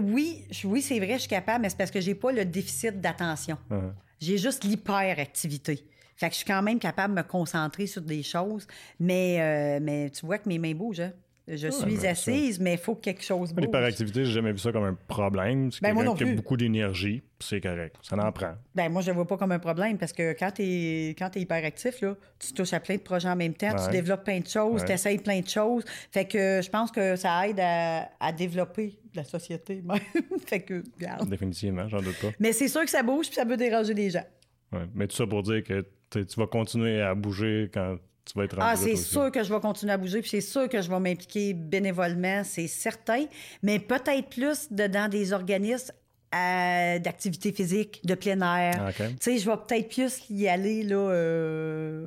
oui, 0.00 0.46
oui, 0.64 0.82
c'est 0.82 0.98
vrai, 0.98 1.14
je 1.14 1.20
suis 1.20 1.28
capable, 1.28 1.62
mais 1.62 1.68
c'est 1.68 1.78
parce 1.78 1.90
que 1.90 2.00
j'ai 2.00 2.14
pas 2.14 2.32
le 2.32 2.44
déficit 2.44 3.00
d'attention. 3.00 3.56
Uh-huh. 3.70 3.92
J'ai 4.20 4.38
juste 4.38 4.64
l'hyperactivité. 4.64 5.86
Fait 6.16 6.28
que 6.28 6.32
je 6.32 6.38
suis 6.38 6.46
quand 6.46 6.62
même 6.62 6.78
capable 6.78 7.14
de 7.14 7.20
me 7.20 7.26
concentrer 7.26 7.86
sur 7.86 8.02
des 8.02 8.22
choses, 8.22 8.66
mais, 9.00 9.40
euh, 9.40 9.78
mais 9.82 10.10
tu 10.10 10.24
vois 10.26 10.38
que 10.38 10.48
mes 10.48 10.58
mains 10.58 10.74
bougent. 10.74 11.00
Hein. 11.00 11.12
Je 11.46 11.68
suis 11.68 12.06
assise, 12.06 12.58
mais 12.58 12.72
il 12.74 12.78
faut 12.78 12.94
que 12.94 13.02
quelque 13.02 13.22
chose 13.22 13.52
bouge. 13.52 13.66
L'hyperactivité, 13.66 14.24
j'ai 14.24 14.32
jamais 14.32 14.52
vu 14.52 14.58
ça 14.58 14.72
comme 14.72 14.84
un 14.84 14.96
problème. 15.06 15.70
C'est 15.70 15.82
ben, 15.82 15.94
quelqu'un 15.94 16.14
qui 16.14 16.24
a 16.24 16.34
beaucoup 16.34 16.56
d'énergie, 16.56 17.22
c'est 17.38 17.60
correct. 17.60 17.96
Ça 18.02 18.16
en 18.16 18.32
prend. 18.32 18.54
Ben, 18.74 18.90
moi, 18.90 19.02
je 19.02 19.10
ne 19.10 19.16
vois 19.16 19.26
pas 19.26 19.36
comme 19.36 19.52
un 19.52 19.58
problème 19.58 19.98
parce 19.98 20.14
que 20.14 20.32
quand 20.32 20.52
tu 20.52 20.62
es, 20.62 21.10
es, 21.10 21.40
hyperactif, 21.40 22.00
là, 22.00 22.16
tu 22.38 22.54
touches 22.54 22.72
à 22.72 22.80
plein 22.80 22.96
de 22.96 23.02
projets 23.02 23.28
en 23.28 23.36
même 23.36 23.52
temps, 23.52 23.74
tu 23.76 23.90
développes 23.90 24.24
plein 24.24 24.40
de 24.40 24.46
choses, 24.46 24.86
tu 24.86 24.92
essayes 24.92 25.18
plein 25.18 25.40
de 25.40 25.48
choses. 25.48 25.84
Fait 26.10 26.24
que 26.24 26.62
je 26.62 26.70
pense 26.70 26.90
que 26.90 27.14
ça 27.16 27.46
aide 27.46 27.60
à, 27.60 28.32
développer 28.32 28.98
la 29.16 29.24
société. 29.24 29.82
fait 30.46 30.60
que, 30.60 30.82
regarde. 30.96 31.28
Définitivement, 31.28 31.88
j'en 31.88 32.00
doute 32.00 32.20
pas. 32.20 32.30
Mais 32.38 32.52
c'est 32.52 32.68
sûr 32.68 32.82
que 32.82 32.90
ça 32.90 33.02
bouge 33.02 33.26
puis 33.26 33.36
ça 33.36 33.46
peut 33.46 33.56
déranger 33.56 33.94
les 33.94 34.10
gens. 34.10 34.26
Ouais. 34.72 34.86
Mais 34.94 35.06
tout 35.06 35.16
ça 35.16 35.26
pour 35.26 35.42
dire 35.42 35.62
que 35.62 35.84
tu 36.10 36.40
vas 36.40 36.46
continuer 36.46 37.00
à 37.00 37.14
bouger 37.14 37.70
quand 37.72 37.96
tu 38.24 38.38
vas 38.38 38.44
être 38.44 38.56
Ah, 38.60 38.76
c'est 38.76 38.96
sûr 38.96 39.30
que 39.30 39.42
je 39.42 39.52
vais 39.52 39.60
continuer 39.60 39.92
à 39.92 39.98
bouger, 39.98 40.20
puis 40.20 40.30
c'est 40.30 40.40
sûr 40.40 40.68
que 40.68 40.80
je 40.80 40.88
vais 40.88 41.00
m'impliquer 41.00 41.52
bénévolement, 41.52 42.42
c'est 42.44 42.68
certain, 42.68 43.26
mais 43.62 43.78
peut-être 43.78 44.28
plus 44.30 44.68
dans 44.70 45.10
des 45.10 45.32
organismes 45.32 45.92
euh, 46.34 46.98
d'activité 46.98 47.52
physique, 47.52 48.00
de 48.04 48.14
plein 48.14 48.40
air. 48.40 48.86
Ah, 48.86 48.92
tu 48.92 49.04
sais, 49.20 49.38
je 49.38 49.48
vais 49.48 49.56
peut-être 49.56 49.88
plus 49.88 50.30
y 50.30 50.48
aller, 50.48 50.82
là, 50.82 50.96
euh, 50.96 52.06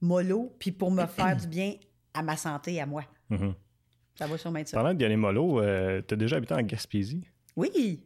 mollo, 0.00 0.52
puis 0.58 0.72
pour 0.72 0.90
me 0.90 1.06
faire 1.06 1.36
du 1.36 1.46
bien 1.46 1.74
à 2.14 2.22
ma 2.22 2.36
santé, 2.36 2.80
à 2.80 2.86
moi. 2.86 3.04
Mm-hmm. 3.30 3.54
Ça 4.14 4.26
va 4.26 4.38
sûrement 4.38 4.58
être 4.58 4.68
ça. 4.68 4.76
Parlant 4.76 4.94
d'y 4.94 5.04
aller 5.04 5.16
mollo, 5.16 5.60
euh, 5.60 6.02
tu 6.06 6.14
as 6.14 6.16
déjà 6.16 6.36
habité 6.36 6.54
en 6.54 6.62
Gaspésie? 6.62 7.24
Oui. 7.56 8.04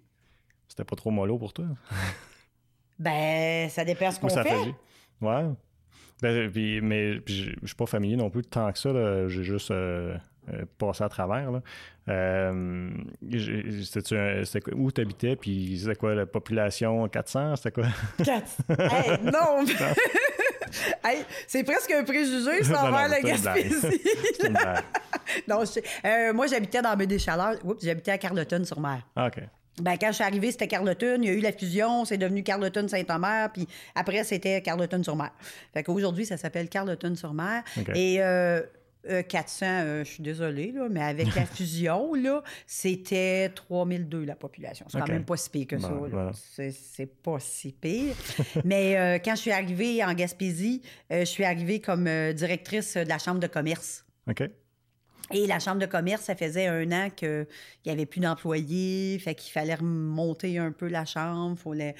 C'était 0.69 0.85
pas 0.85 0.97
trop 0.97 1.11
mollo 1.11 1.39
pour 1.39 1.53
toi? 1.53 1.67
ben, 2.99 3.69
ça 3.69 3.85
dépend 3.85 4.11
ce 4.11 4.21
qu'on 4.21 4.29
fait. 4.29 4.43
fait. 4.43 4.75
Ouais. 5.21 5.45
Ben, 6.23 6.51
mais 6.83 7.21
je 7.27 7.55
suis 7.65 7.77
pas 7.77 7.87
familier 7.87 8.17
non 8.17 8.31
plus 8.31 8.43
tant 8.43 8.73
que 8.73 8.79
ça. 8.79 9.29
J'ai 9.29 9.45
juste 9.45 9.71
euh, 9.71 10.17
euh, 10.53 10.65
passé 10.79 11.05
à 11.05 11.09
travers. 11.09 11.51
Là. 11.51 11.63
Euh, 12.09 12.91
c'était 13.83 14.75
où 14.75 14.93
tu 14.93 15.01
habitais? 15.01 15.37
Puis 15.37 15.79
c'était 15.81 15.97
quoi 15.97 16.15
la 16.15 16.27
population? 16.27 17.09
400? 17.09 17.57
C'était 17.57 17.73
quoi? 17.73 17.89
400? 18.25 18.65
hey, 18.79 19.19
non! 19.25 19.65
hey, 21.05 21.25
c'est 21.47 21.65
presque 21.65 21.91
un 21.91 22.05
préjugé 22.05 22.63
sans 22.63 22.89
voir 22.89 23.09
la 23.09 23.21
Gaspésie. 23.21 24.03
non, 25.49 25.65
moi, 26.35 26.47
j'habitais 26.47 26.83
dans 26.83 26.97
des 26.97 27.19
Chaleurs. 27.19 27.57
Oups, 27.65 27.85
j'habitais 27.85 28.13
à 28.13 28.19
Carleton-sur-Mer. 28.19 29.03
Ah, 29.17 29.27
OK. 29.27 29.43
Ben, 29.81 29.97
quand 30.01 30.09
je 30.09 30.13
suis 30.13 30.25
arrivée, 30.25 30.51
c'était 30.53 30.69
Carleton. 30.69 31.19
Il 31.23 31.25
y 31.25 31.29
a 31.29 31.33
eu 31.33 31.41
la 31.41 31.53
fusion, 31.53 32.05
c'est 32.05 32.17
devenu 32.17 32.43
Carleton-Saint-Omer, 32.43 33.51
puis 33.53 33.69
après, 33.95 34.25
c'était 34.25 34.63
Carleton-sur-Mer. 34.63 35.31
Fait 35.75 35.83
qu'aujourd'hui, 35.83 36.25
ça 36.25 36.37
s'appelle 36.37 36.69
Carleton-sur-Mer. 36.69 37.63
Et 37.95 38.17
euh, 38.21 38.63
400, 39.29 39.67
euh, 39.67 39.69
euh, 39.69 40.05
je 40.05 40.11
suis 40.11 40.23
désolée, 40.23 40.73
là, 40.73 40.89
mais 40.91 41.03
avec 41.03 41.35
la 41.35 41.47
fusion, 41.47 42.15
là, 42.15 42.43
c'était 42.67 43.51
3002 43.51 44.25
la 44.25 44.37
population. 44.37 44.87
C'est 44.89 44.99
quand 44.99 45.09
même 45.09 45.25
pas 45.25 45.37
si 45.37 45.51
pire 45.51 45.67
que 45.67 45.79
ça. 45.79 45.91
C'est 46.73 47.23
pas 47.23 47.39
si 47.41 47.73
pire. 47.73 48.15
mais 48.65 48.97
euh, 48.97 49.19
quand 49.25 49.35
je 49.35 49.41
suis 49.43 49.51
arrivée 49.53 50.05
en 50.05 50.13
Gaspésie, 50.15 50.83
je 51.11 51.25
suis 51.25 51.45
arrivée 51.45 51.81
comme 51.81 52.09
directrice 52.33 52.97
de 52.97 53.09
la 53.09 53.19
Chambre 53.19 53.41
de 53.41 53.47
commerce. 53.47 54.05
OK. 54.29 54.43
Et 55.33 55.47
la 55.47 55.59
chambre 55.59 55.81
de 55.81 55.87
commerce, 55.87 56.23
ça 56.23 56.37
faisait 56.37 56.69
un 56.69 56.91
an 56.93 57.11
qu'il 57.15 57.47
n'y 57.85 57.91
avait 57.91 58.07
plus 58.07 58.21
d'employés, 58.21 59.19
fait 59.19 59.35
qu'il 59.35 59.53
fallait 59.53 59.75
remonter 59.75 60.59
un 60.59 60.71
peu 60.71 60.87
la 60.87 61.05
chambre, 61.05 61.57
il 61.59 61.63
fallait 61.63 61.95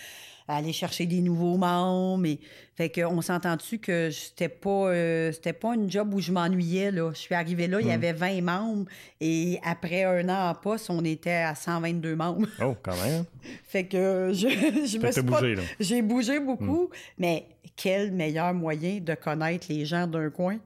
aller 0.49 0.73
chercher 0.73 1.07
des 1.07 1.21
nouveaux 1.21 1.57
membres. 1.57 2.25
Et, 2.25 2.39
fait 2.77 2.89
qu'on 2.91 3.21
s'entend-tu 3.21 3.79
que 3.79 4.11
c'était 4.11 4.49
pas 4.49 4.91
euh, 4.91 5.33
c'était 5.33 5.55
pas 5.55 5.75
une 5.75 5.91
job 5.91 6.15
où 6.15 6.21
je 6.21 6.31
m'ennuyais. 6.31 6.93
Là. 6.93 7.11
Je 7.15 7.19
suis 7.19 7.35
arrivée 7.35 7.67
là, 7.67 7.81
il 7.81 7.87
y 7.87 7.91
hmm. 7.91 7.95
avait 7.95 8.13
20 8.13 8.43
membres 8.43 8.85
et 9.21 9.59
après 9.65 10.05
un 10.05 10.29
an 10.29 10.51
en 10.51 10.55
poste, 10.55 10.89
on 10.91 11.05
était 11.05 11.31
à 11.31 11.55
122 11.57 12.15
membres. 12.15 12.47
Oh, 12.63 12.77
quand 12.81 12.97
même. 13.03 13.25
fait 13.65 13.87
que 13.87 14.31
je, 14.33 14.49
je 14.87 14.99
me 14.99 15.11
suis 15.11 15.23
bougé, 15.23 15.57
J'ai 15.81 16.03
bougé 16.03 16.39
beaucoup, 16.39 16.85
hmm. 16.85 16.97
mais 17.19 17.47
quel 17.75 18.13
meilleur 18.13 18.55
moyen 18.55 19.01
de 19.01 19.15
connaître 19.15 19.67
les 19.69 19.85
gens 19.85 20.07
d'un 20.07 20.31
coin 20.31 20.59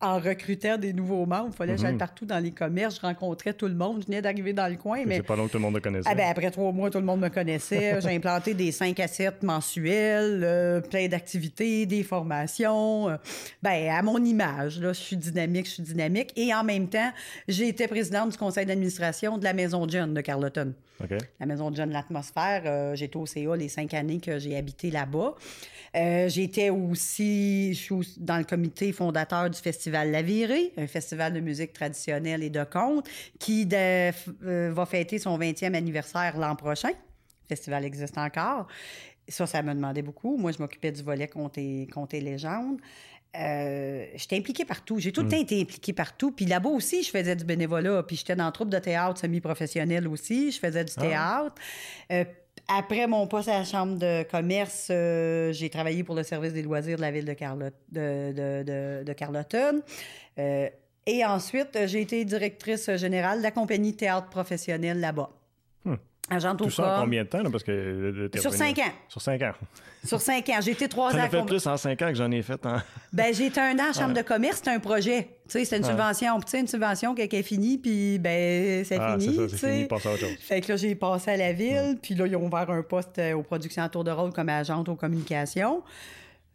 en 0.00 0.18
recrutant 0.18 0.78
des 0.78 0.92
nouveaux 0.94 1.26
membres. 1.26 1.50
Il 1.52 1.56
fallait 1.56 1.74
que 1.74 1.80
j'aille 1.80 1.92
mhm. 1.92 1.98
partout 1.98 2.24
dans 2.24 2.38
les 2.38 2.52
commerces. 2.52 2.96
Je 2.96 3.00
rencontrais 3.02 3.52
tout 3.52 3.66
le 3.66 3.74
monde. 3.74 4.00
Je 4.00 4.06
venais 4.06 4.22
d'arriver 4.22 4.54
dans 4.54 4.66
le 4.66 4.76
coin. 4.76 5.04
Mais 5.06 5.16
c'est 5.16 5.22
pas 5.22 5.36
long 5.36 5.46
que 5.46 5.52
tout 5.52 5.58
le 5.58 5.62
monde 5.62 5.74
me 5.74 5.80
connaissait. 5.80 6.08
Ah 6.10 6.14
ben, 6.14 6.26
après 6.30 6.50
trois 6.50 6.72
mois, 6.72 6.90
tout 6.90 6.98
le 6.98 7.04
monde 7.04 7.20
me 7.20 7.28
connaissait. 7.28 8.00
J'ai 8.02 8.16
implanté 8.16 8.54
des 8.54 8.72
5 8.72 8.98
à 8.98 9.06
7 9.06 9.42
mensuels, 9.42 10.40
euh, 10.42 10.80
plein 10.80 11.06
d'activités, 11.08 11.84
des 11.84 12.02
formations. 12.02 13.10
Euh, 13.10 13.16
ben, 13.62 13.90
à 13.90 14.00
mon 14.02 14.24
image, 14.24 14.80
là, 14.80 14.94
je 14.94 15.00
suis 15.00 15.16
dynamique, 15.16 15.66
je 15.66 15.72
suis 15.72 15.82
dynamique. 15.82 16.32
Et 16.34 16.54
en 16.54 16.64
même 16.64 16.88
temps, 16.88 17.12
j'ai 17.46 17.68
été 17.68 17.86
présidente 17.86 18.30
du 18.30 18.38
conseil 18.38 18.64
d'administration 18.64 19.36
de 19.36 19.44
la 19.44 19.52
Maison 19.52 19.86
John 19.86 20.14
de 20.14 20.20
Carleton. 20.22 20.72
La 21.38 21.46
Maison 21.46 21.72
John 21.74 21.90
L'Atmosphère. 21.90 22.62
Euh, 22.66 22.94
j'étais 22.94 23.16
au 23.16 23.24
CA 23.24 23.56
les 23.56 23.68
cinq 23.70 23.94
années 23.94 24.20
que 24.20 24.38
j'ai 24.38 24.54
habité 24.54 24.90
là-bas. 24.90 25.34
j'étais 25.94 26.68
aussi, 26.68 27.72
je 27.72 27.80
suis 27.80 28.14
dans 28.18 28.36
le 28.36 28.44
comité 28.44 28.92
fondateur 28.92 29.48
du 29.48 29.58
festival 29.58 29.89
festival 29.90 30.10
La 30.10 30.22
Virée, 30.22 30.72
un 30.76 30.86
festival 30.86 31.32
de 31.32 31.40
musique 31.40 31.72
traditionnelle 31.72 32.42
et 32.42 32.50
de 32.50 32.64
contes 32.64 33.08
qui 33.38 33.68
euh, 33.72 34.12
va 34.72 34.86
fêter 34.86 35.18
son 35.18 35.36
20e 35.38 35.74
anniversaire 35.74 36.36
l'an 36.38 36.54
prochain. 36.54 36.90
Le 36.90 37.48
festival 37.48 37.84
existe 37.84 38.16
encore. 38.16 38.68
Ça, 39.28 39.46
ça 39.46 39.62
me 39.62 39.74
demandait 39.74 40.02
beaucoup. 40.02 40.36
Moi, 40.36 40.52
je 40.52 40.58
m'occupais 40.58 40.92
du 40.92 41.02
volet 41.02 41.28
contes 41.28 41.58
et, 41.58 42.20
légendes. 42.20 42.80
Euh, 43.36 44.06
j'étais 44.14 44.36
impliquée 44.36 44.64
partout. 44.64 44.98
J'ai 44.98 45.12
tout 45.12 45.22
le 45.22 45.28
mm. 45.28 45.30
temps 45.30 45.40
été 45.40 45.60
impliquée 45.60 45.92
partout. 45.92 46.32
Puis 46.32 46.46
là-bas 46.46 46.70
aussi, 46.70 47.02
je 47.02 47.10
faisais 47.10 47.36
du 47.36 47.44
bénévolat. 47.44 48.02
Puis 48.04 48.16
j'étais 48.16 48.36
dans 48.36 48.46
le 48.46 48.52
troupe 48.52 48.70
de 48.70 48.78
théâtre 48.78 49.20
semi-professionnel 49.20 50.06
aussi. 50.08 50.52
Je 50.52 50.58
faisais 50.58 50.84
du 50.84 50.92
ah. 50.96 51.00
théâtre. 51.00 51.54
Euh, 52.12 52.24
après 52.68 53.06
mon 53.06 53.26
poste 53.26 53.48
à 53.48 53.58
la 53.58 53.64
Chambre 53.64 53.98
de 53.98 54.22
commerce, 54.24 54.88
euh, 54.90 55.52
j'ai 55.52 55.70
travaillé 55.70 56.04
pour 56.04 56.14
le 56.14 56.22
service 56.22 56.52
des 56.52 56.62
loisirs 56.62 56.96
de 56.96 57.02
la 57.02 57.10
ville 57.10 57.24
de, 57.24 59.12
Carleton. 59.12 59.82
Euh, 60.38 60.68
et 61.06 61.24
ensuite, 61.24 61.86
j'ai 61.86 62.02
été 62.02 62.24
directrice 62.24 62.90
générale 62.96 63.38
de 63.38 63.42
la 63.42 63.50
compagnie 63.50 63.94
théâtre 63.94 64.28
professionnel 64.28 65.00
là-bas. 65.00 65.30
Hmm. 66.30 66.56
Tout 66.56 66.70
ça 66.70 66.98
en 66.98 67.02
combien 67.02 67.24
de 67.24 67.28
temps? 67.28 67.42
parce 67.50 67.64
que, 67.64 68.30
Sur 68.38 68.52
cinq 68.52 68.78
ans. 68.78 68.92
Sur 69.08 69.20
cinq 69.20 69.42
ans. 69.42 69.52
Sur 70.04 70.20
cinq 70.20 70.48
ans. 70.48 70.58
J'ai 70.60 70.70
été 70.72 70.88
trois 70.88 71.14
ans. 71.14 71.24
Ai 71.24 71.28
fait 71.28 71.44
plus 71.44 71.66
en 71.66 71.76
cinq 71.76 72.00
ans 72.02 72.08
que 72.08 72.14
j'en 72.14 72.30
ai 72.30 72.42
fait 72.42 72.64
en... 72.64 72.76
ben, 73.12 73.34
j'ai 73.34 73.46
été 73.46 73.60
un 73.60 73.78
an 73.78 73.90
en 73.90 73.92
chambre 73.92 74.14
de 74.14 74.22
commerce. 74.22 74.58
C'était 74.58 74.70
un 74.70 74.78
projet. 74.78 75.28
Tu 75.48 75.58
sais, 75.58 75.64
c'était 75.64 75.78
une 75.78 75.84
subvention. 75.84 76.40
Tu 76.40 76.48
sais, 76.48 76.60
une 76.60 76.68
subvention 76.68 77.14
qui 77.14 77.22
est 77.22 77.42
finie, 77.42 77.78
puis 77.78 78.18
ben, 78.18 78.84
c'est 78.84 78.98
ah, 78.98 79.18
fini. 79.18 79.34
C'est 79.34 79.48
ça, 79.48 79.56
c'est 79.56 79.72
fini, 79.72 79.84
passe 79.86 80.06
à 80.06 80.12
autre 80.12 80.20
chose. 80.20 80.36
Fait 80.40 80.60
que 80.60 80.72
là, 80.72 80.76
j'ai 80.76 80.94
passé 80.94 81.32
à 81.32 81.36
la 81.36 81.52
ville, 81.52 81.98
puis 82.00 82.14
là, 82.14 82.26
ils 82.26 82.36
ont 82.36 82.46
ouvert 82.46 82.70
un 82.70 82.82
poste 82.82 83.18
euh, 83.18 83.34
aux 83.34 83.42
productions 83.42 83.82
à 83.82 83.88
tour 83.88 84.04
de 84.04 84.10
rôle 84.10 84.32
comme 84.32 84.48
agente 84.48 84.88
aux 84.88 84.96
communications. 84.96 85.82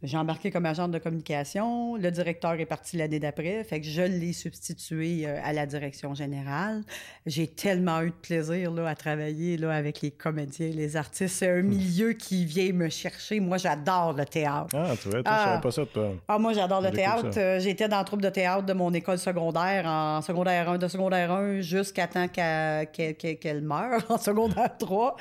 J'ai 0.02 0.18
embarqué 0.18 0.50
comme 0.50 0.66
agente 0.66 0.90
de 0.90 0.98
communication. 0.98 1.96
Le 1.96 2.10
directeur 2.10 2.52
est 2.52 2.66
parti 2.66 2.98
l'année 2.98 3.18
d'après. 3.18 3.64
Fait 3.64 3.80
que 3.80 3.86
je 3.86 4.02
l'ai 4.02 4.34
substitué 4.34 5.26
euh, 5.26 5.40
à 5.42 5.54
la 5.54 5.64
direction 5.64 6.14
générale. 6.14 6.82
J'ai 7.24 7.46
tellement 7.46 8.02
eu 8.02 8.10
de 8.10 8.14
plaisir 8.14 8.72
là, 8.72 8.88
à 8.88 8.94
travailler 8.94 9.56
là, 9.56 9.72
avec 9.72 10.02
les 10.02 10.10
comédiens, 10.10 10.68
les 10.68 10.96
artistes. 10.96 11.36
C'est 11.36 11.48
un 11.48 11.62
hmm. 11.62 11.66
milieu 11.66 12.12
qui 12.12 12.44
vient 12.44 12.74
me 12.74 12.90
chercher. 12.90 13.40
Moi, 13.40 13.56
j'adore 13.56 14.12
le 14.12 14.26
théâtre. 14.26 14.68
Ah, 14.74 14.92
tu 15.00 15.08
vois, 15.08 15.22
tu 15.22 15.30
ah. 15.30 15.60
pas 15.62 15.70
ça, 15.70 15.86
toi. 15.86 16.12
Ah, 16.28 16.38
moi, 16.38 16.52
j'adore 16.52 16.82
le 16.82 16.90
théâtre. 16.90 17.58
J'étais 17.58 17.88
dans 17.88 18.00
le 18.00 18.04
troupe 18.04 18.22
de 18.22 18.28
théâtre 18.28 18.66
de 18.66 18.74
mon 18.74 18.92
école 18.92 19.18
secondaire, 19.18 19.86
en 19.86 20.20
secondaire 20.20 20.68
1, 20.68 20.76
de 20.76 20.88
secondaire 20.88 21.32
1 21.32 21.62
jusqu'à 21.62 22.06
temps 22.06 22.28
qu'elle 22.28 23.62
meure, 23.62 24.02
en 24.10 24.18
secondaire 24.18 24.76
3. 24.78 25.16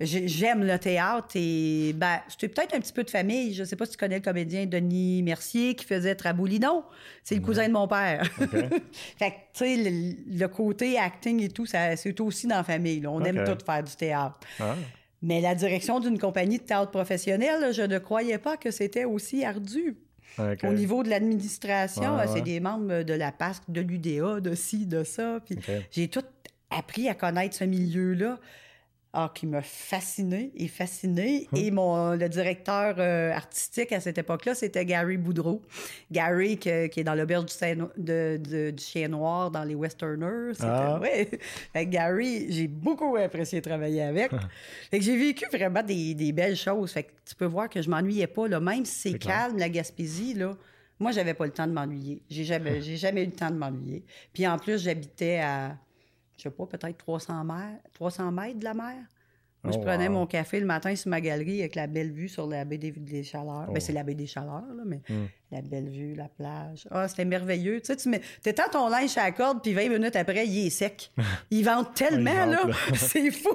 J'aime 0.00 0.64
le 0.64 0.78
théâtre 0.78 1.28
et, 1.34 1.94
ben, 1.94 2.18
c'était 2.28 2.48
peut-être 2.48 2.74
un 2.74 2.80
petit 2.80 2.92
peu 2.92 3.04
de 3.04 3.10
famille. 3.10 3.54
Je 3.54 3.64
sais 3.64 3.74
pas 3.74 3.86
si 3.86 3.92
tu 3.92 3.96
connais 3.96 4.17
le 4.18 4.24
comédien 4.24 4.66
Denis 4.66 5.22
Mercier 5.22 5.74
qui 5.74 5.84
faisait 5.84 6.14
Traboulidon. 6.14 6.84
C'est 7.24 7.36
le 7.36 7.40
cousin 7.40 7.68
de 7.68 7.72
mon 7.72 7.88
père. 7.88 8.24
fait 9.18 9.30
que, 9.30 9.36
tu 9.54 9.84
sais, 9.84 10.16
le, 10.26 10.46
côté 10.46 10.98
acting 10.98 11.42
et 11.42 11.48
tout, 11.48 11.66
c'est 11.66 12.20
aussi 12.20 12.46
dans 12.46 12.56
la 12.56 12.64
famille. 12.64 13.06
On 13.06 13.22
aime 13.24 13.44
tout 13.44 13.64
faire 13.64 13.82
du 13.82 13.94
théâtre. 13.96 14.38
Ah. 14.60 14.74
Mais 15.22 15.40
la 15.40 15.54
direction 15.54 15.98
d'une 16.00 16.18
compagnie 16.18 16.58
de 16.58 16.62
théâtre 16.62 16.90
professionnel, 16.90 17.72
je 17.72 17.82
ne 17.82 17.98
croyais 17.98 18.38
pas 18.38 18.56
que 18.56 18.70
c'était 18.70 19.04
aussi 19.04 19.44
ardu. 19.44 19.96
Au 20.38 20.72
niveau 20.72 21.02
de 21.02 21.10
l'administration, 21.10 22.16
c'est 22.32 22.42
des 22.42 22.60
membres 22.60 23.02
de 23.02 23.14
la 23.14 23.32
PASC, 23.32 23.62
de 23.68 23.80
l'UDA, 23.80 24.40
de 24.40 24.54
ci, 24.54 24.86
de 24.86 25.02
ça. 25.02 25.40
Puis 25.44 25.58
j'ai 25.90 26.08
tout 26.08 26.24
appris 26.70 27.08
à 27.08 27.14
connaître 27.14 27.56
ce 27.56 27.64
milieu-là. 27.64 28.38
Ah, 29.20 29.32
qui 29.34 29.48
m'a 29.48 29.62
fasciné 29.62 30.52
et 30.54 30.68
fasciné. 30.68 31.48
Hum. 31.52 31.58
Et 31.58 31.72
mon, 31.72 32.12
le 32.14 32.28
directeur 32.28 32.94
euh, 32.98 33.32
artistique 33.32 33.90
à 33.90 33.98
cette 33.98 34.16
époque-là, 34.16 34.54
c'était 34.54 34.84
Gary 34.84 35.16
Boudreau. 35.16 35.60
Gary, 36.12 36.56
qui 36.56 36.68
est 36.68 37.02
dans 37.02 37.16
l'auberge 37.16 37.46
du, 37.46 37.82
de, 37.96 38.70
du 38.70 38.80
Chien 38.80 39.08
Noir 39.08 39.50
dans 39.50 39.64
les 39.64 39.74
Westerners. 39.74 40.52
Ah. 40.60 41.00
Gary, 41.86 42.46
j'ai 42.52 42.68
beaucoup 42.68 43.16
apprécié 43.16 43.60
travailler 43.60 44.02
avec. 44.02 44.30
fait 44.88 45.00
que 45.00 45.04
j'ai 45.04 45.16
vécu 45.16 45.46
vraiment 45.52 45.82
des, 45.82 46.14
des, 46.14 46.30
belles 46.30 46.56
choses. 46.56 46.92
Fait 46.92 47.02
que 47.02 47.10
tu 47.28 47.34
peux 47.34 47.46
voir 47.46 47.68
que 47.68 47.82
je 47.82 47.90
m'ennuyais 47.90 48.28
pas. 48.28 48.46
Là. 48.46 48.60
Même 48.60 48.84
si 48.84 49.10
c'est 49.10 49.18
calme, 49.18 49.58
la 49.58 49.68
Gaspésie, 49.68 50.34
là, 50.34 50.56
moi, 51.00 51.10
j'avais 51.10 51.34
pas 51.34 51.46
le 51.46 51.52
temps 51.52 51.66
de 51.66 51.72
m'ennuyer. 51.72 52.22
J'ai 52.30 52.44
jamais, 52.44 52.82
j'ai 52.82 52.96
jamais 52.96 53.24
eu 53.24 53.26
le 53.26 53.32
temps 53.32 53.50
de 53.50 53.56
m'ennuyer. 53.56 54.04
Puis 54.32 54.46
en 54.46 54.58
plus, 54.58 54.80
j'habitais 54.80 55.38
à 55.38 55.76
je 56.38 56.44
sais 56.44 56.50
pas, 56.50 56.66
peut-être 56.66 56.96
300 56.96 57.44
mètres, 57.44 57.82
300 57.94 58.32
mètres 58.32 58.58
de 58.58 58.64
la 58.64 58.74
mer. 58.74 58.96
Moi, 59.64 59.72
je 59.72 59.78
oh, 59.78 59.82
prenais 59.82 60.08
mon 60.08 60.24
café 60.24 60.60
le 60.60 60.66
matin 60.66 60.94
sur 60.94 61.10
ma 61.10 61.20
galerie 61.20 61.58
avec 61.60 61.74
la 61.74 61.88
belle 61.88 62.12
vue 62.12 62.28
sur 62.28 62.46
la 62.46 62.64
baie 62.64 62.78
des, 62.78 63.24
Chaleurs. 63.24 63.66
Ben, 63.72 63.80
c'est 63.80 63.92
oh. 63.92 63.96
la 63.96 64.04
baie 64.04 64.14
des 64.14 64.26
Chaleurs, 64.26 64.62
là, 64.72 64.84
mais 64.86 65.00
hmm. 65.08 65.26
la 65.50 65.62
belle 65.62 65.88
vue, 65.88 66.14
la 66.14 66.28
plage. 66.28 66.86
Ah, 66.92 67.08
c'était 67.08 67.24
merveilleux. 67.24 67.80
Tu 67.80 67.86
sais, 67.86 67.96
tu 67.96 68.08
mets... 68.08 68.22
ton 68.70 68.88
linge 68.88 69.18
à 69.18 69.24
la 69.24 69.32
corde, 69.32 69.60
puis 69.60 69.74
20 69.74 69.88
minutes 69.88 70.14
après, 70.14 70.46
il 70.46 70.68
est 70.68 70.70
sec. 70.70 71.10
Il 71.50 71.64
vente 71.64 71.94
tellement, 71.94 72.46
là. 72.46 72.62
c'est 72.94 73.32
fou. 73.32 73.50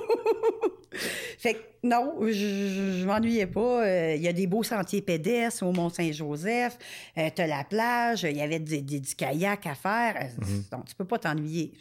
fait 1.38 1.54
que 1.54 1.60
non, 1.84 2.16
je, 2.22 2.32
je, 2.32 3.06
m'ennuyais 3.06 3.48
pas. 3.48 3.86
Euh, 3.86 4.16
il 4.16 4.22
y 4.22 4.28
a 4.28 4.34
des 4.34 4.48
beaux 4.48 4.64
sentiers 4.64 5.02
pédestres 5.02 5.64
au 5.64 5.72
Mont-Saint-Joseph. 5.72 6.78
Euh, 7.18 7.30
t'as 7.34 7.48
la 7.48 7.64
plage. 7.64 8.24
Il 8.24 8.36
y 8.36 8.42
avait 8.42 8.60
des, 8.60 8.82
du 8.82 9.16
kayak 9.16 9.68
à 9.68 9.76
faire. 9.76 10.16
Euh, 10.18 10.42
mm-hmm. 10.42 10.72
Donc, 10.72 10.86
tu 10.86 10.96
peux 10.96 11.06
pas 11.06 11.20
t'ennuyer. 11.20 11.74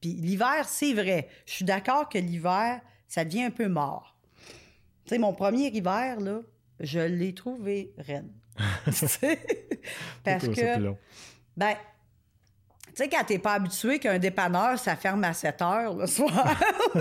Puis 0.00 0.12
l'hiver, 0.12 0.66
c'est 0.66 0.92
vrai. 0.92 1.28
Je 1.46 1.52
suis 1.52 1.64
d'accord 1.64 2.08
que 2.08 2.18
l'hiver, 2.18 2.80
ça 3.08 3.24
devient 3.24 3.44
un 3.44 3.50
peu 3.50 3.68
mort. 3.68 4.16
Tu 5.04 5.10
sais, 5.10 5.18
mon 5.18 5.32
premier 5.32 5.68
hiver, 5.68 6.20
là, 6.20 6.40
je 6.80 7.00
l'ai 7.00 7.34
trouvé 7.34 7.92
raide. 7.98 8.30
Parce 10.24 10.48
que. 10.48 10.94
Ben, 11.56 11.74
tu 12.96 13.02
sais, 13.02 13.08
quand 13.10 13.24
t'es 13.24 13.38
pas 13.38 13.54
habitué 13.54 13.98
qu'un 13.98 14.18
dépanneur, 14.18 14.78
ça 14.78 14.96
ferme 14.96 15.22
à 15.24 15.34
7 15.34 15.60
heures 15.60 15.94
le 15.94 16.06
soir. 16.06 16.56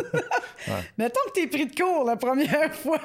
Mettons 0.98 1.20
que 1.28 1.32
t'es 1.34 1.48
pris 1.48 1.68
de 1.68 1.76
court 1.76 2.04
la 2.04 2.18
première 2.18 2.74
fois. 2.74 3.00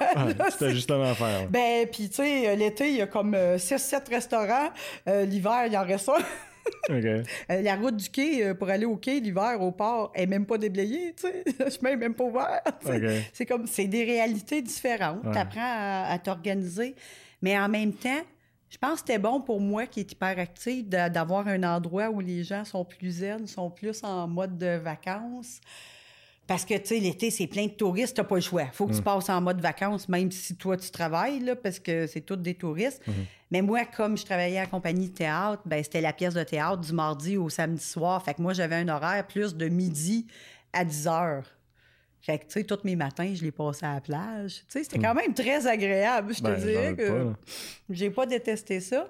C'était 0.50 0.72
justement 0.72 1.14
faire. 1.14 1.48
Ben, 1.48 1.86
puis 1.86 2.08
tu 2.08 2.16
sais, 2.16 2.56
l'été, 2.56 2.90
il 2.90 2.96
y 2.96 3.02
a 3.02 3.06
comme 3.06 3.34
6-7 3.34 3.94
euh, 3.94 3.98
restaurants. 4.10 4.70
Euh, 5.08 5.24
l'hiver, 5.24 5.66
il 5.66 5.72
y 5.72 5.78
en 5.78 5.84
reste 5.84 6.08
un. 6.08 6.18
Euh, 6.90 7.22
la 7.48 7.76
route 7.76 7.96
du 7.96 8.10
quai 8.10 8.44
euh, 8.44 8.54
pour 8.54 8.68
aller 8.68 8.84
au 8.84 8.96
quai 8.96 9.20
l'hiver 9.20 9.60
au 9.60 9.70
port 9.70 10.10
est 10.12 10.26
même 10.26 10.44
pas 10.44 10.58
déblayée, 10.58 11.14
tu 11.14 11.28
sais. 11.28 11.44
Le 11.64 11.70
chemin 11.70 11.94
même 11.94 12.14
pas 12.14 12.24
ouvert. 12.24 12.62
C'est 13.32 13.46
comme, 13.46 13.66
c'est 13.68 13.86
des 13.86 14.02
réalités 14.02 14.60
différentes. 14.60 15.22
Tu 15.22 15.38
apprends 15.38 15.60
à, 15.62 16.18
t'organiser. 16.18 16.96
Mais 17.42 17.56
en 17.56 17.68
même 17.68 17.92
temps, 17.92 18.22
je 18.68 18.76
pense 18.76 18.94
que 18.94 18.98
c'était 19.06 19.18
bon 19.18 19.40
pour 19.40 19.60
moi 19.60 19.86
qui 19.86 20.00
est 20.00 20.12
hyperactif 20.12 20.88
d'avoir 20.88 21.46
un 21.46 21.62
endroit 21.62 22.10
où 22.10 22.18
les 22.18 22.42
gens 22.42 22.64
sont 22.64 22.84
plus 22.84 23.18
zen, 23.18 23.46
sont 23.46 23.70
plus 23.70 24.02
en 24.02 24.26
mode 24.26 24.58
de 24.58 24.76
vacances. 24.76 25.60
Parce 26.50 26.64
que, 26.64 26.74
tu 26.74 26.86
sais, 26.86 26.98
l'été, 26.98 27.30
c'est 27.30 27.46
plein 27.46 27.66
de 27.66 27.70
touristes, 27.70 28.16
t'as 28.16 28.24
pas 28.24 28.34
le 28.34 28.40
choix. 28.40 28.66
Faut 28.72 28.88
que 28.88 28.92
tu 28.92 28.98
mm. 28.98 29.04
passes 29.04 29.28
en 29.28 29.40
mode 29.40 29.60
vacances, 29.60 30.08
même 30.08 30.32
si 30.32 30.56
toi, 30.56 30.76
tu 30.76 30.90
travailles, 30.90 31.38
là, 31.38 31.54
parce 31.54 31.78
que 31.78 32.08
c'est 32.08 32.22
tous 32.22 32.34
des 32.34 32.54
touristes. 32.54 33.00
Mm-hmm. 33.06 33.24
Mais 33.52 33.62
moi, 33.62 33.84
comme 33.84 34.18
je 34.18 34.24
travaillais 34.24 34.58
à 34.58 34.62
la 34.62 34.66
compagnie 34.66 35.10
de 35.10 35.14
théâtre, 35.14 35.62
ben 35.64 35.80
c'était 35.84 36.00
la 36.00 36.12
pièce 36.12 36.34
de 36.34 36.42
théâtre 36.42 36.78
du 36.78 36.92
mardi 36.92 37.36
au 37.36 37.48
samedi 37.50 37.84
soir. 37.84 38.20
Fait 38.24 38.34
que 38.34 38.42
moi, 38.42 38.52
j'avais 38.52 38.74
un 38.74 38.88
horaire 38.88 39.24
plus 39.28 39.54
de 39.54 39.68
midi 39.68 40.26
à 40.72 40.84
10 40.84 41.06
heures. 41.06 41.46
Fait 42.20 42.40
que, 42.40 42.46
tu 42.46 42.50
sais, 42.54 42.64
tous 42.64 42.80
mes 42.82 42.96
matins, 42.96 43.32
je 43.32 43.44
les 43.44 43.52
passais 43.52 43.86
à 43.86 43.94
la 43.94 44.00
plage. 44.00 44.54
Tu 44.54 44.64
sais, 44.70 44.82
c'était 44.82 44.98
mm. 44.98 45.02
quand 45.02 45.14
même 45.14 45.34
très 45.34 45.68
agréable, 45.68 46.34
je 46.34 46.40
te 46.40 46.48
ben, 46.48 46.58
dirais 46.58 46.96
que 46.96 47.32
j'ai 47.90 48.10
pas 48.10 48.26
détesté 48.26 48.80
ça 48.80 49.08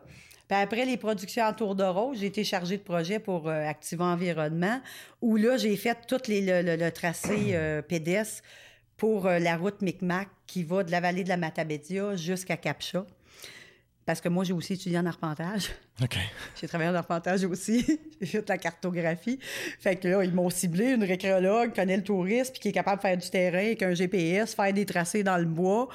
après 0.57 0.85
les 0.85 0.97
productions 0.97 1.45
en 1.45 1.53
tour 1.53 1.75
de 1.75 1.85
rôle, 1.85 2.17
j'ai 2.17 2.27
été 2.27 2.45
chargée 2.45 2.77
de 2.77 2.83
projet 2.83 3.19
pour 3.19 3.49
euh, 3.49 3.71
Environnement, 3.99 4.81
où 5.21 5.37
là, 5.37 5.57
j'ai 5.57 5.77
fait 5.77 5.97
tout 6.07 6.21
les, 6.27 6.63
le, 6.63 6.91
tracé 6.91 7.51
euh, 7.53 7.83
pédestre 7.83 8.43
pour 8.97 9.27
euh, 9.27 9.39
la 9.39 9.57
route 9.57 9.81
Micmac 9.83 10.29
qui 10.47 10.65
va 10.65 10.83
de 10.83 10.91
la 10.91 11.01
vallée 11.01 11.25
de 11.25 11.29
la 11.29 11.37
Matabédia 11.37 12.17
jusqu'à 12.17 12.57
Capcha. 12.57 13.07
Parce 14.07 14.21
que 14.21 14.29
moi, 14.29 14.43
j'ai 14.43 14.53
aussi 14.53 14.73
étudié 14.73 14.99
en 14.99 15.07
arpentage. 15.07 15.71
OK. 16.03 16.17
J'ai 16.61 16.67
travaillé 16.67 16.91
en 16.91 16.95
arpentage 16.95 17.45
aussi. 17.45 18.01
j'ai 18.21 18.27
fait 18.27 18.49
la 18.49 18.59
cartographie. 18.59 19.39
Fait 19.79 19.95
que 19.95 20.09
là, 20.09 20.25
ils 20.25 20.33
m'ont 20.33 20.51
ciblé, 20.51 20.95
une 20.95 21.05
récréologue, 21.05 21.75
connaît 21.75 21.97
le 21.97 22.03
tourisme, 22.03 22.53
puis 22.53 22.61
qui 22.61 22.69
est 22.69 22.73
capable 22.73 22.97
de 22.97 23.03
faire 23.03 23.17
du 23.17 23.31
terrain 23.31 23.59
avec 23.59 23.83
un 23.83 23.95
GPS, 23.95 24.55
faire 24.55 24.73
des 24.73 24.87
tracés 24.87 25.23
dans 25.23 25.37
le 25.37 25.45
bois 25.45 25.89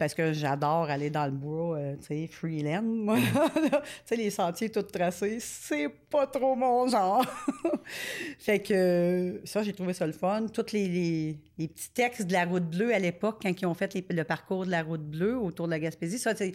parce 0.00 0.14
que 0.14 0.32
j'adore 0.32 0.88
aller 0.88 1.10
dans 1.10 1.26
le 1.26 1.30
bois, 1.30 1.76
euh, 1.76 1.94
tu 1.96 2.06
sais, 2.06 2.26
freeland, 2.26 2.82
moi. 2.82 3.18
Tu 3.52 3.80
sais, 4.06 4.16
les 4.16 4.30
sentiers 4.30 4.70
tout 4.70 4.80
tracés, 4.82 5.36
c'est 5.40 5.90
pas 6.08 6.26
trop 6.26 6.56
mon 6.56 6.88
genre. 6.88 7.22
fait 8.38 8.60
que 8.60 9.42
ça, 9.44 9.62
j'ai 9.62 9.74
trouvé 9.74 9.92
ça 9.92 10.06
le 10.06 10.14
fun. 10.14 10.46
Tous 10.46 10.72
les, 10.72 11.38
petits 11.58 11.90
textes 11.92 12.26
de 12.26 12.32
la 12.32 12.46
route 12.46 12.64
bleue 12.64 12.94
à 12.94 12.98
l'époque, 12.98 13.40
quand 13.42 13.52
ils 13.60 13.66
ont 13.66 13.74
fait 13.74 13.94
le 14.08 14.24
parcours 14.24 14.64
de 14.64 14.70
la 14.70 14.82
route 14.82 15.04
bleue 15.04 15.36
autour 15.36 15.66
de 15.66 15.72
la 15.72 15.78
Gaspésie, 15.78 16.18
ça, 16.18 16.34
c'est... 16.34 16.52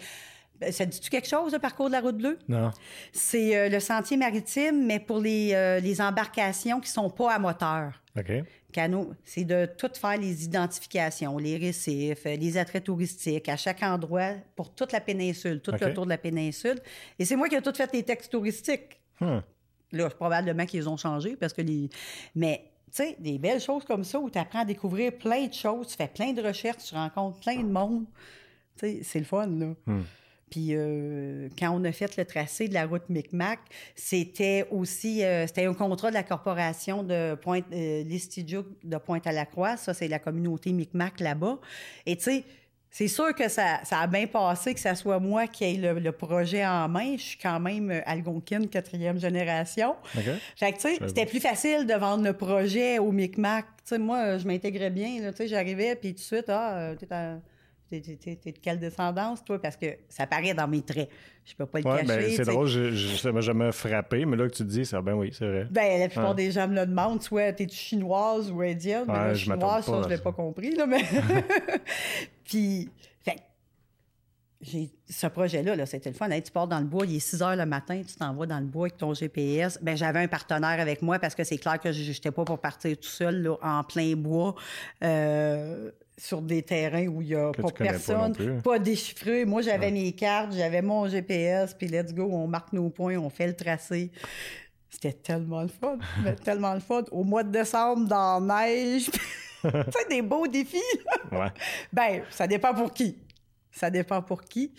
Ben, 0.59 0.71
ça 0.71 0.85
dit-tu 0.85 1.09
quelque 1.09 1.27
chose, 1.27 1.51
le 1.53 1.59
parcours 1.59 1.87
de 1.87 1.91
la 1.91 1.99
route 1.99 2.17
bleue? 2.17 2.39
Non. 2.47 2.71
C'est 3.11 3.57
euh, 3.57 3.69
le 3.69 3.79
sentier 3.79 4.17
maritime, 4.17 4.87
mais 4.87 4.99
pour 4.99 5.19
les, 5.19 5.51
euh, 5.53 5.79
les 5.81 6.01
embarcations 6.01 6.79
qui 6.79 6.89
sont 6.89 7.09
pas 7.09 7.33
à 7.33 7.39
moteur. 7.39 8.01
OK 8.17 8.31
c'est 9.23 9.45
de 9.45 9.67
tout 9.77 9.89
faire 9.93 10.17
les 10.17 10.45
identifications, 10.45 11.37
les 11.37 11.57
récifs, 11.57 12.25
euh, 12.25 12.35
les 12.35 12.57
attraits 12.57 12.83
touristiques 12.83 13.49
à 13.49 13.57
chaque 13.57 13.83
endroit 13.83 14.33
pour 14.55 14.73
toute 14.73 14.91
la 14.91 15.01
péninsule, 15.01 15.61
tout 15.61 15.71
le 15.71 15.93
tour 15.93 16.05
de 16.05 16.09
la 16.09 16.17
péninsule. 16.17 16.79
Et 17.19 17.25
c'est 17.25 17.35
moi 17.35 17.49
qui 17.49 17.55
ai 17.55 17.61
tout 17.61 17.73
fait 17.73 17.91
les 17.93 18.03
textes 18.03 18.31
touristiques. 18.31 18.99
Hmm. 19.19 19.39
Là, 19.91 20.09
probablement 20.09 20.65
qu'ils 20.65 20.89
ont 20.89 20.97
changé 20.97 21.35
parce 21.35 21.53
que 21.53 21.61
les. 21.61 21.89
Mais 22.35 22.71
tu 22.87 23.03
sais, 23.03 23.15
des 23.19 23.37
belles 23.37 23.61
choses 23.61 23.85
comme 23.85 24.03
ça 24.03 24.19
où 24.19 24.29
tu 24.29 24.37
apprends 24.37 24.59
à 24.59 24.65
découvrir 24.65 25.13
plein 25.17 25.47
de 25.47 25.53
choses, 25.53 25.87
tu 25.87 25.95
fais 25.95 26.07
plein 26.07 26.33
de 26.33 26.41
recherches, 26.41 26.83
tu 26.83 26.95
rencontres 26.95 27.39
plein 27.39 27.57
de 27.57 27.71
monde. 27.71 28.05
Tu 28.77 28.87
sais, 28.87 28.99
c'est 29.03 29.19
le 29.19 29.25
fun, 29.25 29.47
là. 29.47 29.73
Hmm. 29.85 30.01
Puis 30.49 30.69
euh, 30.71 31.49
quand 31.57 31.71
on 31.71 31.83
a 31.85 31.91
fait 31.91 32.17
le 32.17 32.25
tracé 32.25 32.67
de 32.67 32.73
la 32.73 32.85
route 32.85 33.09
Micmac, 33.09 33.59
c'était 33.95 34.67
aussi 34.69 35.23
euh, 35.23 35.47
c'était 35.47 35.65
un 35.65 35.73
contrat 35.73 36.09
de 36.09 36.13
la 36.13 36.23
corporation 36.23 37.03
de 37.03 37.35
Pointe 37.35 37.65
euh, 37.73 38.03
de 38.03 38.97
Pointe-à-la-Croix. 38.97 39.77
Ça, 39.77 39.93
c'est 39.93 40.07
la 40.07 40.19
communauté 40.19 40.71
Micmac 40.71 41.19
là-bas. 41.19 41.57
Et 42.05 42.15
tu 42.15 42.23
sais, 42.23 42.43
c'est 42.91 43.07
sûr 43.07 43.33
que 43.33 43.49
ça, 43.49 43.79
ça, 43.83 43.99
a 43.99 44.07
bien 44.07 44.27
passé 44.27 44.73
que 44.73 44.79
ça 44.79 44.95
soit 44.95 45.19
moi 45.19 45.47
qui 45.47 45.63
ait 45.65 45.93
le, 45.93 46.11
projet 46.11 46.65
en 46.65 46.87
main. 46.87 47.17
Je 47.17 47.23
suis 47.23 47.37
quand 47.37 47.59
même 47.59 48.01
Algonquine, 48.05 48.69
quatrième 48.69 49.19
génération. 49.19 49.95
Fait 50.55 50.71
que, 50.71 50.77
tu 50.77 50.81
sais, 50.81 50.99
c'était 51.07 51.25
plus 51.25 51.41
facile 51.41 51.85
de 51.85 51.93
vendre 51.95 52.23
le 52.23 52.33
projet 52.33 52.99
au 52.99 53.11
Micmac. 53.11 53.65
Tu 53.65 53.81
sais, 53.85 53.97
moi, 53.97 54.37
je 54.37 54.47
m'intégrais 54.47 54.91
bien. 54.91 55.29
Tu 55.31 55.35
sais, 55.35 55.47
j'arrivais, 55.47 55.95
puis 55.95 56.13
tout 56.13 56.19
de 56.19 56.23
suite, 56.23 56.49
ah, 56.49 56.93
t'es 56.97 57.07
T'es 57.89 57.99
de 57.99 58.59
quelle 58.61 58.79
descendance, 58.79 59.43
toi? 59.43 59.61
Parce 59.61 59.77
que 59.77 59.85
ça 60.09 60.25
paraît 60.25 60.55
dans 60.55 60.67
mes 60.67 60.81
traits. 60.81 61.09
Je 61.45 61.53
peux 61.55 61.67
pas 61.67 61.79
le 61.79 61.85
ouais, 61.85 62.03
ben, 62.03 62.19
cacher. 62.19 62.35
c'est 62.35 62.45
drôle, 62.45 62.67
je, 62.67 62.91
je, 62.91 63.15
ça 63.17 63.31
m'a 63.31 63.41
jamais 63.41 63.71
frappé, 63.71 64.25
mais 64.25 64.35
là 64.35 64.47
que 64.47 64.53
tu 64.53 64.63
te 64.63 64.69
dis, 64.69 64.85
ça, 64.85 65.01
ben 65.01 65.13
oui, 65.13 65.31
c'est 65.37 65.45
vrai. 65.45 65.67
Ben, 65.69 65.99
la 65.99 66.07
plupart 66.07 66.33
des 66.33 66.51
gens 66.51 66.67
me 66.67 66.73
le 66.75 66.87
demandent, 66.87 67.21
soit 67.21 67.53
t'es-tu 67.53 67.75
chinoise 67.75 68.51
ou 68.51 68.61
indienne? 68.61 69.05
mais 69.07 69.35
chinoise, 69.35 69.85
ça, 69.85 70.01
je 70.03 70.09
l'ai 70.09 70.17
pas 70.17 70.31
compris, 70.31 70.75
là, 70.75 70.87
mais. 70.87 71.03
Puis, 72.43 72.89
fait 73.21 73.37
j'ai 74.61 74.89
ce 75.07 75.27
projet-là, 75.27 75.75
-là, 75.75 75.85
c'était 75.85 76.09
le 76.09 76.15
fun. 76.15 76.27
tu 76.41 76.51
pars 76.51 76.67
dans 76.67 76.79
le 76.79 76.85
bois, 76.85 77.05
il 77.05 77.17
est 77.17 77.19
6 77.19 77.43
heures 77.43 77.55
le 77.55 77.67
matin, 77.67 78.01
tu 78.07 78.15
t'en 78.15 78.33
vas 78.33 78.47
dans 78.47 78.59
le 78.59 78.65
bois 78.65 78.87
avec 78.87 78.97
ton 78.97 79.13
GPS. 79.13 79.77
Ben, 79.83 79.95
j'avais 79.95 80.19
un 80.19 80.27
partenaire 80.27 80.79
avec 80.79 81.03
moi 81.03 81.19
parce 81.19 81.35
que 81.35 81.43
c'est 81.43 81.59
clair 81.59 81.79
que 81.79 81.91
je 81.91 82.09
n'étais 82.09 82.31
pas 82.31 82.45
pour 82.45 82.57
partir 82.57 82.97
tout 82.97 83.07
seul 83.07 83.43
là, 83.43 83.57
en 83.61 83.83
plein 83.83 84.15
bois. 84.15 84.55
Euh, 85.03 85.91
sur 86.17 86.41
des 86.41 86.63
terrains 86.63 87.07
où 87.07 87.21
il 87.21 87.29
n'y 87.29 87.35
a 87.35 87.51
pas 87.51 87.71
personne, 87.71 88.61
pas, 88.61 88.79
déchiffré. 88.79 89.45
Moi, 89.45 89.61
j'avais 89.61 89.91
mes 89.91 90.13
cartes, 90.13 90.53
j'avais 90.53 90.81
mon 90.81 91.07
GPS, 91.07 91.73
puis 91.73 91.87
let's 91.87 92.13
go, 92.13 92.29
on 92.31 92.47
marque 92.47 92.71
nos 92.73 92.89
points, 92.89 93.17
on 93.17 93.29
fait 93.29 93.47
le 93.47 93.55
tracé. 93.55 94.11
C'était 94.89 95.13
tellement 95.13 95.61
le 95.61 95.67
fun, 95.67 95.97
tellement 96.43 96.73
le 96.73 96.79
fun. 96.79 97.03
Au 97.11 97.23
mois 97.23 97.43
de 97.43 97.51
décembre, 97.51 98.07
dans 98.07 98.45
la 98.45 98.65
neige, 98.65 99.09
c'est 99.61 100.09
des 100.09 100.21
beaux 100.21 100.47
défis. 100.47 100.77
ouais. 101.31 101.51
Ben, 101.91 102.21
ça 102.29 102.47
dépend 102.47 102.73
pour 102.73 102.93
qui. 102.93 103.17
Ça 103.71 103.89
dépend 103.89 104.21
pour 104.21 104.41
qui. 104.41 104.73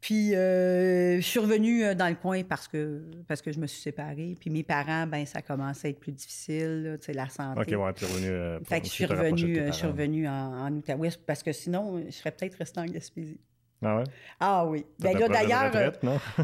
Puis 0.00 0.34
euh, 0.34 1.16
je 1.16 1.26
suis 1.26 1.38
revenue 1.38 1.84
euh, 1.84 1.94
dans 1.94 2.08
le 2.08 2.14
coin 2.14 2.42
parce 2.42 2.66
que 2.68 3.02
parce 3.28 3.42
que 3.42 3.52
je 3.52 3.58
me 3.58 3.66
suis 3.66 3.82
séparée. 3.82 4.34
Puis 4.40 4.48
mes 4.48 4.62
parents, 4.62 5.06
ben 5.06 5.26
ça 5.26 5.42
commençait 5.42 5.88
à 5.88 5.90
être 5.90 6.00
plus 6.00 6.12
difficile, 6.12 6.96
tu 7.00 7.06
sais, 7.06 7.12
la 7.12 7.28
santé. 7.28 7.60
OK, 7.60 7.84
ouais, 7.84 7.92
tu 7.94 8.04
es 8.04 8.08
revenue. 8.08 8.28
Euh, 8.30 8.60
fait 8.64 8.80
que 8.80 8.86
je 8.86 8.92
suis 8.92 9.04
revenue, 9.04 9.62
je 9.66 9.72
suis 9.72 9.86
revenue 9.86 10.26
en, 10.26 10.66
en 10.66 10.72
Outaouais 10.72 11.10
parce 11.26 11.42
que 11.42 11.52
sinon, 11.52 12.02
je 12.06 12.12
serais 12.12 12.30
peut-être 12.30 12.54
restée 12.54 12.80
en 12.80 12.86
Gaspésie. 12.86 13.40
Ah 13.82 13.96
ouais? 13.96 14.04
Ah 14.38 14.64
oui. 14.66 14.84
Ben 14.98 15.18
là, 15.18 15.26
d'ailleurs, 15.26 15.70
euh, 15.74 15.90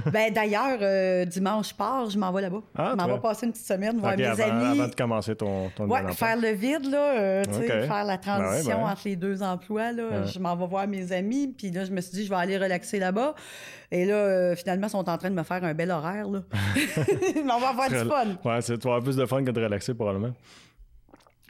ben 0.12 0.32
d'ailleurs, 0.32 0.78
euh, 0.80 1.26
dimanche, 1.26 1.70
je 1.70 1.74
pars, 1.74 2.08
je 2.08 2.18
m'en 2.18 2.32
vais 2.32 2.40
là-bas. 2.40 2.62
Ah, 2.74 2.92
je 2.92 2.96
m'en 2.96 3.14
vais 3.14 3.20
passer 3.20 3.44
une 3.44 3.52
petite 3.52 3.66
semaine, 3.66 3.98
voir 3.98 4.16
mes 4.16 4.24
amis. 4.24 4.80
Avant 4.80 4.88
de 4.88 4.94
commencer 4.94 5.36
ton, 5.36 5.68
ton 5.70 5.86
ouais, 5.86 6.12
faire 6.14 6.36
le 6.38 6.48
vide, 6.52 6.90
là, 6.90 7.18
euh, 7.18 7.44
faire 7.44 8.04
la 8.04 8.16
ben 8.16 8.18
transition 8.18 8.78
ben 8.78 8.90
entre 8.90 9.02
les 9.04 9.16
deux 9.16 9.42
emplois, 9.42 9.92
là. 9.92 10.24
Je 10.24 10.38
m'en 10.38 10.56
vais 10.56 10.66
voir 10.66 10.86
mes 10.86 11.12
amis, 11.12 11.48
puis 11.48 11.70
là, 11.70 11.84
je 11.84 11.92
me 11.92 12.00
suis 12.00 12.12
dit, 12.12 12.24
je 12.24 12.30
vais 12.30 12.36
aller 12.36 12.56
relaxer 12.56 12.98
là-bas. 12.98 13.34
Et 13.90 14.06
là, 14.06 14.56
finalement, 14.56 14.86
ils 14.86 14.90
sont 14.90 15.08
en 15.08 15.18
train 15.18 15.30
de 15.30 15.34
me 15.34 15.42
faire 15.42 15.62
un 15.62 15.74
bel 15.74 15.90
horaire, 15.90 16.28
là. 16.28 16.40
Mais 17.34 17.52
on 17.52 17.60
va 17.60 17.68
avoir 17.68 17.88
du 17.90 17.96
fun. 17.96 18.26
Ouais, 18.44 18.62
tu 18.62 18.72
vas 18.72 18.94
avoir 18.94 19.02
plus 19.02 19.16
de 19.16 19.26
fun 19.26 19.44
que 19.44 19.50
de 19.50 19.62
relaxer, 19.62 19.92
probablement. 19.92 20.32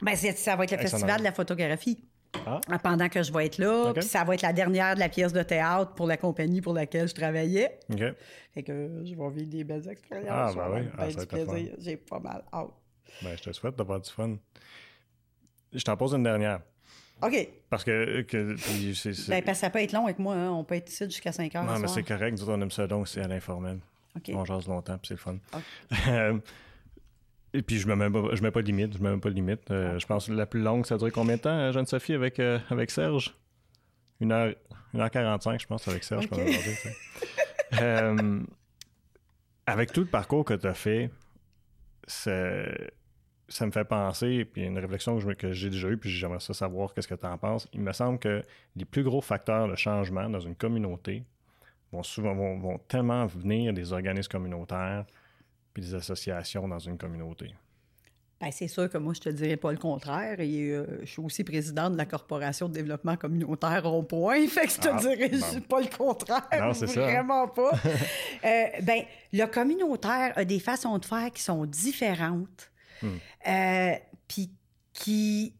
Ben, 0.01 0.15
ça 0.15 0.55
va 0.55 0.65
être 0.65 0.71
le 0.71 0.77
festival 0.77 1.19
de 1.19 1.23
la 1.23 1.31
photographie. 1.31 1.97
Ah. 2.45 2.61
Pendant 2.81 3.09
que 3.09 3.23
je 3.23 3.31
vais 3.31 3.45
être 3.45 3.57
là. 3.57 3.93
Puis 3.93 4.03
ça 4.03 4.23
va 4.23 4.33
être 4.33 4.41
la 4.41 4.53
dernière 4.53 4.95
de 4.95 4.99
la 4.99 5.09
pièce 5.09 5.33
de 5.33 5.43
théâtre 5.43 5.93
pour 5.93 6.07
la 6.07 6.17
compagnie 6.17 6.61
pour 6.61 6.73
laquelle 6.73 7.07
je 7.07 7.15
travaillais. 7.15 7.79
OK. 7.91 8.03
Fait 8.53 8.63
que 8.63 9.03
je 9.03 9.15
vais 9.15 9.29
vivre 9.29 9.49
des 9.49 9.63
belles 9.63 9.87
expériences. 9.89 10.27
Ah, 10.29 10.53
ben 10.55 10.71
oui. 10.73 10.87
Ah, 10.97 11.11
ça 11.11 11.25
plaisir. 11.25 11.73
J'ai 11.79 11.97
pas 11.97 12.19
mal 12.19 12.43
hâte. 12.53 12.71
Ben, 13.21 13.35
je 13.37 13.43
te 13.43 13.51
souhaite 13.51 13.75
d'avoir 13.75 13.99
du 13.99 14.09
fun. 14.09 14.37
Je 15.73 15.83
t'en 15.83 15.97
pose 15.97 16.13
une 16.13 16.23
dernière. 16.23 16.61
OK. 17.21 17.49
Parce 17.69 17.83
que. 17.83 18.21
que 18.21 18.55
Ben, 19.29 19.43
parce 19.43 19.57
que 19.57 19.61
ça 19.61 19.69
peut 19.69 19.81
être 19.81 19.91
long 19.91 20.05
avec 20.05 20.19
moi. 20.19 20.35
Hein. 20.35 20.51
On 20.51 20.63
peut 20.63 20.75
être 20.75 20.89
ici 20.89 21.05
jusqu'à 21.05 21.31
5 21.31 21.55
heures. 21.55 21.63
Non, 21.63 21.79
mais 21.79 21.87
c'est 21.87 22.03
correct. 22.03 22.39
Nous 22.39 22.49
on 22.49 22.61
aime 22.61 22.71
ça 22.71 22.87
donc, 22.87 23.07
c'est 23.07 23.21
à 23.21 23.27
l'informel. 23.27 23.79
OK. 24.15 24.31
On 24.33 24.45
jase 24.45 24.67
longtemps, 24.67 24.97
puis 24.97 25.07
c'est 25.07 25.13
le 25.13 25.19
fun. 25.19 25.37
Et 27.57 27.63
puis, 27.63 27.79
je 27.79 27.87
ne 27.87 27.95
mets, 27.95 28.09
pas, 28.11 28.35
je 28.35 28.43
mets 28.43 28.51
pas 28.51 28.61
de 28.61 28.67
limite. 28.67 28.95
Je 28.95 29.03
mets 29.03 29.17
pas 29.17 29.29
de 29.29 29.33
limite. 29.33 29.71
Euh, 29.71 29.97
je 29.97 30.05
pense 30.05 30.27
que 30.27 30.31
la 30.31 30.45
plus 30.45 30.61
longue, 30.61 30.85
ça 30.85 30.93
a 30.93 30.97
duré 30.99 31.09
combien 31.09 31.37
de 31.37 31.41
temps, 31.41 31.49
euh, 31.49 31.71
Jeanne-Sophie, 31.71 32.13
avec, 32.13 32.39
euh, 32.39 32.59
avec 32.69 32.91
Serge? 32.91 33.35
Une 34.19 34.31
heure, 34.31 34.53
une 34.93 35.01
heure 35.01 35.09
45, 35.09 35.59
je 35.59 35.65
pense, 35.65 35.87
avec 35.87 36.03
Serge. 36.03 36.29
avec 39.65 39.91
tout 39.91 40.01
le 40.01 40.07
parcours 40.07 40.45
que 40.45 40.53
tu 40.53 40.67
as 40.67 40.75
fait, 40.75 41.09
ça 42.05 43.65
me 43.65 43.71
fait 43.71 43.85
penser, 43.85 44.45
puis 44.45 44.63
une 44.63 44.77
réflexion 44.77 45.17
que 45.17 45.51
j'ai 45.51 45.71
déjà 45.71 45.89
eue, 45.89 45.97
puis 45.97 46.11
j'aimerais 46.11 46.39
ça 46.39 46.53
savoir 46.53 46.93
qu'est-ce 46.93 47.07
que 47.07 47.15
tu 47.15 47.25
en 47.25 47.39
penses. 47.39 47.67
Il 47.73 47.81
me 47.81 47.91
semble 47.91 48.19
que 48.19 48.43
les 48.75 48.85
plus 48.85 49.03
gros 49.03 49.21
facteurs 49.21 49.67
de 49.67 49.75
changement 49.75 50.29
dans 50.29 50.39
une 50.39 50.55
communauté 50.55 51.23
vont 51.91 52.03
souvent 52.03 52.35
vont 52.35 52.77
tellement 52.87 53.25
venir 53.25 53.73
des 53.73 53.93
organismes 53.93 54.29
communautaires, 54.29 55.05
des 55.81 55.95
associations 55.95 56.67
dans 56.67 56.79
une 56.79 56.97
communauté? 56.97 57.53
Bien, 58.39 58.51
c'est 58.51 58.67
sûr 58.67 58.87
que 58.87 58.99
moi, 58.99 59.13
je 59.13 59.21
te 59.21 59.29
dirais 59.29 59.57
pas 59.57 59.71
le 59.71 59.79
contraire. 59.79 60.39
Et 60.39 60.69
euh, 60.69 60.99
je 61.01 61.07
suis 61.07 61.21
aussi 61.21 61.43
présidente 61.43 61.93
de 61.93 61.97
la 61.97 62.05
Corporation 62.05 62.69
de 62.69 62.73
développement 62.73 63.15
communautaire 63.17 63.83
au 63.85 64.03
point. 64.03 64.47
Fait 64.47 64.67
que 64.67 64.73
je 64.73 64.79
te 64.79 64.89
ah, 64.91 64.99
dirais 64.99 65.31
pas 65.67 65.81
le 65.81 65.97
contraire. 65.97 66.47
Non, 66.61 66.73
c'est 66.73 66.87
ça. 66.87 67.01
Vraiment 67.01 67.47
pas. 67.47 67.71
euh, 68.45 68.65
ben, 68.83 69.03
le 69.33 69.45
communautaire 69.45 70.33
a 70.35 70.45
des 70.45 70.59
façons 70.59 70.97
de 70.99 71.05
faire 71.05 71.31
qui 71.31 71.41
sont 71.41 71.65
différentes. 71.65 72.71
Hmm. 73.01 73.17
Euh, 73.47 73.93
puis 74.27 74.51
qui 74.93 75.53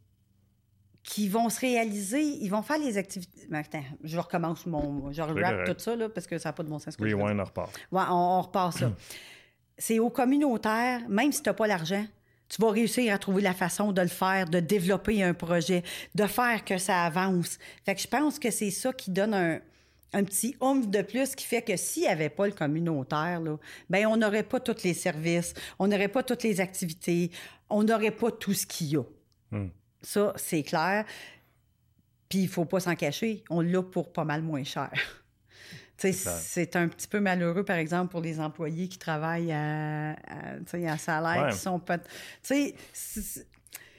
qui 1.04 1.30
vont 1.30 1.50
se 1.50 1.62
réaliser, 1.62 2.22
ils 2.22 2.50
vont 2.50 2.62
faire 2.62 2.80
les 2.80 2.98
activités. 2.98 3.48
Ben, 3.50 3.60
attends, 3.60 3.84
je 4.04 4.20
recommence 4.20 4.66
mon. 4.66 5.10
Je 5.12 5.22
rap 5.22 5.66
tout 5.66 5.76
ça, 5.78 5.96
là, 5.96 6.10
parce 6.10 6.28
que 6.28 6.38
ça 6.38 6.50
n'a 6.50 6.54
pas 6.54 6.64
de 6.64 6.70
bon 6.70 6.80
sens. 6.80 6.96
Oui, 7.00 7.14
ouais, 7.14 7.34
on 7.34 7.44
repart. 7.44 7.72
Ouais, 7.92 8.04
on, 8.10 8.14
on 8.14 8.42
repart 8.42 8.78
ça. 8.78 8.92
c'est 9.78 10.00
au 10.00 10.10
communautaire, 10.10 11.08
même 11.08 11.32
si 11.32 11.42
tu 11.42 11.50
n'as 11.50 11.54
pas 11.54 11.68
l'argent, 11.68 12.06
tu 12.50 12.62
vas 12.62 12.72
réussir 12.72 13.14
à 13.14 13.18
trouver 13.18 13.42
la 13.42 13.54
façon 13.54 13.92
de 13.92 14.02
le 14.02 14.08
faire, 14.08 14.50
de 14.50 14.60
développer 14.60 15.22
un 15.24 15.34
projet, 15.34 15.84
de 16.16 16.26
faire 16.26 16.64
que 16.64 16.78
ça 16.78 17.04
avance. 17.04 17.58
Fait 17.86 17.96
que 17.96 18.02
je 18.02 18.08
pense 18.08 18.40
que 18.40 18.52
c'est 18.52 18.72
ça 18.72 18.94
qui 18.94 19.12
donne 19.12 19.34
un, 19.34 19.62
petit 20.24 20.56
oomph 20.62 20.90
de 20.90 21.02
plus 21.02 21.36
qui 21.36 21.46
fait 21.46 21.62
que 21.62 21.76
s'il 21.76 22.04
n'y 22.04 22.10
avait 22.10 22.30
pas 22.30 22.48
le 22.48 22.54
communautaire, 22.54 23.40
là, 23.42 23.58
ben 23.90 24.08
on 24.08 24.18
n'aurait 24.18 24.44
pas 24.44 24.60
tous 24.60 24.84
les 24.84 24.94
services, 24.94 25.54
on 25.78 25.88
n'aurait 25.88 26.08
pas 26.08 26.24
toutes 26.24 26.44
les 26.44 26.60
activités, 26.62 27.30
on 27.70 27.84
n'aurait 27.84 28.12
pas 28.12 28.32
tout 28.32 28.54
ce 28.54 28.66
qu'il 28.66 28.88
y 28.88 28.98
a. 28.98 29.04
Hmm. 29.52 29.68
Ça, 30.02 30.34
c'est 30.38 30.64
clair. 30.64 31.06
Puis 32.30 32.40
il 32.40 32.48
faut 32.48 32.66
pas 32.66 32.80
s'en 32.80 32.96
cacher, 32.96 33.44
on 33.50 33.62
l'a 33.62 33.84
pour 33.84 34.12
pas 34.12 34.24
mal 34.24 34.42
moins 34.42 34.64
cher. 34.64 34.92
C'est 35.98 36.76
un 36.76 36.88
petit 36.88 37.08
peu 37.08 37.20
malheureux, 37.20 37.64
par 37.64 37.78
exemple, 37.78 38.12
pour 38.12 38.22
les 38.22 38.40
employés 38.40 38.88
qui 38.88 39.00
travaillent 39.00 39.52
à, 39.52 40.12
à, 40.12 40.98
salaire, 40.98 41.50
qui 41.52 41.58
sont 41.58 41.80
pas. 41.80 41.98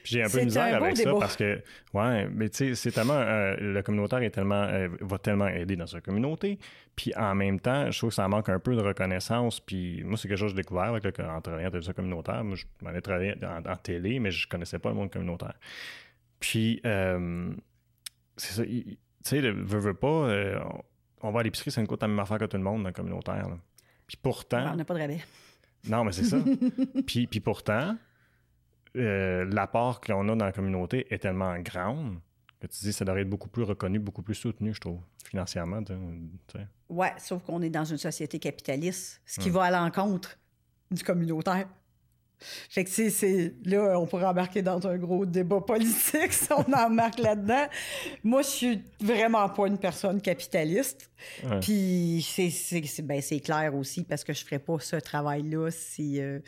J'ai 0.03 0.23
un 0.23 0.29
peu 0.29 0.39
de 0.39 0.45
misère 0.45 0.81
avec 0.81 0.97
ça 0.97 1.11
parce 1.19 1.35
que, 1.35 1.61
ouais, 1.93 2.27
mais 2.29 2.49
tu 2.49 2.57
sais, 2.57 2.75
c'est 2.75 2.91
tellement, 2.91 3.13
euh, 3.13 3.55
le 3.59 3.81
communautaire 3.83 4.21
est 4.23 4.31
tellement, 4.31 4.63
euh, 4.63 4.87
va 5.01 5.17
tellement 5.17 5.47
aider 5.47 5.75
dans 5.75 5.87
sa 5.87 6.01
communauté. 6.01 6.57
Puis 6.95 7.13
en 7.15 7.35
même 7.35 7.59
temps, 7.59 7.91
je 7.91 7.97
trouve 7.97 8.09
que 8.09 8.15
ça 8.15 8.27
manque 8.27 8.49
un 8.49 8.59
peu 8.59 8.75
de 8.75 8.81
reconnaissance. 8.81 9.59
Puis 9.59 10.03
moi, 10.03 10.17
c'est 10.17 10.27
quelque 10.27 10.37
chose 10.37 10.51
que 10.51 10.57
j'ai 10.57 10.63
découvert 10.63 10.85
avec 10.85 11.03
le, 11.03 11.25
en 11.25 11.41
travaillant 11.41 11.69
dans 11.69 11.93
communautaire. 11.93 12.43
Moi, 12.43 12.55
je 12.55 12.65
m'en 12.81 12.91
ai 12.91 13.01
travaillé 13.01 13.35
en, 13.43 13.75
télé, 13.75 14.19
mais 14.19 14.31
je 14.31 14.47
connaissais 14.47 14.79
pas 14.79 14.89
le 14.89 14.95
monde 14.95 15.11
communautaire. 15.11 15.59
Puis, 16.39 16.81
euh, 16.85 17.51
c'est 18.37 18.53
ça, 18.53 18.63
tu 18.63 18.97
sais, 19.23 19.41
veux, 19.41 19.79
veux 19.79 19.93
pas, 19.93 20.29
on 21.21 21.31
va 21.31 21.41
à 21.41 21.43
l'épicerie, 21.43 21.71
ça 21.71 21.81
nous 21.81 21.87
coûte 21.87 22.01
la 22.01 22.07
même 22.07 22.19
affaire 22.19 22.37
que 22.37 22.45
tout 22.45 22.57
le 22.57 22.63
monde 22.63 22.83
dans 22.83 22.89
le 22.89 22.93
communautaire. 22.93 23.47
Puis 24.07 24.17
pourtant. 24.17 24.73
on 24.73 24.75
n'a 24.75 24.85
pas 24.85 24.93
de 24.93 24.99
rabais. 24.99 25.21
Non, 25.87 26.03
mais 26.03 26.11
c'est 26.11 26.23
ça. 26.23 26.37
puis, 27.07 27.27
puis 27.27 27.39
pourtant, 27.39 27.95
euh, 28.95 29.45
l'apport 29.45 30.01
qu'on 30.01 30.27
a 30.29 30.35
dans 30.35 30.45
la 30.45 30.51
communauté 30.51 31.13
est 31.13 31.19
tellement 31.19 31.57
grand 31.59 32.15
que 32.59 32.67
tu 32.67 32.79
dis 32.81 32.93
ça 32.93 33.05
devrait 33.05 33.21
être 33.21 33.29
beaucoup 33.29 33.47
plus 33.47 33.63
reconnu, 33.63 33.99
beaucoup 33.99 34.21
plus 34.21 34.35
soutenu, 34.35 34.73
je 34.73 34.81
trouve, 34.81 34.99
financièrement. 35.23 35.81
Oui, 36.89 37.07
sauf 37.17 37.43
qu'on 37.43 37.61
est 37.61 37.69
dans 37.69 37.85
une 37.85 37.97
société 37.97 38.37
capitaliste, 38.39 39.21
ce 39.25 39.39
qui 39.39 39.49
hmm. 39.49 39.53
va 39.53 39.63
à 39.65 39.71
l'encontre 39.71 40.37
du 40.91 41.03
communautaire. 41.03 41.67
Fait 42.39 42.83
que 42.85 42.89
c'est 42.89 43.53
là, 43.65 43.99
on 43.99 44.05
pourrait 44.05 44.25
embarquer 44.25 44.61
dans 44.61 44.85
un 44.87 44.97
gros 44.97 45.25
débat 45.25 45.61
politique 45.61 46.31
si 46.31 46.51
on 46.53 46.73
embarque 46.73 47.19
là-dedans. 47.19 47.67
Moi, 48.23 48.41
je 48.43 48.47
suis 48.47 48.81
vraiment 49.01 49.47
pas 49.49 49.67
une 49.67 49.77
personne 49.77 50.21
capitaliste. 50.21 51.11
Puis 51.61 52.25
c'est 52.25 53.01
ben, 53.01 53.21
clair 53.43 53.75
aussi 53.75 54.03
parce 54.03 54.23
que 54.23 54.33
je 54.33 54.43
ferais 54.43 54.59
pas 54.59 54.79
ce 54.79 54.95
travail-là 54.95 55.69
si 55.71 56.21
euh, 56.21 56.39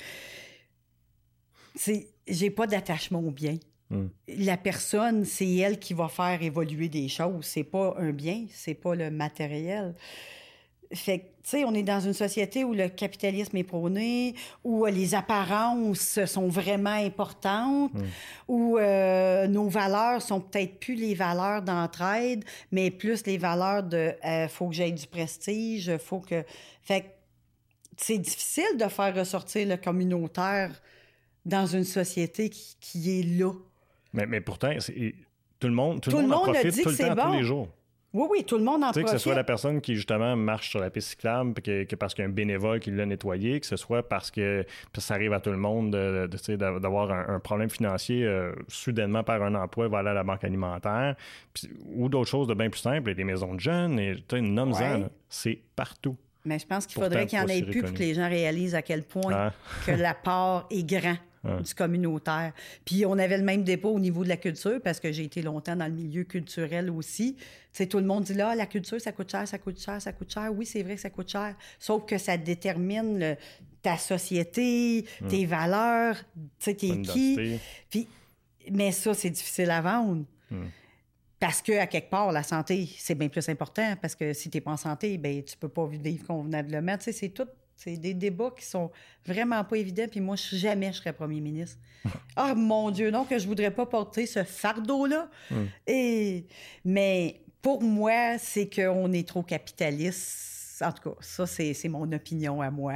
j'ai 2.28 2.50
pas 2.50 2.68
d'attachement 2.68 3.20
au 3.20 3.32
bien. 3.32 3.58
Hmm. 3.90 4.08
La 4.28 4.56
personne, 4.56 5.26
c'est 5.26 5.54
elle 5.58 5.78
qui 5.78 5.94
va 5.94 6.08
faire 6.08 6.42
évoluer 6.42 6.88
des 6.88 7.10
choses. 7.10 7.46
C'est 7.46 7.66
pas 7.66 7.96
un 7.98 8.12
bien, 8.12 8.46
c'est 8.50 8.74
pas 8.74 8.96
le 8.96 9.12
matériel. 9.12 9.96
Fait 10.94 11.32
tu 11.44 11.50
sais, 11.50 11.66
on 11.66 11.74
est 11.74 11.84
dans 11.84 12.00
une 12.00 12.14
société 12.14 12.64
où 12.64 12.74
le 12.74 12.88
capitalisme 12.88 13.58
est 13.58 13.64
prôné, 13.64 14.36
où 14.64 14.86
euh, 14.86 14.92
les 14.92 15.16
apparences 15.16 16.24
sont 16.26 16.48
vraiment 16.48 16.92
importantes, 16.92 17.92
hmm. 17.96 18.06
où 18.48 18.78
euh, 18.78 19.48
nos 19.48 19.68
valeurs 19.68 20.22
sont 20.22 20.40
peut-être 20.40 20.80
plus 20.80 20.94
les 20.94 21.16
valeurs 21.16 21.64
d'entraide, 21.64 22.46
mais 22.72 22.92
plus 22.92 23.26
les 23.26 23.40
valeurs 23.40 23.82
de 23.82 24.14
euh, 24.24 24.48
faut 24.48 24.70
que 24.70 24.76
j'aille 24.76 24.94
du 24.94 25.08
prestige, 25.08 25.98
faut 25.98 26.20
que. 26.20 26.44
Fait 26.84 27.18
c'est 27.98 28.18
difficile 28.18 28.78
de 28.80 28.88
faire 28.88 29.16
ressortir 29.16 29.68
le 29.68 29.78
communautaire 29.78 30.72
dans 31.46 31.68
une 31.68 31.84
société 31.84 32.50
qui, 32.50 33.20
est 33.20 33.24
là. 33.24 33.52
Mais, 34.14 34.26
mais 34.26 34.42
pourtant, 34.42 34.74
tout 35.60 35.68
le 35.68 35.74
monde, 35.74 36.02
tout, 36.02 36.10
le 36.10 36.24
monde, 36.24 36.34
en 36.34 36.44
profite 36.44 36.82
tout 36.82 36.90
le 36.90 36.98
temps, 36.98 37.16
tous 37.16 37.38
les 37.38 37.44
jours. 37.44 37.68
Oui, 38.14 38.28
oui, 38.30 38.44
tout 38.44 38.58
le 38.58 38.64
monde 38.64 38.84
en 38.84 38.92
profite. 38.92 39.06
Que 39.06 39.12
ce 39.12 39.18
soit 39.18 39.36
la 39.36 39.46
personne 39.46 39.80
qui, 39.80 39.96
justement, 39.96 40.36
marche 40.36 40.70
sur 40.70 40.80
la 40.80 40.90
piste 40.90 41.10
cyclable 41.10 41.54
que, 41.62 41.96
parce 41.96 42.14
qu'il 42.14 42.24
y 42.24 42.26
a 42.26 42.30
un 42.30 42.34
bénévole 42.34 42.82
qui 42.82 42.92
l'a 42.92 43.06
nettoyé, 43.06 43.60
que 43.60 43.66
ce 43.66 43.78
soit 43.78 44.08
parce 44.08 44.32
que, 44.32 44.66
ça 44.98 45.14
arrive 45.14 45.32
à 45.32 45.40
tout 45.40 45.52
le 45.52 45.58
monde 45.58 45.92
d'avoir 45.92 47.12
un, 47.12 47.40
problème 47.40 47.70
financier 47.70 48.26
euh, 48.26 48.54
soudainement 48.68 49.24
par 49.24 49.42
un 49.42 49.56
emploi, 49.56 49.88
va 49.88 50.00
aller 50.00 50.10
à 50.10 50.14
la 50.14 50.24
banque 50.24 50.44
alimentaire, 50.44 51.16
ou 51.96 52.10
d'autres 52.10 52.30
choses 52.30 52.48
de 52.48 52.54
bien 52.54 52.70
plus 52.70 52.82
simples, 52.82 53.14
des 53.16 53.24
maisons 53.24 53.56
de 53.56 53.60
jeunes, 53.60 54.00
et 54.00 54.16
une 54.34 54.54
nomme 54.54 54.74
c'est 55.30 55.60
partout. 55.76 56.18
Mais 56.44 56.60
je 56.60 56.66
pense 56.66 56.88
qu'il 56.88 57.02
faudrait 57.02 57.28
qu'il 57.28 57.40
y 57.40 57.42
en 57.42 57.48
ait 57.48 57.62
plus 57.62 57.82
pour 57.84 57.94
que 57.94 58.00
les 58.00 58.14
gens 58.14 58.28
réalisent 58.28 58.76
à 58.76 58.82
quel 58.82 59.04
point 59.04 59.34
ah. 59.34 59.54
que 59.86 59.92
l'apport 59.92 60.68
est 60.72 60.84
grand 60.84 61.18
du 61.44 61.74
communautaire. 61.74 62.54
Puis 62.86 63.06
on 63.06 63.18
avait 63.18 63.38
le 63.38 63.44
même 63.44 63.64
dépôt 63.64 63.90
au 63.90 64.00
niveau 64.00 64.24
de 64.24 64.30
la 64.30 64.38
culture 64.38 64.80
parce 64.84 65.00
que 65.00 65.12
j'ai 65.12 65.24
été 65.24 65.42
longtemps 65.42 65.76
dans 65.76 65.88
le 65.88 65.94
milieu 65.94 66.24
culturel 66.24 66.90
aussi. 66.90 67.36
Tu 67.36 67.44
sais, 67.72 67.88
tout 67.88 67.98
le 67.98 68.06
monde 68.06 68.26
dit 68.26 68.34
là, 68.34 68.54
la 68.56 68.66
culture, 68.66 69.00
ça 69.02 69.12
coûte 69.12 69.32
cher, 69.32 69.48
ça 69.48 69.58
coûte 69.58 69.80
cher, 69.80 70.02
ça 70.02 70.14
coûte 70.14 70.32
cher. 70.32 70.52
Oui, 70.54 70.66
c'est 70.66 70.84
vrai 70.84 70.96
que 70.96 71.02
ça 71.02 71.10
coûte 71.10 71.30
cher. 71.30 71.56
Sauf 71.80 72.06
que 72.06 72.18
ça 72.18 72.38
détermine 72.38 73.38
ta 73.82 73.98
société, 73.98 75.06
tes 75.28 75.46
valeurs, 75.46 76.18
tu 76.36 76.42
sais, 76.60 76.76
t'es 76.76 77.02
qui. 77.02 77.60
Puis, 77.90 78.08
mais 78.72 78.92
ça, 78.92 79.14
c'est 79.14 79.32
difficile 79.32 79.72
à 79.72 79.82
vendre. 79.82 80.26
Parce 81.40 81.64
que, 81.64 81.72
à 81.72 81.88
quelque 81.88 82.12
part, 82.12 82.32
la 82.32 82.44
santé, 82.44 82.88
c'est 83.00 83.16
bien 83.16 83.28
plus 83.28 83.50
important. 83.50 83.96
Parce 84.00 84.14
que 84.14 84.32
si 84.32 84.52
tu 84.52 84.58
n'es 84.58 84.62
pas 84.62 84.74
en 84.74 84.78
santé, 84.78 85.18
ben, 85.18 85.44
tu 85.44 85.58
peux 85.58 85.70
pas 85.70 85.88
vivre 85.88 86.28
convenablement. 86.28 86.96
Tu 86.98 87.06
sais, 87.06 87.12
c'est 87.14 87.30
tout. 87.30 87.48
C'est 87.84 87.98
des 87.98 88.14
débats 88.14 88.52
qui 88.56 88.64
sont 88.64 88.92
vraiment 89.26 89.64
pas 89.64 89.78
évidents. 89.78 90.06
Puis 90.10 90.20
moi, 90.20 90.36
jamais 90.36 90.92
je 90.92 90.98
serais 90.98 91.14
premier 91.14 91.42
ministre. 91.42 91.78
Ah, 92.36 92.56
mon 92.56 92.92
Dieu, 92.92 93.12
non, 93.12 93.26
que 93.26 93.38
je 93.38 93.46
voudrais 93.46 93.72
pas 93.72 93.86
porter 93.86 94.26
ce 94.26 94.44
fardeau-là. 94.44 95.30
Hum. 95.52 95.68
Et... 95.86 96.46
Mais 96.86 97.42
pour 97.62 97.84
moi, 97.84 98.38
c'est 98.40 98.74
qu'on 98.74 99.12
est 99.12 99.28
trop 99.28 99.44
capitaliste. 99.44 100.82
En 100.82 100.92
tout 100.92 101.10
cas, 101.10 101.16
ça, 101.20 101.46
c'est 101.46 101.90
mon 101.90 102.12
opinion 102.12 102.62
à 102.62 102.72
moi. 102.72 102.94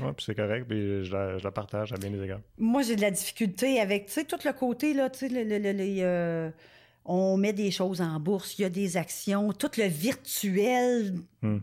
Oui, 0.00 0.08
puis 0.16 0.26
c'est 0.26 0.34
correct, 0.34 0.66
puis 0.68 1.04
je 1.04 1.42
la, 1.42 1.50
partage 1.50 1.92
à 1.92 1.96
bien 1.96 2.10
des 2.10 2.22
égards. 2.22 2.40
Moi, 2.58 2.82
j'ai 2.82 2.96
de 2.96 3.00
la 3.00 3.10
difficulté 3.10 3.80
avec, 3.80 4.06
tu 4.06 4.12
sais, 4.12 4.24
tout 4.24 4.36
le 4.44 4.52
côté, 4.52 4.92
là, 4.92 5.08
tu 5.08 5.28
sais, 5.28 5.28
le, 5.30 6.52
on 7.04 7.36
met 7.36 7.52
des 7.52 7.70
choses 7.70 8.00
en 8.00 8.20
bourse, 8.20 8.58
il 8.58 8.62
y 8.62 8.64
a 8.64 8.70
des 8.70 8.96
actions, 8.96 9.52
tout 9.52 9.70
le 9.78 9.86
virtuel. 9.86 11.14
Hmm. 11.40 11.60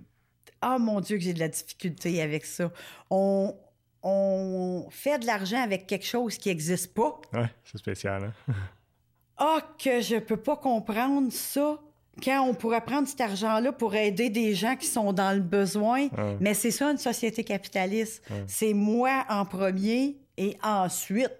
Ah 0.61 0.77
mon 0.77 0.99
Dieu, 0.99 1.17
que 1.17 1.23
j'ai 1.23 1.33
de 1.33 1.39
la 1.39 1.47
difficulté 1.47 2.21
avec 2.21 2.45
ça. 2.45 2.71
On, 3.09 3.55
on 4.03 4.87
fait 4.89 5.19
de 5.19 5.25
l'argent 5.25 5.61
avec 5.61 5.87
quelque 5.87 6.05
chose 6.05 6.37
qui 6.37 6.49
n'existe 6.49 6.93
pas. 6.93 7.19
Oui, 7.33 7.45
c'est 7.63 7.77
spécial. 7.77 8.33
Hein? 8.47 8.53
ah, 9.37 9.61
que 9.77 10.01
je 10.01 10.17
peux 10.17 10.37
pas 10.37 10.57
comprendre 10.57 11.31
ça. 11.31 11.79
Quand 12.21 12.41
on 12.41 12.53
pourrait 12.53 12.81
prendre 12.81 13.07
cet 13.07 13.21
argent-là 13.21 13.71
pour 13.71 13.95
aider 13.95 14.29
des 14.29 14.53
gens 14.53 14.75
qui 14.75 14.87
sont 14.87 15.13
dans 15.13 15.33
le 15.33 15.41
besoin. 15.41 16.09
Mais 16.41 16.53
c'est 16.53 16.71
ça, 16.71 16.91
une 16.91 16.97
société 16.97 17.45
capitaliste. 17.45 18.21
C'est 18.45 18.73
moi 18.73 19.25
en 19.29 19.45
premier 19.45 20.17
et 20.35 20.57
ensuite, 20.61 21.31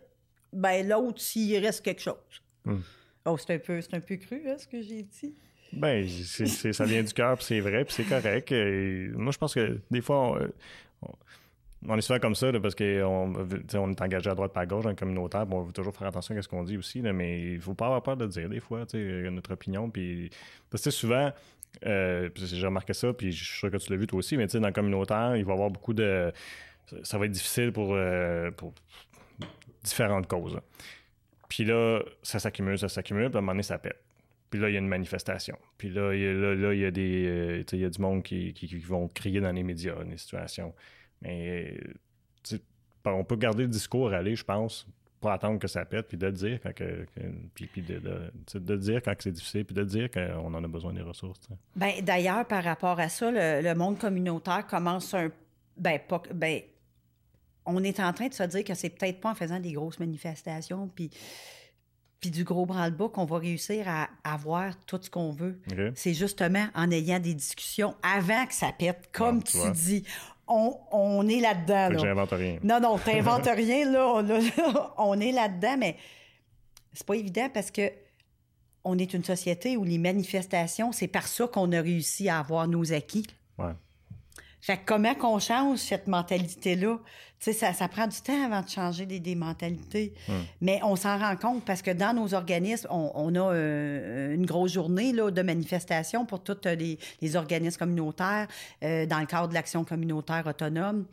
ben 0.53 0.87
l'autre 0.87 1.21
s'il 1.21 1.57
reste 1.57 1.83
quelque 1.83 2.01
chose. 2.01 2.15
Hmm. 2.65 2.79
Oh, 3.25 3.37
c'est 3.37 3.53
un 3.53 3.59
peu, 3.59 3.79
un 3.91 3.99
peu 3.99 4.15
cru, 4.17 4.41
hein, 4.47 4.57
ce 4.57 4.67
que 4.67 4.81
j'ai 4.81 5.03
dit. 5.03 5.35
Ben, 5.73 6.07
c'est, 6.07 6.73
ça 6.73 6.85
vient 6.85 7.03
du 7.03 7.13
cœur, 7.13 7.37
puis 7.37 7.45
c'est 7.45 7.59
vrai, 7.59 7.85
puis 7.85 7.93
c'est 7.93 8.03
correct. 8.03 8.51
moi, 9.15 9.31
je 9.31 9.37
pense 9.37 9.53
que 9.53 9.79
des 9.91 10.01
fois, 10.01 10.39
on, 11.87 11.97
est 11.97 12.01
souvent 12.01 12.19
comme 12.19 12.33
ça, 12.33 12.51
parce 12.59 12.73
qu'on 12.73 13.33
on 13.75 13.91
est 13.91 14.01
engagé 14.01 14.29
à 14.29 14.35
droite 14.35 14.51
pas 14.51 14.61
à 14.61 14.65
gauche, 14.65 14.85
un 14.87 14.95
communautaire. 14.95 15.45
Bon, 15.45 15.59
on 15.59 15.63
veut 15.63 15.73
toujours 15.73 15.95
faire 15.95 16.07
attention 16.07 16.35
à 16.35 16.41
ce 16.41 16.47
qu'on 16.47 16.63
dit 16.63 16.77
aussi, 16.77 17.01
mais 17.01 17.53
il 17.53 17.61
faut 17.61 17.75
pas 17.75 17.85
avoir 17.85 18.01
peur 18.01 18.17
de 18.17 18.25
le 18.25 18.31
dire 18.31 18.49
des 18.49 18.59
fois, 18.59 18.85
notre 18.93 19.53
opinion. 19.53 19.89
Puis, 19.91 20.31
parce 20.71 20.83
que 20.83 20.89
souvent, 20.89 21.31
euh, 21.85 22.29
j'ai 22.35 22.65
remarqué 22.65 22.93
ça, 22.93 23.13
puis 23.13 23.31
je 23.31 23.43
suis 23.43 23.57
sûr 23.57 23.71
que 23.71 23.77
tu 23.77 23.91
l'as 23.91 23.97
vu 23.97 24.07
toi 24.07 24.19
aussi, 24.19 24.37
mais 24.37 24.47
dans 24.47 24.67
le 24.67 24.73
communautaire, 24.73 25.35
il 25.35 25.45
va 25.45 25.51
y 25.51 25.53
avoir 25.53 25.69
beaucoup 25.69 25.93
de. 25.93 26.31
Ça 27.03 27.17
va 27.17 27.25
être 27.25 27.31
difficile 27.31 27.71
pour, 27.71 27.93
euh, 27.93 28.49
pour 28.51 28.73
différentes 29.83 30.27
causes. 30.27 30.59
Puis 31.49 31.65
là, 31.65 32.01
ça 32.23 32.39
s'accumule, 32.39 32.77
ça 32.77 32.87
s'accumule, 32.87 33.29
puis 33.29 33.35
à 33.35 33.39
un 33.39 33.41
moment 33.41 33.53
donné, 33.53 33.63
ça 33.63 33.77
pète. 33.77 33.99
Puis 34.49 34.59
là, 34.59 34.69
il 34.69 34.73
y 34.73 34.75
a 34.77 34.79
une 34.79 34.87
manifestation. 34.87 35.57
Puis 35.77 35.89
là, 35.89 36.13
il 36.13 36.21
y 36.21 36.27
a, 36.27 36.33
là, 36.33 36.73
il 36.73 36.79
y 36.79 36.85
a 36.85 36.91
des, 36.91 37.25
euh, 37.27 37.63
il 37.71 37.79
y 37.79 37.85
a 37.85 37.89
du 37.89 38.01
monde 38.01 38.23
qui, 38.23 38.53
qui, 38.53 38.67
vont 38.79 39.07
crier 39.09 39.41
dans 39.41 39.51
les 39.51 39.63
médias, 39.63 40.03
des 40.03 40.17
situations. 40.17 40.73
Mais 41.21 41.77
on 43.05 43.23
peut 43.23 43.35
garder 43.35 43.63
le 43.63 43.69
discours 43.69 44.13
aller, 44.13 44.35
je 44.35 44.43
pense, 44.43 44.87
pour 45.19 45.31
attendre 45.31 45.59
que 45.59 45.67
ça 45.67 45.83
pète, 45.85 46.07
puis 46.07 46.17
de 46.17 46.27
le 46.27 46.31
dire 46.31 46.59
quand 46.61 46.73
que, 46.73 47.05
puis, 47.53 47.67
puis 47.67 47.81
de, 47.81 47.99
de, 48.53 48.75
dire 48.77 49.01
quand 49.03 49.13
c'est 49.19 49.31
difficile, 49.31 49.65
puis 49.65 49.75
de 49.75 49.83
dire 49.83 50.09
qu'on 50.09 50.53
en 50.53 50.63
a 50.63 50.67
besoin 50.67 50.93
des 50.93 51.01
ressources. 51.01 51.49
Ben, 51.75 51.93
d'ailleurs, 52.01 52.45
par 52.45 52.63
rapport 52.63 52.99
à 52.99 53.09
ça, 53.09 53.29
le, 53.31 53.73
monde 53.73 53.99
communautaire 53.99 54.65
commence 54.65 55.13
un 55.13 55.29
ben, 55.77 55.99
pas, 56.07 56.21
ben, 56.33 56.61
on 57.65 57.83
est 57.83 57.99
en 57.99 58.13
train 58.13 58.27
de 58.27 58.33
se 58.33 58.43
dire 58.43 58.63
que 58.63 58.73
c'est 58.73 58.89
peut-être 58.89 59.19
pas 59.19 59.31
en 59.31 59.35
faisant 59.35 59.59
des 59.59 59.73
grosses 59.73 59.99
manifestations 59.99 60.89
puis, 60.93 61.09
puis 62.19 62.31
du 62.31 62.43
gros 62.43 62.65
bras-le-bas 62.65 63.09
qu'on 63.09 63.25
va 63.25 63.37
réussir 63.37 63.87
à 63.87 64.09
avoir 64.23 64.77
tout 64.85 64.99
ce 65.01 65.09
qu'on 65.09 65.31
veut. 65.31 65.59
C'est 65.95 66.13
justement 66.13 66.67
en 66.75 66.91
ayant 66.91 67.19
des 67.19 67.33
discussions 67.33 67.95
avant 68.03 68.45
que 68.45 68.53
ça 68.53 68.71
pète, 68.77 69.09
comme 69.11 69.43
tu 69.43 69.57
dis. 69.73 70.03
On, 70.51 71.27
est 71.27 71.41
là-dedans. 71.41 71.89
Là. 71.89 71.97
J'invente 71.99 72.31
rien. 72.31 72.57
Non, 72.63 72.79
non, 72.79 72.97
t'inventes 72.97 73.45
rien, 73.55 73.89
là. 73.91 74.23
On, 74.97 75.19
est 75.19 75.31
là-dedans, 75.31 75.77
mais 75.77 75.95
c'est 76.91 77.05
pas 77.05 77.15
évident 77.15 77.49
parce 77.53 77.69
que 77.69 77.91
on 78.83 78.97
est 78.97 79.13
une 79.13 79.23
société 79.23 79.77
où 79.77 79.83
les 79.83 79.99
manifestations, 79.99 80.91
c'est 80.91 81.07
par 81.07 81.27
ça 81.27 81.47
qu'on 81.47 81.71
a 81.71 81.81
réussi 81.81 82.29
à 82.29 82.39
avoir 82.39 82.67
nos 82.67 82.93
acquis. 82.93 83.27
Ouais. 83.59 83.73
Fait 84.61 84.77
que 84.77 84.81
comment 84.85 85.15
qu'on 85.15 85.39
change 85.39 85.79
cette 85.79 86.07
mentalité-là? 86.07 86.99
Tu 87.39 87.45
sais, 87.45 87.53
ça, 87.53 87.71
ça, 87.71 87.87
prend 87.87 88.07
du 88.07 88.19
temps 88.19 88.45
avant 88.45 88.61
de 88.61 88.67
changer 88.67 89.05
des, 89.05 89.21
des 89.21 89.35
mentalités. 89.35 90.13
Hmm. 90.27 90.33
Mais 90.59 90.81
on 90.83 90.97
s'en 90.97 91.17
rend 91.17 91.37
compte 91.37 91.63
parce 91.63 91.81
que 91.81 91.91
dans 91.91 92.13
nos 92.13 92.33
organismes, 92.33 92.87
on, 92.89 93.11
on 93.15 93.35
a 93.35 93.53
euh, 93.53 94.35
une 94.35 94.45
grosse 94.45 94.73
journée 94.73 95.13
là, 95.13 95.31
de 95.31 95.41
manifestation 95.41 96.25
pour 96.25 96.43
tous 96.43 96.57
les, 96.65 96.99
les, 97.21 97.35
organismes 97.37 97.79
communautaires 97.79 98.47
euh, 98.83 99.05
dans 99.05 99.19
le 99.19 99.25
cadre 99.25 99.47
de 99.47 99.53
l'action 99.53 99.85
communautaire 99.85 100.45
autonome. 100.45 101.05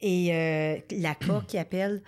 Et 0.00 0.30
euh, 0.32 0.78
l'ACA 0.90 1.42
qui 1.46 1.58
appelle. 1.58 2.02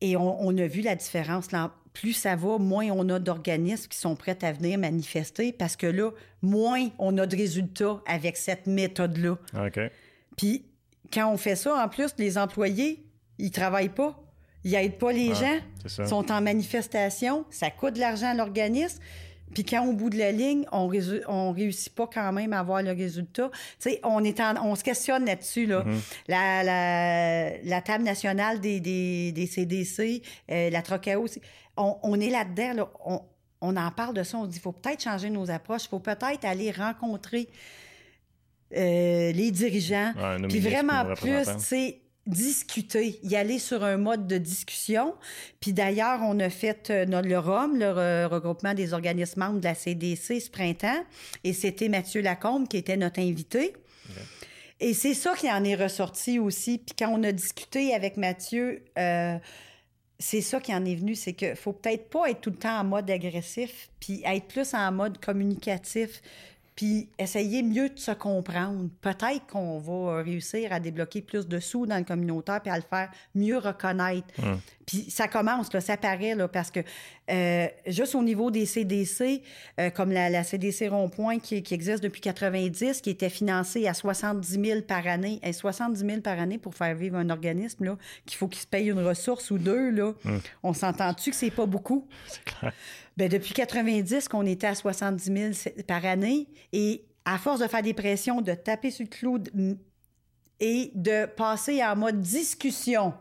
Et 0.00 0.16
on, 0.16 0.42
on, 0.42 0.56
a 0.56 0.66
vu 0.66 0.80
la 0.80 0.96
différence 0.96 1.52
là, 1.52 1.72
plus 1.92 2.12
ça 2.12 2.36
va, 2.36 2.58
moins 2.58 2.88
on 2.90 3.08
a 3.08 3.18
d'organismes 3.18 3.88
qui 3.88 3.98
sont 3.98 4.16
prêts 4.16 4.38
à 4.42 4.52
venir 4.52 4.78
manifester 4.78 5.52
parce 5.52 5.76
que 5.76 5.86
là, 5.86 6.10
moins 6.40 6.88
on 6.98 7.16
a 7.18 7.26
de 7.26 7.36
résultats 7.36 8.00
avec 8.06 8.36
cette 8.36 8.66
méthode-là. 8.66 9.36
OK. 9.54 9.80
Puis 10.36 10.64
quand 11.12 11.30
on 11.30 11.36
fait 11.36 11.56
ça, 11.56 11.84
en 11.84 11.88
plus, 11.88 12.12
les 12.18 12.38
employés, 12.38 13.04
ils 13.38 13.50
travaillent 13.50 13.88
pas. 13.90 14.18
Ils 14.64 14.72
n'aident 14.72 14.98
pas 14.98 15.12
les 15.12 15.34
gens. 15.34 15.58
Ils 15.84 16.06
sont 16.06 16.30
en 16.30 16.40
manifestation. 16.40 17.44
Ça 17.50 17.70
coûte 17.70 17.94
de 17.94 18.00
l'argent 18.00 18.28
à 18.28 18.34
l'organisme. 18.34 19.00
Puis 19.54 19.64
quand 19.64 19.86
au 19.86 19.92
bout 19.92 20.10
de 20.10 20.18
la 20.18 20.32
ligne, 20.32 20.64
on 20.72 20.88
ne 20.88 21.54
réussit 21.54 21.94
pas 21.94 22.06
quand 22.06 22.32
même 22.32 22.52
à 22.52 22.60
avoir 22.60 22.82
le 22.82 22.92
résultat, 22.92 23.50
tu 23.52 23.90
sais, 23.90 24.00
on, 24.04 24.22
est 24.24 24.40
on 24.62 24.74
se 24.74 24.84
questionne 24.84 25.24
là-dessus. 25.24 25.66
Là. 25.66 25.84
Mm-hmm. 25.84 27.64
la, 27.64 27.80
table 27.82 28.04
nationale 28.04 28.60
des, 28.60 28.80
des, 28.80 29.46
CDC, 29.46 30.22
euh, 30.50 30.70
la 30.70 30.82
Trocao, 30.82 31.26
on, 31.76 31.96
on, 32.02 32.20
est 32.20 32.30
là-dedans. 32.30 32.72
Là. 32.74 32.90
On, 33.04 33.20
on, 33.60 33.76
en 33.76 33.90
parle 33.90 34.14
de 34.14 34.22
ça. 34.22 34.38
On 34.38 34.46
dit 34.46 34.54
qu'il 34.54 34.62
faut 34.62 34.72
peut-être 34.72 35.02
changer 35.02 35.30
nos 35.30 35.50
approches. 35.50 35.84
Il 35.84 35.88
faut 35.88 35.98
peut-être 35.98 36.44
aller 36.44 36.70
rencontrer 36.70 37.48
euh, 38.74 39.32
les 39.32 39.50
dirigeants. 39.50 40.12
puis 40.48 40.60
vraiment 40.60 41.14
plus, 41.14 41.44
tu 41.44 41.60
sais, 41.60 42.01
discuter, 42.26 43.18
y 43.22 43.34
aller 43.34 43.58
sur 43.58 43.82
un 43.82 43.96
mode 43.96 44.26
de 44.26 44.38
discussion. 44.38 45.14
Puis 45.60 45.72
d'ailleurs, 45.72 46.20
on 46.22 46.38
a 46.38 46.50
fait 46.50 46.90
euh, 46.90 47.04
notre, 47.04 47.28
le 47.28 47.38
ROM, 47.38 47.76
le 47.76 48.26
regroupement 48.26 48.74
des 48.74 48.92
organismes 48.92 49.40
membres 49.40 49.58
de 49.58 49.64
la 49.64 49.74
CDC 49.74 50.40
ce 50.40 50.50
printemps, 50.50 51.04
et 51.44 51.52
c'était 51.52 51.88
Mathieu 51.88 52.22
Lacombe 52.22 52.68
qui 52.68 52.76
était 52.76 52.96
notre 52.96 53.20
invité. 53.20 53.74
Et 54.80 54.94
c'est 54.94 55.14
ça 55.14 55.34
qui 55.36 55.50
en 55.50 55.62
est 55.62 55.76
ressorti 55.76 56.40
aussi. 56.40 56.78
Puis 56.78 56.96
quand 56.98 57.08
on 57.08 57.22
a 57.22 57.30
discuté 57.30 57.94
avec 57.94 58.16
Mathieu, 58.16 58.82
euh, 58.98 59.38
c'est 60.18 60.40
ça 60.40 60.60
qui 60.60 60.74
en 60.74 60.84
est 60.84 60.96
venu, 60.96 61.14
c'est 61.14 61.34
qu'il 61.34 61.54
faut 61.54 61.72
peut-être 61.72 62.10
pas 62.10 62.30
être 62.30 62.40
tout 62.40 62.50
le 62.50 62.56
temps 62.56 62.80
en 62.80 62.84
mode 62.84 63.08
agressif, 63.10 63.90
puis 64.00 64.22
être 64.24 64.46
plus 64.46 64.74
en 64.74 64.90
mode 64.90 65.18
communicatif 65.18 66.20
puis 66.74 67.08
essayer 67.18 67.62
mieux 67.62 67.90
de 67.90 67.98
se 67.98 68.12
comprendre. 68.12 68.88
Peut-être 69.00 69.46
qu'on 69.50 69.78
va 69.78 70.22
réussir 70.22 70.72
à 70.72 70.80
débloquer 70.80 71.20
plus 71.20 71.46
de 71.46 71.58
sous 71.58 71.86
dans 71.86 71.98
le 71.98 72.04
communautaire 72.04 72.60
puis 72.60 72.70
à 72.70 72.76
le 72.76 72.82
faire 72.82 73.10
mieux 73.34 73.58
reconnaître. 73.58 74.26
Hum. 74.42 74.58
Puis 74.86 75.10
ça 75.10 75.28
commence, 75.28 75.72
là, 75.72 75.80
ça 75.80 75.96
paraît, 75.96 76.34
là, 76.34 76.48
parce 76.48 76.70
que 76.70 76.80
euh, 77.30 77.66
juste 77.86 78.14
au 78.14 78.22
niveau 78.22 78.50
des 78.50 78.66
CDC, 78.66 79.42
euh, 79.78 79.90
comme 79.90 80.10
la, 80.10 80.42
CDC 80.42 80.88
Rond-Point 80.88 81.38
qui, 81.38 81.62
existe 81.70 82.02
depuis 82.02 82.20
90, 82.20 83.00
qui 83.00 83.10
était 83.10 83.30
financée 83.30 83.86
à 83.86 83.94
70 83.94 84.60
000 84.64 84.82
par 84.82 85.06
année, 85.06 85.38
et 85.42 85.52
70 85.52 86.00
000 86.00 86.20
par 86.20 86.38
année 86.38 86.58
pour 86.58 86.74
faire 86.74 86.94
vivre 86.94 87.16
un 87.16 87.30
organisme, 87.30 87.84
là, 87.84 87.98
qu'il 88.26 88.36
faut 88.36 88.48
qu'il 88.48 88.60
se 88.60 88.66
paye 88.66 88.88
une 88.88 89.04
ressource 89.04 89.50
ou 89.50 89.58
deux, 89.58 89.90
là. 89.90 90.14
Hum. 90.24 90.40
On 90.62 90.74
s'entend-tu 90.74 91.30
que 91.30 91.36
c'est 91.36 91.50
pas 91.50 91.66
beaucoup? 91.66 92.06
C'est 92.26 92.44
clair. 92.44 92.72
Bien, 93.16 93.28
depuis 93.28 93.52
90 93.52 94.28
qu'on 94.28 94.46
était 94.46 94.66
à 94.66 94.74
70 94.74 95.54
000 95.64 95.74
par 95.86 96.04
année 96.04 96.48
et 96.72 97.04
à 97.24 97.38
force 97.38 97.60
de 97.60 97.66
faire 97.66 97.82
des 97.82 97.94
pressions, 97.94 98.40
de 98.40 98.54
taper 98.54 98.90
sur 98.90 99.04
le 99.04 99.10
clou 99.10 99.38
et 100.60 100.92
de 100.94 101.26
passer 101.26 101.84
en 101.84 101.96
mode 101.96 102.20
discussion 102.20 103.12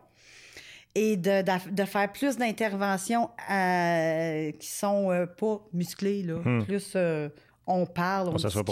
et 0.96 1.16
de, 1.18 1.72
de, 1.72 1.84
faire 1.86 2.12
plus 2.12 2.38
d'interventions 2.38 3.30
euh, 3.50 4.52
qui 4.52 4.68
sont 4.68 5.12
euh, 5.12 5.26
pas 5.26 5.62
musclées, 5.74 6.24
là, 6.24 6.36
hmm. 6.44 6.66
plus 6.66 6.94
euh, 6.96 7.30
on 7.72 7.86
parle, 7.86 8.30
on 8.30 8.36
discute. 8.36 8.66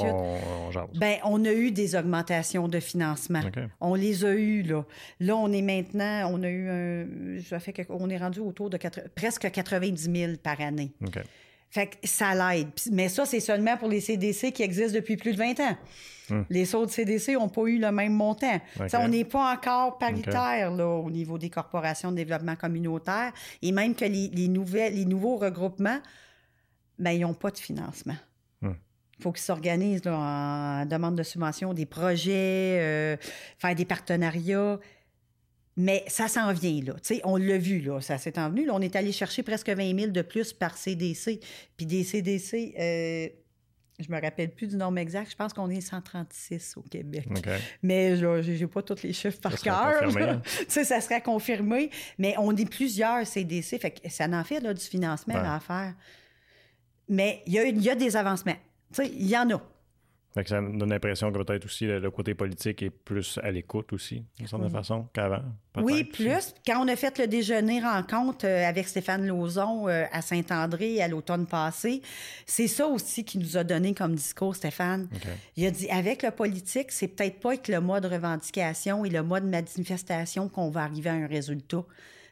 ben, 0.95 1.17
on 1.23 1.43
a 1.45 1.51
eu 1.51 1.71
des 1.71 1.95
augmentations 1.95 2.67
de 2.67 2.79
financement. 2.79 3.41
On 3.79 3.95
les 3.95 4.25
a 4.25 4.33
eues, 4.33 4.63
là. 4.63 4.85
Là, 5.19 5.35
on 5.35 5.51
est 5.51 5.61
maintenant, 5.61 6.31
on 6.31 6.43
a 6.43 6.49
eu 6.49 6.69
un, 6.69 7.59
fait 7.59 7.85
on 7.89 8.09
est 8.09 8.17
rendu 8.17 8.39
autour 8.39 8.69
de 8.69 8.77
presque 9.15 9.49
90 9.49 10.11
000 10.11 10.33
par 10.41 10.59
année. 10.61 10.91
Fait 11.71 11.87
que 11.87 11.95
ça 12.03 12.33
l'aide. 12.33 12.69
Mais 12.91 13.09
ça, 13.09 13.25
c'est 13.25 13.39
seulement 13.39 13.77
pour 13.77 13.89
les 13.89 14.01
CDC 14.01 14.51
qui 14.51 14.63
existent 14.63 14.95
depuis 14.95 15.17
plus 15.17 15.33
de 15.33 15.37
20 15.37 15.59
ans. 15.59 15.77
Hmm. 16.31 16.41
Les 16.49 16.73
autres 16.73 16.91
CDC 16.91 17.33
n'ont 17.33 17.49
pas 17.49 17.61
eu 17.65 17.77
le 17.77 17.91
même 17.91 18.13
montant. 18.13 18.59
Ça, 18.87 19.01
on 19.01 19.07
n'est 19.07 19.25
pas 19.25 19.53
encore 19.53 19.99
paritaire 19.99 20.71
là, 20.71 20.87
au 20.87 21.11
niveau 21.11 21.37
des 21.37 21.51
corporations 21.51 22.11
de 22.11 22.15
développement 22.17 22.55
communautaire. 22.55 23.33
Et 23.61 23.71
même 23.71 23.93
que 23.93 24.05
les, 24.05 24.29
les, 24.29 24.47
nouvelles, 24.47 24.95
les 24.95 25.05
nouveaux 25.05 25.37
regroupements 25.37 25.99
ben, 26.99 27.11
ils 27.11 27.21
n'ont 27.21 27.33
pas 27.33 27.49
de 27.49 27.57
financement. 27.57 28.15
Il 29.19 29.23
faut 29.23 29.31
qu'ils 29.33 29.43
s'organisent 29.43 30.07
en 30.07 30.85
demande 30.85 31.17
de 31.17 31.23
subvention, 31.23 31.73
des 31.73 31.85
projets, 31.85 32.79
euh, 32.79 33.17
faire 33.57 33.75
des 33.75 33.85
partenariats. 33.85 34.79
Mais 35.75 36.03
ça 36.07 36.27
s'en 36.27 36.51
vient, 36.53 36.81
là. 36.83 36.93
on 37.25 37.37
l'a 37.37 37.57
vu, 37.57 37.79
là. 37.79 38.01
Ça 38.01 38.17
s'est 38.17 38.39
envenu. 38.39 38.65
Là, 38.65 38.73
on 38.75 38.81
est 38.81 38.95
allé 38.95 39.11
chercher 39.11 39.43
presque 39.43 39.69
20 39.69 39.97
000 39.97 40.11
de 40.11 40.21
plus 40.21 40.53
par 40.53 40.77
CDC. 40.77 41.39
Puis 41.77 41.85
des 41.85 42.03
CDC, 42.03 42.75
euh, 42.77 43.27
je 43.99 44.11
me 44.11 44.21
rappelle 44.21 44.51
plus 44.51 44.67
du 44.67 44.77
nombre 44.77 44.97
exact. 44.99 45.31
Je 45.31 45.35
pense 45.35 45.53
qu'on 45.53 45.69
est 45.69 45.81
136 45.81 46.75
au 46.77 46.81
Québec. 46.81 47.27
Mais 47.83 48.15
je 48.15 48.25
n'ai 48.51 48.67
pas 48.67 48.81
tous 48.81 49.03
les 49.03 49.13
chiffres 49.13 49.39
par 49.39 49.59
cœur. 49.59 50.03
Hein? 50.17 50.41
ça 50.67 51.01
serait 51.01 51.21
confirmé. 51.21 51.89
Mais 52.17 52.35
on 52.37 52.55
est 52.55 52.69
plusieurs 52.69 53.27
CDC. 53.27 53.79
Fait 53.79 53.91
que 53.91 54.09
ça 54.09 54.25
en 54.25 54.43
fait 54.43 54.61
là, 54.61 54.73
du 54.73 54.83
financement 54.83 55.35
à 55.35 55.59
faire. 55.59 55.93
Mais 57.09 57.41
il 57.47 57.53
y 57.53 57.59
a, 57.59 57.67
y 57.67 57.89
a 57.89 57.95
des 57.95 58.15
avancements. 58.15 58.57
Il 58.97 59.27
y 59.27 59.37
en 59.37 59.49
a 59.51 59.61
ça 60.47 60.61
me 60.61 60.77
donne 60.77 60.89
l'impression 60.89 61.31
que 61.31 61.41
peut-être 61.41 61.65
aussi 61.65 61.85
le, 61.85 62.11
côté 62.11 62.33
politique 62.33 62.83
est 62.83 62.89
plus 62.89 63.39
à 63.43 63.51
l'écoute 63.51 63.91
aussi, 63.93 64.23
d'une 64.37 64.47
certaine 64.47 64.69
façon, 64.69 65.07
qu'avant. 65.13 65.41
Oui, 65.77 66.03
plus. 66.03 66.53
Quand 66.65 66.83
on 66.83 66.87
a 66.87 66.95
fait 66.95 67.17
le 67.19 67.27
déjeuner 67.27 67.81
rencontre 67.81 68.45
euh, 68.45 68.67
avec 68.67 68.87
Stéphane 68.87 69.25
Lauzon 69.25 69.87
euh, 69.87 70.05
à 70.11 70.21
Saint-André 70.21 71.01
à 71.01 71.07
l'automne 71.07 71.45
passé, 71.45 72.01
c'est 72.45 72.67
ça 72.67 72.87
aussi 72.87 73.23
qui 73.23 73.37
nous 73.37 73.57
a 73.57 73.63
donné 73.63 73.93
comme 73.93 74.15
discours, 74.15 74.55
Stéphane. 74.55 75.07
Il 75.55 75.65
a 75.65 75.71
dit, 75.71 75.89
avec 75.89 76.23
le 76.23 76.31
politique, 76.31 76.91
c'est 76.91 77.07
peut-être 77.07 77.39
pas 77.39 77.49
avec 77.49 77.67
le 77.67 77.79
mode 77.81 78.05
revendication 78.05 79.05
et 79.05 79.09
le 79.09 79.23
mode 79.23 79.45
manifestation 79.45 80.49
qu'on 80.49 80.69
va 80.69 80.83
arriver 80.83 81.09
à 81.09 81.13
un 81.13 81.27
résultat 81.27 81.83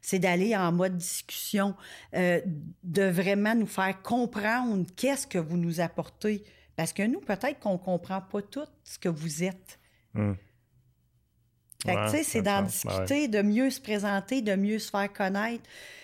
c'est 0.08 0.20
d'aller 0.20 0.56
en 0.56 0.72
mode 0.72 0.96
discussion, 0.96 1.76
euh, 2.16 2.40
de 2.84 3.04
vraiment 3.04 3.54
nous 3.56 3.68
faire 3.68 4.02
comprendre 4.02 4.86
qu'est-ce 4.96 5.28
que 5.28 5.38
vous 5.38 5.58
nous 5.58 5.82
apportez 5.82 6.46
parce 6.78 6.94
que 6.94 7.04
nous, 7.04 7.20
peut-être 7.20 7.60
qu'on 7.60 7.74
ne 7.74 7.78
comprend 7.78 8.22
pas 8.22 8.42
tout 8.42 8.68
ce 8.86 8.98
que 8.98 9.10
vous 9.10 9.44
êtes. 9.44 9.80
Hmm. 10.14 10.36
Fait 11.86 11.96
que, 11.96 12.06
tu 12.06 12.18
sais, 12.18 12.24
c'est 12.24 12.42
d'en 12.42 12.62
discuter, 12.62 13.28
de 13.28 13.42
mieux 13.42 13.70
se 13.70 13.82
présenter, 13.82 14.42
de 14.42 14.56
mieux 14.56 14.80
se 14.80 14.90
faire 14.90 15.12
connaître. 15.12 15.64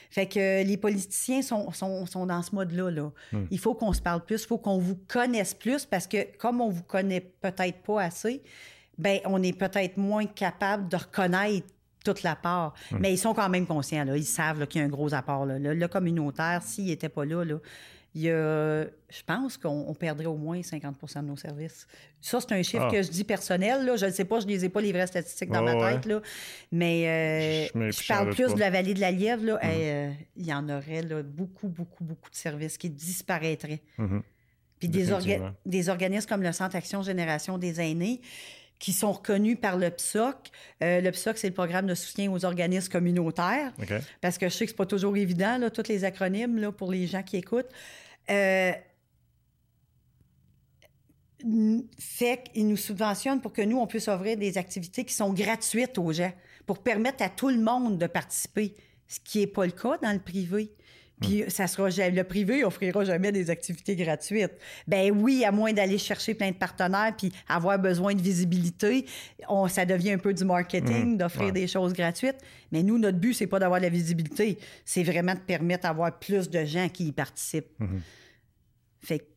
Fait 0.10 0.28
que 0.28 0.64
les 0.64 0.78
politiciens 0.78 1.42
sont, 1.42 1.72
sont, 1.72 2.26
dans 2.26 2.42
ce 2.42 2.54
mode-là. 2.54 2.92
Là. 2.92 3.10
Hmm. 3.32 3.46
Il 3.52 3.60
faut 3.60 3.74
qu'on 3.74 3.94
se 3.94 4.02
parle 4.02 4.26
plus, 4.26 4.44
il 4.44 4.48
faut 4.48 4.58
qu'on 4.58 4.80
vous 4.80 4.98
connaisse 5.08 5.54
plus 5.54 5.86
parce 5.86 6.08
que 6.08 6.36
comme 6.38 6.60
on 6.60 6.70
vous 6.70 6.84
connaît 6.84 7.22
peut-être 7.22 7.82
pas 7.84 8.02
assez, 8.02 8.44
ben 8.98 9.20
on 9.24 9.42
est 9.42 9.58
peut-être 9.58 9.96
moins 9.96 10.26
capable 10.26 10.90
de 10.90 10.98
reconnaître 10.98 11.68
toute 12.04 12.24
la 12.24 12.36
part. 12.36 12.74
Hmm. 12.92 12.98
Mais 13.00 13.14
ils 13.14 13.18
sont 13.18 13.34
quand 13.34 13.50
même 13.50 13.66
conscients. 13.66 14.06
Là. 14.06 14.18
Ils 14.18 14.26
savent 14.26 14.66
qu'il 14.68 14.82
y 14.82 14.84
a 14.84 14.88
un 14.88 14.90
gros 14.90 15.14
apport. 15.14 15.46
Là. 15.46 15.58
Le, 15.60 15.88
communautaire, 15.88 16.62
s'il 16.64 16.86
n'était 16.86 17.10
pas 17.10 17.26
là, 17.26 17.44
là 17.44 17.58
il 18.16 18.22
y 18.22 18.30
a, 18.30 18.84
je 18.84 19.24
pense 19.26 19.58
qu'on 19.58 19.94
perdrait 19.96 20.28
au 20.28 20.36
moins 20.36 20.60
50% 20.60 21.22
de 21.22 21.28
nos 21.28 21.36
services. 21.36 21.88
Ça, 22.22 22.40
c'est 22.40 22.54
un 22.54 22.62
chiffre 22.62 22.88
ah. 22.88 22.92
que 22.92 23.02
je 23.02 23.10
dis 23.10 23.24
personnel. 23.24 23.86
Là. 23.86 23.96
Je 23.96 24.06
ne 24.06 24.12
sais 24.12 24.26
pas, 24.26 24.40
je 24.40 24.46
ne 24.46 24.52
les 24.52 24.66
ai 24.66 24.70
pas 24.70 24.82
les 24.82 24.92
vraies 24.92 25.08
statistiques 25.08 25.50
dans 25.50 25.64
ma 25.64 25.74
tête. 25.74 26.06
Là. 26.06 26.22
Mais 26.72 27.70
euh, 27.76 27.92
je, 27.92 28.08
parle 28.08 28.30
plus 28.30 28.54
de 28.54 28.60
la 28.60 28.70
vallée 28.70 28.94
de 28.94 29.00
la 29.00 29.10
Lièvre. 29.10 29.44
Là. 29.44 29.56
Mm-hmm. 29.56 29.70
Euh, 29.74 30.12
il 30.36 30.46
y 30.46 30.54
en 30.54 30.70
aurait 30.70 31.02
là, 31.02 31.24
beaucoup, 31.24 31.68
beaucoup, 31.68 32.04
beaucoup 32.04 32.30
de 32.30 32.36
services 32.36 32.78
qui 32.78 32.92
disparaîtraient. 32.92 33.82
Puis 34.80 34.90
des, 34.90 35.08
des, 35.66 35.90
organismes 35.90 36.28
comme 36.28 36.44
le 36.44 36.52
Centre 36.52 36.76
Action 36.76 37.02
Génération 37.02 37.58
des 37.58 37.80
aînés, 37.82 38.22
qui 38.84 38.92
sont 38.92 39.14
reconnus 39.14 39.58
par 39.62 39.78
le 39.78 39.90
PSOC. 39.90 40.36
Euh, 40.84 41.00
le 41.00 41.10
PSOC, 41.10 41.38
c'est 41.38 41.48
le 41.48 41.54
programme 41.54 41.88
de 41.88 41.96
soutien 41.96 42.30
aux 42.30 42.44
organismes 42.44 42.92
communautaires. 42.92 43.72
Parce 44.20 44.38
que 44.38 44.50
je 44.50 44.54
sais 44.54 44.66
que 44.66 44.72
c'est 44.72 44.76
pas 44.76 44.86
toujours 44.86 45.16
évident, 45.16 45.58
là, 45.58 45.70
tous 45.70 45.88
les 45.88 46.04
acronymes 46.04 46.60
là, 46.60 46.70
pour 46.74 46.92
les 46.92 47.08
gens 47.08 47.24
qui 47.24 47.38
écoutent. 47.38 47.70
Euh, 48.30 48.74
fait 51.98 52.44
qu'ils 52.52 52.68
nous 52.68 52.76
subventionnent 52.76 53.40
pour 53.40 53.54
que 53.54 53.62
nous, 53.62 53.80
on 53.80 53.88
puisse 53.88 54.10
offrir 54.10 54.36
des 54.36 54.58
activités 54.58 55.06
qui 55.06 55.14
sont 55.14 55.32
gratuites 55.32 55.98
aux 55.98 56.12
gens, 56.12 56.34
pour 56.66 56.84
permettre 56.84 57.24
à 57.24 57.30
tout 57.30 57.48
le 57.48 57.60
monde 57.60 57.98
de 57.98 58.08
participer, 58.08 58.76
ce 59.08 59.22
qui 59.22 59.40
n'est 59.40 59.48
pas 59.48 59.66
le 59.66 59.72
cas 59.72 59.98
dans 60.02 60.12
le 60.12 60.20
privé. 60.20 60.74
Puis 61.24 61.44
ça 61.48 61.68
sera 61.68 61.90
le 61.90 62.24
privé 62.24 62.64
offrira 62.64 63.04
jamais 63.04 63.32
des 63.32 63.50
activités 63.50 63.96
gratuites. 63.96 64.54
Ben 64.88 65.12
oui, 65.12 65.44
à 65.46 65.52
moins 65.52 65.74
d'aller 65.74 65.98
chercher 65.98 66.34
plein 66.34 66.52
de 66.52 66.56
partenaires 66.56 67.14
puis 67.18 67.32
avoir 67.48 67.80
besoin 67.80 68.14
de 68.14 68.22
visibilité, 68.22 69.06
on, 69.48 69.68
ça 69.68 69.86
devient 69.86 70.12
un 70.12 70.18
peu 70.18 70.34
du 70.34 70.46
marketing 70.46 71.14
mmh. 71.14 71.18
d'offrir 71.18 71.52
des 71.52 71.68
choses 71.68 71.94
gratuites. 71.94 72.38
Mais 72.72 72.84
nous, 72.84 72.98
notre 72.98 73.18
but 73.18 73.34
c'est 73.34 73.48
pas 73.48 73.60
d'avoir 73.60 73.80
la 73.80 73.90
visibilité, 73.90 74.58
c'est 74.86 75.04
vraiment 75.04 75.34
de 75.34 75.40
permettre 75.40 75.84
d'avoir 75.84 76.20
plus 76.20 76.50
de 76.50 76.64
gens 76.66 76.90
qui 76.90 77.08
y 77.08 77.12
participent. 77.12 77.80
Mmh. 77.80 77.98
Fait 79.02 79.33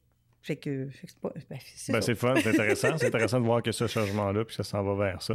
fait 0.46 0.54
que, 0.54 0.88
c'est 0.92 1.20
ben, 1.50 1.58
ben, 1.88 2.00
c'est 2.00 2.14
fun, 2.14 2.34
c'est 2.36 2.50
intéressant. 2.50 2.96
c'est 2.96 3.06
intéressant 3.08 3.40
de 3.40 3.46
voir 3.46 3.64
que 3.64 3.72
ce 3.72 3.88
changement-là, 3.88 4.44
puis 4.44 4.54
ça 4.54 4.62
s'en 4.62 4.80
va 4.84 4.94
vers 4.94 5.20
ça. 5.20 5.34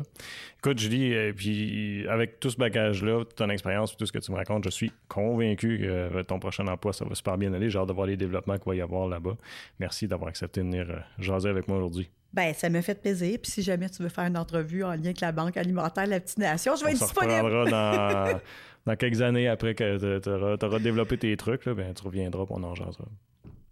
Écoute, 0.60 0.80
Julie, 0.80 1.14
euh, 1.14 1.34
puis 1.36 2.08
avec 2.08 2.40
tout 2.40 2.50
ce 2.50 2.56
bagage-là, 2.56 3.26
ton 3.36 3.50
expérience, 3.50 3.98
tout 3.98 4.06
ce 4.06 4.14
que 4.14 4.20
tu 4.20 4.32
me 4.32 4.38
racontes, 4.38 4.64
je 4.64 4.70
suis 4.70 4.90
convaincu 5.10 5.80
que 5.80 5.84
euh, 5.84 6.24
ton 6.24 6.40
prochain 6.40 6.66
emploi, 6.68 6.94
ça 6.94 7.04
va 7.04 7.14
super 7.14 7.38
bien 7.38 7.52
aller. 7.52 7.70
J'ai 7.70 7.78
hâte 7.78 7.90
de 7.90 7.94
voir 7.94 8.08
les 8.08 8.16
développements 8.16 8.56
qu'il 8.56 8.68
va 8.68 8.76
y 8.76 8.80
avoir 8.80 9.06
là-bas. 9.10 9.36
Merci 9.80 10.08
d'avoir 10.08 10.30
accepté 10.30 10.62
de 10.62 10.68
venir 10.68 10.90
euh, 10.90 11.00
jaser 11.20 11.50
avec 11.50 11.68
moi 11.68 11.80
aujourd'hui. 11.80 12.10
Ben, 12.32 12.54
ça 12.54 12.70
me 12.70 12.80
fait 12.80 12.96
plaisir. 12.96 13.38
Puis 13.44 13.52
si 13.52 13.64
jamais 13.64 13.90
tu 13.90 14.02
veux 14.04 14.10
faire 14.10 14.28
une 14.28 14.38
entrevue 14.38 14.86
en 14.86 14.92
lien 14.92 15.08
avec 15.08 15.20
la 15.20 15.34
Banque 15.34 15.58
alimentaire 15.58 16.08
La 16.08 16.22
Petite 16.22 16.38
Nation, 16.38 16.78
je 16.78 16.86
vais 16.86 16.92
être 16.92 17.00
disponible. 17.00 17.70
dans, 17.70 18.40
dans 18.86 18.96
quelques 18.96 19.22
années 19.22 19.50
après 19.50 19.76
que 19.76 20.20
tu 20.20 20.66
auras, 20.66 20.80
développé 20.80 21.18
tes 21.18 21.36
trucs, 21.36 21.66
là, 21.66 21.74
ben, 21.74 21.94
tu 21.94 22.02
reviendras 22.02 22.46
pour 22.46 22.58
on 22.58 22.64
en 22.64 22.76
jasera. 22.76 23.04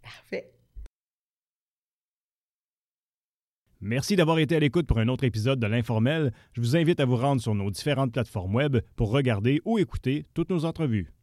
Parfait. 0.03 0.52
Merci 3.81 4.18
d'avoir 4.18 4.39
été 4.39 4.57
à 4.57 4.60
l'écoute 4.60 4.88
pour 4.88 4.99
un 4.99 5.07
autre 5.07 5.23
épisode 5.23 5.57
de 5.57 5.65
l'Informel. 5.65 6.34
Je 6.51 6.60
vous 6.60 6.76
invite 6.76 6.99
à 6.99 7.06
vous 7.06 7.15
rendre 7.15 7.41
sur 7.41 7.56
nos 7.56 7.72
différentes 7.72 8.11
plateformes 8.11 8.53
web 8.53 8.77
pour 8.97 9.10
regarder 9.10 9.61
ou 9.64 9.80
écouter 9.80 10.26
toutes 10.34 10.49
nos 10.49 10.65
entrevues. 10.65 11.14